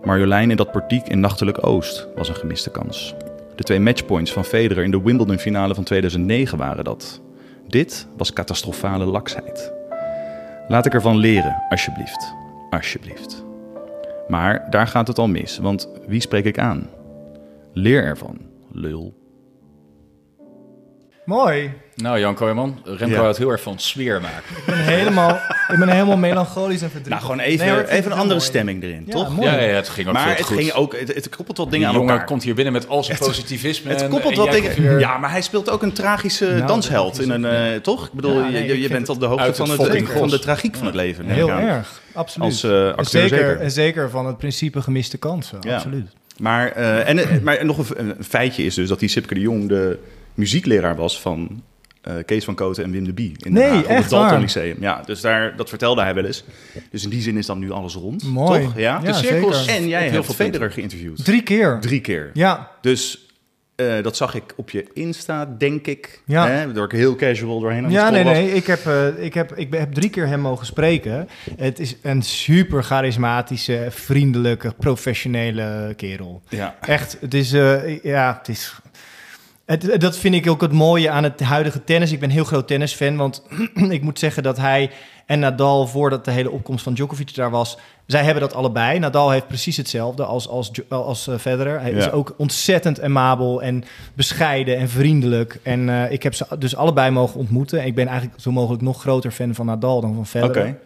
Marjolein 0.04 0.50
in 0.50 0.56
dat 0.56 0.72
portiek 0.72 1.08
in 1.08 1.20
Nachtelijk 1.20 1.66
Oost 1.66 2.08
was 2.16 2.28
een 2.28 2.34
gemiste 2.34 2.70
kans. 2.70 3.14
De 3.56 3.62
twee 3.62 3.80
matchpoints 3.80 4.32
van 4.32 4.44
Federer 4.44 4.84
in 4.84 4.90
de 4.90 5.02
Wimbledon-finale 5.02 5.74
van 5.74 5.84
2009 5.84 6.58
waren 6.58 6.84
dat. 6.84 7.20
Dit 7.68 8.06
was 8.16 8.32
catastrofale 8.32 9.04
laksheid. 9.04 9.72
Laat 10.68 10.86
ik 10.86 10.94
ervan 10.94 11.16
leren, 11.16 11.62
alsjeblieft. 11.68 12.34
Alsjeblieft. 12.70 13.48
Maar 14.30 14.70
daar 14.70 14.86
gaat 14.86 15.08
het 15.08 15.18
al 15.18 15.28
mis, 15.28 15.58
want 15.58 15.88
wie 16.06 16.20
spreek 16.20 16.44
ik 16.44 16.58
aan? 16.58 16.88
Leer 17.72 18.04
ervan, 18.04 18.38
lul. 18.72 19.19
Mooi. 21.24 21.70
Nou, 21.96 22.18
Jan 22.18 22.34
Kooijman, 22.34 22.80
Remco 22.84 23.06
Ja. 23.06 23.20
houdt 23.20 23.38
heel 23.38 23.50
erg 23.50 23.60
van 23.62 23.78
sfeer 23.78 24.20
maken. 24.20 24.42
Ik 24.56 24.64
ben 24.66 24.76
helemaal, 24.84 25.30
ik 25.68 25.78
ben 25.78 25.88
helemaal 25.88 26.16
melancholisch 26.16 26.82
en 26.82 26.90
verdrietig. 26.90 27.08
Nou, 27.08 27.20
gewoon 27.22 27.38
even, 27.40 27.66
Nee, 27.66 27.88
even 27.88 28.04
een 28.10 28.18
andere 28.18 28.26
mooi. 28.38 28.40
stemming 28.40 28.82
erin, 28.82 29.02
Ja, 29.06 29.12
toch? 29.12 29.36
mooi. 29.36 29.50
Ja, 29.50 29.60
ja, 29.60 29.74
het 29.74 29.88
ging 29.88 30.06
ook 30.06 30.12
Maar 30.12 30.22
veel 30.26 30.32
het, 30.36 30.44
goed. 30.46 30.56
ging 30.56 30.72
ook, 30.72 30.98
het, 30.98 31.14
het 31.14 31.28
koppelt 31.28 31.56
wat 31.58 31.70
dingen 31.70 31.88
aan 31.88 31.94
jongen 31.94 32.10
elkaar. 32.10 32.26
komt 32.26 32.42
hier 32.42 32.54
binnen 32.54 32.72
met 32.72 32.88
al 32.88 33.04
zijn 33.04 33.18
positivisme. 33.18 33.90
Het 33.90 34.02
en- 34.02 34.08
koppelt 34.08 34.32
en 34.32 34.38
wat 34.38 34.52
dingen. 34.52 34.82
weer 34.82 34.98
Ja, 34.98 35.18
maar 35.18 35.30
hij 35.30 35.42
speelt 35.42 35.70
ook 35.70 35.82
een 35.82 35.92
tragische 35.92 36.46
Nou, 36.46 36.66
dansheld. 36.66 37.20
In 37.20 37.30
een, 37.30 37.44
eh, 37.44 37.80
toch? 37.80 38.06
Ik 38.06 38.12
bedoel, 38.12 38.34
Ja, 38.42 38.48
nee, 38.48 38.66
je, 38.66 38.80
je, 38.80 38.88
bent 38.88 39.08
op 39.08 39.20
de 39.20 39.26
hoogte 39.26 39.54
van, 39.54 39.70
het 39.70 40.08
van 40.08 40.28
de 40.28 40.38
tragiek 40.38 40.76
van 40.76 40.86
het 40.86 40.94
leven. 40.94 41.24
Heel 41.26 41.50
erg, 41.50 42.00
absoluut. 42.12 42.48
Als, 42.48 42.62
eh, 42.62 42.86
En 42.86 42.96
acteur 42.96 43.06
zeker, 43.28 43.28
zeker. 43.38 43.60
En 43.60 43.70
zeker 43.70 44.10
van 44.10 44.26
het 44.26 44.38
principe 44.38 44.82
gemiste 44.82 45.18
kansen, 45.18 45.58
absoluut. 45.70 46.06
Maar, 46.38 46.72
eh, 46.72 47.08
en, 47.08 47.42
maar 47.42 47.64
nog 47.64 47.78
een, 47.90 48.08
een 48.18 48.24
feitje 48.24 48.62
is 48.64 48.74
dus 48.74 48.88
dat 48.88 48.98
die 48.98 49.08
Sipke 49.08 49.34
de 49.34 49.40
Jong 49.40 49.68
de 49.68 49.98
muziekleraar 50.40 50.96
was 50.96 51.20
van 51.20 51.62
eh, 52.02 52.14
Kees 52.26 52.44
van 52.44 52.54
Koten 52.54 52.84
en 52.84 52.90
Wim 52.90 53.04
de 53.04 53.12
Bie. 53.12 53.32
In 53.36 53.52
Nee, 53.52 53.68
Haag, 53.70 53.84
echt 53.84 54.00
het 54.02 54.10
Dalton? 54.10 54.40
Lyceum. 54.40 54.76
Ja, 54.80 55.02
dus 55.04 55.20
daar, 55.20 55.56
dat 55.56 55.68
vertelde 55.68 56.02
hij 56.02 56.14
wel 56.14 56.24
eens. 56.24 56.44
Dus 56.90 57.04
in 57.04 57.10
die 57.10 57.22
zin 57.22 57.36
is 57.36 57.46
dan 57.46 57.58
nu 57.58 57.70
alles 57.70 57.94
rond. 57.94 58.24
Mooi. 58.24 58.62
Toch? 58.64 58.76
Ja? 58.76 59.00
Ja, 59.02 59.12
de 59.12 59.14
cirkels. 59.18 59.64
zeker. 59.64 59.82
En 59.82 59.88
jij 59.88 59.98
Op 59.98 60.04
heel 60.04 60.12
hebt 60.12 60.24
veel 60.24 60.34
Federer 60.46 60.70
geïnterviewd. 60.70 61.24
Drie 61.24 61.42
keer. 61.42 61.78
Drie 61.80 62.00
keer. 62.00 62.30
Ja, 62.32 62.70
Dus 62.80 63.24
eh, 63.76 64.02
dat 64.02 64.16
zag 64.16 64.34
ik 64.34 64.42
op 64.56 64.70
je 64.70 64.86
Insta, 64.92 65.54
denk 65.58 65.86
ik. 65.86 66.22
Ja. 66.26 66.48
Hè, 66.48 66.72
door 66.72 66.84
ik 66.84 66.92
heel 66.92 67.16
casual 67.16 67.60
doorheen 67.60 67.84
aan 67.84 67.90
Ja, 67.90 68.10
nee, 68.10 68.24
was. 68.24 68.32
nee. 68.32 68.52
Ik 68.52 68.66
heb, 68.66 68.86
eh, 68.86 69.24
ik, 69.24 69.34
heb, 69.34 69.56
ik 69.56 69.72
heb 69.74 69.92
drie 69.92 70.10
keer 70.10 70.26
hem 70.26 70.40
mogen 70.40 70.66
spreken. 70.66 71.28
Het 71.56 71.78
is 71.78 71.96
een 72.02 72.22
super 72.22 72.82
charismatische, 72.82 73.86
vriendelijke, 73.90 74.74
professionele 74.78 75.94
kerel. 75.96 76.42
Ja. 76.48 76.76
Echt, 76.80 77.16
het 77.20 77.34
is, 77.34 77.50
ja, 78.02 78.36
het 78.38 78.48
is... 78.48 78.74
Het, 79.70 80.00
dat 80.00 80.16
vind 80.18 80.34
ik 80.34 80.50
ook 80.50 80.60
het 80.60 80.72
mooie 80.72 81.10
aan 81.10 81.24
het 81.24 81.40
huidige 81.40 81.84
tennis. 81.84 82.12
Ik 82.12 82.20
ben 82.20 82.30
heel 82.30 82.44
groot 82.44 82.66
tennisfan, 82.66 83.16
want 83.16 83.42
ik 83.88 84.02
moet 84.02 84.18
zeggen 84.18 84.42
dat 84.42 84.56
hij 84.56 84.90
en 85.26 85.38
Nadal, 85.38 85.86
voordat 85.86 86.24
de 86.24 86.30
hele 86.30 86.50
opkomst 86.50 86.82
van 86.84 86.94
Djokovic 86.94 87.34
daar 87.34 87.50
was, 87.50 87.78
zij 88.06 88.22
hebben 88.24 88.42
dat 88.42 88.54
allebei. 88.54 88.98
Nadal 88.98 89.30
heeft 89.30 89.46
precies 89.46 89.76
hetzelfde 89.76 90.24
als, 90.24 90.48
als, 90.48 90.70
als 90.88 91.26
eh, 91.28 91.34
Federer. 91.38 91.80
Hij 91.80 91.90
Ja. 91.90 91.96
is 91.96 92.10
ook 92.10 92.34
ontzettend 92.36 93.00
amabel 93.00 93.62
en 93.62 93.84
bescheiden 94.14 94.76
en 94.78 94.88
vriendelijk. 94.88 95.60
En 95.62 95.88
eh, 95.88 96.12
ik 96.12 96.22
heb 96.22 96.34
ze 96.34 96.46
dus 96.58 96.76
allebei 96.76 97.10
mogen 97.10 97.40
ontmoeten. 97.40 97.86
Ik 97.86 97.94
ben 97.94 98.06
eigenlijk 98.06 98.40
zo 98.40 98.50
mogelijk 98.52 98.82
nog 98.82 99.00
groter 99.00 99.30
fan 99.30 99.54
van 99.54 99.66
Nadal 99.66 100.00
dan 100.00 100.14
van 100.14 100.26
Federer. 100.26 100.78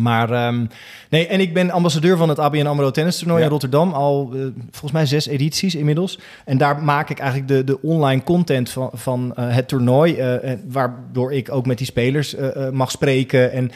Maar 0.00 0.30
ehm, 0.30 0.66
nee, 1.10 1.26
en 1.26 1.40
ik 1.40 1.54
ben 1.54 1.70
ambassadeur 1.70 2.16
van 2.16 2.28
het 2.28 2.38
ABN 2.38 2.66
AMRO 2.66 2.90
tennis 2.90 3.18
toernooi 3.18 3.38
Ja. 3.38 3.44
in 3.44 3.50
Rotterdam. 3.52 3.92
Al 3.92 4.30
eh, 4.34 4.40
volgens 4.70 4.92
mij 4.92 5.06
zes 5.06 5.26
edities 5.26 5.74
inmiddels. 5.74 6.18
En 6.44 6.58
daar 6.58 6.82
maak 6.82 7.10
ik 7.10 7.18
eigenlijk 7.18 7.48
de, 7.48 7.64
de 7.64 7.82
online 7.82 8.22
content 8.22 8.70
van, 8.70 8.90
van 8.92 9.34
eh, 9.34 9.54
het 9.54 9.68
toernooi. 9.68 10.14
eh, 10.16 10.52
waardoor 10.68 11.32
ik 11.32 11.52
ook 11.52 11.66
met 11.66 11.78
die 11.78 11.86
spelers 11.86 12.34
mag 12.72 12.90
spreken 12.90 13.52
en 13.52 13.70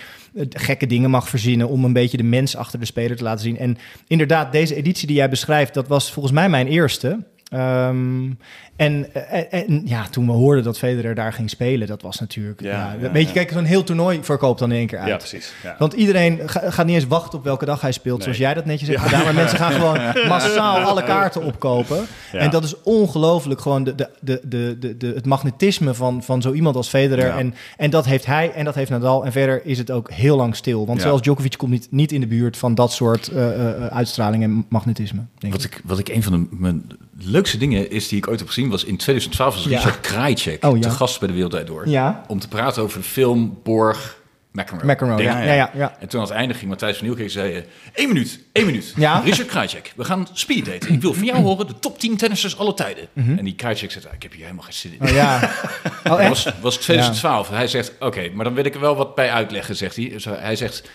gekke 0.50 0.86
dingen 0.86 1.10
mag 1.10 1.28
verzinnen... 1.28 1.68
om 1.68 1.84
een 1.84 1.92
beetje 1.92 2.16
de 2.16 2.22
mens 2.22 2.56
achter 2.56 2.78
de 2.78 2.84
speler 2.84 3.16
te 3.16 3.22
laten 3.22 3.44
zien. 3.44 3.58
En 3.58 3.76
inderdaad, 4.06 4.52
deze 4.52 4.74
editie 4.74 5.06
die 5.06 5.16
jij 5.16 5.28
beschrijft, 5.28 5.74
dat 5.74 5.88
was 5.88 6.12
volgens 6.12 6.34
mij 6.34 6.48
mijn 6.48 6.66
eerste... 6.66 7.18
Ehm, 7.49 8.30
en, 8.76 9.14
en, 9.30 9.51
en 9.51 9.82
ja, 9.84 10.09
toen 10.11 10.26
we 10.26 10.32
hoorden 10.32 10.64
dat 10.64 10.78
Federer 10.78 11.14
daar 11.14 11.32
ging 11.32 11.51
spelen, 11.51 11.86
dat 11.88 12.03
was 12.03 12.20
natuurlijk... 12.20 12.61
Ja, 12.61 12.70
Ja, 12.70 12.96
ja, 13.01 13.11
weet 13.11 13.22
je, 13.22 13.28
ja. 13.28 13.32
kijk, 13.34 13.51
zo'n 13.53 13.64
heel 13.64 13.84
toernooi 13.84 14.18
verkoopt 14.22 14.59
dan 14.59 14.70
in 14.70 14.76
één 14.78 14.86
keer 14.86 14.99
uit. 14.99 15.09
Ja, 15.09 15.16
precies. 15.16 15.53
Ja. 15.62 15.76
Want 15.78 15.92
iedereen 15.92 16.40
ga- 16.49 16.70
gaat 16.70 16.86
niet 16.86 16.94
eens 16.94 17.07
wachten 17.07 17.38
op 17.38 17.44
welke 17.44 17.64
dag 17.64 17.80
hij 17.80 17.92
speelt, 17.92 18.14
Nee. 18.16 18.22
zoals 18.24 18.38
jij 18.38 18.55
dat 18.55 18.64
netjes 18.64 18.88
hebt 18.88 19.01
gedaan. 19.01 19.24
Maar 19.24 19.34
mensen 19.34 19.59
gaan 19.59 19.72
gewoon 19.72 19.99
massaal 20.28 20.76
alle 20.78 21.05
kaarten 21.05 21.42
opkopen. 21.42 22.07
Ja. 22.32 22.38
En 22.38 22.51
dat 22.51 22.64
is 22.64 22.82
ongelooflijk 22.82 23.61
gewoon 23.61 23.84
de, 23.84 23.94
de, 23.94 24.09
de, 24.20 24.40
de, 24.49 24.76
de, 24.78 24.96
de- 24.96 25.12
het 25.14 25.26
magnetisme 25.26 25.94
van, 25.94 26.22
van 26.22 26.42
zo 26.42 26.53
iemand 26.53 26.76
als 26.76 26.88
Federer. 26.88 27.26
Ja. 27.26 27.38
En, 27.38 27.55
en 27.76 27.90
dat 27.90 28.05
heeft 28.05 28.26
hij 28.26 28.53
en 28.53 28.64
dat 28.64 28.74
heeft 28.74 28.90
Nadal. 28.90 29.24
En 29.24 29.32
verder 29.32 29.61
is 29.66 29.78
het 29.78 29.90
ook 29.90 30.11
heel 30.12 30.36
lang 30.36 30.57
stil. 30.57 30.86
Want 30.86 30.99
Ja. 30.99 31.05
zelfs 31.05 31.22
Djokovic 31.22 31.55
komt 31.59 31.70
niet, 31.70 31.86
niet 31.90 32.12
in 32.12 32.20
de 32.20 32.26
buurt 32.26 32.57
van 32.57 32.74
dat 32.74 32.92
soort 32.92 33.28
eh, 33.28 33.68
eh, 33.68 33.86
uitstraling 33.86 34.42
en 34.42 34.66
magnetisme. 34.68 35.20
Denk 35.38 35.53
Wat 35.53 35.64
ik. 35.64 35.74
ik, 35.74 35.82
wat 35.84 35.99
ik 35.99 36.09
een 36.09 36.22
van 36.22 36.32
de, 36.32 36.46
mijn, 36.51 36.84
leukste 37.20 37.58
dingen 37.58 37.90
is 37.90 38.08
die 38.08 38.18
ik 38.18 38.28
ooit 38.28 38.38
heb 38.38 38.48
gezien 38.48 38.70
was 38.70 38.84
in 38.84 38.96
2012 38.96 39.54
was 39.54 39.64
Ja. 39.64 39.76
Richard 39.76 40.00
Krajicek 40.00 40.64
Oh, 40.64 40.76
ja. 40.76 40.82
te 40.82 40.90
gast 40.90 41.18
bij 41.18 41.28
de 41.28 41.34
Wereld 41.34 41.66
Door. 41.66 41.88
Ja. 41.88 42.24
Om 42.26 42.38
te 42.38 42.48
praten 42.48 42.82
over 42.82 42.98
de 42.98 43.04
film 43.06 43.58
Borg 43.62 44.16
McEnroe. 44.52 45.22
Ja. 45.22 45.42
Ja, 45.42 45.52
ja, 45.52 45.70
ja. 45.74 45.96
En 46.00 46.08
toen 46.08 46.20
aan 46.20 46.26
het 46.26 46.34
einde 46.34 46.54
ging 46.54 46.68
Matthijs 46.68 46.96
van 46.96 47.06
Nieuwkerk 47.06 47.30
zei... 47.30 47.52
eh, 47.54 47.62
één 47.94 48.08
minuut, 48.08 48.40
één 48.52 48.66
minuut. 48.66 48.92
Ja. 48.96 49.18
Richard 49.24 49.48
Krajicek, 49.48 49.92
we 49.96 50.04
gaan 50.04 50.28
speed 50.32 50.64
daten. 50.64 50.92
Ik 50.92 51.00
wil 51.00 51.14
van 51.14 51.24
jou 51.24 51.38
horen 51.42 51.66
de 51.66 51.78
top 51.78 51.98
10 51.98 52.16
tennissers 52.16 52.58
alle 52.58 52.74
tijden. 52.74 53.08
En 53.14 53.44
die 53.44 53.54
Krajicek 53.54 53.90
zegt, 53.90 54.06
ah, 54.06 54.12
ik 54.12 54.22
heb 54.22 54.32
hier 54.32 54.42
helemaal 54.42 54.64
geen 54.64 54.72
zin 54.72 54.90
in. 54.92 54.96
Mhm. 54.98 55.08
Oh, 55.08 55.14
ja. 55.14 55.50
Oh, 56.12 56.20
echt? 56.20 56.28
was, 56.28 56.52
was 56.60 56.76
2012. 56.76 57.48
Hij 57.48 57.66
zegt, 57.68 57.92
oké, 58.00 58.30
maar 58.34 58.44
dan 58.44 58.54
wil 58.54 58.64
ik 58.64 58.74
er 58.74 58.80
wel 58.80 58.96
wat 58.96 59.14
bij 59.14 59.30
uitleggen, 59.30 59.76
zegt 59.76 59.96
hij. 59.96 60.08
Dus 60.08 60.24
hij 60.24 60.56
zegt, 60.56 60.90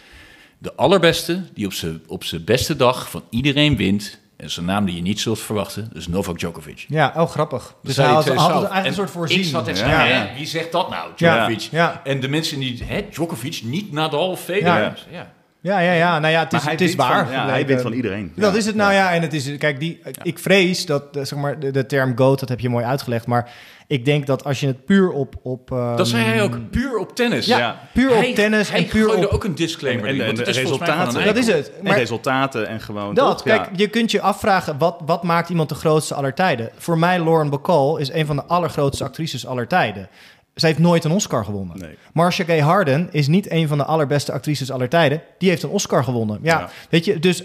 de 0.57 0.75
allerbeste 0.75 1.43
die 1.53 1.65
op 1.65 1.73
zijn 1.73 2.01
op 2.07 2.23
zijn 2.23 2.43
beste 2.43 2.75
dag 2.75 3.09
van 3.09 3.23
iedereen 3.29 3.75
wint... 3.77 4.19
en 4.37 4.49
zijn 4.49 4.65
naam 4.65 4.85
die 4.85 4.95
je 4.95 5.01
niet 5.01 5.19
zult 5.19 5.39
verwachten, 5.39 5.89
is 5.93 6.07
Novak 6.07 6.39
Djokovic. 6.39 6.85
Ja, 6.87 7.13
oh 7.15 7.29
grappig. 7.29 7.75
Dus 7.83 7.97
hij 7.97 8.05
had, 8.05 8.15
had 8.15 8.25
het 8.25 8.35
2012. 8.35 8.71
eigenlijk 8.71 8.79
een 8.79 8.89
En 8.89 8.93
soort 8.93 9.11
voorzien. 9.11 9.39
Ik 9.39 9.45
zat 9.45 9.67
echt 9.67 9.79
ja. 9.79 10.27
wie 10.35 10.45
zegt 10.45 10.71
dat 10.71 10.89
nou. 10.89 11.11
Djokovic? 11.15 11.67
Ja. 11.71 12.01
En 12.03 12.19
de 12.19 12.27
mensen 12.27 12.59
die, 12.59 12.83
hè, 12.83 13.05
Djokovic, 13.09 13.61
niet 13.63 13.91
Nadal, 13.91 14.35
Federer. 14.35 15.05
Ja. 15.11 15.31
Ja. 15.63 15.79
Ja, 15.79 15.91
ja. 15.93 16.19
Nou 16.19 16.33
ja, 16.33 16.39
het 16.39 16.47
is, 16.53 16.57
Maar 16.57 16.61
hij 16.63 16.71
het 16.71 16.81
is 16.81 16.95
waar. 16.95 17.25
van- 17.25 17.33
ja, 17.33 17.47
hij 17.49 17.65
wint 17.65 17.81
van 17.81 17.93
iedereen. 17.93 18.31
Dat 18.35 18.51
Ja. 18.51 18.57
is 18.57 18.65
het 18.65 18.75
nou 18.75 18.93
ja. 18.93 19.13
En 19.13 19.21
het 19.21 19.33
is, 19.33 19.57
kijk, 19.57 19.79
die, 19.79 20.01
ik 20.23 20.39
vrees 20.39 20.85
dat, 20.85 21.03
eh, 21.17 21.23
zeg 21.23 21.39
maar, 21.39 21.59
de, 21.59 21.71
de 21.71 21.85
term 21.85 22.17
GOAT, 22.17 22.39
dat 22.39 22.49
heb 22.49 22.59
je 22.59 22.69
mooi 22.69 22.85
uitgelegd. 22.85 23.25
Maar 23.27 23.49
ik 23.87 24.05
denk 24.05 24.25
dat 24.27 24.43
als 24.43 24.59
je 24.59 24.67
het 24.67 24.85
puur 24.85 25.11
op... 25.11 25.35
op 25.41 25.71
ehm, 25.71 25.95
Dat 25.95 26.07
zei 26.07 26.23
hij 26.23 26.41
ook, 26.41 26.69
puur 26.71 26.97
op 26.97 27.15
tennis. 27.15 27.45
Ja, 27.45 27.79
puur 27.93 28.15
op 28.17 28.23
tennis 28.35 28.69
hij 28.69 28.79
en 28.79 28.85
puur 28.87 29.05
gooide 29.07 29.27
op... 29.27 29.33
ook 29.33 29.43
een 29.43 29.55
disclaimer 29.55 30.05
En, 30.21 30.35
de 30.35 30.41
is 30.43 30.57
resultaten. 30.57 31.19
een 31.19 31.25
Dat 31.25 31.35
is 31.37 31.47
het. 31.47 31.71
En 31.83 31.93
resultaten 31.93 32.67
en 32.67 32.81
gewoon... 32.81 33.13
dat, 33.15 33.27
toch? 33.37 33.43
kijk, 33.43 33.61
Ja. 33.65 33.69
je 33.75 33.87
kunt 33.87 34.11
je 34.11 34.21
afvragen, 34.21 34.77
wat, 34.77 35.01
wat 35.05 35.23
maakt 35.23 35.49
iemand 35.49 35.69
de 35.69 35.75
grootste 35.75 36.13
aller 36.13 36.33
tijden? 36.33 36.69
Voor 36.77 36.97
mij, 36.97 37.23
Lauren 37.23 37.49
Bacall 37.49 37.99
is 38.01 38.11
een 38.11 38.25
van 38.25 38.35
de 38.35 38.43
allergrootste 38.43 39.03
actrices 39.03 39.45
aller 39.45 39.67
tijden. 39.67 40.07
Zij 40.55 40.69
heeft 40.69 40.81
nooit 40.81 41.03
een 41.03 41.11
Oscar 41.11 41.45
gewonnen. 41.45 41.79
Nee. 41.79 41.97
Marcia 42.13 42.45
Gay 42.45 42.59
Harden 42.59 43.07
is 43.11 43.27
niet 43.27 43.51
een 43.51 43.67
van 43.67 43.77
de 43.77 43.83
allerbeste 43.85 44.31
actrices 44.31 44.71
aller 44.71 44.89
tijden. 44.89 45.21
Die 45.37 45.49
heeft 45.49 45.63
een 45.63 45.69
Oscar 45.69 46.03
gewonnen. 46.03 46.39
Ja, 46.41 46.59
Ja. 46.59 46.69
weet 46.89 47.05
je, 47.05 47.19
dus 47.19 47.43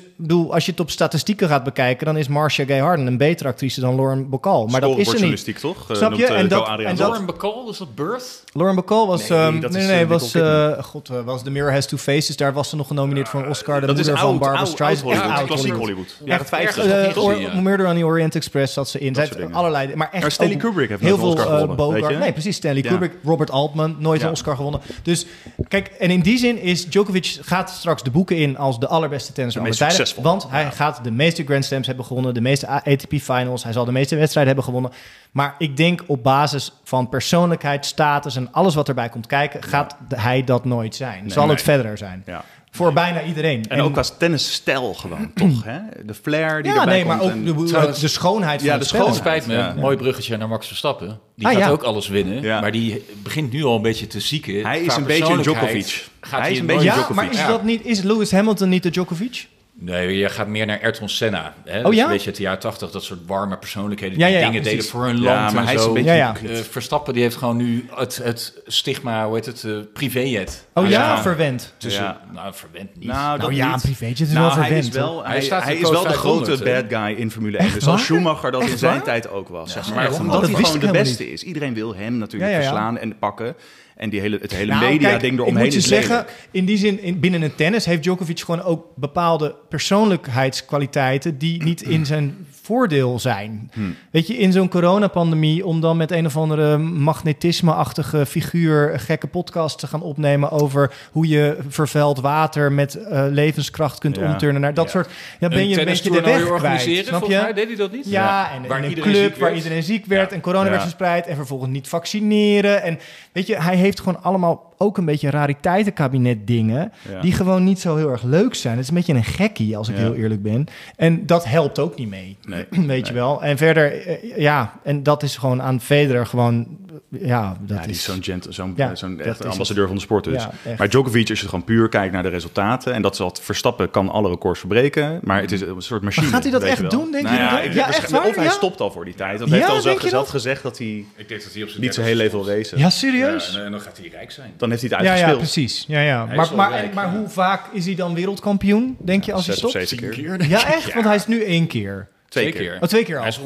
als 0.49 0.65
je 0.65 0.71
het 0.71 0.81
op 0.81 0.91
statistieken 0.91 1.49
gaat 1.49 1.65
bekijken, 1.65 2.07
dan 2.07 2.17
is 2.17 2.29
Marcia 2.29 2.65
Gay 2.65 2.79
Harden 2.79 3.07
een 3.07 3.17
betere 3.17 3.49
actrice 3.49 3.81
dan 3.81 3.95
Lauren 3.95 4.29
Bacall. 4.29 4.67
Maar 4.71 4.81
dat 4.81 4.99
is 4.99 5.11
ze 5.11 5.25
niet. 5.27 5.61
Toch? 5.61 5.91
Eh, 5.91 5.97
Snap 5.97 6.13
je? 6.13 6.17
noemt, 6.19 6.31
eh, 6.31 6.39
En 6.39 6.49
dat- 6.49 6.69
en 6.69 6.97
Lauren 6.97 7.27
Bacall, 7.27 7.65
was 7.65 7.79
dat 7.79 7.95
Birth? 7.95 8.45
Lauren 8.53 8.75
Bacall 8.77 9.07
was, 9.07 9.29
Nee, 9.29 9.39
ehm, 9.39 9.61
dat 9.61 9.71
nee, 9.73 9.83
is, 9.83 9.89
nee, 9.89 10.03
eh, 10.03 10.09
was, 10.09 10.35
eh, 10.35 10.73
god, 10.83 11.09
eh, 11.09 11.17
was 11.25 11.43
The 11.43 11.51
Mirror 11.51 11.73
Has 11.73 11.87
Two 11.87 11.97
Faces. 11.99 12.37
Daar 12.37 12.53
was 12.53 12.69
ze 12.69 12.77
nog 12.77 12.87
genomineerd 12.87 13.29
voor 13.29 13.43
een 13.43 13.49
Oscar. 13.49 13.81
De 13.81 13.87
Dat 13.87 13.99
is 13.99 14.03
moeder 14.05 14.19
van 14.23 14.31
oud, 14.31 14.39
Barbara 14.39 14.61
oud 14.63 14.69
Streisand. 14.73 15.21
Oud 15.21 15.47
klassiek 15.47 15.73
Hollywood. 15.75 16.17
Echt 16.25 16.49
50. 16.49 16.85
ergens. 16.87 17.07
Eh, 17.09 17.13
Toch 17.13 17.25
Or- 17.25 17.33
gezien, 17.35 17.55
ja. 17.55 17.61
Murder 17.61 17.87
on 17.89 17.97
the 17.97 18.05
Orient 18.05 18.35
Express 18.35 18.73
zat 18.73 18.89
ze 18.89 18.99
in. 18.99 19.17
Allerlei, 19.53 19.95
maar 19.95 20.09
echt 20.13 20.33
Stanley 20.33 20.57
Kubrick 20.57 20.89
heeft 20.89 21.01
heel 21.03 21.17
veel 21.19 21.29
Oscar 21.29 21.45
eh, 21.47 21.51
gewonnen, 21.53 21.77
Bogart. 21.77 22.01
weet 22.03 22.11
je? 22.11 22.17
Nee, 22.17 22.33
precies. 22.33 22.57
Stanley 22.57 22.83
Ja. 22.83 22.89
Kubrick, 22.99 23.25
Robert 23.25 23.51
Altman, 23.51 23.97
nooit 23.99 24.23
een 24.23 24.31
Oscar 24.31 24.57
gewonnen. 24.57 24.81
Dus 25.03 25.27
kijk, 25.69 25.87
en 25.87 26.11
in 26.11 26.21
die 26.21 26.39
zin 26.39 26.59
is 26.59 26.87
Djokovic 26.87 27.39
gaat 27.41 27.71
straks 27.71 28.03
de 28.03 28.11
boeken 28.11 28.37
in 28.37 28.57
als 28.57 28.81
de 28.81 28.87
allerbeste 28.89 29.33
tennisser 29.33 29.61
aller 29.61 29.73
meest 29.73 29.89
tijden. 29.89 30.07
succesvol. 30.07 30.33
Want 30.33 30.51
hij 30.51 30.71
gaat 30.71 31.05
de 31.05 31.11
meeste 31.11 31.45
Grand 31.45 31.65
Slams 31.65 31.87
hebben 31.87 32.05
gewonnen, 32.05 32.35
de 32.35 32.41
meeste 32.41 32.67
ATP 32.67 33.15
Finals. 33.15 33.65
Hij 33.65 33.73
zal 33.73 33.85
de 33.85 33.93
meeste 33.93 34.17
wedstrijden 34.17 34.55
hebben 34.55 34.73
gewonnen. 34.75 34.99
Maar 35.31 35.55
ik 35.59 35.77
denk 35.77 36.05
op 36.07 36.23
basis 36.23 36.73
van 36.85 37.09
persoonlijkheid, 37.09 37.87
status 37.87 38.37
en 38.37 38.53
alles 38.53 38.75
wat 38.75 38.89
erbij 38.89 39.09
komt 39.09 39.27
kijken, 39.27 39.63
gaat 39.63 39.97
hij 40.15 40.45
dat 40.45 40.65
nooit 40.65 40.95
zijn. 40.95 41.31
zal 41.31 41.47
nee. 41.47 41.55
het 41.55 41.65
verder 41.65 41.99
zijn. 41.99 42.23
Ja. 42.27 42.45
Voor 42.79 42.93
bijna 42.93 43.22
iedereen. 43.22 43.64
En 43.68 43.81
ook 43.81 43.97
als 43.97 44.12
tennisstijl 44.18 44.95
gewoon, 44.95 45.33
toch? 45.35 45.64
Hè? 45.64 45.79
De 46.05 46.14
flair 46.14 46.62
die 46.62 46.72
ja, 46.72 46.79
erbij 46.81 46.95
nee, 46.95 47.05
maar 47.05 47.20
ook 47.20 47.31
en- 47.31 47.45
de, 47.45 47.64
Trouwens- 47.64 48.01
de 48.01 48.09
schoonheid 48.09 48.59
van 48.61 48.68
Ja, 48.70 48.79
het 48.79 48.83
de. 48.83 48.97
Het 48.97 48.97
schoonheid. 48.97 49.16
spijt 49.16 49.47
me, 49.47 49.55
Ja. 49.55 49.74
mooi 49.81 49.97
bruggetje 49.97 50.37
naar 50.37 50.49
Max 50.49 50.66
Verstappen. 50.66 51.18
Die 51.37 51.47
Ah, 51.47 51.53
gaat 51.53 51.61
ja. 51.62 51.70
ook 51.70 51.83
alles 51.83 52.09
winnen, 52.09 52.43
Ja. 52.43 52.61
maar 52.61 52.72
die 52.72 53.05
begint 53.22 53.53
nu 53.53 53.64
al 53.64 53.76
een 53.76 53.83
beetje 53.83 54.07
te 54.07 54.20
zieken. 54.20 54.66
Hij 54.66 54.81
is 54.81 54.97
een 54.97 55.05
beetje 55.05 55.33
een 55.33 55.43
Djokovic. 55.43 56.07
Gaat 56.20 56.41
Hij 56.41 56.53
is 56.53 56.59
een 56.59 56.66
beetje 56.66 56.85
Ja, 56.85 56.93
Djokovic. 56.95 57.16
maar 57.16 57.31
is, 57.31 57.39
Ja. 57.39 57.49
dat 57.49 57.62
niet, 57.64 57.85
is 57.85 58.03
Lewis 58.03 58.31
Hamilton 58.33 58.68
niet 58.68 58.83
de 58.83 58.91
Djokovic? 58.91 59.47
Nee, 59.81 60.18
je 60.18 60.29
gaat 60.29 60.47
meer 60.47 60.66
naar 60.66 60.81
Ayrton 60.83 61.09
Senna. 61.09 61.55
Hè? 61.64 61.79
Oh, 61.79 61.85
Dus 61.87 61.95
ja? 61.97 62.05
een 62.05 62.11
beetje 62.11 62.26
uit 62.26 62.37
de 62.37 62.43
jaren 62.43 62.59
80, 62.61 62.91
dat 62.91 63.03
soort 63.05 63.20
warme 63.26 63.57
persoonlijkheden 63.59 64.18
Ja, 64.18 64.24
die 64.26 64.35
ja, 64.35 64.41
ja, 64.41 64.47
dingen 64.47 64.61
precies. 64.62 64.79
deden 64.81 64.91
voor 64.93 65.05
hun 65.05 65.16
Ja, 65.22 65.35
land 65.35 65.53
maar 65.53 65.61
en 65.62 65.66
hij 65.66 65.74
is 65.74 65.83
zo. 65.83 65.89
een 65.89 65.95
beetje... 65.95 66.11
Ja, 66.11 66.16
ja. 66.43 66.49
Eh, 66.49 66.57
Verstappen 66.70 67.14
die 67.14 67.22
heeft 67.22 67.37
gewoon 67.37 67.57
nu 67.57 67.87
het, 67.95 68.16
het 68.22 68.61
stigma, 68.66 69.26
hoe 69.26 69.35
heet 69.35 69.47
het, 69.47 69.64
eh 69.64 69.72
privéjet. 69.93 70.66
Oh 70.74 70.83
Hij 70.83 70.93
ja, 70.93 71.22
verwend. 71.22 71.74
tussen, 71.76 72.03
Ja. 72.03 72.20
nou 72.33 72.55
verwend 72.55 72.97
niet. 72.97 73.05
Nou, 73.09 73.31
dat 73.31 73.41
Nou 73.41 73.55
ja, 73.55 73.74
niet. 73.74 73.85
een 74.01 74.11
is 74.11 74.20
nou, 74.20 74.35
wel 74.35 74.55
hij 74.55 74.64
verwend. 74.64 74.85
is 74.85 74.91
wel, 74.95 75.22
hij, 75.24 75.33
Hij 75.33 75.43
staat 75.43 75.62
hij 75.62 75.74
is 75.74 75.81
wel 75.81 75.91
de 76.03 76.09
500, 76.09 76.47
grote 76.61 76.64
bad 76.89 77.03
guy 77.03 77.14
in 77.18 77.31
Formule 77.31 77.57
1. 77.57 77.66
Echt 77.66 77.74
dus 77.74 77.87
als? 77.87 78.05
Schumacher 78.05 78.51
dat 78.51 78.62
in 78.62 78.79
zijn 78.79 78.93
waar? 78.95 79.03
tijd 79.03 79.31
ook 79.31 79.49
was. 79.49 79.72
zeg 79.72 79.87
maar 79.89 79.95
maar, 79.95 80.11
dat 80.11 80.20
omdat 80.20 80.43
hij 80.43 80.55
gewoon 80.55 80.79
de 80.79 80.91
beste 80.91 81.33
is. 81.33 81.43
Iedereen 81.43 81.74
wil 81.74 81.95
hem 81.95 82.16
natuurlijk 82.18 82.53
verslaan 82.55 82.99
en 82.99 83.18
pakken. 83.18 83.55
En 83.99 84.11
die 84.11 84.21
hele, 84.21 84.39
het 84.41 84.53
hele 84.53 84.73
Nou, 84.73 84.93
media-ding 84.93 85.39
eromheen 85.39 85.57
ik 85.57 85.63
moet 85.63 85.73
je 85.73 85.79
is 85.79 85.89
zeggen, 85.89 86.17
lelijk. 86.17 86.49
in 86.51 86.65
die 86.65 86.77
zin, 86.77 87.03
in, 87.03 87.21
binnen 87.21 87.43
het 87.43 87.57
tennis 87.57 87.85
heeft 87.85 88.03
Djokovic 88.03 88.41
gewoon 88.41 88.63
ook 88.63 88.87
bepaalde 88.95 89.55
persoonlijkheidskwaliteiten 89.69 91.39
die 91.39 91.63
niet 91.63 91.83
in 91.83 92.07
zijn 92.07 92.47
voordeel 92.69 93.19
zijn. 93.19 93.71
Hmm. 93.73 93.95
Weet 94.11 94.27
je, 94.27 94.37
in 94.37 94.53
zo'n 94.53 94.69
coronapandemie, 94.69 95.66
om 95.66 95.81
dan 95.81 95.97
met 95.97 96.11
een 96.11 96.27
of 96.27 96.37
andere 96.37 96.79
magnetisme-achtige 96.79 98.27
figuur 98.27 99.01
gekke 99.01 99.27
podcast 99.27 99.79
te 99.79 99.87
gaan 99.87 100.03
opnemen 100.03 100.51
over 100.51 100.93
hoe 101.12 101.29
je 101.29 101.59
vervuild 101.69 102.21
water 102.21 102.73
met 102.73 102.95
eh, 102.95 103.25
levenskracht 103.31 103.99
kunt 103.99 104.16
Ja. 104.16 104.27
omturnen 104.33 104.61
naar 104.61 104.75
dat 104.75 104.85
Ja. 104.85 104.91
soort. 104.91 105.09
Ja, 105.41 105.49
ben 105.49 105.69
je 105.69 105.79
een 105.79 105.85
beetje 105.85 106.11
de 106.11 106.21
weg 106.21 106.57
kwijt. 106.57 106.81
Snap 106.81 107.19
volgens 107.19 107.41
mij 107.41 107.49
je? 107.49 107.55
deed 107.55 107.66
hij 107.66 107.77
dat 107.77 107.93
niet? 107.93 108.11
Ja, 108.11 108.51
en 108.53 108.66
Waar 108.69 108.85
een 108.85 108.95
club 108.95 109.14
ziek 109.14 109.31
waar 109.37 109.51
werd. 109.51 109.57
iedereen 109.57 109.83
ziek 109.83 110.07
werd 110.07 110.33
en 110.33 110.41
corona 110.41 110.71
werd 110.71 110.83
verspreid 110.83 111.27
en 111.27 111.37
vervolgens 111.37 111.71
niet 111.71 111.89
vaccineren. 111.89 112.83
En 112.83 112.99
weet 113.33 113.47
je, 113.47 113.57
hij 113.62 113.77
heeft 113.77 113.99
gewoon 114.01 114.23
allemaal 114.23 114.68
ook 114.79 114.99
een 114.99 115.05
beetje 115.05 115.31
rariteitenkabinet 115.31 116.47
dingen 116.47 116.93
Ja. 117.12 117.20
die 117.20 117.33
gewoon 117.33 117.64
niet 117.64 117.81
zo 117.81 117.97
heel 117.97 118.11
erg 118.11 118.22
leuk 118.22 118.55
zijn. 118.55 118.74
Het 118.74 118.83
is 118.83 118.89
een 118.89 118.95
beetje 118.95 119.14
een 119.14 119.24
gekkie, 119.24 119.76
als 119.76 119.89
ik 119.89 119.95
Ja. 119.97 120.01
heel 120.03 120.14
eerlijk 120.14 120.43
ben. 120.43 120.64
En 120.97 121.26
dat 121.26 121.45
helpt 121.45 121.79
ook 121.79 121.97
niet 121.97 122.09
mee, 122.09 122.37
Nee. 122.47 122.66
weet 122.87 123.07
je 123.09 123.14
wel. 123.14 123.43
En 123.43 123.57
verder, 123.57 124.07
eh, 124.07 124.37
ja, 124.37 124.72
en 124.83 125.03
dat 125.03 125.22
is 125.22 125.37
gewoon 125.37 125.62
aan 125.62 125.81
Federer 125.81 126.26
gewoon, 126.26 126.66
ja, 127.11 127.57
dat 127.61 127.77
Ja, 127.79 127.83
die 127.83 127.91
is... 127.91 128.03
zo'n 128.03 128.23
gent, 128.23 128.47
zo'n 128.49 128.73
Ja, 128.77 128.95
zo'n 128.95 129.21
echt 129.21 129.45
ambassadeur 129.47 129.87
van 129.87 129.95
de 129.97 130.03
sport 130.03 130.25
dus. 130.25 130.43
Ja, 130.43 130.51
maar 130.79 130.89
Djokovic, 130.89 131.31
als 131.31 131.41
je 131.41 131.45
gewoon 131.49 131.65
puur 131.65 131.89
kijkt 131.89 132.13
naar 132.13 132.23
de 132.23 132.29
resultaten... 132.29 132.95
en 132.95 133.03
dat 133.03 133.19
wat 133.19 133.41
Verstappen 133.43 133.91
kan 133.91 134.09
alle 134.09 134.29
records 134.29 134.59
verbreken... 134.59 135.21
maar 135.23 135.41
het 135.41 135.53
is 135.53 135.61
een 135.61 135.83
soort 135.83 136.03
machine. 136.03 136.25
Maar 136.27 136.35
gaat 136.35 136.43
hij 136.43 136.53
dat 136.53 136.63
echt 136.63 136.91
doen, 136.91 137.11
denk 137.11 137.25
Nou 137.25 137.37
je 137.37 137.43
ja, 137.43 137.61
ik- 137.61 137.73
Ja, 137.73 137.89
echt 137.89 138.11
waar? 138.11 138.27
Of 138.27 138.35
hij 138.35 138.45
Ja? 138.45 138.51
stopt 138.51 138.81
al 138.81 138.91
voor 138.91 139.05
die 139.05 139.15
tijd. 139.15 139.39
Dat 139.39 139.49
Ja, 139.49 139.55
heeft 139.55 139.69
al 139.69 139.81
zelf 139.81 140.01
dat? 140.11 140.29
gezegd 140.29 140.63
dat 140.63 140.79
hij 140.79 141.05
Ik 141.17 141.29
denk 141.29 141.43
dat 141.43 141.53
hij 141.53 141.63
op 141.63 141.69
zijn 141.69 141.83
niet 141.83 141.95
zo 141.95 142.01
30ste 142.01 142.05
heel 142.05 142.17
veel 142.17 142.29
stopt. 142.29 142.49
racen. 142.49 142.79
Ja, 142.79 142.91
serieus? 142.91 143.51
Ja, 143.53 143.59
en, 143.59 143.65
en 143.65 143.71
dan 143.71 143.81
gaat 143.81 143.99
hij 143.99 144.09
rijk 144.09 144.31
zijn. 144.31 144.53
Dan 144.57 144.71
heeft 144.71 144.83
hij 144.83 144.91
het 144.91 145.01
Ja, 145.01 145.15
ja, 145.15 145.27
uitgespeeld. 145.27 145.39
precies. 145.53 145.85
Ja, 145.89 146.01
ja. 146.01 146.27
Hij 146.27 146.37
Maar, 146.37 146.49
maar, 146.57 146.71
rijk, 146.71 146.95
maar 146.95 147.07
ja. 147.07 147.19
hoe 147.19 147.29
vaak 147.29 147.63
is 147.73 147.85
hij 147.87 147.95
dan 147.95 148.15
wereldkampioen, 148.15 148.97
denk 149.01 149.25
je, 149.25 149.33
als 149.33 149.47
hij 149.47 149.57
stopt? 149.57 149.95
keer. 149.97 150.49
Ja, 150.49 150.67
echt? 150.75 150.93
Want 150.95 151.07
hij 151.07 151.15
is 151.15 151.27
nu 151.27 151.43
één 151.45 151.67
keer. 151.67 152.09
Twee 152.29 152.51
Twee 152.51 152.62
keer. 152.62 152.72
keer. 152.72 152.83
Oh, 152.83 152.89
twee 152.89 153.05
keer 153.05 153.16
al. 153.16 153.20
Hij 153.20 153.31
is 153.31 153.39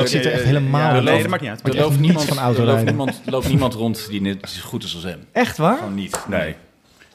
ik 0.00 0.06
zit 0.06 0.24
er 0.24 0.32
echt 0.32 0.42
helemaal 0.42 0.80
ja, 0.92 0.98
in. 0.98 1.04
Nee, 1.04 1.18
dat 1.18 1.28
maakt 1.28 1.42
niet 1.42 1.50
uit. 1.50 1.68
Er 1.68 1.76
loopt 1.76 2.00
niemand, 2.00 2.24
van 2.24 2.54
er 2.54 2.64
loopt 2.64 2.84
niemand, 2.84 3.22
er 3.24 3.32
loopt 3.32 3.48
niemand 3.48 3.74
rond 3.74 4.06
die 4.08 4.20
net 4.20 4.50
zo 4.50 4.60
goed 4.68 4.84
is 4.84 4.94
als 4.94 5.04
hem. 5.04 5.26
Echt 5.32 5.56
waar? 5.56 5.76
Gewoon 5.76 5.94
niet. 5.94 6.18
Nee. 6.28 6.54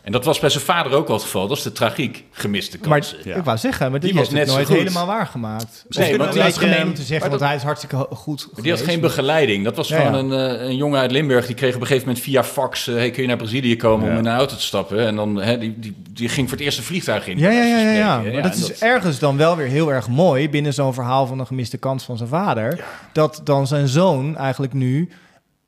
En 0.05 0.11
dat 0.11 0.25
was 0.25 0.39
bij 0.39 0.49
zijn 0.49 0.63
vader 0.63 0.91
ook 0.91 1.07
al 1.07 1.13
het 1.13 1.23
geval. 1.23 1.47
Dat 1.47 1.57
is 1.57 1.63
de 1.63 1.71
tragiek 1.71 2.23
gemiste 2.31 2.77
Maar 2.81 2.89
kansen. 2.99 3.17
Ja. 3.23 3.35
ik 3.35 3.43
wou 3.43 3.57
zeggen, 3.57 3.91
maar 3.91 3.99
die, 3.99 4.09
Die 4.11 4.19
was 4.19 4.29
net 4.29 4.47
nooit 4.47 4.67
goed. 4.67 4.77
helemaal 4.77 5.05
waargemaakt. 5.05 5.85
Nee, 5.89 6.17
die 6.17 6.27
is 6.27 6.35
had, 6.41 6.57
gemeen 6.57 6.83
om 6.83 6.93
te 6.93 7.01
zeggen, 7.01 7.19
maar 7.19 7.29
want 7.29 7.39
dat- 7.39 7.47
hij 7.49 7.57
is 7.57 7.63
hartstikke 7.63 8.07
goed 8.11 8.47
Die 8.61 8.71
had 8.71 8.81
geen 8.81 8.99
begeleiding. 8.99 9.63
Dat 9.63 9.75
was 9.75 9.87
Ja, 9.87 10.05
gewoon 10.05 10.31
Een, 10.31 10.57
eh, 10.59 10.65
een 10.67 10.75
jongen 10.75 10.99
uit 10.99 11.11
Limburg. 11.11 11.45
Die 11.45 11.55
kreeg 11.55 11.75
op 11.75 11.81
een 11.81 11.87
gegeven 11.87 12.07
moment 12.07 12.25
via 12.25 12.43
fax... 12.43 12.87
eh, 12.87 12.95
hey, 12.95 13.11
kun 13.11 13.21
je 13.21 13.27
naar 13.27 13.37
Brazilië 13.37 13.75
komen 13.75 14.05
Ja. 14.05 14.11
om 14.11 14.17
in 14.19 14.25
een 14.25 14.35
auto 14.37 14.55
te 14.55 14.61
stappen? 14.61 15.05
En 15.05 15.15
dan, 15.15 15.35
hè, 15.35 15.57
die, 15.57 15.79
die, 15.79 15.95
die 16.11 16.29
ging 16.29 16.49
voor 16.49 16.57
het 16.57 16.65
eerst 16.65 16.77
een 16.77 16.83
vliegtuig 16.83 17.27
in. 17.27 17.37
Ja, 17.37 17.49
ja, 17.51 17.63
ja, 17.63 17.91
ja. 17.91 18.21
Maar 18.33 18.41
dat 18.41 18.55
is 18.55 18.79
ergens 18.79 19.19
dan 19.19 19.37
wel 19.37 19.55
weer 19.55 19.67
heel 19.67 19.91
erg 19.93 20.07
mooi 20.07 20.49
binnen 20.49 20.73
zo'n 20.73 20.93
verhaal 20.93 21.27
van 21.27 21.39
een 21.39 21.47
gemiste 21.47 21.77
kans 21.77 22.03
van 22.03 22.17
zijn 22.17 22.29
vader. 22.29 22.83
Dat 23.11 23.41
dan 23.43 23.67
zijn 23.67 23.87
zoon 23.87 24.37
eigenlijk 24.37 24.73
nu 24.73 25.09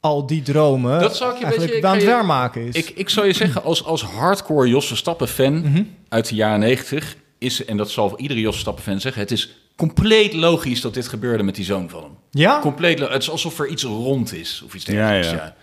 al 0.08 0.26
die 0.28 0.42
dromen 0.42 1.00
Dat 1.00 1.16
zou 1.18 1.32
ik 1.34 1.38
je 1.40 1.46
beetje- 1.46 1.62
aan 1.88 1.94
ik 1.96 2.00
het 2.00 2.02
je- 2.02 2.08
waarmaken 2.16 2.68
is. 2.68 2.76
Ik, 2.76 2.90
ik 2.90 3.10
zou 3.10 3.28
je 3.28 3.34
zeggen, 3.34 3.64
als, 3.64 3.84
als 3.84 4.04
hardcore 4.04 4.68
Jos 4.70 4.88
Verstappen-fan 4.88 5.54
Mhm. 5.62 5.84
uit 6.10 6.30
de 6.30 6.36
jaren 6.36 6.60
90... 6.60 7.16
is, 7.38 7.66
en 7.66 7.78
dat 7.78 7.90
zal 7.92 8.20
iedere 8.20 8.40
Jos 8.40 8.52
Verstappen-fan 8.52 9.00
zeggen... 9.00 9.22
het 9.22 9.32
is 9.32 9.58
compleet 9.76 10.34
logisch 10.34 10.82
dat 10.82 10.94
dit 10.94 11.08
gebeurde 11.08 11.44
met 11.44 11.56
die 11.56 11.66
zoon 11.66 11.90
van 11.90 12.02
hem. 12.04 12.12
ja? 12.32 12.60
Compleet, 12.60 13.00
het 13.00 13.22
is 13.22 13.30
alsof 13.30 13.60
er 13.60 13.68
iets 13.68 13.84
rond 13.84 14.34
is. 14.34 14.62
Of 14.66 14.74
iets 14.76 14.86
dergelijks. 14.86 15.30
ja. 15.30 15.36
Ja. 15.36 15.56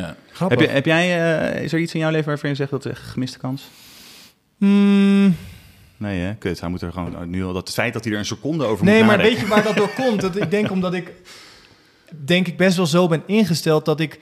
Ja. 0.00 0.06
Heb, 0.06 0.16
Grappig. 0.32 0.60
je, 0.60 0.66
heb 0.66 0.86
jij, 0.86 1.36
eh, 1.54 1.62
is 1.62 1.72
er 1.72 1.78
iets 1.78 1.94
in 1.94 2.00
jouw 2.00 2.10
leven 2.10 2.26
waarvan 2.26 2.50
je 2.50 2.56
zegt 2.56 2.70
dat 2.70 2.84
het 2.84 2.92
echt 2.92 3.02
gemiste 3.02 3.38
kans? 3.38 3.62
Hmm, 4.58 5.36
Nee, 5.96 6.20
hè? 6.20 6.34
Kut. 6.34 6.60
Hij 6.60 6.68
moet 6.68 6.82
er 6.82 6.92
gewoon 6.92 7.30
nu 7.30 7.44
al 7.44 7.52
dat 7.52 7.66
het 7.66 7.76
feit 7.76 7.92
dat 7.92 8.04
hij 8.04 8.12
er 8.12 8.18
een 8.18 8.24
seconde 8.24 8.64
over 8.64 8.84
nee, 8.84 8.96
moet 8.98 9.06
maar 9.06 9.16
nadenken. 9.16 9.40
weet 9.40 9.48
je 9.48 9.54
waar 9.54 9.62
dat 9.64 9.76
door 9.76 9.90
komt? 10.06 10.20
Dat 10.20 10.36
ik 10.36 10.50
denk 10.50 10.70
omdat 10.70 10.94
ik 10.94 11.12
denk 12.24 12.46
ik 12.46 12.56
best 12.56 12.76
wel 12.76 12.86
zo 12.86 13.08
ben 13.08 13.22
ingesteld 13.26 13.84
dat 13.84 14.00
ik 14.00 14.20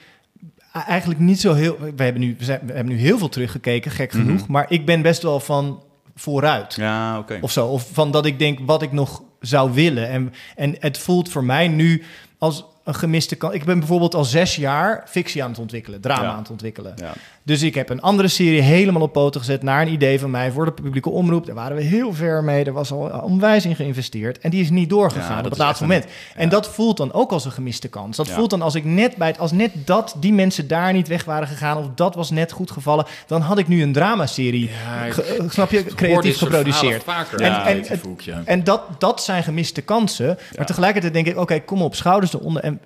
eigenlijk 0.87 1.19
niet 1.19 1.39
zo 1.39 1.53
heel. 1.53 1.77
We 1.95 2.03
hebben 2.03 2.21
nu, 2.21 2.35
we, 2.37 2.43
zijn, 2.43 2.59
we 2.65 2.73
hebben 2.73 2.93
nu 2.93 2.99
heel 2.99 3.17
veel 3.17 3.29
teruggekeken, 3.29 3.91
gek 3.91 4.11
genoeg. 4.11 4.47
Maar 4.47 4.65
ik 4.69 4.85
ben 4.85 5.01
best 5.01 5.21
wel 5.21 5.39
van 5.39 5.83
vooruit. 6.15 6.75
Ja, 6.75 7.17
oké. 7.19 7.37
Of 7.41 7.51
zo. 7.51 7.67
Of 7.67 7.89
van 7.91 8.11
dat 8.11 8.25
ik 8.25 8.39
denk 8.39 8.59
wat 8.65 8.81
ik 8.81 8.91
nog 8.91 9.23
zou 9.39 9.71
willen. 9.73 10.09
En, 10.09 10.33
en 10.55 10.75
het 10.79 10.97
voelt 10.97 11.29
voor 11.29 11.43
mij 11.43 11.67
nu 11.67 12.03
als 12.37 12.65
een 12.83 12.95
gemiste 12.95 13.35
kans. 13.35 13.53
Ik 13.53 13.63
ben 13.63 13.79
bijvoorbeeld 13.79 14.15
al 14.15 14.25
zes 14.25 14.55
jaar 14.55 15.03
fictie 15.07 15.43
aan 15.43 15.49
het 15.49 15.59
ontwikkelen, 15.59 16.01
drama 16.01 16.23
Ja. 16.23 16.29
aan 16.31 16.37
het 16.37 16.49
ontwikkelen. 16.49 16.93
Ja. 16.95 17.13
Dus 17.43 17.61
ik 17.61 17.75
heb 17.75 17.89
een 17.89 18.01
andere 18.01 18.27
serie 18.27 18.61
helemaal 18.61 19.01
op 19.01 19.13
poten 19.13 19.39
gezet 19.39 19.63
naar 19.63 19.81
een 19.81 19.93
idee 19.93 20.19
van 20.19 20.31
mij 20.31 20.51
voor 20.51 20.65
de 20.65 20.71
publieke 20.71 21.09
omroep. 21.09 21.45
Daar 21.45 21.55
waren 21.55 21.77
we 21.77 21.83
heel 21.83 22.13
ver 22.13 22.43
mee. 22.43 22.63
Er 22.63 22.73
was 22.73 22.91
al 22.91 22.99
onwijs 23.23 23.65
in 23.65 23.75
geïnvesteerd. 23.75 24.39
En 24.39 24.49
die 24.49 24.61
is 24.61 24.69
niet 24.69 24.89
doorgegaan 24.89 25.31
Ja, 25.37 25.37
op 25.43 25.49
het 25.49 25.57
laatste 25.57 25.83
een- 25.83 25.89
moment. 25.89 26.09
En 26.35 26.49
dat 26.49 26.67
voelt 26.69 26.97
dan 26.97 27.13
ook 27.13 27.31
als 27.31 27.45
een 27.45 27.51
gemiste 27.51 27.87
kans. 27.87 28.17
Dat 28.17 28.29
voelt 28.29 28.49
dan 28.49 28.61
als 28.61 28.75
ik 28.75 28.85
net 28.85 29.15
bij 29.15 29.27
het, 29.27 29.39
als 29.39 29.51
net 29.51 29.71
dat 29.85 30.15
die 30.19 30.33
mensen 30.33 30.67
daar 30.67 30.93
niet 30.93 31.07
weg 31.07 31.23
waren 31.25 31.47
gegaan 31.47 31.77
of 31.77 31.85
dat 31.95 32.15
was 32.15 32.29
net 32.29 32.51
goed 32.51 32.71
gevallen, 32.71 33.05
dan 33.27 33.41
had 33.41 33.57
ik 33.57 33.67
nu 33.67 33.81
een 33.83 33.93
dramaserie, 33.93 34.69
ge- 35.09 35.23
eh, 35.23 35.49
snap 35.49 35.71
je, 35.71 35.83
creatief 35.83 36.37
geproduceerd. 36.37 37.03
Vaker, 37.03 37.39
En- 37.41 37.51
ja, 37.51 37.67
en- 37.67 37.85
en-. 37.85 38.45
En 38.45 38.63
dat, 38.63 38.81
dat 38.97 39.23
zijn 39.23 39.43
gemiste 39.43 39.81
kansen. 39.81 40.37
Maar 40.57 40.65
tegelijkertijd 40.65 41.13
denk 41.13 41.27
ik, 41.27 41.37
oké, 41.37 41.59
kom 41.59 41.81
op, 41.81 41.95
schouders 41.95 42.33
eronder. 42.33 42.63
En 42.63 42.81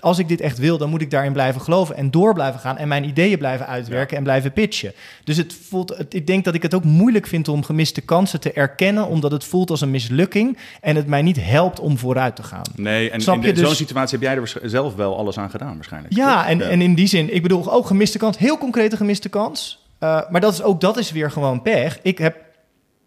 als 0.00 0.18
ik 0.18 0.28
dit 0.28 0.40
echt 0.40 0.58
wil, 0.58 0.78
dan 0.78 0.90
moet 0.90 1.00
ik 1.00 1.10
daarin 1.10 1.32
blijven 1.32 1.60
geloven 1.60 1.96
en 1.96 2.10
door 2.10 2.34
blijven 2.34 2.60
gaan 2.60 2.76
en 2.78 2.88
mijn 2.88 3.04
ideeën 3.04 3.38
blijven 3.38 3.66
uitwerken 3.66 4.16
en 4.16 4.22
blijven 4.22 4.52
pitchen. 4.52 4.92
Dus 5.24 5.36
het 5.36 5.54
voelt, 5.68 5.96
het- 5.96 6.14
ik 6.14 6.26
denk 6.26 6.44
dat 6.44 6.54
ik 6.54 6.62
het 6.62 6.74
ook 6.74 6.84
moeilijk 6.84 7.26
vind 7.26 7.48
om 7.48 7.64
gemiste 7.64 8.00
kansen 8.00 8.40
te 8.40 8.52
erkennen, 8.52 9.06
omdat 9.06 9.30
het 9.30 9.44
voelt 9.44 9.70
als 9.70 9.80
een 9.80 9.90
mislukking 9.90 10.58
en 10.80 10.96
het 10.96 11.06
mij 11.06 11.22
niet 11.22 11.38
helpt 11.44 11.80
om 11.80 11.98
vooruit 11.98 12.36
te 12.36 12.42
gaan. 12.42 12.62
Nee, 12.76 13.10
en 13.10 13.20
Snap 13.20 13.44
in 13.44 13.56
zo'n 13.56 13.64
Dus- 13.68 13.76
situatie 13.76 14.18
heb 14.18 14.26
jij 14.28 14.36
er 14.36 14.70
zelf 14.70 14.94
wel 14.94 15.16
alles 15.18 15.38
aan 15.38 15.50
gedaan 15.50 15.74
waarschijnlijk. 15.74 16.14
Ja, 16.14 16.46
en, 16.48 16.60
en 16.70 16.80
in 16.80 16.94
die 16.94 17.06
zin, 17.06 17.34
ik 17.34 17.42
bedoel 17.42 17.72
ook 17.72 17.86
gemiste 17.86 18.18
kans, 18.18 18.38
heel 18.38 18.58
concrete 18.58 18.96
gemiste 18.96 19.28
kans. 19.28 19.84
Uh, 20.00 20.20
maar 20.30 20.40
dat 20.40 20.52
is 20.52 20.62
ook 20.62 20.80
dat 20.80 20.96
is 20.96 21.10
weer 21.12 21.30
gewoon 21.30 21.62
pech. 21.62 21.98
Ik 22.02 22.18
heb, 22.18 22.36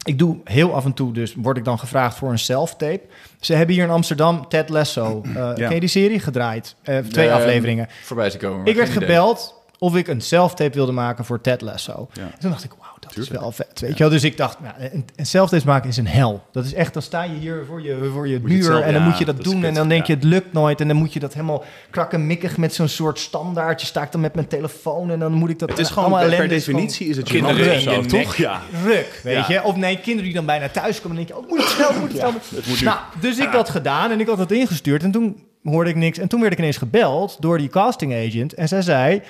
ik 0.05 0.19
doe 0.19 0.37
heel 0.43 0.73
af 0.75 0.85
en 0.85 0.93
toe, 0.93 1.13
dus 1.13 1.33
word 1.35 1.57
ik 1.57 1.63
dan 1.63 1.79
gevraagd 1.79 2.17
voor 2.17 2.31
een 2.31 2.39
self-tape. 2.39 3.01
Ze 3.39 3.53
hebben 3.53 3.75
hier 3.75 3.83
in 3.83 3.89
Amsterdam 3.89 4.47
Ted 4.47 4.69
Lasso, 4.69 5.21
uh, 5.25 5.33
Ja. 5.33 5.53
ken 5.53 5.73
je 5.73 5.79
die 5.79 5.89
serie, 5.89 6.19
gedraaid. 6.19 6.75
Uh, 6.83 6.97
twee 6.97 7.27
De, 7.27 7.33
afleveringen. 7.33 7.87
Voorbij 8.03 8.29
te 8.29 8.37
komen. 8.37 8.65
Ik 8.65 8.75
werd 8.75 8.89
idee. 8.89 8.99
gebeld 9.01 9.55
of 9.77 9.95
ik 9.95 10.07
een 10.07 10.21
self-tape 10.21 10.73
wilde 10.75 10.91
maken 10.91 11.25
voor 11.25 11.41
Ted 11.41 11.61
Lasso. 11.61 12.07
Ja. 12.13 12.21
En 12.21 12.39
toen 12.39 12.49
dacht 12.51 12.63
ik, 12.63 12.71
dat 13.15 13.23
is 13.23 13.29
wel 13.29 13.51
vet. 13.51 13.79
Weet 13.79 13.91
je 13.91 13.97
wel? 13.97 14.09
Dus 14.09 14.23
ik 14.23 14.37
dacht, 14.37 14.59
nou, 14.59 14.73
een, 14.77 15.05
een 15.15 15.25
self-tape 15.25 15.65
maken 15.65 15.89
is 15.89 15.97
een 15.97 16.07
hel. 16.07 16.43
Dat 16.51 16.65
is 16.65 16.73
echt, 16.73 16.93
dan 16.93 17.01
sta 17.01 17.23
je 17.23 17.33
hier 17.33 17.63
voor 17.67 17.81
je, 17.81 18.09
voor 18.13 18.27
je 18.27 18.39
muur 18.39 18.81
en 18.81 18.93
dan 18.93 19.01
ja, 19.01 19.07
moet 19.07 19.17
je 19.17 19.25
dat, 19.25 19.43
doen. 19.43 19.63
En 19.63 19.73
dan 19.73 19.89
denk 19.89 20.05
je, 20.05 20.13
het 20.13 20.23
lukt 20.23 20.53
nooit. 20.53 20.81
En 20.81 20.87
dan 20.87 20.97
moet 20.97 21.13
je 21.13 21.19
dat 21.19 21.33
helemaal 21.33 21.63
krakkemikkig 21.89 22.57
met 22.57 22.73
zo'n 22.73 22.87
soort 22.87 23.19
standaardje. 23.19 23.87
Sta 23.87 24.01
ik 24.01 24.11
dan 24.11 24.21
met 24.21 24.35
mijn 24.35 24.47
telefoon 24.47 25.11
en 25.11 25.19
dan 25.19 25.31
moet 25.31 25.49
ik 25.49 25.59
dat... 25.59 25.69
Het 25.69 25.79
is 25.79 25.89
gewoon, 25.89 26.13
allemaal 26.13 26.37
per, 26.37 26.47
definitie 26.47 27.07
is 27.07 27.17
het 27.17 27.29
Kinderen 27.29 27.81
zo, 27.81 28.01
toch? 28.01 28.35
Ja. 28.35 28.61
Ruk, 28.83 29.19
weet 29.23 29.47
je? 29.47 29.63
Of 29.63 29.75
nee, 29.75 29.99
kinderen 29.99 30.25
die 30.25 30.33
dan 30.33 30.45
bijna 30.45 30.69
thuis 30.69 31.01
komen 31.01 31.17
en 31.17 31.25
denk 31.25 31.39
je, 31.39 31.43
oh, 31.43 31.49
moet 31.49 31.59
het 31.59 31.69
snel, 31.69 31.93
moet 31.99 32.07
het 32.07 32.17
snel. 32.17 32.33
het 32.33 32.67
moet 32.67 32.79
nu. 32.79 32.85
nou, 32.85 32.99
dus 33.19 33.37
ik 33.37 33.51
dat 33.51 33.69
gedaan 33.69 34.11
en 34.11 34.19
ik 34.19 34.27
had 34.27 34.37
dat 34.37 34.51
ingestuurd 34.51 35.03
en 35.03 35.11
toen 35.11 35.43
hoorde 35.63 35.89
ik 35.89 35.95
niks. 35.95 36.17
En 36.17 36.27
toen 36.27 36.41
werd 36.41 36.53
ik 36.53 36.59
ineens 36.59 36.77
gebeld 36.77 37.37
door 37.39 37.57
die 37.57 37.69
casting 37.69 38.13
agent 38.13 38.53
en 38.53 38.67
zij 38.67 38.81
zei, 38.81 39.21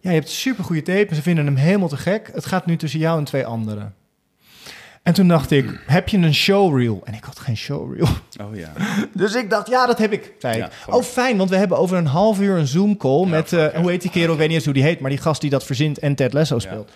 ja, 0.00 0.10
je 0.10 0.16
hebt 0.16 0.28
supergoeie 0.30 0.82
tape 0.82 1.06
en 1.08 1.14
ze 1.16 1.22
vinden 1.22 1.44
hem 1.46 1.56
helemaal 1.56 1.88
te 1.88 1.96
gek. 1.96 2.30
Het 2.34 2.46
gaat 2.46 2.66
nu 2.66 2.76
tussen 2.76 3.00
jou 3.00 3.18
en 3.18 3.24
twee 3.24 3.46
anderen. 3.46 3.94
En 5.02 5.12
toen 5.14 5.28
dacht 5.28 5.50
ik, 5.50 5.80
heb 5.86 6.08
je 6.08 6.16
een 6.18 6.34
showreel? 6.34 7.00
En 7.04 7.14
ik 7.14 7.24
had 7.24 7.38
geen 7.38 7.56
showreel. 7.56 8.06
Oh 8.42 8.56
ja. 8.56 8.72
Dus 9.12 9.34
ik 9.34 9.50
dacht, 9.50 9.68
ja, 9.68 9.86
dat 9.86 9.98
heb 9.98 10.12
ik. 10.12 10.32
Zei 10.38 10.56
Ja, 10.58 10.66
ik. 10.66 10.72
gewoon. 10.72 10.98
Oh, 11.00 11.04
fijn, 11.06 11.36
want 11.36 11.50
we 11.50 11.56
hebben 11.56 11.78
over 11.78 11.96
een 11.96 12.06
half 12.06 12.40
uur 12.40 12.56
een 12.58 12.66
Zoom-call 12.66 13.26
met, 13.26 13.52
eh, 13.52 13.66
hoe 13.66 13.90
heet 13.90 14.02
die 14.02 14.10
kerel? 14.10 14.32
Ik 14.32 14.38
weet 14.38 14.46
niet 14.46 14.56
eens 14.56 14.64
hoe 14.64 14.74
die 14.74 14.82
heet, 14.82 15.00
maar 15.00 15.10
die 15.10 15.18
gast 15.18 15.40
die 15.40 15.50
dat 15.50 15.64
verzint 15.64 15.98
en 15.98 16.14
Ted 16.14 16.32
Lasso 16.32 16.58
speelt. 16.58 16.90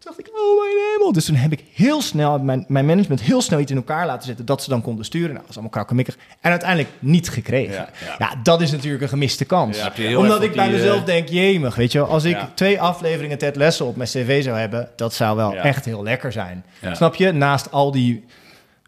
Toen 0.00 0.12
dacht 0.16 0.28
ik, 0.28 0.34
oh 0.34 0.60
mijn 0.60 0.76
hemel. 0.92 1.12
Dus 1.12 1.24
toen 1.24 1.34
heb 1.34 1.52
ik 1.52 1.64
heel 1.72 2.02
snel, 2.02 2.38
mijn, 2.38 2.64
mijn 2.68 2.86
management 2.86 3.20
heel 3.20 3.42
snel 3.42 3.60
iets 3.60 3.70
in 3.70 3.76
elkaar 3.76 4.06
laten 4.06 4.26
zetten 4.26 4.44
dat 4.46 4.62
ze 4.62 4.68
dan 4.68 4.82
konden 4.82 5.04
sturen. 5.04 5.26
Nou, 5.28 5.38
dat 5.38 5.46
was 5.46 5.54
allemaal 5.54 5.74
krakkemikkig. 5.74 6.16
En 6.40 6.50
uiteindelijk 6.50 6.88
niet 6.98 7.28
gekregen. 7.28 7.74
Ja, 7.74 7.88
Ja, 8.18 8.34
dat 8.42 8.60
is 8.60 8.70
natuurlijk 8.70 9.02
een 9.02 9.08
gemiste 9.08 9.44
kans. 9.44 9.78
Ja, 9.96 10.18
Omdat 10.18 10.42
ik 10.42 10.52
bij 10.52 10.68
die, 10.68 10.76
mezelf 10.76 10.98
eh, 10.98 11.04
denk, 11.04 11.28
jemig, 11.28 11.74
weet 11.74 11.92
je 11.92 11.98
wel. 11.98 12.08
Als 12.08 12.24
ik 12.24 12.38
twee 12.54 12.80
afleveringen 12.80 13.38
Ted 13.38 13.56
Lasso 13.56 13.86
op 13.86 13.96
mijn 13.96 14.08
cv 14.08 14.42
zou 14.42 14.58
hebben, 14.58 14.88
dat 14.96 15.14
zou 15.14 15.36
wel 15.36 15.54
echt 15.54 15.84
heel 15.84 16.02
lekker 16.02 16.32
zijn. 16.32 16.64
Snap 16.92 17.14
je? 17.14 17.32
Naast 17.32 17.70
al 17.72 17.90
die 17.90 18.24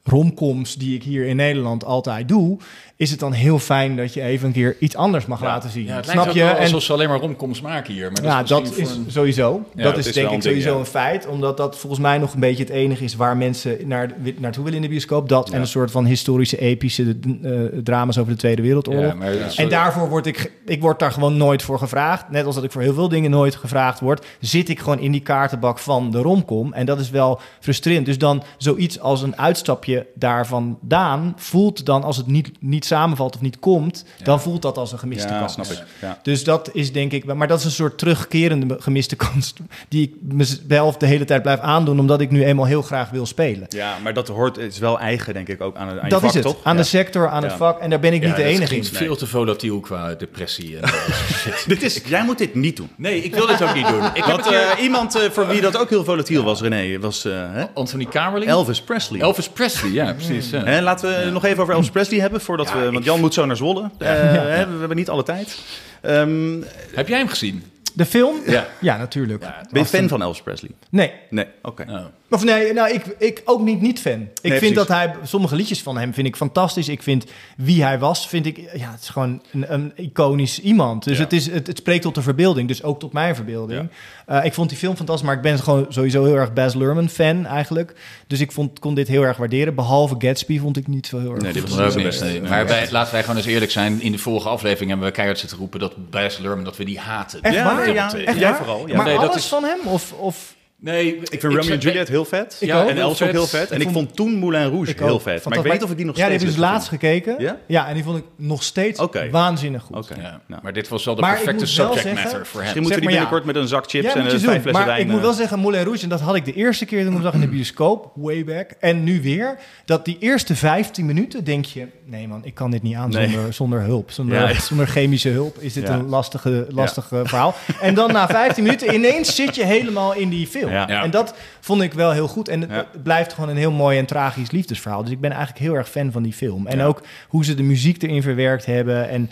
romcoms 0.04 0.74
die 0.74 0.94
ik 0.94 1.02
hier 1.02 1.26
in 1.26 1.36
Nederland 1.36 1.84
altijd 1.84 2.28
doe, 2.28 2.58
is 3.02 3.10
het 3.10 3.20
dan 3.20 3.32
heel 3.32 3.58
fijn 3.58 3.96
dat 3.96 4.14
je 4.14 4.22
even 4.22 4.46
een 4.46 4.52
keer 4.52 4.76
iets 4.78 4.96
anders 4.96 5.26
mag 5.26 5.40
laten 5.40 5.70
zien. 5.70 5.84
Ja, 5.84 5.96
het 5.96 6.04
Snap 6.04 6.16
lijkt 6.16 6.32
je? 6.32 6.44
wel 6.44 6.54
En 6.54 6.62
alsof 6.62 6.82
ze 6.82 6.92
alleen 6.92 7.08
maar 7.08 7.18
romcoms 7.18 7.60
maken 7.60 7.92
hier. 7.92 8.12
Maar 8.12 8.22
ja, 8.22 8.38
dat 8.38 8.48
dat 8.48 8.76
is, 8.76 8.98
sowieso. 9.06 9.64
Ja, 9.74 9.82
dat 9.82 9.98
is 9.98 10.06
is 10.06 10.12
denk 10.12 10.26
ik 10.26 10.30
ding, 10.30 10.42
sowieso 10.42 10.72
ja. 10.72 10.78
een 10.78 10.86
feit. 10.86 11.26
Omdat 11.26 11.56
dat 11.56 11.78
volgens 11.78 12.02
mij 12.02 12.18
nog 12.18 12.34
een 12.34 12.40
beetje 12.40 12.62
het 12.62 12.72
enige 12.72 13.04
is 13.04 13.16
waar 13.16 13.36
mensen 13.36 13.88
naar, 13.88 14.10
naartoe 14.38 14.64
willen 14.64 14.78
in 14.78 14.84
de 14.84 14.90
bioscoop. 14.90 15.28
Dat 15.28 15.50
en 15.50 15.60
een 15.60 15.66
soort 15.66 15.90
van 15.90 16.04
historische, 16.04 16.58
epische 16.58 17.16
eh, 17.42 17.50
drama's 17.82 18.18
over 18.18 18.32
de 18.32 18.38
Tweede 18.38 18.62
Wereldoorlog. 18.62 19.14
Maar 19.14 19.32
En 19.56 19.68
daarvoor 19.68 20.08
word 20.08 20.26
ik, 20.26 20.52
ik 20.66 20.80
word 20.80 20.98
daar 20.98 21.12
gewoon 21.12 21.36
nooit 21.36 21.62
voor 21.62 21.78
gevraagd. 21.78 22.30
Net 22.30 22.46
als 22.46 22.54
dat 22.54 22.64
ik 22.64 22.72
voor 22.72 22.82
heel 22.82 22.94
veel 22.94 23.08
dingen 23.08 23.30
nooit 23.30 23.56
gevraagd 23.56 24.00
word, 24.00 24.26
zit 24.40 24.68
ik 24.68 24.78
gewoon 24.78 24.98
in 24.98 25.12
die 25.12 25.22
kaartenbak 25.22 25.78
van 25.78 26.10
de 26.10 26.18
romcom. 26.18 26.72
En 26.72 26.86
dat 26.86 27.00
is 27.00 27.10
wel 27.10 27.40
frustrerend. 27.60 28.06
Dus 28.06 28.18
dan 28.18 28.42
zoiets 28.56 29.00
als 29.00 29.22
een 29.22 29.38
uitstapje 29.38 30.06
daarvandaan 30.14 31.32
voelt 31.36 31.86
dan 31.86 32.02
als 32.02 32.16
het 32.16 32.26
niet, 32.26 32.50
niet 32.60 32.84
samenvalt 32.96 33.34
of 33.34 33.40
niet 33.40 33.58
komt, 33.58 34.04
dan 34.22 34.40
voelt 34.40 34.62
dat 34.62 34.76
als 34.78 34.92
een 34.92 34.98
gemiste 34.98 35.28
Ja, 35.32 35.38
kans. 35.38 35.52
snap 35.52 35.66
ik. 35.66 35.82
Ja. 36.00 36.18
Dus 36.22 36.44
dat 36.44 36.70
is 36.72 36.92
denk 36.92 37.12
ik, 37.12 37.24
maar 37.34 37.48
dat 37.48 37.58
is 37.58 37.64
een 37.64 37.70
soort 37.70 37.98
terugkerende 37.98 38.76
gemiste 38.80 39.16
kans 39.16 39.52
die 39.88 40.02
ik 40.02 40.34
mezelf 40.34 40.96
de 40.96 41.06
hele 41.06 41.24
tijd 41.24 41.42
blijf 41.42 41.60
aandoen, 41.60 41.98
omdat 42.00 42.20
ik 42.20 42.30
nu 42.30 42.44
eenmaal 42.44 42.64
heel 42.66 42.82
graag 42.82 43.10
wil 43.10 43.26
spelen. 43.26 43.66
ja, 43.68 43.96
maar 44.02 44.14
dat 44.14 44.28
hoort, 44.28 44.56
het 44.56 44.72
is 44.72 44.78
wel 44.78 44.98
eigen, 45.00 45.34
denk 45.34 45.48
ik, 45.48 45.60
ook 45.60 45.76
aan, 45.76 45.88
aan 45.88 45.94
je 45.94 46.08
dat 46.08 46.20
vak, 46.20 46.28
is 46.28 46.34
het. 46.34 46.42
toch? 46.42 46.56
Aan 46.62 46.74
Ja. 46.76 46.80
de 46.82 46.86
sector, 46.88 47.28
aan 47.28 47.42
het 47.42 47.52
vak. 47.52 47.80
En 47.80 47.90
daar 47.90 48.00
ben 48.00 48.12
ik 48.12 48.20
Ja, 48.22 48.26
niet 48.26 48.36
de 48.36 48.42
enige 48.42 48.76
in. 48.76 48.84
veel 48.84 49.16
te 49.16 49.26
volatiel 49.26 49.80
qua 49.80 50.14
depressie. 50.14 50.78
En, 50.78 50.90
Dit 51.66 51.82
is, 51.82 52.00
jij 52.04 52.24
moet 52.24 52.38
dit 52.38 52.54
niet 52.54 52.76
doen. 52.76 52.88
nee, 52.96 53.22
ik 53.22 53.34
wil 53.34 53.46
dit 53.46 53.62
ook 53.62 53.74
niet 53.74 53.88
doen. 53.88 54.04
Ik 54.14 54.26
een 54.26 54.40
keer 54.42 54.60
eh, 54.76 54.82
iemand 54.82 55.14
eh, 55.14 55.30
voor 55.30 55.46
wie 55.46 55.60
dat 55.60 55.76
ook 55.76 55.88
heel 55.90 56.04
volatiel 56.04 56.42
was, 56.42 56.60
René, 56.60 56.98
was 56.98 57.24
eh, 57.24 57.32
hè? 57.52 57.64
Anthony 57.74 58.04
Kamerling. 58.04 58.50
Elvis 58.50 58.80
Presley. 58.80 59.20
Elvis 59.20 59.48
Presley, 59.48 59.90
ja, 59.90 60.12
precies. 60.12 60.50
ja. 60.50 60.64
Hè, 60.64 60.80
laten 60.80 61.24
we 61.24 61.30
nog 61.30 61.44
even 61.44 61.62
over 61.62 61.74
Elvis 61.74 61.90
Presley 61.90 62.20
hebben, 62.20 62.40
voordat 62.40 62.70
Ja, 62.82 62.88
we, 62.88 62.92
want 62.92 63.04
Jan 63.04 63.20
moet 63.20 63.34
zo 63.34 63.46
naar 63.46 63.56
Zwolle. 63.56 63.90
Eh, 63.98 64.08
hè, 64.56 64.66
we 64.66 64.78
hebben 64.78 64.96
niet 64.96 65.08
alle 65.08 65.22
tijd. 65.22 65.58
Ehm, 66.00 66.60
Heb 66.94 67.08
jij 67.08 67.18
hem 67.18 67.28
gezien? 67.28 67.64
De 67.94 68.06
film? 68.06 68.36
Ja. 68.46 68.66
Ja, 68.80 68.96
natuurlijk. 68.96 69.40
ben 69.70 69.82
je 69.82 69.84
fan 69.84 70.08
van 70.08 70.22
Elvis 70.22 70.42
Presley? 70.42 70.70
Nee. 70.90 71.12
Nee, 71.30 71.46
oké. 71.62 71.84
Oh. 71.88 72.04
Of 72.32 72.44
nee, 72.44 72.72
nou, 72.72 72.92
ik, 72.92 73.04
ik 73.18 73.42
ook 73.44 73.60
niet 73.60 73.80
niet 73.80 74.00
fan. 74.00 74.12
Ik 74.20 74.28
vind 74.42 74.56
precies. 74.58 74.74
dat 74.76 74.88
hij, 74.88 75.14
sommige 75.24 75.56
liedjes 75.56 75.82
van 75.82 75.98
hem 75.98 76.14
vind 76.14 76.26
ik 76.26 76.36
fantastisch. 76.36 76.88
Ik 76.88 77.02
vind 77.02 77.24
wie 77.56 77.82
hij 77.84 77.98
was, 77.98 78.28
vind 78.28 78.46
ik, 78.46 78.56
ja, 78.56 78.90
het 78.90 79.00
is 79.02 79.08
gewoon 79.08 79.42
een, 79.52 79.72
een 79.72 79.92
iconisch 79.96 80.60
iemand. 80.60 81.04
Dus 81.04 81.16
Ja. 81.16 81.22
het, 81.22 81.32
is, 81.32 81.46
het, 81.50 81.66
het 81.66 81.78
spreekt 81.78 82.02
tot 82.02 82.14
de 82.14 82.22
verbeelding, 82.22 82.68
dus 82.68 82.82
ook 82.82 83.00
tot 83.00 83.12
mijn 83.12 83.34
verbeelding. 83.34 83.88
Eh, 84.26 84.44
ik 84.44 84.54
vond 84.54 84.68
die 84.68 84.78
film 84.78 84.96
fantastisch, 84.96 85.26
maar 85.26 85.36
ik 85.36 85.42
ben 85.42 85.58
gewoon 85.58 85.86
sowieso 85.88 86.24
heel 86.24 86.36
erg 86.36 86.52
Baz 86.52 86.74
Luhrmann 86.74 87.08
fan 87.08 87.46
eigenlijk. 87.46 87.94
Dus 88.26 88.40
ik 88.40 88.52
vond, 88.52 88.78
kon 88.78 88.94
dit 88.94 89.08
heel 89.08 89.22
erg 89.22 89.36
waarderen. 89.36 89.74
Behalve 89.74 90.14
Gatsby 90.18 90.58
vond 90.60 90.76
ik 90.76 90.86
niet 90.86 91.06
zo 91.06 91.18
heel 91.18 91.30
erg 91.34 91.42
Nee, 91.42 91.52
goed. 91.52 91.60
was 91.74 91.94
niet 91.94 92.06
ook 92.06 92.20
nee. 92.20 92.40
Nee. 92.40 92.48
Maar 92.50 92.66
wij, 92.66 92.88
laten 92.90 93.12
wij 93.12 93.22
gewoon 93.22 93.36
eens 93.36 93.46
eerlijk 93.46 93.70
zijn. 93.70 94.00
In 94.00 94.12
de 94.12 94.18
vorige 94.18 94.48
aflevering 94.48 94.90
hebben 94.90 95.06
we 95.08 95.14
keihard 95.14 95.38
zitten 95.38 95.58
roepen 95.58 95.80
dat 95.80 96.10
Baz 96.10 96.38
Luhrmann, 96.38 96.64
dat 96.64 96.76
we 96.76 96.84
die 96.84 96.98
haten. 96.98 97.42
Echt 97.42 97.54
Ja, 97.54 97.64
waar? 97.64 97.84
nee, 97.86 97.94
ja. 97.94 98.14
Echt 98.14 98.38
Jij 98.38 98.48
waar? 98.48 98.56
vooral, 98.56 98.88
ja. 98.88 98.96
Maar 98.96 99.04
Nee, 99.06 99.14
dat 99.14 99.24
alles 99.30 99.36
is- 99.42 99.46
van 99.48 99.64
hem? 99.64 99.78
Of, 99.84 100.12
of 100.12 100.54
Nee, 100.84 101.16
Ik 101.16 101.40
vind 101.40 101.42
Romeo 101.42 101.70
en 101.72 101.78
Juliet 101.78 102.08
heel 102.08 102.24
vet. 102.24 102.56
Ik 102.60 102.68
ja, 102.68 102.82
ook. 102.82 102.88
en 102.88 102.96
Elvis 102.98 103.22
ook 103.22 103.30
heel 103.30 103.46
vet. 103.46 103.70
En 103.70 103.76
ik 103.76 103.82
vond- 103.82 103.94
vond 103.94 104.16
toen 104.16 104.34
Moulin 104.34 104.68
Rouge 104.68 104.90
ik 104.90 104.98
heel 104.98 105.08
ook. 105.08 105.20
vet. 105.20 105.44
Maar 105.44 105.58
ik 105.58 105.64
weet 105.64 105.72
niet 105.72 105.82
of 105.82 105.90
ik 105.90 105.96
die 105.96 106.06
nog 106.06 106.16
Ja, 106.16 106.28
die 106.28 106.38
steeds 106.38 106.52
heb 106.52 106.52
ik 106.60 106.60
dus 106.60 106.70
laatst 106.70 106.88
gekeken. 106.88 107.34
Ja? 107.66 107.88
en 107.88 107.94
die 107.94 108.02
vond 108.04 108.18
ik 108.18 108.24
nog 108.36 108.62
steeds 108.62 109.00
Oké. 109.00 109.28
waanzinnig 109.30 109.82
goed. 109.82 109.96
Oké. 109.96 110.14
Ja, 110.20 110.40
Nou. 110.46 110.62
maar 110.62 110.72
dit 110.72 110.88
was 110.88 111.04
wel 111.04 111.14
de 111.14 111.20
Maar 111.20 111.34
perfecte 111.34 111.66
subject 111.66 112.02
zeggen- 112.02 112.22
matter 112.22 112.46
voor 112.46 112.60
hem. 112.60 112.60
Misschien 112.60 112.82
moeten 112.82 113.02
Zeg 113.02 113.10
die 113.10 113.18
ja. 113.20 113.22
binnenkort 113.28 113.44
met 113.44 113.56
een 113.62 113.68
zak 113.68 113.90
chips 113.90 114.04
Ja, 114.04 114.14
en 114.14 114.24
een 114.24 114.30
vijf 114.30 114.42
flessen 114.42 114.72
maar 114.72 114.86
wijn... 114.86 115.00
ik 115.00 115.06
moet 115.06 115.16
eh, 115.16 115.22
wel 115.22 115.32
zeggen, 115.32 115.58
Moulin 115.58 115.82
Rouge, 115.82 116.02
en 116.02 116.08
dat 116.08 116.20
had 116.20 116.34
ik 116.34 116.44
de 116.44 116.52
eerste 116.54 116.84
keer 116.84 117.04
toen 117.04 117.16
ik 117.16 117.22
zag 117.22 117.34
in 117.34 117.40
de 117.40 117.48
bioscoop, 117.48 118.10
way 118.14 118.44
back, 118.44 118.70
en 118.80 119.04
nu 119.04 119.22
weer, 119.22 119.56
dat 119.84 120.04
die 120.04 120.16
eerste 120.20 120.56
15 120.56 121.06
minuten 121.06 121.44
denk 121.44 121.64
je, 121.64 121.86
nee 122.04 122.28
man, 122.28 122.40
ik 122.44 122.54
kan 122.54 122.70
dit 122.70 122.82
niet 122.82 122.94
aan 122.94 123.12
zonder, 123.12 123.52
zonder 123.52 123.80
hulp, 123.80 124.10
zonder, 124.10 124.38
Ja. 124.48 124.60
zonder 124.68 124.86
chemische 124.86 125.28
hulp, 125.28 125.56
is 125.58 125.72
dit 125.72 125.86
Ja. 125.86 125.92
een 125.94 126.08
lastige, 126.08 126.66
lastig 126.70 127.06
verhaal. 127.08 127.54
En 127.80 127.94
dan 127.94 128.12
na 128.12 128.28
15 128.28 128.64
minuten 128.64 128.94
ineens 128.94 129.34
zit 129.34 129.54
je 129.54 129.64
helemaal 129.64 130.14
in 130.14 130.28
die 130.28 130.46
film. 130.46 130.70
Ja. 130.72 130.88
Ja. 130.88 131.02
En 131.02 131.10
dat 131.10 131.34
vond 131.60 131.82
ik 131.82 131.92
wel 131.92 132.10
heel 132.10 132.28
goed. 132.28 132.48
En 132.48 132.70
het, 132.70 133.02
blijft 133.02 133.32
gewoon 133.32 133.48
een 133.50 133.56
heel 133.56 133.72
mooi 133.72 133.98
en 133.98 134.06
tragisch 134.06 134.50
liefdesverhaal. 134.50 135.02
Dus 135.02 135.12
ik 135.12 135.20
ben 135.20 135.30
eigenlijk 135.30 135.60
heel 135.60 135.74
erg 135.74 135.88
fan 135.88 136.12
van 136.12 136.22
die 136.22 136.32
film. 136.32 136.66
En 136.66 136.78
Ja. 136.78 136.84
ook 136.84 137.02
hoe 137.28 137.44
ze 137.44 137.54
de 137.54 137.62
muziek 137.62 138.02
erin 138.02 138.22
verwerkt 138.22 138.66
hebben. 138.66 139.08
En 139.08 139.30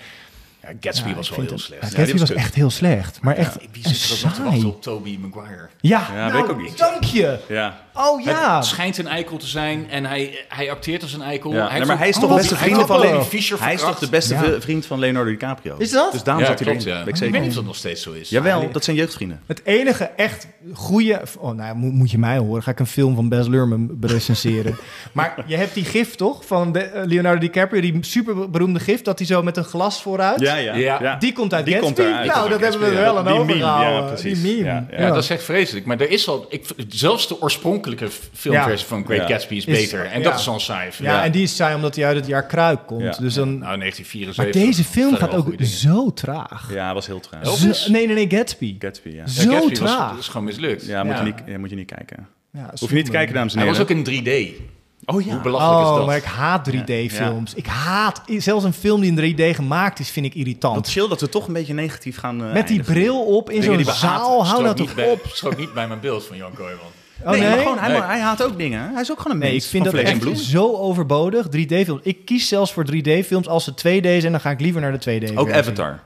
Ja, 0.63 0.69
Gatsby 0.81 1.09
ja, 1.09 1.15
was 1.15 1.31
wel 1.31 1.41
heel 1.41 1.51
het- 1.51 1.61
slecht. 1.61 1.93
Ja, 1.93 1.99
Gatsby 1.99 2.19
was 2.19 2.31
echt 2.33 2.55
heel 2.55 2.71
slecht. 2.71 3.21
Maar 3.21 3.37
echt 3.37 3.57
Wie 3.73 3.89
zit 3.89 4.11
er 4.11 4.17
ook 4.17 4.23
nog 4.23 4.35
te 4.35 4.43
wachten 4.43 4.69
op 4.69 4.83
Toby 4.83 5.19
Maguire? 5.21 5.69
Ja, 5.81 6.07
Ja, 6.13 6.15
nou, 6.15 6.33
weet 6.33 6.45
ik 6.45 6.51
ook 6.51 6.63
niet. 6.63 6.79
dank 6.79 7.05
je. 7.05 7.39
Ja. 7.49 7.81
Oh 8.01 8.21
ja. 8.25 8.57
Het 8.57 8.65
schijnt 8.65 8.99
een 8.99 9.07
eikel 9.07 9.37
te 9.37 9.47
zijn 9.47 9.91
en 9.91 10.05
hij, 10.07 10.45
hij 10.49 10.71
acteert 10.71 11.03
als 11.03 11.13
een 11.13 11.23
eikel. 11.23 11.53
Ja, 11.53 11.69
hij 11.69 11.79
nee, 11.79 11.87
maar 11.87 11.99
hij 11.99 12.09
is 12.09 12.15
toch 12.19 12.31
Oh, 12.31 12.37
beste 12.37 12.57
vriend 12.57 12.81
van 12.87 13.25
Fischer 13.25 13.63
Hij 13.63 13.75
is 13.75 13.81
toch 13.81 13.99
de 13.99 14.09
beste 14.09 14.35
Ja. 14.35 14.61
vriend 14.61 14.87
van 14.87 14.99
Leonardo 14.99 15.31
DiCaprio. 15.31 15.75
Is 15.79 15.91
dat? 15.91 16.13
Dus 16.13 16.23
daarom 16.23 16.43
Ja, 16.43 16.49
zat 16.51 16.59
hij 16.59 16.69
klopt, 16.69 16.85
erin. 16.87 16.99
ja. 16.99 17.05
Weet 17.05 17.09
ik 17.09 17.15
Ik 17.15 17.21
weet 17.21 17.29
zeker. 17.31 17.41
niet 17.41 17.49
of 17.49 17.55
dat 17.57 17.65
nog 17.65 17.77
steeds 17.77 18.03
zo 18.03 18.13
is. 18.13 18.29
Jawel, 18.29 18.69
dat 18.73 18.85
zijn 18.85 18.97
jeugdvrienden. 18.97 19.41
Het 19.47 19.61
enige 19.65 20.05
echt 20.05 20.47
goede... 20.73 21.21
Oh, 21.39 21.55
nou, 21.55 21.75
moet, 21.77 21.93
moet 21.93 22.11
je 22.11 22.19
mij 22.19 22.39
horen. 22.39 22.63
Ga 22.63 22.71
ik 22.71 22.79
een 22.79 22.87
film 22.87 23.15
van 23.15 23.29
Baz 23.29 23.47
Luhrmann 23.47 23.97
recenseren. 24.01 24.77
maar 25.13 25.35
je 25.47 25.57
hebt 25.57 25.75
die 25.75 25.85
gif 25.85 26.15
toch? 26.15 26.45
Van 26.47 26.73
de- 26.73 26.81
eh, 26.81 27.07
Leonardo 27.07 27.41
DiCaprio. 27.41 27.81
Die 27.81 27.99
super 28.01 28.51
beroemde 28.51 28.81
gif. 28.81 29.03
Dat 29.03 29.19
hij 29.19 29.27
zo 29.27 29.43
met 29.43 29.57
een 29.57 29.65
glas 29.65 30.03
vooruit... 30.03 30.41
Ja, 30.41 30.57
ja. 30.57 30.75
Ja. 30.75 31.17
Die 31.17 31.33
komt 31.33 31.55
uit 31.55 31.65
Die 31.65 31.75
Gatsby. 31.75 31.95
komt 31.95 32.09
eruit. 32.09 32.27
Nou, 32.27 32.49
dat 32.49 32.61
hebben 32.61 32.81
we 32.81 32.95
wel 32.95 33.19
aan 33.19 33.25
meme, 33.25 33.39
overgehouden. 33.39 33.93
ja, 34.03 34.07
precies. 34.09 34.43
Die 34.43 34.57
meme. 34.57 34.65
Ja, 34.69 34.87
Ja, 34.99 35.09
dat 35.09 35.23
is 35.23 35.31
echt 35.31 35.43
vreselijk. 35.43 35.87
Maar 35.87 36.01
er 36.01 36.11
is 36.11 36.29
al... 36.29 36.47
Ik, 36.49 36.65
zelfs 36.89 37.29
de 37.29 37.41
oorspronkelijke 37.43 37.89
filmversie 38.33 38.87
van 38.89 39.05
Great 39.05 39.29
Ja. 39.29 39.35
Gatsby 39.35 39.55
is 39.55 39.65
Is- 39.65 39.79
beter. 39.79 40.05
En 40.05 40.19
ja. 40.19 40.31
dat 40.31 40.39
is 40.39 40.49
al 40.49 40.55
een 40.55 40.61
saai. 40.61 40.91
Ja, 40.99 41.13
Ja. 41.13 41.25
en 41.25 41.33
die 41.33 41.43
is 41.43 41.57
saai 41.57 41.75
omdat 41.75 41.95
hij 41.97 42.05
uit 42.07 42.17
het 42.17 42.27
jaar 42.27 42.47
Kruik 42.47 42.87
komt. 42.87 43.03
Ja. 43.03 43.11
Dus 43.21 43.35
dan... 43.35 43.49
Nou, 43.59 43.79
1974. 43.79 44.45
Maar 44.45 44.53
deze 44.65 44.85
film 44.85 45.15
gaat 45.17 45.35
ook 45.35 45.55
zo 45.63 46.13
traag. 46.13 46.69
Ja, 46.73 46.85
hij 46.85 46.95
was 46.95 47.07
heel 47.07 47.21
traag. 47.21 47.47
Zo- 47.49 47.93
nee, 47.93 48.07
nee, 48.07 48.27
nee, 48.27 48.39
Gatsby. 48.39 48.77
Gatsby, 48.79 49.09
ja. 49.09 49.15
Ja, 49.17 49.27
Zo 49.27 49.51
Gatsby 49.51 49.81
was, 49.81 49.91
traag. 49.91 50.19
is 50.19 50.27
gewoon 50.29 50.45
mislukt. 50.47 50.87
Ja, 50.87 51.05
moet, 51.05 51.13
Ja. 51.15 51.19
Je 51.19 51.25
niet, 51.25 51.35
ja, 51.47 51.59
moet 51.59 51.71
je 51.71 51.77
niet 51.77 51.93
kijken. 51.95 52.27
Ja, 52.53 52.71
Hoef 52.79 52.89
je 52.89 52.95
niet 52.97 53.05
te 53.05 53.11
kijken, 53.11 53.35
dames 53.35 53.53
en 53.55 53.59
Hij 53.59 53.69
heren. 53.69 53.87
was 53.87 53.97
ook 53.97 54.05
in 54.07 54.23
3D. 54.23 54.61
Oh 55.05 55.23
ja. 55.25 55.33
Hoe 55.33 55.41
belachelijk 55.41 55.81
is 55.83 55.89
Oh, 55.91 55.97
dat? 55.97 56.07
maar 56.07 56.17
ik 56.17 56.23
haat 56.25 56.69
3D-films. 56.71 57.55
Ik 57.55 57.67
haat... 57.67 58.23
Zelfs 58.37 58.65
een 58.65 58.73
film 58.73 59.01
die 59.01 59.11
in 59.11 59.35
3D 59.37 59.55
gemaakt 59.57 59.99
is, 59.99 60.11
vind 60.11 60.27
ik 60.27 60.35
irritant. 60.35 60.75
Wat 60.75 60.89
chill 60.91 61.09
dat 61.09 61.21
we 61.21 61.29
toch 61.29 61.47
een 61.47 61.53
beetje 61.53 61.75
negatief 61.75 62.17
gaan 62.19 62.45
eh, 62.45 62.53
Met 62.53 62.67
die 62.69 62.77
eindigen. 62.77 62.93
bril 62.93 63.23
op 63.25 63.51
in 63.51 63.63
zo'n 63.63 63.85
zaal. 63.85 64.47
Hou 64.47 64.63
nou 64.63 64.79
niet 64.79 64.95
toch 64.97 65.05
op. 65.07 65.21
Strook 65.33 65.57
niet 65.57 65.75
bij 65.75 65.89
mijn 65.89 66.01
beeld 66.01 66.25
van 66.27 66.37
Jan 66.37 66.53
Kooijman. 66.55 66.85
Oh, 67.25 67.31
nee, 67.31 67.41
nee? 67.41 67.49
maar 67.51 67.59
gewoon, 67.59 67.79
hij, 67.79 67.89
Nee. 67.89 68.01
hij 68.03 68.21
haat 68.21 68.43
ook 68.43 68.59
dingen. 68.59 68.91
Hij 68.93 69.01
is 69.01 69.11
ook 69.11 69.17
gewoon 69.21 69.33
een 69.37 69.43
Nee, 69.43 69.51
mens 69.53 69.65
ik 69.65 69.71
vind 69.71 69.87
van 69.87 69.95
dat 69.97 70.05
echt 70.05 70.19
bloed. 70.19 70.39
zo 70.39 70.77
overbodig, 70.77 71.47
3D-films. 71.57 72.01
Ik 72.03 72.25
kies 72.25 72.49
zelfs 72.49 72.73
voor 72.73 72.85
3D-films 72.85 73.49
als 73.49 73.65
ze 73.65 73.71
2D 73.75 74.21
zijn, 74.21 74.33
dan 74.33 74.41
ga 74.41 74.51
ik 74.51 74.61
liever 74.61 74.81
naar 74.81 74.99
de 74.99 74.99
2D. 74.99 75.37
Ook 75.37 75.53
Avatar. 75.53 76.01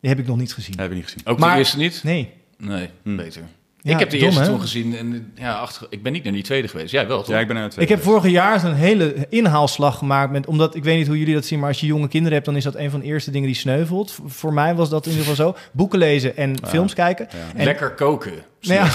Die 0.00 0.10
heb 0.10 0.18
ik 0.18 0.26
nog 0.26 0.36
niet 0.36 0.52
gezien. 0.54 0.70
Dat 0.70 0.80
hebben 0.80 0.98
we 0.98 1.02
niet 1.04 1.12
gezien. 1.12 1.26
Ook 1.32 1.38
Maar- 1.38 1.52
de 1.52 1.58
eerste 1.58 1.76
niet? 1.76 2.00
Nee. 2.02 2.32
Nee, 2.58 2.88
Hm. 3.02 3.16
beter. 3.16 3.42
Ja, 3.82 3.92
ik 3.92 3.98
heb 3.98 4.10
de 4.10 4.16
dom, 4.16 4.26
eerste 4.26 4.42
hè? 4.42 4.48
toen 4.48 4.60
gezien 4.60 4.96
en 4.96 5.32
ja, 5.34 5.52
achter, 5.54 5.86
ik 5.90 6.02
ben 6.02 6.12
niet 6.12 6.24
naar 6.24 6.32
die 6.32 6.42
tweede 6.42 6.68
geweest. 6.68 6.92
Jij 6.92 7.06
wel, 7.06 7.18
toch? 7.22 7.34
Ja, 7.34 7.38
ik 7.38 7.46
ben 7.46 7.56
naar 7.56 7.64
het 7.64 7.76
Ik 7.80 7.88
heb 7.88 8.02
vorig 8.02 8.30
jaar 8.30 8.60
zo'n 8.60 8.74
hele 8.74 9.26
inhaalslag 9.28 9.98
gemaakt. 9.98 10.32
Met, 10.32 10.46
omdat 10.46 10.74
ik 10.74 10.84
weet 10.84 10.96
niet 10.96 11.06
hoe 11.06 11.18
jullie 11.18 11.34
dat 11.34 11.44
zien, 11.44 11.58
maar 11.58 11.68
als 11.68 11.80
je 11.80 11.86
jonge 11.86 12.08
kinderen 12.08 12.32
hebt, 12.34 12.46
dan 12.46 12.56
is 12.56 12.64
dat 12.64 12.74
een 12.74 12.90
van 12.90 13.00
de 13.00 13.06
eerste 13.06 13.30
dingen 13.30 13.46
die 13.46 13.56
sneuvelt. 13.56 14.12
V- 14.12 14.18
Voor 14.26 14.52
mij 14.52 14.74
was 14.74 14.88
dat 14.88 15.04
in 15.06 15.10
ieder 15.12 15.26
geval 15.26 15.46
zo. 15.46 15.56
Boeken 15.72 15.98
lezen 15.98 16.36
en 16.36 16.56
films 16.68 16.94
kijken. 16.94 17.28
En, 17.54 17.64
Lekker 17.64 17.90
koken. 17.90 18.32
Nee, 18.60 18.78
ja. 18.78 18.86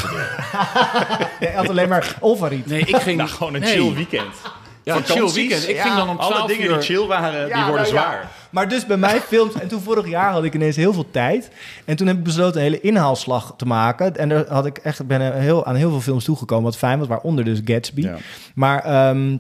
Hij 1.40 1.54
had 1.56 1.70
alleen 1.70 1.90
maar 1.90 2.16
Olvariet. 2.20 2.66
Nee, 2.66 2.80
ik 2.80 2.96
ging... 2.96 3.18
Nou, 3.18 3.30
gewoon 3.30 3.54
een 3.54 3.62
nee. 3.62 3.72
chill 3.72 3.94
weekend. 3.94 4.36
Ja, 4.84 4.96
een 4.96 5.04
chill 5.04 5.32
weekend. 5.32 5.70
Ik 5.70 5.76
ja, 5.76 5.82
ging 5.84 5.96
dan 5.96 6.10
om 6.10 6.18
12 6.18 6.34
Alle 6.34 6.48
dingen 6.48 6.66
uur... 6.66 6.74
die 6.74 6.82
chill 6.82 7.06
waren, 7.06 7.46
die 7.46 7.64
worden 7.64 7.72
nou 7.72 7.78
ja. 7.78 7.86
zwaar. 7.86 8.32
Maar 8.56 8.70
dus 8.70 8.86
bij 8.86 8.98
mij 8.98 9.22
films. 9.22 9.54
En 9.54 9.68
toen 9.68 9.82
vorig 9.82 10.08
jaar 10.08 10.32
had 10.32 10.44
ik 10.44 10.54
ineens 10.54 10.76
heel 10.76 10.94
veel 10.94 11.12
tijd. 11.12 11.50
En 11.86 11.96
toen 11.96 12.08
heb 12.08 12.18
ik 12.18 12.24
besloten 12.24 12.56
een 12.56 12.68
hele 12.68 12.82
inhaalslag 12.82 13.54
te 13.58 13.66
maken. 13.66 14.18
En 14.18 14.30
daar 14.30 14.46
had 14.48 14.66
ik 14.66 14.78
echt, 14.78 15.08
ben 15.08 15.40
heel, 15.42 15.66
aan 15.66 15.76
heel 15.76 15.90
veel 15.90 16.02
films 16.02 16.24
toegekomen. 16.24 16.64
Wat 16.64 16.78
fijn 16.78 17.00
was, 17.00 17.08
waaronder 17.08 17.44
dus 17.44 17.62
Gatsby. 17.66 18.02
Ja. 18.02 18.18
Maar 18.54 18.84
ehm, 18.84 19.38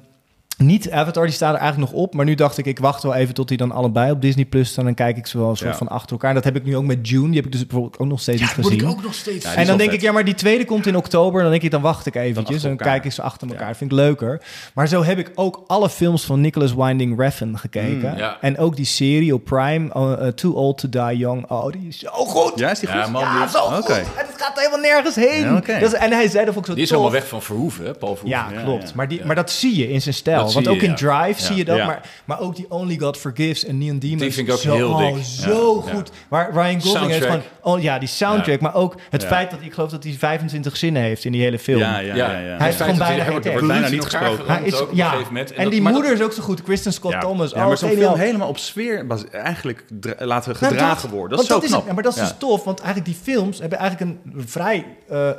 niet 0.57 0.91
Avatar, 0.91 1.25
die 1.25 1.33
staat 1.33 1.53
er 1.53 1.59
eigenlijk 1.59 1.91
nog 1.91 2.01
op. 2.01 2.13
Maar 2.13 2.25
nu 2.25 2.35
dacht 2.35 2.57
ik, 2.57 2.65
ik 2.65 2.79
wacht 2.79 3.03
wel 3.03 3.13
even 3.13 3.33
tot 3.33 3.47
die 3.47 3.57
dan 3.57 3.71
allebei 3.71 4.11
op 4.11 4.21
Disney 4.21 4.45
Plus 4.45 4.69
staan. 4.69 4.85
Dan 4.85 4.93
kijk 4.93 5.17
ik 5.17 5.27
ze 5.27 5.37
wel 5.37 5.49
een 5.49 5.57
soort 5.57 5.71
Ja. 5.71 5.77
van 5.77 5.87
achter 5.87 6.11
elkaar. 6.11 6.33
Dat 6.33 6.43
heb 6.43 6.55
ik 6.55 6.63
nu 6.65 6.75
ook 6.77 6.83
met 6.83 7.09
June. 7.09 7.25
Die 7.27 7.35
heb 7.35 7.45
ik 7.45 7.51
dus 7.51 7.61
bijvoorbeeld 7.65 7.99
ook 7.99 8.07
nog 8.07 8.21
steeds 8.21 8.41
niet 8.41 8.55
Word 8.55 8.67
ik 8.67 8.79
gezien. 8.79 8.87
ook 8.95 9.03
nog 9.03 9.13
steeds... 9.13 9.45
Ja, 9.45 9.53
En 9.55 9.65
dan 9.67 9.77
denk 9.77 9.91
ik, 9.91 10.01
ja, 10.01 10.11
maar 10.11 10.25
die 10.25 10.33
tweede 10.33 10.65
komt 10.65 10.85
in 10.87 10.95
oktober. 10.95 11.41
Dan 11.41 11.51
denk 11.51 11.63
ik, 11.63 11.71
dan 11.71 11.81
wacht 11.81 12.05
ik 12.05 12.15
eventjes. 12.15 12.61
Dan 12.61 12.71
elkaar. 12.71 12.87
kijk 12.87 13.05
ik 13.05 13.11
ze 13.11 13.21
achter 13.21 13.47
elkaar. 13.47 13.67
Ja. 13.67 13.75
Vind 13.75 13.91
ik 13.91 13.97
leuker. 13.97 14.41
Maar 14.73 14.87
zo 14.87 15.03
heb 15.03 15.17
ik 15.17 15.31
ook 15.35 15.63
alle 15.67 15.89
films 15.89 16.23
van 16.25 16.41
Nicholas 16.41 16.73
Winding 16.75 17.19
Refn 17.19 17.55
gekeken. 17.55 18.11
Mm, 18.11 18.17
ja. 18.17 18.37
En 18.41 18.57
ook 18.57 18.75
die 18.75 18.85
serie 18.85 19.33
op 19.33 19.43
Prime, 19.43 19.89
uh, 19.95 20.11
uh, 20.21 20.27
Too 20.27 20.51
Old 20.51 20.77
to 20.77 20.89
Die 20.89 21.17
Young. 21.17 21.49
Oh, 21.51 21.71
die 21.71 21.87
is 21.87 21.99
zo 21.99 22.09
goed. 22.11 22.59
Ja, 22.59 22.71
is 22.71 22.79
die 22.79 22.89
goed? 22.89 22.97
Ja, 22.97 23.07
man, 23.09 23.21
Ja, 23.21 23.39
die- 23.41 23.49
zo 23.49 23.59
goed. 23.59 23.83
Oké. 23.83 23.93
En 23.93 24.03
het 24.15 24.41
gaat 24.41 24.59
helemaal 24.59 24.79
nergens 24.79 25.15
heen. 25.15 25.53
Dat 25.53 25.67
is- 25.81 25.93
en 25.93 26.11
hij 26.11 26.27
zei 26.29 26.45
dat 26.45 26.53
vond 26.53 26.57
ik 26.57 26.65
zo 26.65 26.73
Die 26.73 26.83
is 26.83 26.89
tof. 26.89 26.97
allemaal 26.97 27.19
weg 27.19 27.27
van 27.29 27.41
Verhoeven, 27.41 27.85
hè, 27.85 27.93
Paul 27.93 28.15
Verhoeven. 28.15 28.49
Ja, 28.53 28.57
Ja, 28.59 28.63
klopt. 28.63 28.83
ja. 28.87 28.91
Maar, 28.95 29.07
die, 29.07 29.25
maar 29.25 29.35
dat 29.35 29.51
zie 29.51 29.75
je 29.77 29.89
in 29.91 30.01
zijn 30.01 30.15
stijl. 30.15 30.43
Dat 30.45 30.53
Want 30.53 30.67
ook 30.67 30.75
je, 30.75 30.81
in 30.87 30.89
ja. 30.89 30.95
Drive 30.95 31.39
Ja. 31.41 31.45
zie 31.45 31.55
je 31.55 31.65
dat. 31.65 31.77
Ja. 31.77 31.85
Maar, 31.85 32.01
maar 32.25 32.39
ook 32.39 32.55
die 32.55 32.65
Only 32.69 32.97
God 32.97 33.17
Forgives 33.17 33.65
en 33.65 33.77
Neon 33.77 33.99
Demons. 33.99 34.21
Die 34.21 34.31
vind 34.33 34.47
ik 34.47 34.53
ook 34.53 34.59
zo, 34.59 34.73
heel 34.73 34.89
oh, 34.89 35.13
dik. 35.13 35.23
zo 35.23 35.83
Ja. 35.85 35.93
goed. 35.93 36.11
Waar 36.27 36.51
Ryan 36.53 36.81
Gosling 36.81 37.11
heeft 37.11 37.25
gewoon... 37.25 37.41
Oh 37.61 37.81
ja, 37.81 37.99
die 37.99 38.07
soundtrack. 38.07 38.59
Ja. 38.59 38.61
Maar 38.61 38.75
ook 38.75 38.95
het 39.09 39.21
Ja. 39.21 39.27
feit 39.27 39.51
dat 39.51 39.59
ik 39.61 39.73
geloof 39.73 39.89
dat 39.89 40.03
hij 40.03 40.13
25 40.13 40.77
zinnen 40.77 41.01
heeft 41.01 41.25
in 41.25 41.31
die 41.31 41.41
hele 41.41 41.59
film. 41.59 41.79
Ja, 41.79 41.99
ja, 41.99 42.15
ja. 42.15 42.31
ja, 42.31 42.57
Hij 42.57 42.65
heeft 42.65 42.81
gewoon 42.81 42.97
bijna 42.97 43.23
geen 43.23 43.41
tekst. 43.41 43.67
bijna 43.67 43.89
niet 43.89 44.03
gesproken. 44.03 44.45
Hij 44.47 44.63
is, 44.63 44.83
ja. 44.93 45.13
En, 45.55 45.69
die 45.69 45.81
moeder 45.81 46.13
is 46.13 46.21
ook 46.21 46.33
zo 46.33 46.41
goed. 46.41 46.63
Kristen 46.63 46.93
Scott. 46.93 47.21
Thomas. 47.21 47.51
Ja, 47.51 47.61
oh, 47.61 47.67
maar 47.67 47.77
zo'n 47.77 47.89
geniaal. 47.89 48.09
film 48.15 48.25
helemaal 48.25 48.47
op 48.47 48.57
sfeer 48.57 49.05
eigenlijk 49.31 49.85
laten 50.17 50.55
Nou, 50.59 50.65
gedragen 50.73 51.09
worden. 51.09 51.37
Dat 51.37 51.63
is 51.63 51.69
zo 51.69 51.79
knap. 51.81 51.93
maar 51.93 52.03
dat 52.03 52.15
is 52.15 52.21
dus 52.21 52.33
tof, 52.37 52.63
want 52.63 52.79
eigenlijk 52.81 53.09
die 53.09 53.33
films 53.33 53.59
hebben 53.59 53.77
eigenlijk 53.79 54.11
een 54.11 54.43
vrij 54.45 54.85
eh, 55.09 55.29
eh, 55.29 55.35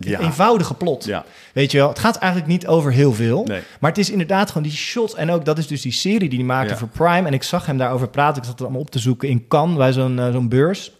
eh, 0.00 0.20
eenvoudige 0.20 0.74
plot. 0.74 1.08
Weet 1.52 1.70
je 1.72 1.78
wel, 1.78 1.88
het 1.88 1.98
gaat 1.98 2.16
eigenlijk 2.16 2.52
niet 2.52 2.66
over 2.66 2.92
heel 2.92 3.12
veel. 3.12 3.46
Maar 3.80 3.90
het 3.90 3.98
is 3.98 4.10
inderdaad 4.10 4.41
gewoon 4.48 4.62
die 4.62 4.72
shots. 4.76 5.14
En 5.14 5.30
ook 5.30 5.44
dat 5.44 5.58
is 5.58 5.66
dus 5.66 5.82
die 5.82 5.92
serie 5.92 6.28
die 6.28 6.38
hij 6.38 6.46
maakte 6.46 6.72
Ja. 6.72 6.78
voor 6.78 6.88
Prime. 6.88 7.26
En 7.26 7.32
ik 7.32 7.42
zag 7.42 7.66
hem 7.66 7.76
daarover 7.78 8.08
praten. 8.08 8.36
Ik 8.36 8.42
zat 8.44 8.52
het 8.52 8.62
allemaal 8.62 8.80
op 8.80 8.90
te 8.90 8.98
zoeken 8.98 9.28
in 9.28 9.46
Cannes 9.48 9.76
bij 9.76 9.92
zo'n 9.92 10.18
eh, 10.18 10.32
zo'n 10.32 10.48
beurs. 10.48 10.92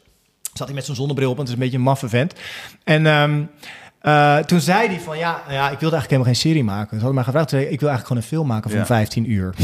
Zat 0.54 0.66
hij 0.66 0.76
met 0.76 0.84
zo'n 0.84 0.94
zonnebril 0.94 1.30
op, 1.30 1.36
want 1.36 1.48
het 1.48 1.56
is 1.56 1.62
een 1.62 1.68
beetje 1.70 1.82
een 1.84 1.90
maffe 1.90 2.08
vent. 2.08 2.34
En 2.84 3.06
ehm, 3.06 3.42
eh, 4.00 4.38
toen 4.38 4.60
zei 4.60 4.86
hij 4.88 5.00
van, 5.00 5.18
ja, 5.18 5.42
ja, 5.48 5.70
ik 5.70 5.78
wilde 5.78 5.96
eigenlijk 5.96 6.04
helemaal 6.10 6.24
geen 6.32 6.36
serie 6.36 6.64
maken. 6.64 6.88
Ze 6.88 6.94
hadden 7.04 7.14
mij 7.14 7.24
gevraagd, 7.24 7.52
ik, 7.52 7.58
wil 7.58 7.88
eigenlijk 7.88 8.06
gewoon 8.06 8.22
een 8.22 8.28
film 8.28 8.46
maken 8.46 8.70
van 8.70 8.78
Ja. 8.78 8.86
15 8.86 9.30
uur. 9.30 9.54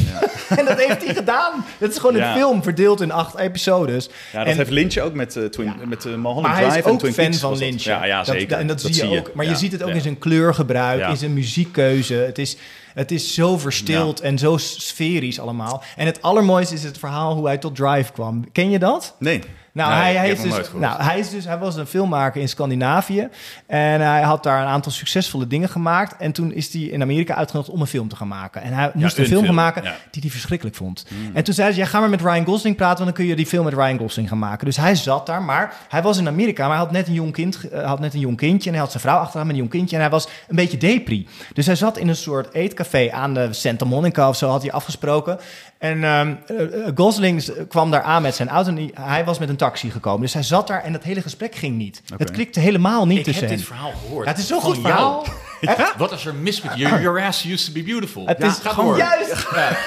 en 0.59 0.65
dat 0.65 0.79
heeft 0.81 1.05
hij 1.05 1.15
gedaan. 1.15 1.65
Het 1.79 1.91
is 1.93 1.99
gewoon 1.99 2.15
een 2.16 2.33
film 2.33 2.62
verdeeld 2.62 3.01
in 3.01 3.11
acht 3.12 3.39
episodes. 3.39 4.09
Ja, 4.33 4.39
dat 4.39 4.49
En- 4.49 4.57
heeft 4.57 4.70
Lynch 4.70 4.97
ook 4.99 5.12
met, 5.15 5.37
eh, 5.37 5.45
Twin, 5.45 5.75
met 5.87 6.05
uh, 6.05 6.12
Mulholland 6.15 6.41
maar 6.47 6.55
hij 6.55 6.62
Drive 6.62 6.79
is 6.79 6.85
en 6.85 6.91
ook 6.91 6.99
Twin 6.99 7.12
fan 7.12 7.25
Peaks 7.25 7.39
van 7.41 7.51
dat. 7.51 7.59
Lynch. 7.61 7.83
Ja, 7.83 8.05
ja, 8.05 8.16
Dat- 8.23 8.35
zeker. 8.35 8.59
en 8.59 8.66
dat, 8.66 8.81
zie 8.81 9.09
je 9.09 9.19
ook. 9.19 9.35
Maar 9.35 9.47
je 9.47 9.57
ziet 9.57 9.73
het 9.73 9.83
ook 9.83 9.89
in 9.91 10.01
zijn 10.01 10.19
kleurgebruik, 10.19 11.09
in 11.09 11.16
zijn 11.16 11.33
muziekkeuze. 11.33 12.15
Het 12.15 12.39
is, 12.39 12.57
het 12.95 13.11
is 13.11 13.35
zo 13.35 13.59
verstild 13.59 14.20
en 14.20 14.39
zo 14.39 14.57
sferisch 14.57 15.41
allemaal. 15.41 15.83
En 15.97 16.07
het 16.07 16.23
allermooiste 16.23 16.75
is 16.75 16.83
het 16.85 16.99
verhaal 16.99 17.35
hoe 17.35 17.47
hij 17.47 17.59
tot 17.59 17.77
Drive 17.77 18.12
kwam. 18.12 18.53
Ken 18.53 18.70
je 18.70 18.79
dat? 18.79 19.15
Nee. 19.19 19.41
Nou, 19.79 19.91
Nee, 19.91 20.01
hij, 20.01 20.17
hij, 20.17 20.31
is 20.31 20.39
hem 20.39 20.51
dus, 20.51 20.71
nou 20.75 21.03
hij, 21.03 21.19
is 21.19 21.31
dus, 21.31 21.45
hij 21.45 21.59
was 21.59 21.77
een 21.77 21.87
filmmaker 21.87 22.41
in 22.41 22.49
Scandinavië. 22.49 23.29
En 23.67 24.01
hij 24.01 24.23
had 24.23 24.43
daar 24.43 24.61
een 24.61 24.69
aantal 24.69 24.93
succesvolle 24.93 25.47
dingen 25.47 25.69
gemaakt. 25.69 26.17
En 26.17 26.33
toen 26.33 26.53
is 26.53 26.73
hij 26.73 26.83
in 26.83 27.03
Amerika 27.03 27.35
uitgenodigd 27.35 27.73
om 27.73 27.81
een 27.81 27.87
film 27.87 28.09
te 28.09 28.17
gaan 28.17 28.29
maken. 28.29 28.63
En 28.63 28.73
hij 28.73 28.91
moest 28.95 29.19
een, 29.19 29.27
film, 29.27 29.45
gaan 29.45 29.55
maken 29.55 29.83
ja. 29.83 29.97
die 30.11 30.23
hij 30.23 30.31
verschrikkelijk 30.31 30.77
vond. 30.77 31.07
En 31.35 31.45
toen 31.45 31.55
zei 31.55 31.73
ze, 31.73 31.79
ja, 31.79 31.87
ga 31.87 32.01
maar 32.01 32.09
met 32.09 32.21
Ryan 32.21 32.45
Gosling 32.45 32.77
praten... 32.77 33.05
want 33.05 33.17
dan 33.17 33.25
kun 33.25 33.27
je 33.27 33.37
die 33.37 33.47
film 33.47 33.65
met 33.65 33.75
Ryan 33.75 33.99
Gosling 33.99 34.29
gaan 34.29 34.39
maken. 34.39 34.65
Dus 34.65 34.77
hij 34.77 34.95
zat 34.95 35.27
daar, 35.27 35.43
maar 35.43 35.75
hij 35.89 36.03
was 36.03 36.19
in 36.19 36.27
Amerika... 36.29 36.63
maar 36.63 36.77
hij 36.77 36.85
had 36.85 36.93
net 36.93 37.07
een 37.07 37.13
jong, 37.13 37.33
kind, 37.33 37.69
eh, 37.69 37.87
had 37.87 38.01
net 38.01 38.15
een 38.15 38.21
jong 38.21 38.37
kindje... 38.37 38.69
en 38.69 38.75
hij 38.75 38.83
had 38.83 38.91
zijn 38.91 39.03
vrouw 39.03 39.19
achteraan 39.19 39.47
met 39.47 39.55
een 39.55 39.61
jong 39.61 39.73
kindje... 39.73 39.97
en 39.97 40.03
hij 40.03 40.11
was 40.11 40.29
een 40.49 40.57
beetje 40.57 40.77
depri. 40.77 41.29
Dus 41.53 41.67
hij 41.67 41.75
zat 41.75 41.99
in 41.99 42.09
een 42.09 42.17
soort 42.17 42.55
eetcafé 42.55 43.11
aan 43.13 43.35
de 43.35 43.53
Santa 43.53 43.85
Monica 43.85 44.29
of 44.29 44.37
zo... 44.37 44.49
had 44.49 44.63
hij 44.63 44.73
afgesproken. 44.73 45.39
En 45.79 46.05
ehm, 46.05 46.35
eh, 46.47 46.87
eh, 46.87 46.93
Gosling 46.95 47.67
kwam 47.69 47.91
daar 47.91 48.03
aan 48.03 48.23
met 48.23 48.35
zijn 48.35 48.49
auto... 48.49 48.71
en 48.71 48.91
hij 49.01 49.25
was 49.25 49.39
met 49.39 49.49
een 49.49 49.57
taxi 49.69 49.90
gekomen. 49.90 50.20
Dus 50.20 50.32
hij 50.32 50.43
zat 50.43 50.66
daar 50.66 50.82
en 50.82 50.93
het 50.93 51.03
hele 51.03 51.20
gesprek 51.23 51.55
ging 51.55 51.77
niet. 51.77 52.03
Het 52.16 52.31
klikte 52.31 52.61
helemaal 52.61 53.07
niet 53.07 53.19
Ik 53.19 53.24
tussen 53.24 53.43
heb 53.43 53.51
hen. 53.51 53.59
dit 53.59 53.69
verhaal 53.69 53.93
gehoord. 54.01 54.24
Ja, 54.24 54.31
het 54.31 54.40
is 54.40 54.47
zo'n 54.47 54.61
Van 54.61 54.74
goed 54.74 54.82
jou. 54.82 54.95
verhaal. 54.95 55.24
Echt? 55.61 55.97
Wat 55.97 56.12
is 56.12 56.24
er 56.27 56.35
mis 56.35 56.62
met 56.62 56.73
je? 56.77 56.82
Your 56.89 57.23
ass 57.23 57.45
used 57.45 57.66
to 57.66 57.73
be 57.73 57.82
beautiful. 57.82 58.27
Het 58.27 58.39
Ja, 58.39 58.47
is 58.47 58.55
gewoon 58.62 58.86
door. 58.86 58.97
juist. 58.97 59.47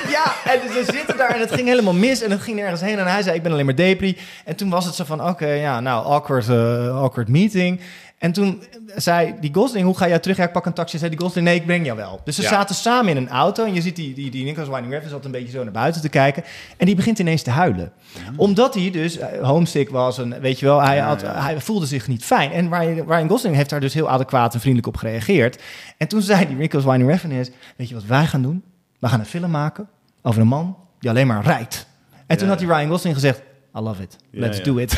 Ja. 0.10 0.34
en 0.54 0.60
dus 0.68 0.86
ze 0.86 0.92
zitten 0.94 1.18
daar 1.18 1.30
en 1.30 1.40
het 1.40 1.52
ging 1.54 1.68
helemaal 1.68 1.94
mis 1.94 2.22
en 2.22 2.32
het 2.32 2.42
ging 2.42 2.58
nergens 2.58 2.82
heen. 2.82 3.00
En 3.00 3.08
hij 3.08 3.22
zei, 3.22 3.36
ik 3.36 3.44
ben 3.44 3.52
alleen 3.52 3.66
maar 3.66 3.76
depri. 3.76 4.18
En 4.46 4.56
toen 4.56 4.70
was 4.70 4.86
het 4.86 4.96
zo 4.96 5.04
van, 5.04 5.24
oké, 5.28 5.48
ja, 5.48 5.80
nou, 5.80 6.06
awkward, 6.06 6.50
eh, 6.50 7.02
awkward 7.02 7.28
meeting. 7.28 7.80
En 8.22 8.32
toen 8.32 8.64
zei 8.96 9.34
die 9.40 9.54
Gosling, 9.54 9.86
hoe 9.86 9.98
ga 9.98 10.08
jij 10.08 10.20
terug? 10.20 10.38
Ja, 10.38 10.44
ik 10.44 10.52
pak 10.52 10.66
een 10.66 10.74
taxi. 10.74 10.98
Zei 10.98 11.10
die 11.10 11.20
Gosling, 11.20 11.48
nee, 11.48 11.56
ik 11.56 11.66
breng 11.66 11.86
jou 11.86 11.98
wel. 11.98 12.22
Dus 12.24 12.36
ze 12.36 12.42
Ja. 12.42 12.48
zaten 12.50 12.76
samen 12.76 13.10
in 13.12 13.18
een 13.18 13.30
auto. 13.30 13.66
En 13.66 13.74
je 13.74 13.82
ziet 13.82 13.96
die, 13.96 14.14
die, 14.14 14.32
die 14.32 14.44
Nicholas 14.44 14.68
Winding 14.70 14.94
Refn 14.94 15.10
zat 15.10 15.26
een 15.26 15.32
beetje 15.32 15.52
zo 15.52 15.64
naar 15.64 15.72
buiten 15.72 16.02
te 16.02 16.10
kijken. 16.10 16.44
En 16.78 16.86
die 16.86 16.96
begint 16.96 17.20
ineens 17.20 17.42
te 17.42 17.50
huilen. 17.50 17.92
Omdat 18.36 18.74
hij 18.74 18.92
dus 18.92 19.18
eh, 19.18 19.48
homesick 19.48 19.90
was. 19.90 20.18
En 20.20 20.42
weet 20.42 20.60
je 20.60 20.66
wel, 20.66 20.82
hij, 20.82 20.98
had, 21.00 21.22
hij 21.22 21.62
voelde 21.62 21.86
zich 21.86 22.08
niet 22.08 22.24
fijn. 22.26 22.52
En 22.52 22.74
Ryan, 22.74 23.08
Ryan 23.08 23.30
Gosling 23.30 23.56
heeft 23.56 23.70
daar 23.70 23.80
dus 23.80 23.94
heel 23.94 24.10
adequaat 24.10 24.54
en 24.54 24.60
vriendelijk 24.60 24.88
op 24.88 24.98
gereageerd. 24.98 25.62
En 25.98 26.08
toen 26.08 26.22
zei 26.22 26.48
die 26.48 26.56
Nicholas 26.56 26.86
Winding 26.86 27.10
Refn 27.10 27.32
is, 27.32 27.50
weet 27.76 27.90
je 27.90 27.96
wat 27.96 28.06
wij 28.06 28.26
gaan 28.26 28.42
doen? 28.42 28.64
We 29.00 29.08
gaan 29.08 29.20
een 29.20 29.26
film 29.26 29.52
maken 29.52 29.88
over 30.22 30.42
een 30.42 30.48
man 30.48 30.78
die 31.00 31.10
alleen 31.10 31.28
maar 31.28 31.44
rijdt. 31.44 31.86
En 32.28 32.38
toen 32.38 32.46
Ja. 32.48 32.52
had 32.54 32.60
die 32.62 32.74
Ryan 32.74 32.90
Gosling 32.90 33.16
gezegd, 33.16 33.40
I 33.78 33.80
love 33.80 34.02
it. 34.02 34.18
Let's 34.32 34.58
ja. 34.58 34.64
do 34.64 34.78
it. 34.78 34.90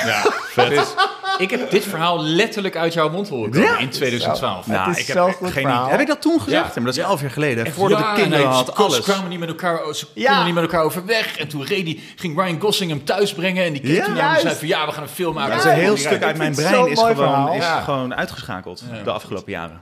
Dus, 0.56 0.94
ik 1.38 1.50
heb 1.50 1.72
dit 1.72 1.84
verhaal 1.86 2.24
letterlijk 2.24 2.76
uit 2.78 2.94
jouw 2.94 3.10
mond 3.10 3.30
horen 3.30 3.52
komen 3.52 3.80
in 3.80 3.90
2012. 3.90 4.66
Het 4.66 4.98
is 4.98 5.02
ik 5.02 5.08
heb 5.08 5.28
echt 5.28 5.38
geen 5.40 5.52
verhaal. 5.52 5.80
idee. 5.80 5.92
Heb 5.92 6.00
ik 6.00 6.08
dat 6.08 6.22
toen 6.22 6.42
gezegd? 6.42 6.52
Ja. 6.68 6.72
Maar 6.76 6.84
dat 6.84 6.94
is 6.94 7.00
Ja. 7.02 7.08
elf 7.08 7.22
jaar 7.22 7.32
geleden. 7.32 7.66
Echt 7.66 7.76
Voordat 7.76 8.00
ja, 8.00 8.14
de 8.16 8.22
kinderen 8.22 8.46
nee, 8.46 8.56
had, 8.56 8.66
ze- 8.66 8.74
alles. 8.74 8.96
Ze 8.96 9.02
kwamen 9.02 9.30
niet 9.30 9.40
met 9.40 9.50
elkaar, 9.50 9.80
ze 9.96 10.06
Ja. 10.14 10.28
konden 10.28 10.46
niet 10.46 10.54
met 10.54 10.64
elkaar 10.64 10.82
overweg. 10.84 11.38
En 11.38 11.48
toen 11.48 11.64
reed 11.66 11.86
die, 11.86 12.04
ging 12.16 12.42
Ryan 12.42 12.62
Gosling 12.62 12.92
hem 12.92 13.04
thuis 13.06 13.34
brengen. 13.34 13.66
En 13.66 13.74
die 13.74 13.82
keek 13.82 13.96
Ja, 13.96 14.06
toen 14.06 14.14
naar 14.14 14.36
en 14.36 14.42
zei 14.42 14.56
van 14.56 14.68
ja, 14.68 14.86
we 14.86 14.92
gaan 14.92 15.04
een 15.04 15.10
film 15.10 15.34
maken. 15.34 15.50
Ja, 15.50 15.56
Dat 15.58 15.66
is 15.66 15.72
een 15.72 15.78
heel 15.80 15.98
stuk 15.98 16.24
uit 16.24 16.38
mijn 16.38 16.56
brein 16.56 16.88
is 16.88 17.00
gewoon, 17.00 17.54
is 17.54 17.66
gewoon 17.84 18.16
uitgeschakeld 18.16 18.84
de 19.04 19.12
afgelopen 19.12 19.52
jaren. 19.52 19.82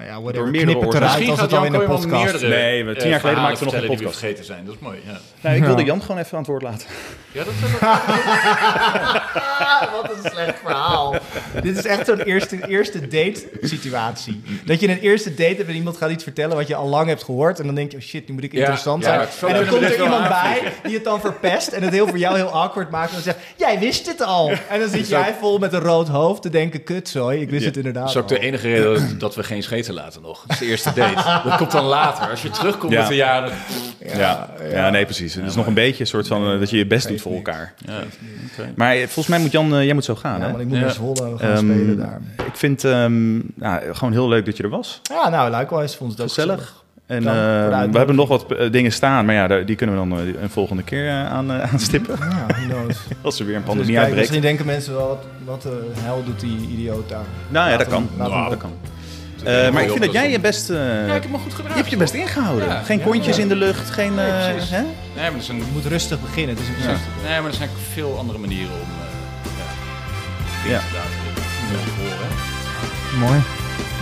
Nou 0.00 0.12
ja, 0.12 0.18
Door 0.18 0.24
whatever. 0.24 0.50
meerdere 0.50 0.78
Knip 0.78 0.92
het 0.92 0.94
oorzaken. 0.94 1.06
eruit 1.06 1.18
Misschien 1.18 1.30
als 1.30 1.40
gaat 1.40 1.50
het 1.50 1.58
al 1.58 1.64
in 1.66 1.72
een 1.72 1.78
Kooijman 1.86 2.10
podcast. 2.10 2.42
meerdere 2.42 2.62
Nee, 2.62 2.84
we- 2.84 2.92
tien 2.94 3.02
eh, 3.02 3.10
jaar 3.10 3.20
geleden 3.20 3.20
verhalen 3.20 3.42
maakten 3.42 3.66
we 3.66 3.72
nog 3.72 3.82
een 3.82 3.88
podcast. 3.96 4.18
vergeten 4.18 4.44
zijn. 4.44 4.64
Dat 4.64 4.74
is 4.74 4.80
mooi, 4.80 4.98
ja. 5.06 5.18
Nou, 5.40 5.56
ik 5.56 5.64
wilde 5.64 5.80
Ja. 5.80 5.86
Jan 5.86 6.00
gewoon 6.02 6.18
even 6.18 6.32
aan 6.32 6.38
het 6.38 6.46
woord 6.46 6.62
laten. 6.62 6.86
Ja, 7.32 7.44
dat, 7.44 7.54
Wat 9.92 10.10
een 10.24 10.30
slecht 10.30 10.58
verhaal. 10.64 11.14
Dit 11.62 11.76
is 11.78 11.84
echt 11.84 12.06
zo'n 12.06 12.20
eerste, 12.22 12.68
eerste 12.68 13.00
date 13.00 13.48
situatie. 13.60 14.42
Dat 14.64 14.80
je 14.80 14.88
een 14.88 14.98
eerste 14.98 15.30
date 15.34 15.54
hebt 15.56 15.68
en 15.68 15.74
iemand 15.74 15.96
gaat 15.96 16.10
iets 16.10 16.22
vertellen 16.24 16.56
wat 16.56 16.66
je 16.68 16.74
al 16.74 16.88
lang 16.88 17.08
hebt 17.08 17.24
gehoord. 17.24 17.58
En 17.60 17.66
dan 17.66 17.74
denk 17.74 17.90
je, 17.90 17.96
oh 17.96 18.02
shit, 18.02 18.28
nu 18.28 18.34
moet 18.34 18.44
ik 18.44 18.52
interessant 18.52 19.04
ja, 19.04 19.26
zijn. 19.30 19.52
en 19.54 19.60
dan 19.60 19.68
komt 19.68 19.82
er 19.90 20.02
iemand 20.02 20.28
bij 20.28 20.72
die 20.82 20.94
het 20.94 21.04
dan 21.04 21.20
verpest. 21.20 21.68
En 21.68 21.82
het 21.82 21.92
heel 21.92 22.06
voor 22.08 22.18
jou 22.18 22.36
heel 22.36 22.50
awkward 22.52 22.90
maakt. 22.90 23.08
En 23.08 23.14
dan 23.14 23.22
zegt, 23.22 23.38
jij 23.56 23.78
wist 23.78 24.06
het 24.06 24.22
al. 24.22 24.52
En 24.68 24.80
dan 24.80 24.88
zit 24.88 25.08
jij 25.08 25.34
vol 25.40 25.58
met 25.58 25.72
een 25.72 25.80
rood 25.80 26.08
hoofd 26.08 26.42
te 26.42 26.48
denken, 26.50 26.82
kutzooi, 26.82 27.40
ik 27.40 27.50
wist 27.50 27.64
het 27.64 27.76
inderdaad 27.76 28.02
dat 28.02 28.10
is 28.14 28.20
ook 28.20 28.28
de 28.28 28.38
enige 28.38 28.68
reden 28.68 29.08
dat, 29.08 29.20
dat 29.20 29.34
we 29.34 29.42
geen 29.42 29.62
laten 29.92 30.22
nog. 30.22 30.40
Dat 30.42 30.50
is 30.50 30.58
de 30.58 30.66
eerste 30.66 30.92
date. 30.94 31.40
Dat 31.48 31.56
komt 31.56 31.70
dan 31.70 31.84
later. 31.84 32.30
Als 32.30 32.42
je 32.42 32.50
terugkomt 32.50 32.92
Ja. 32.92 32.98
met 32.98 33.08
de 33.08 33.14
jaren... 33.14 33.52
Ja, 34.16 34.48
ja. 34.72 34.90
nee, 34.90 35.04
precies. 35.04 35.34
Het 35.34 35.44
is 35.46 35.54
nog 35.54 35.66
een 35.66 35.74
beetje 35.74 36.00
een 36.00 36.06
soort 36.06 36.26
van 36.26 36.52
eh, 36.52 36.58
dat 36.58 36.70
je 36.70 36.76
je 36.76 36.86
best 36.86 37.08
doet 37.08 37.20
voor 37.20 37.34
elkaar. 37.34 37.74
Ja. 37.86 37.98
Maar 38.74 38.92
eh, 38.94 38.98
volgens 39.00 39.26
mij 39.26 39.38
moet 39.38 39.52
Jan, 39.52 39.74
eh, 39.74 39.84
jij 39.84 39.94
moet 39.94 40.04
zo 40.04 40.14
gaan, 40.14 40.38
Ja, 40.38 40.44
hè? 40.44 40.50
want 40.50 40.60
ik 40.62 40.66
moet 40.68 40.76
Ja. 40.76 40.82
naar 40.82 40.92
Zwolle 40.92 41.38
gaan 41.38 41.50
Ehm, 41.50 41.56
spelen 41.56 41.98
daar. 41.98 42.20
Ik 42.46 42.56
vind 42.56 42.84
ehm, 42.84 43.34
nou, 43.36 43.80
gewoon 43.94 44.12
heel 44.12 44.28
leuk 44.28 44.44
dat 44.44 44.56
je 44.56 44.62
er 44.62 44.68
was. 44.68 45.00
Ja, 45.02 45.28
nou, 45.28 45.56
likewise 45.56 45.96
vond 45.96 46.10
het 46.12 46.20
ook 46.20 46.28
Gezellig. 46.28 46.78
En 47.06 47.22
Dank 47.22 47.36
voor 47.36 47.44
de 47.70 47.76
eh, 47.84 47.90
we 47.90 47.96
hebben 47.98 48.16
nog 48.16 48.28
wat 48.28 48.46
dingen 48.72 48.92
staan, 48.92 49.24
maar 49.24 49.34
ja, 49.34 49.48
die 49.64 49.76
kunnen 49.76 49.96
we 50.02 50.08
dan 50.08 50.18
een 50.42 50.50
volgende 50.50 50.82
keer 50.82 51.10
aan, 51.10 51.52
aanstippen. 51.72 52.16
Ja. 52.20 52.46
Als 53.22 53.40
er 53.40 53.46
weer 53.46 53.54
een 53.54 53.60
Dus 53.60 53.68
pandemie 53.70 53.94
kijk, 53.94 54.04
uitbreekt. 54.04 54.16
misschien 54.16 54.40
denken 54.40 54.66
mensen 54.66 54.94
wel, 54.94 55.08
wat, 55.08 55.24
wat 55.44 55.62
de 55.62 55.86
hel 55.94 56.24
doet 56.24 56.40
die 56.40 56.68
idioot 56.72 57.08
daar. 57.08 57.24
Nou 57.48 57.70
ja, 57.70 57.76
dat 57.76 57.86
kan. 57.88 58.08
Nou, 58.16 58.48
dat 58.50 58.58
kan. 58.58 58.70
Eh, 59.44 59.70
maar 59.70 59.82
ik 59.82 59.88
vind 59.90 60.02
dat 60.04 60.12
jij 60.12 60.30
je 60.30 60.40
best... 60.40 60.70
eh, 60.70 60.76
Ja, 61.06 61.14
ik 61.14 61.22
heb 61.22 61.30
me 61.30 61.38
goed 61.38 61.54
gedaan. 61.54 61.70
je 61.70 61.76
hebt 61.76 61.90
je 61.90 61.96
best 61.96 62.14
ingehouden. 62.14 62.68
Ja. 62.68 62.82
geen 62.82 62.98
Ja, 62.98 63.04
kontjes 63.04 63.36
ja. 63.36 63.42
in 63.42 63.48
de 63.48 63.56
lucht, 63.56 63.90
geen... 63.90 64.14
Nee, 64.14 64.26
eh, 64.30 64.50
precies. 64.52 64.70
hè? 64.70 64.80
Nee, 64.82 65.30
maar 65.30 65.34
er 65.34 65.42
zijn, 65.42 65.56
Je 65.56 65.64
moet 65.72 65.84
rustig 65.84 66.20
beginnen. 66.20 66.56
Het 66.56 66.64
is 66.64 66.68
een 66.86 66.96
nee, 67.28 67.40
maar 67.40 67.50
er 67.50 67.56
zijn 67.56 67.68
veel 67.92 68.18
andere 68.18 68.38
manieren 68.38 68.72
om 68.72 68.88
eh 70.64 70.70
ja, 70.70 70.78
te 70.78 70.84
laten 70.94 71.92
horen. 71.98 73.28
Mooi. 73.28 73.40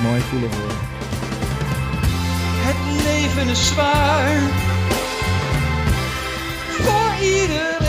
Mooi 0.02 0.20
voelen 0.20 0.50
voor 0.50 0.70
Het 2.66 3.04
leven 3.04 3.48
is 3.48 3.66
zwaar 3.66 4.38
voor 6.78 7.24
iedereen. 7.26 7.87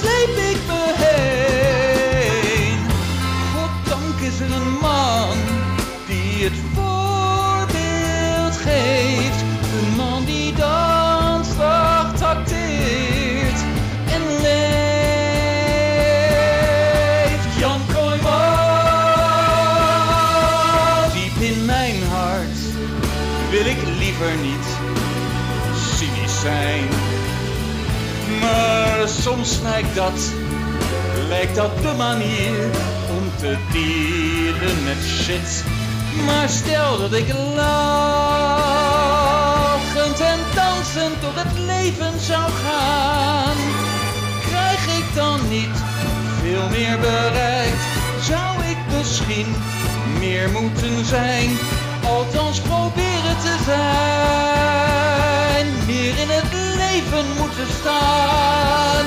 Sleep 0.00 0.36
ik 0.50 0.58
me 0.66 0.92
heen. 0.96 1.59
Soms 29.20 29.58
lijkt 29.62 29.94
dat, 29.94 30.32
lijkt 31.28 31.54
dat 31.54 31.82
de 31.82 31.94
manier 31.96 32.70
om 33.10 33.30
te 33.38 33.56
dealen 33.72 34.84
met 34.84 34.96
shit. 35.06 35.64
Maar 36.26 36.48
stel 36.48 36.98
dat 36.98 37.12
ik 37.12 37.32
lachend 37.54 37.80
en 40.20 40.38
dansend 40.54 41.20
door 41.20 41.34
het 41.34 41.58
leven 41.58 42.20
zou 42.20 42.50
gaan. 42.64 43.56
Krijg 44.48 44.98
ik 44.98 45.04
dan 45.14 45.48
niet 45.48 45.76
veel 46.42 46.68
meer 46.70 46.98
bereikt? 46.98 47.84
Zou 48.20 48.62
ik 48.64 48.78
misschien 48.96 49.54
meer 50.18 50.50
moeten 50.50 51.04
zijn? 51.04 51.58
Althans 52.06 52.60
proberen 52.60 53.38
te 53.42 53.56
zijn. 53.64 53.86
Meer 55.86 56.18
in 56.18 56.28
het 56.28 56.52
leven 56.52 56.69
moeten 57.38 57.66
staan. 57.66 59.06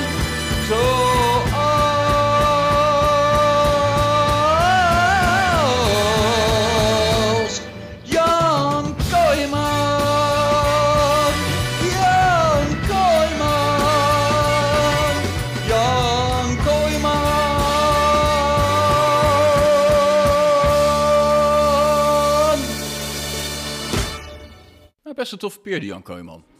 Kooijman. 16.64 17.22
Nou, 25.02 25.16
best 25.16 25.32
een 25.32 25.38
toffe 25.38 25.60
peer, 25.60 25.80
die 25.80 25.88
Jan 25.88 26.02
Kooijman. 26.02 26.53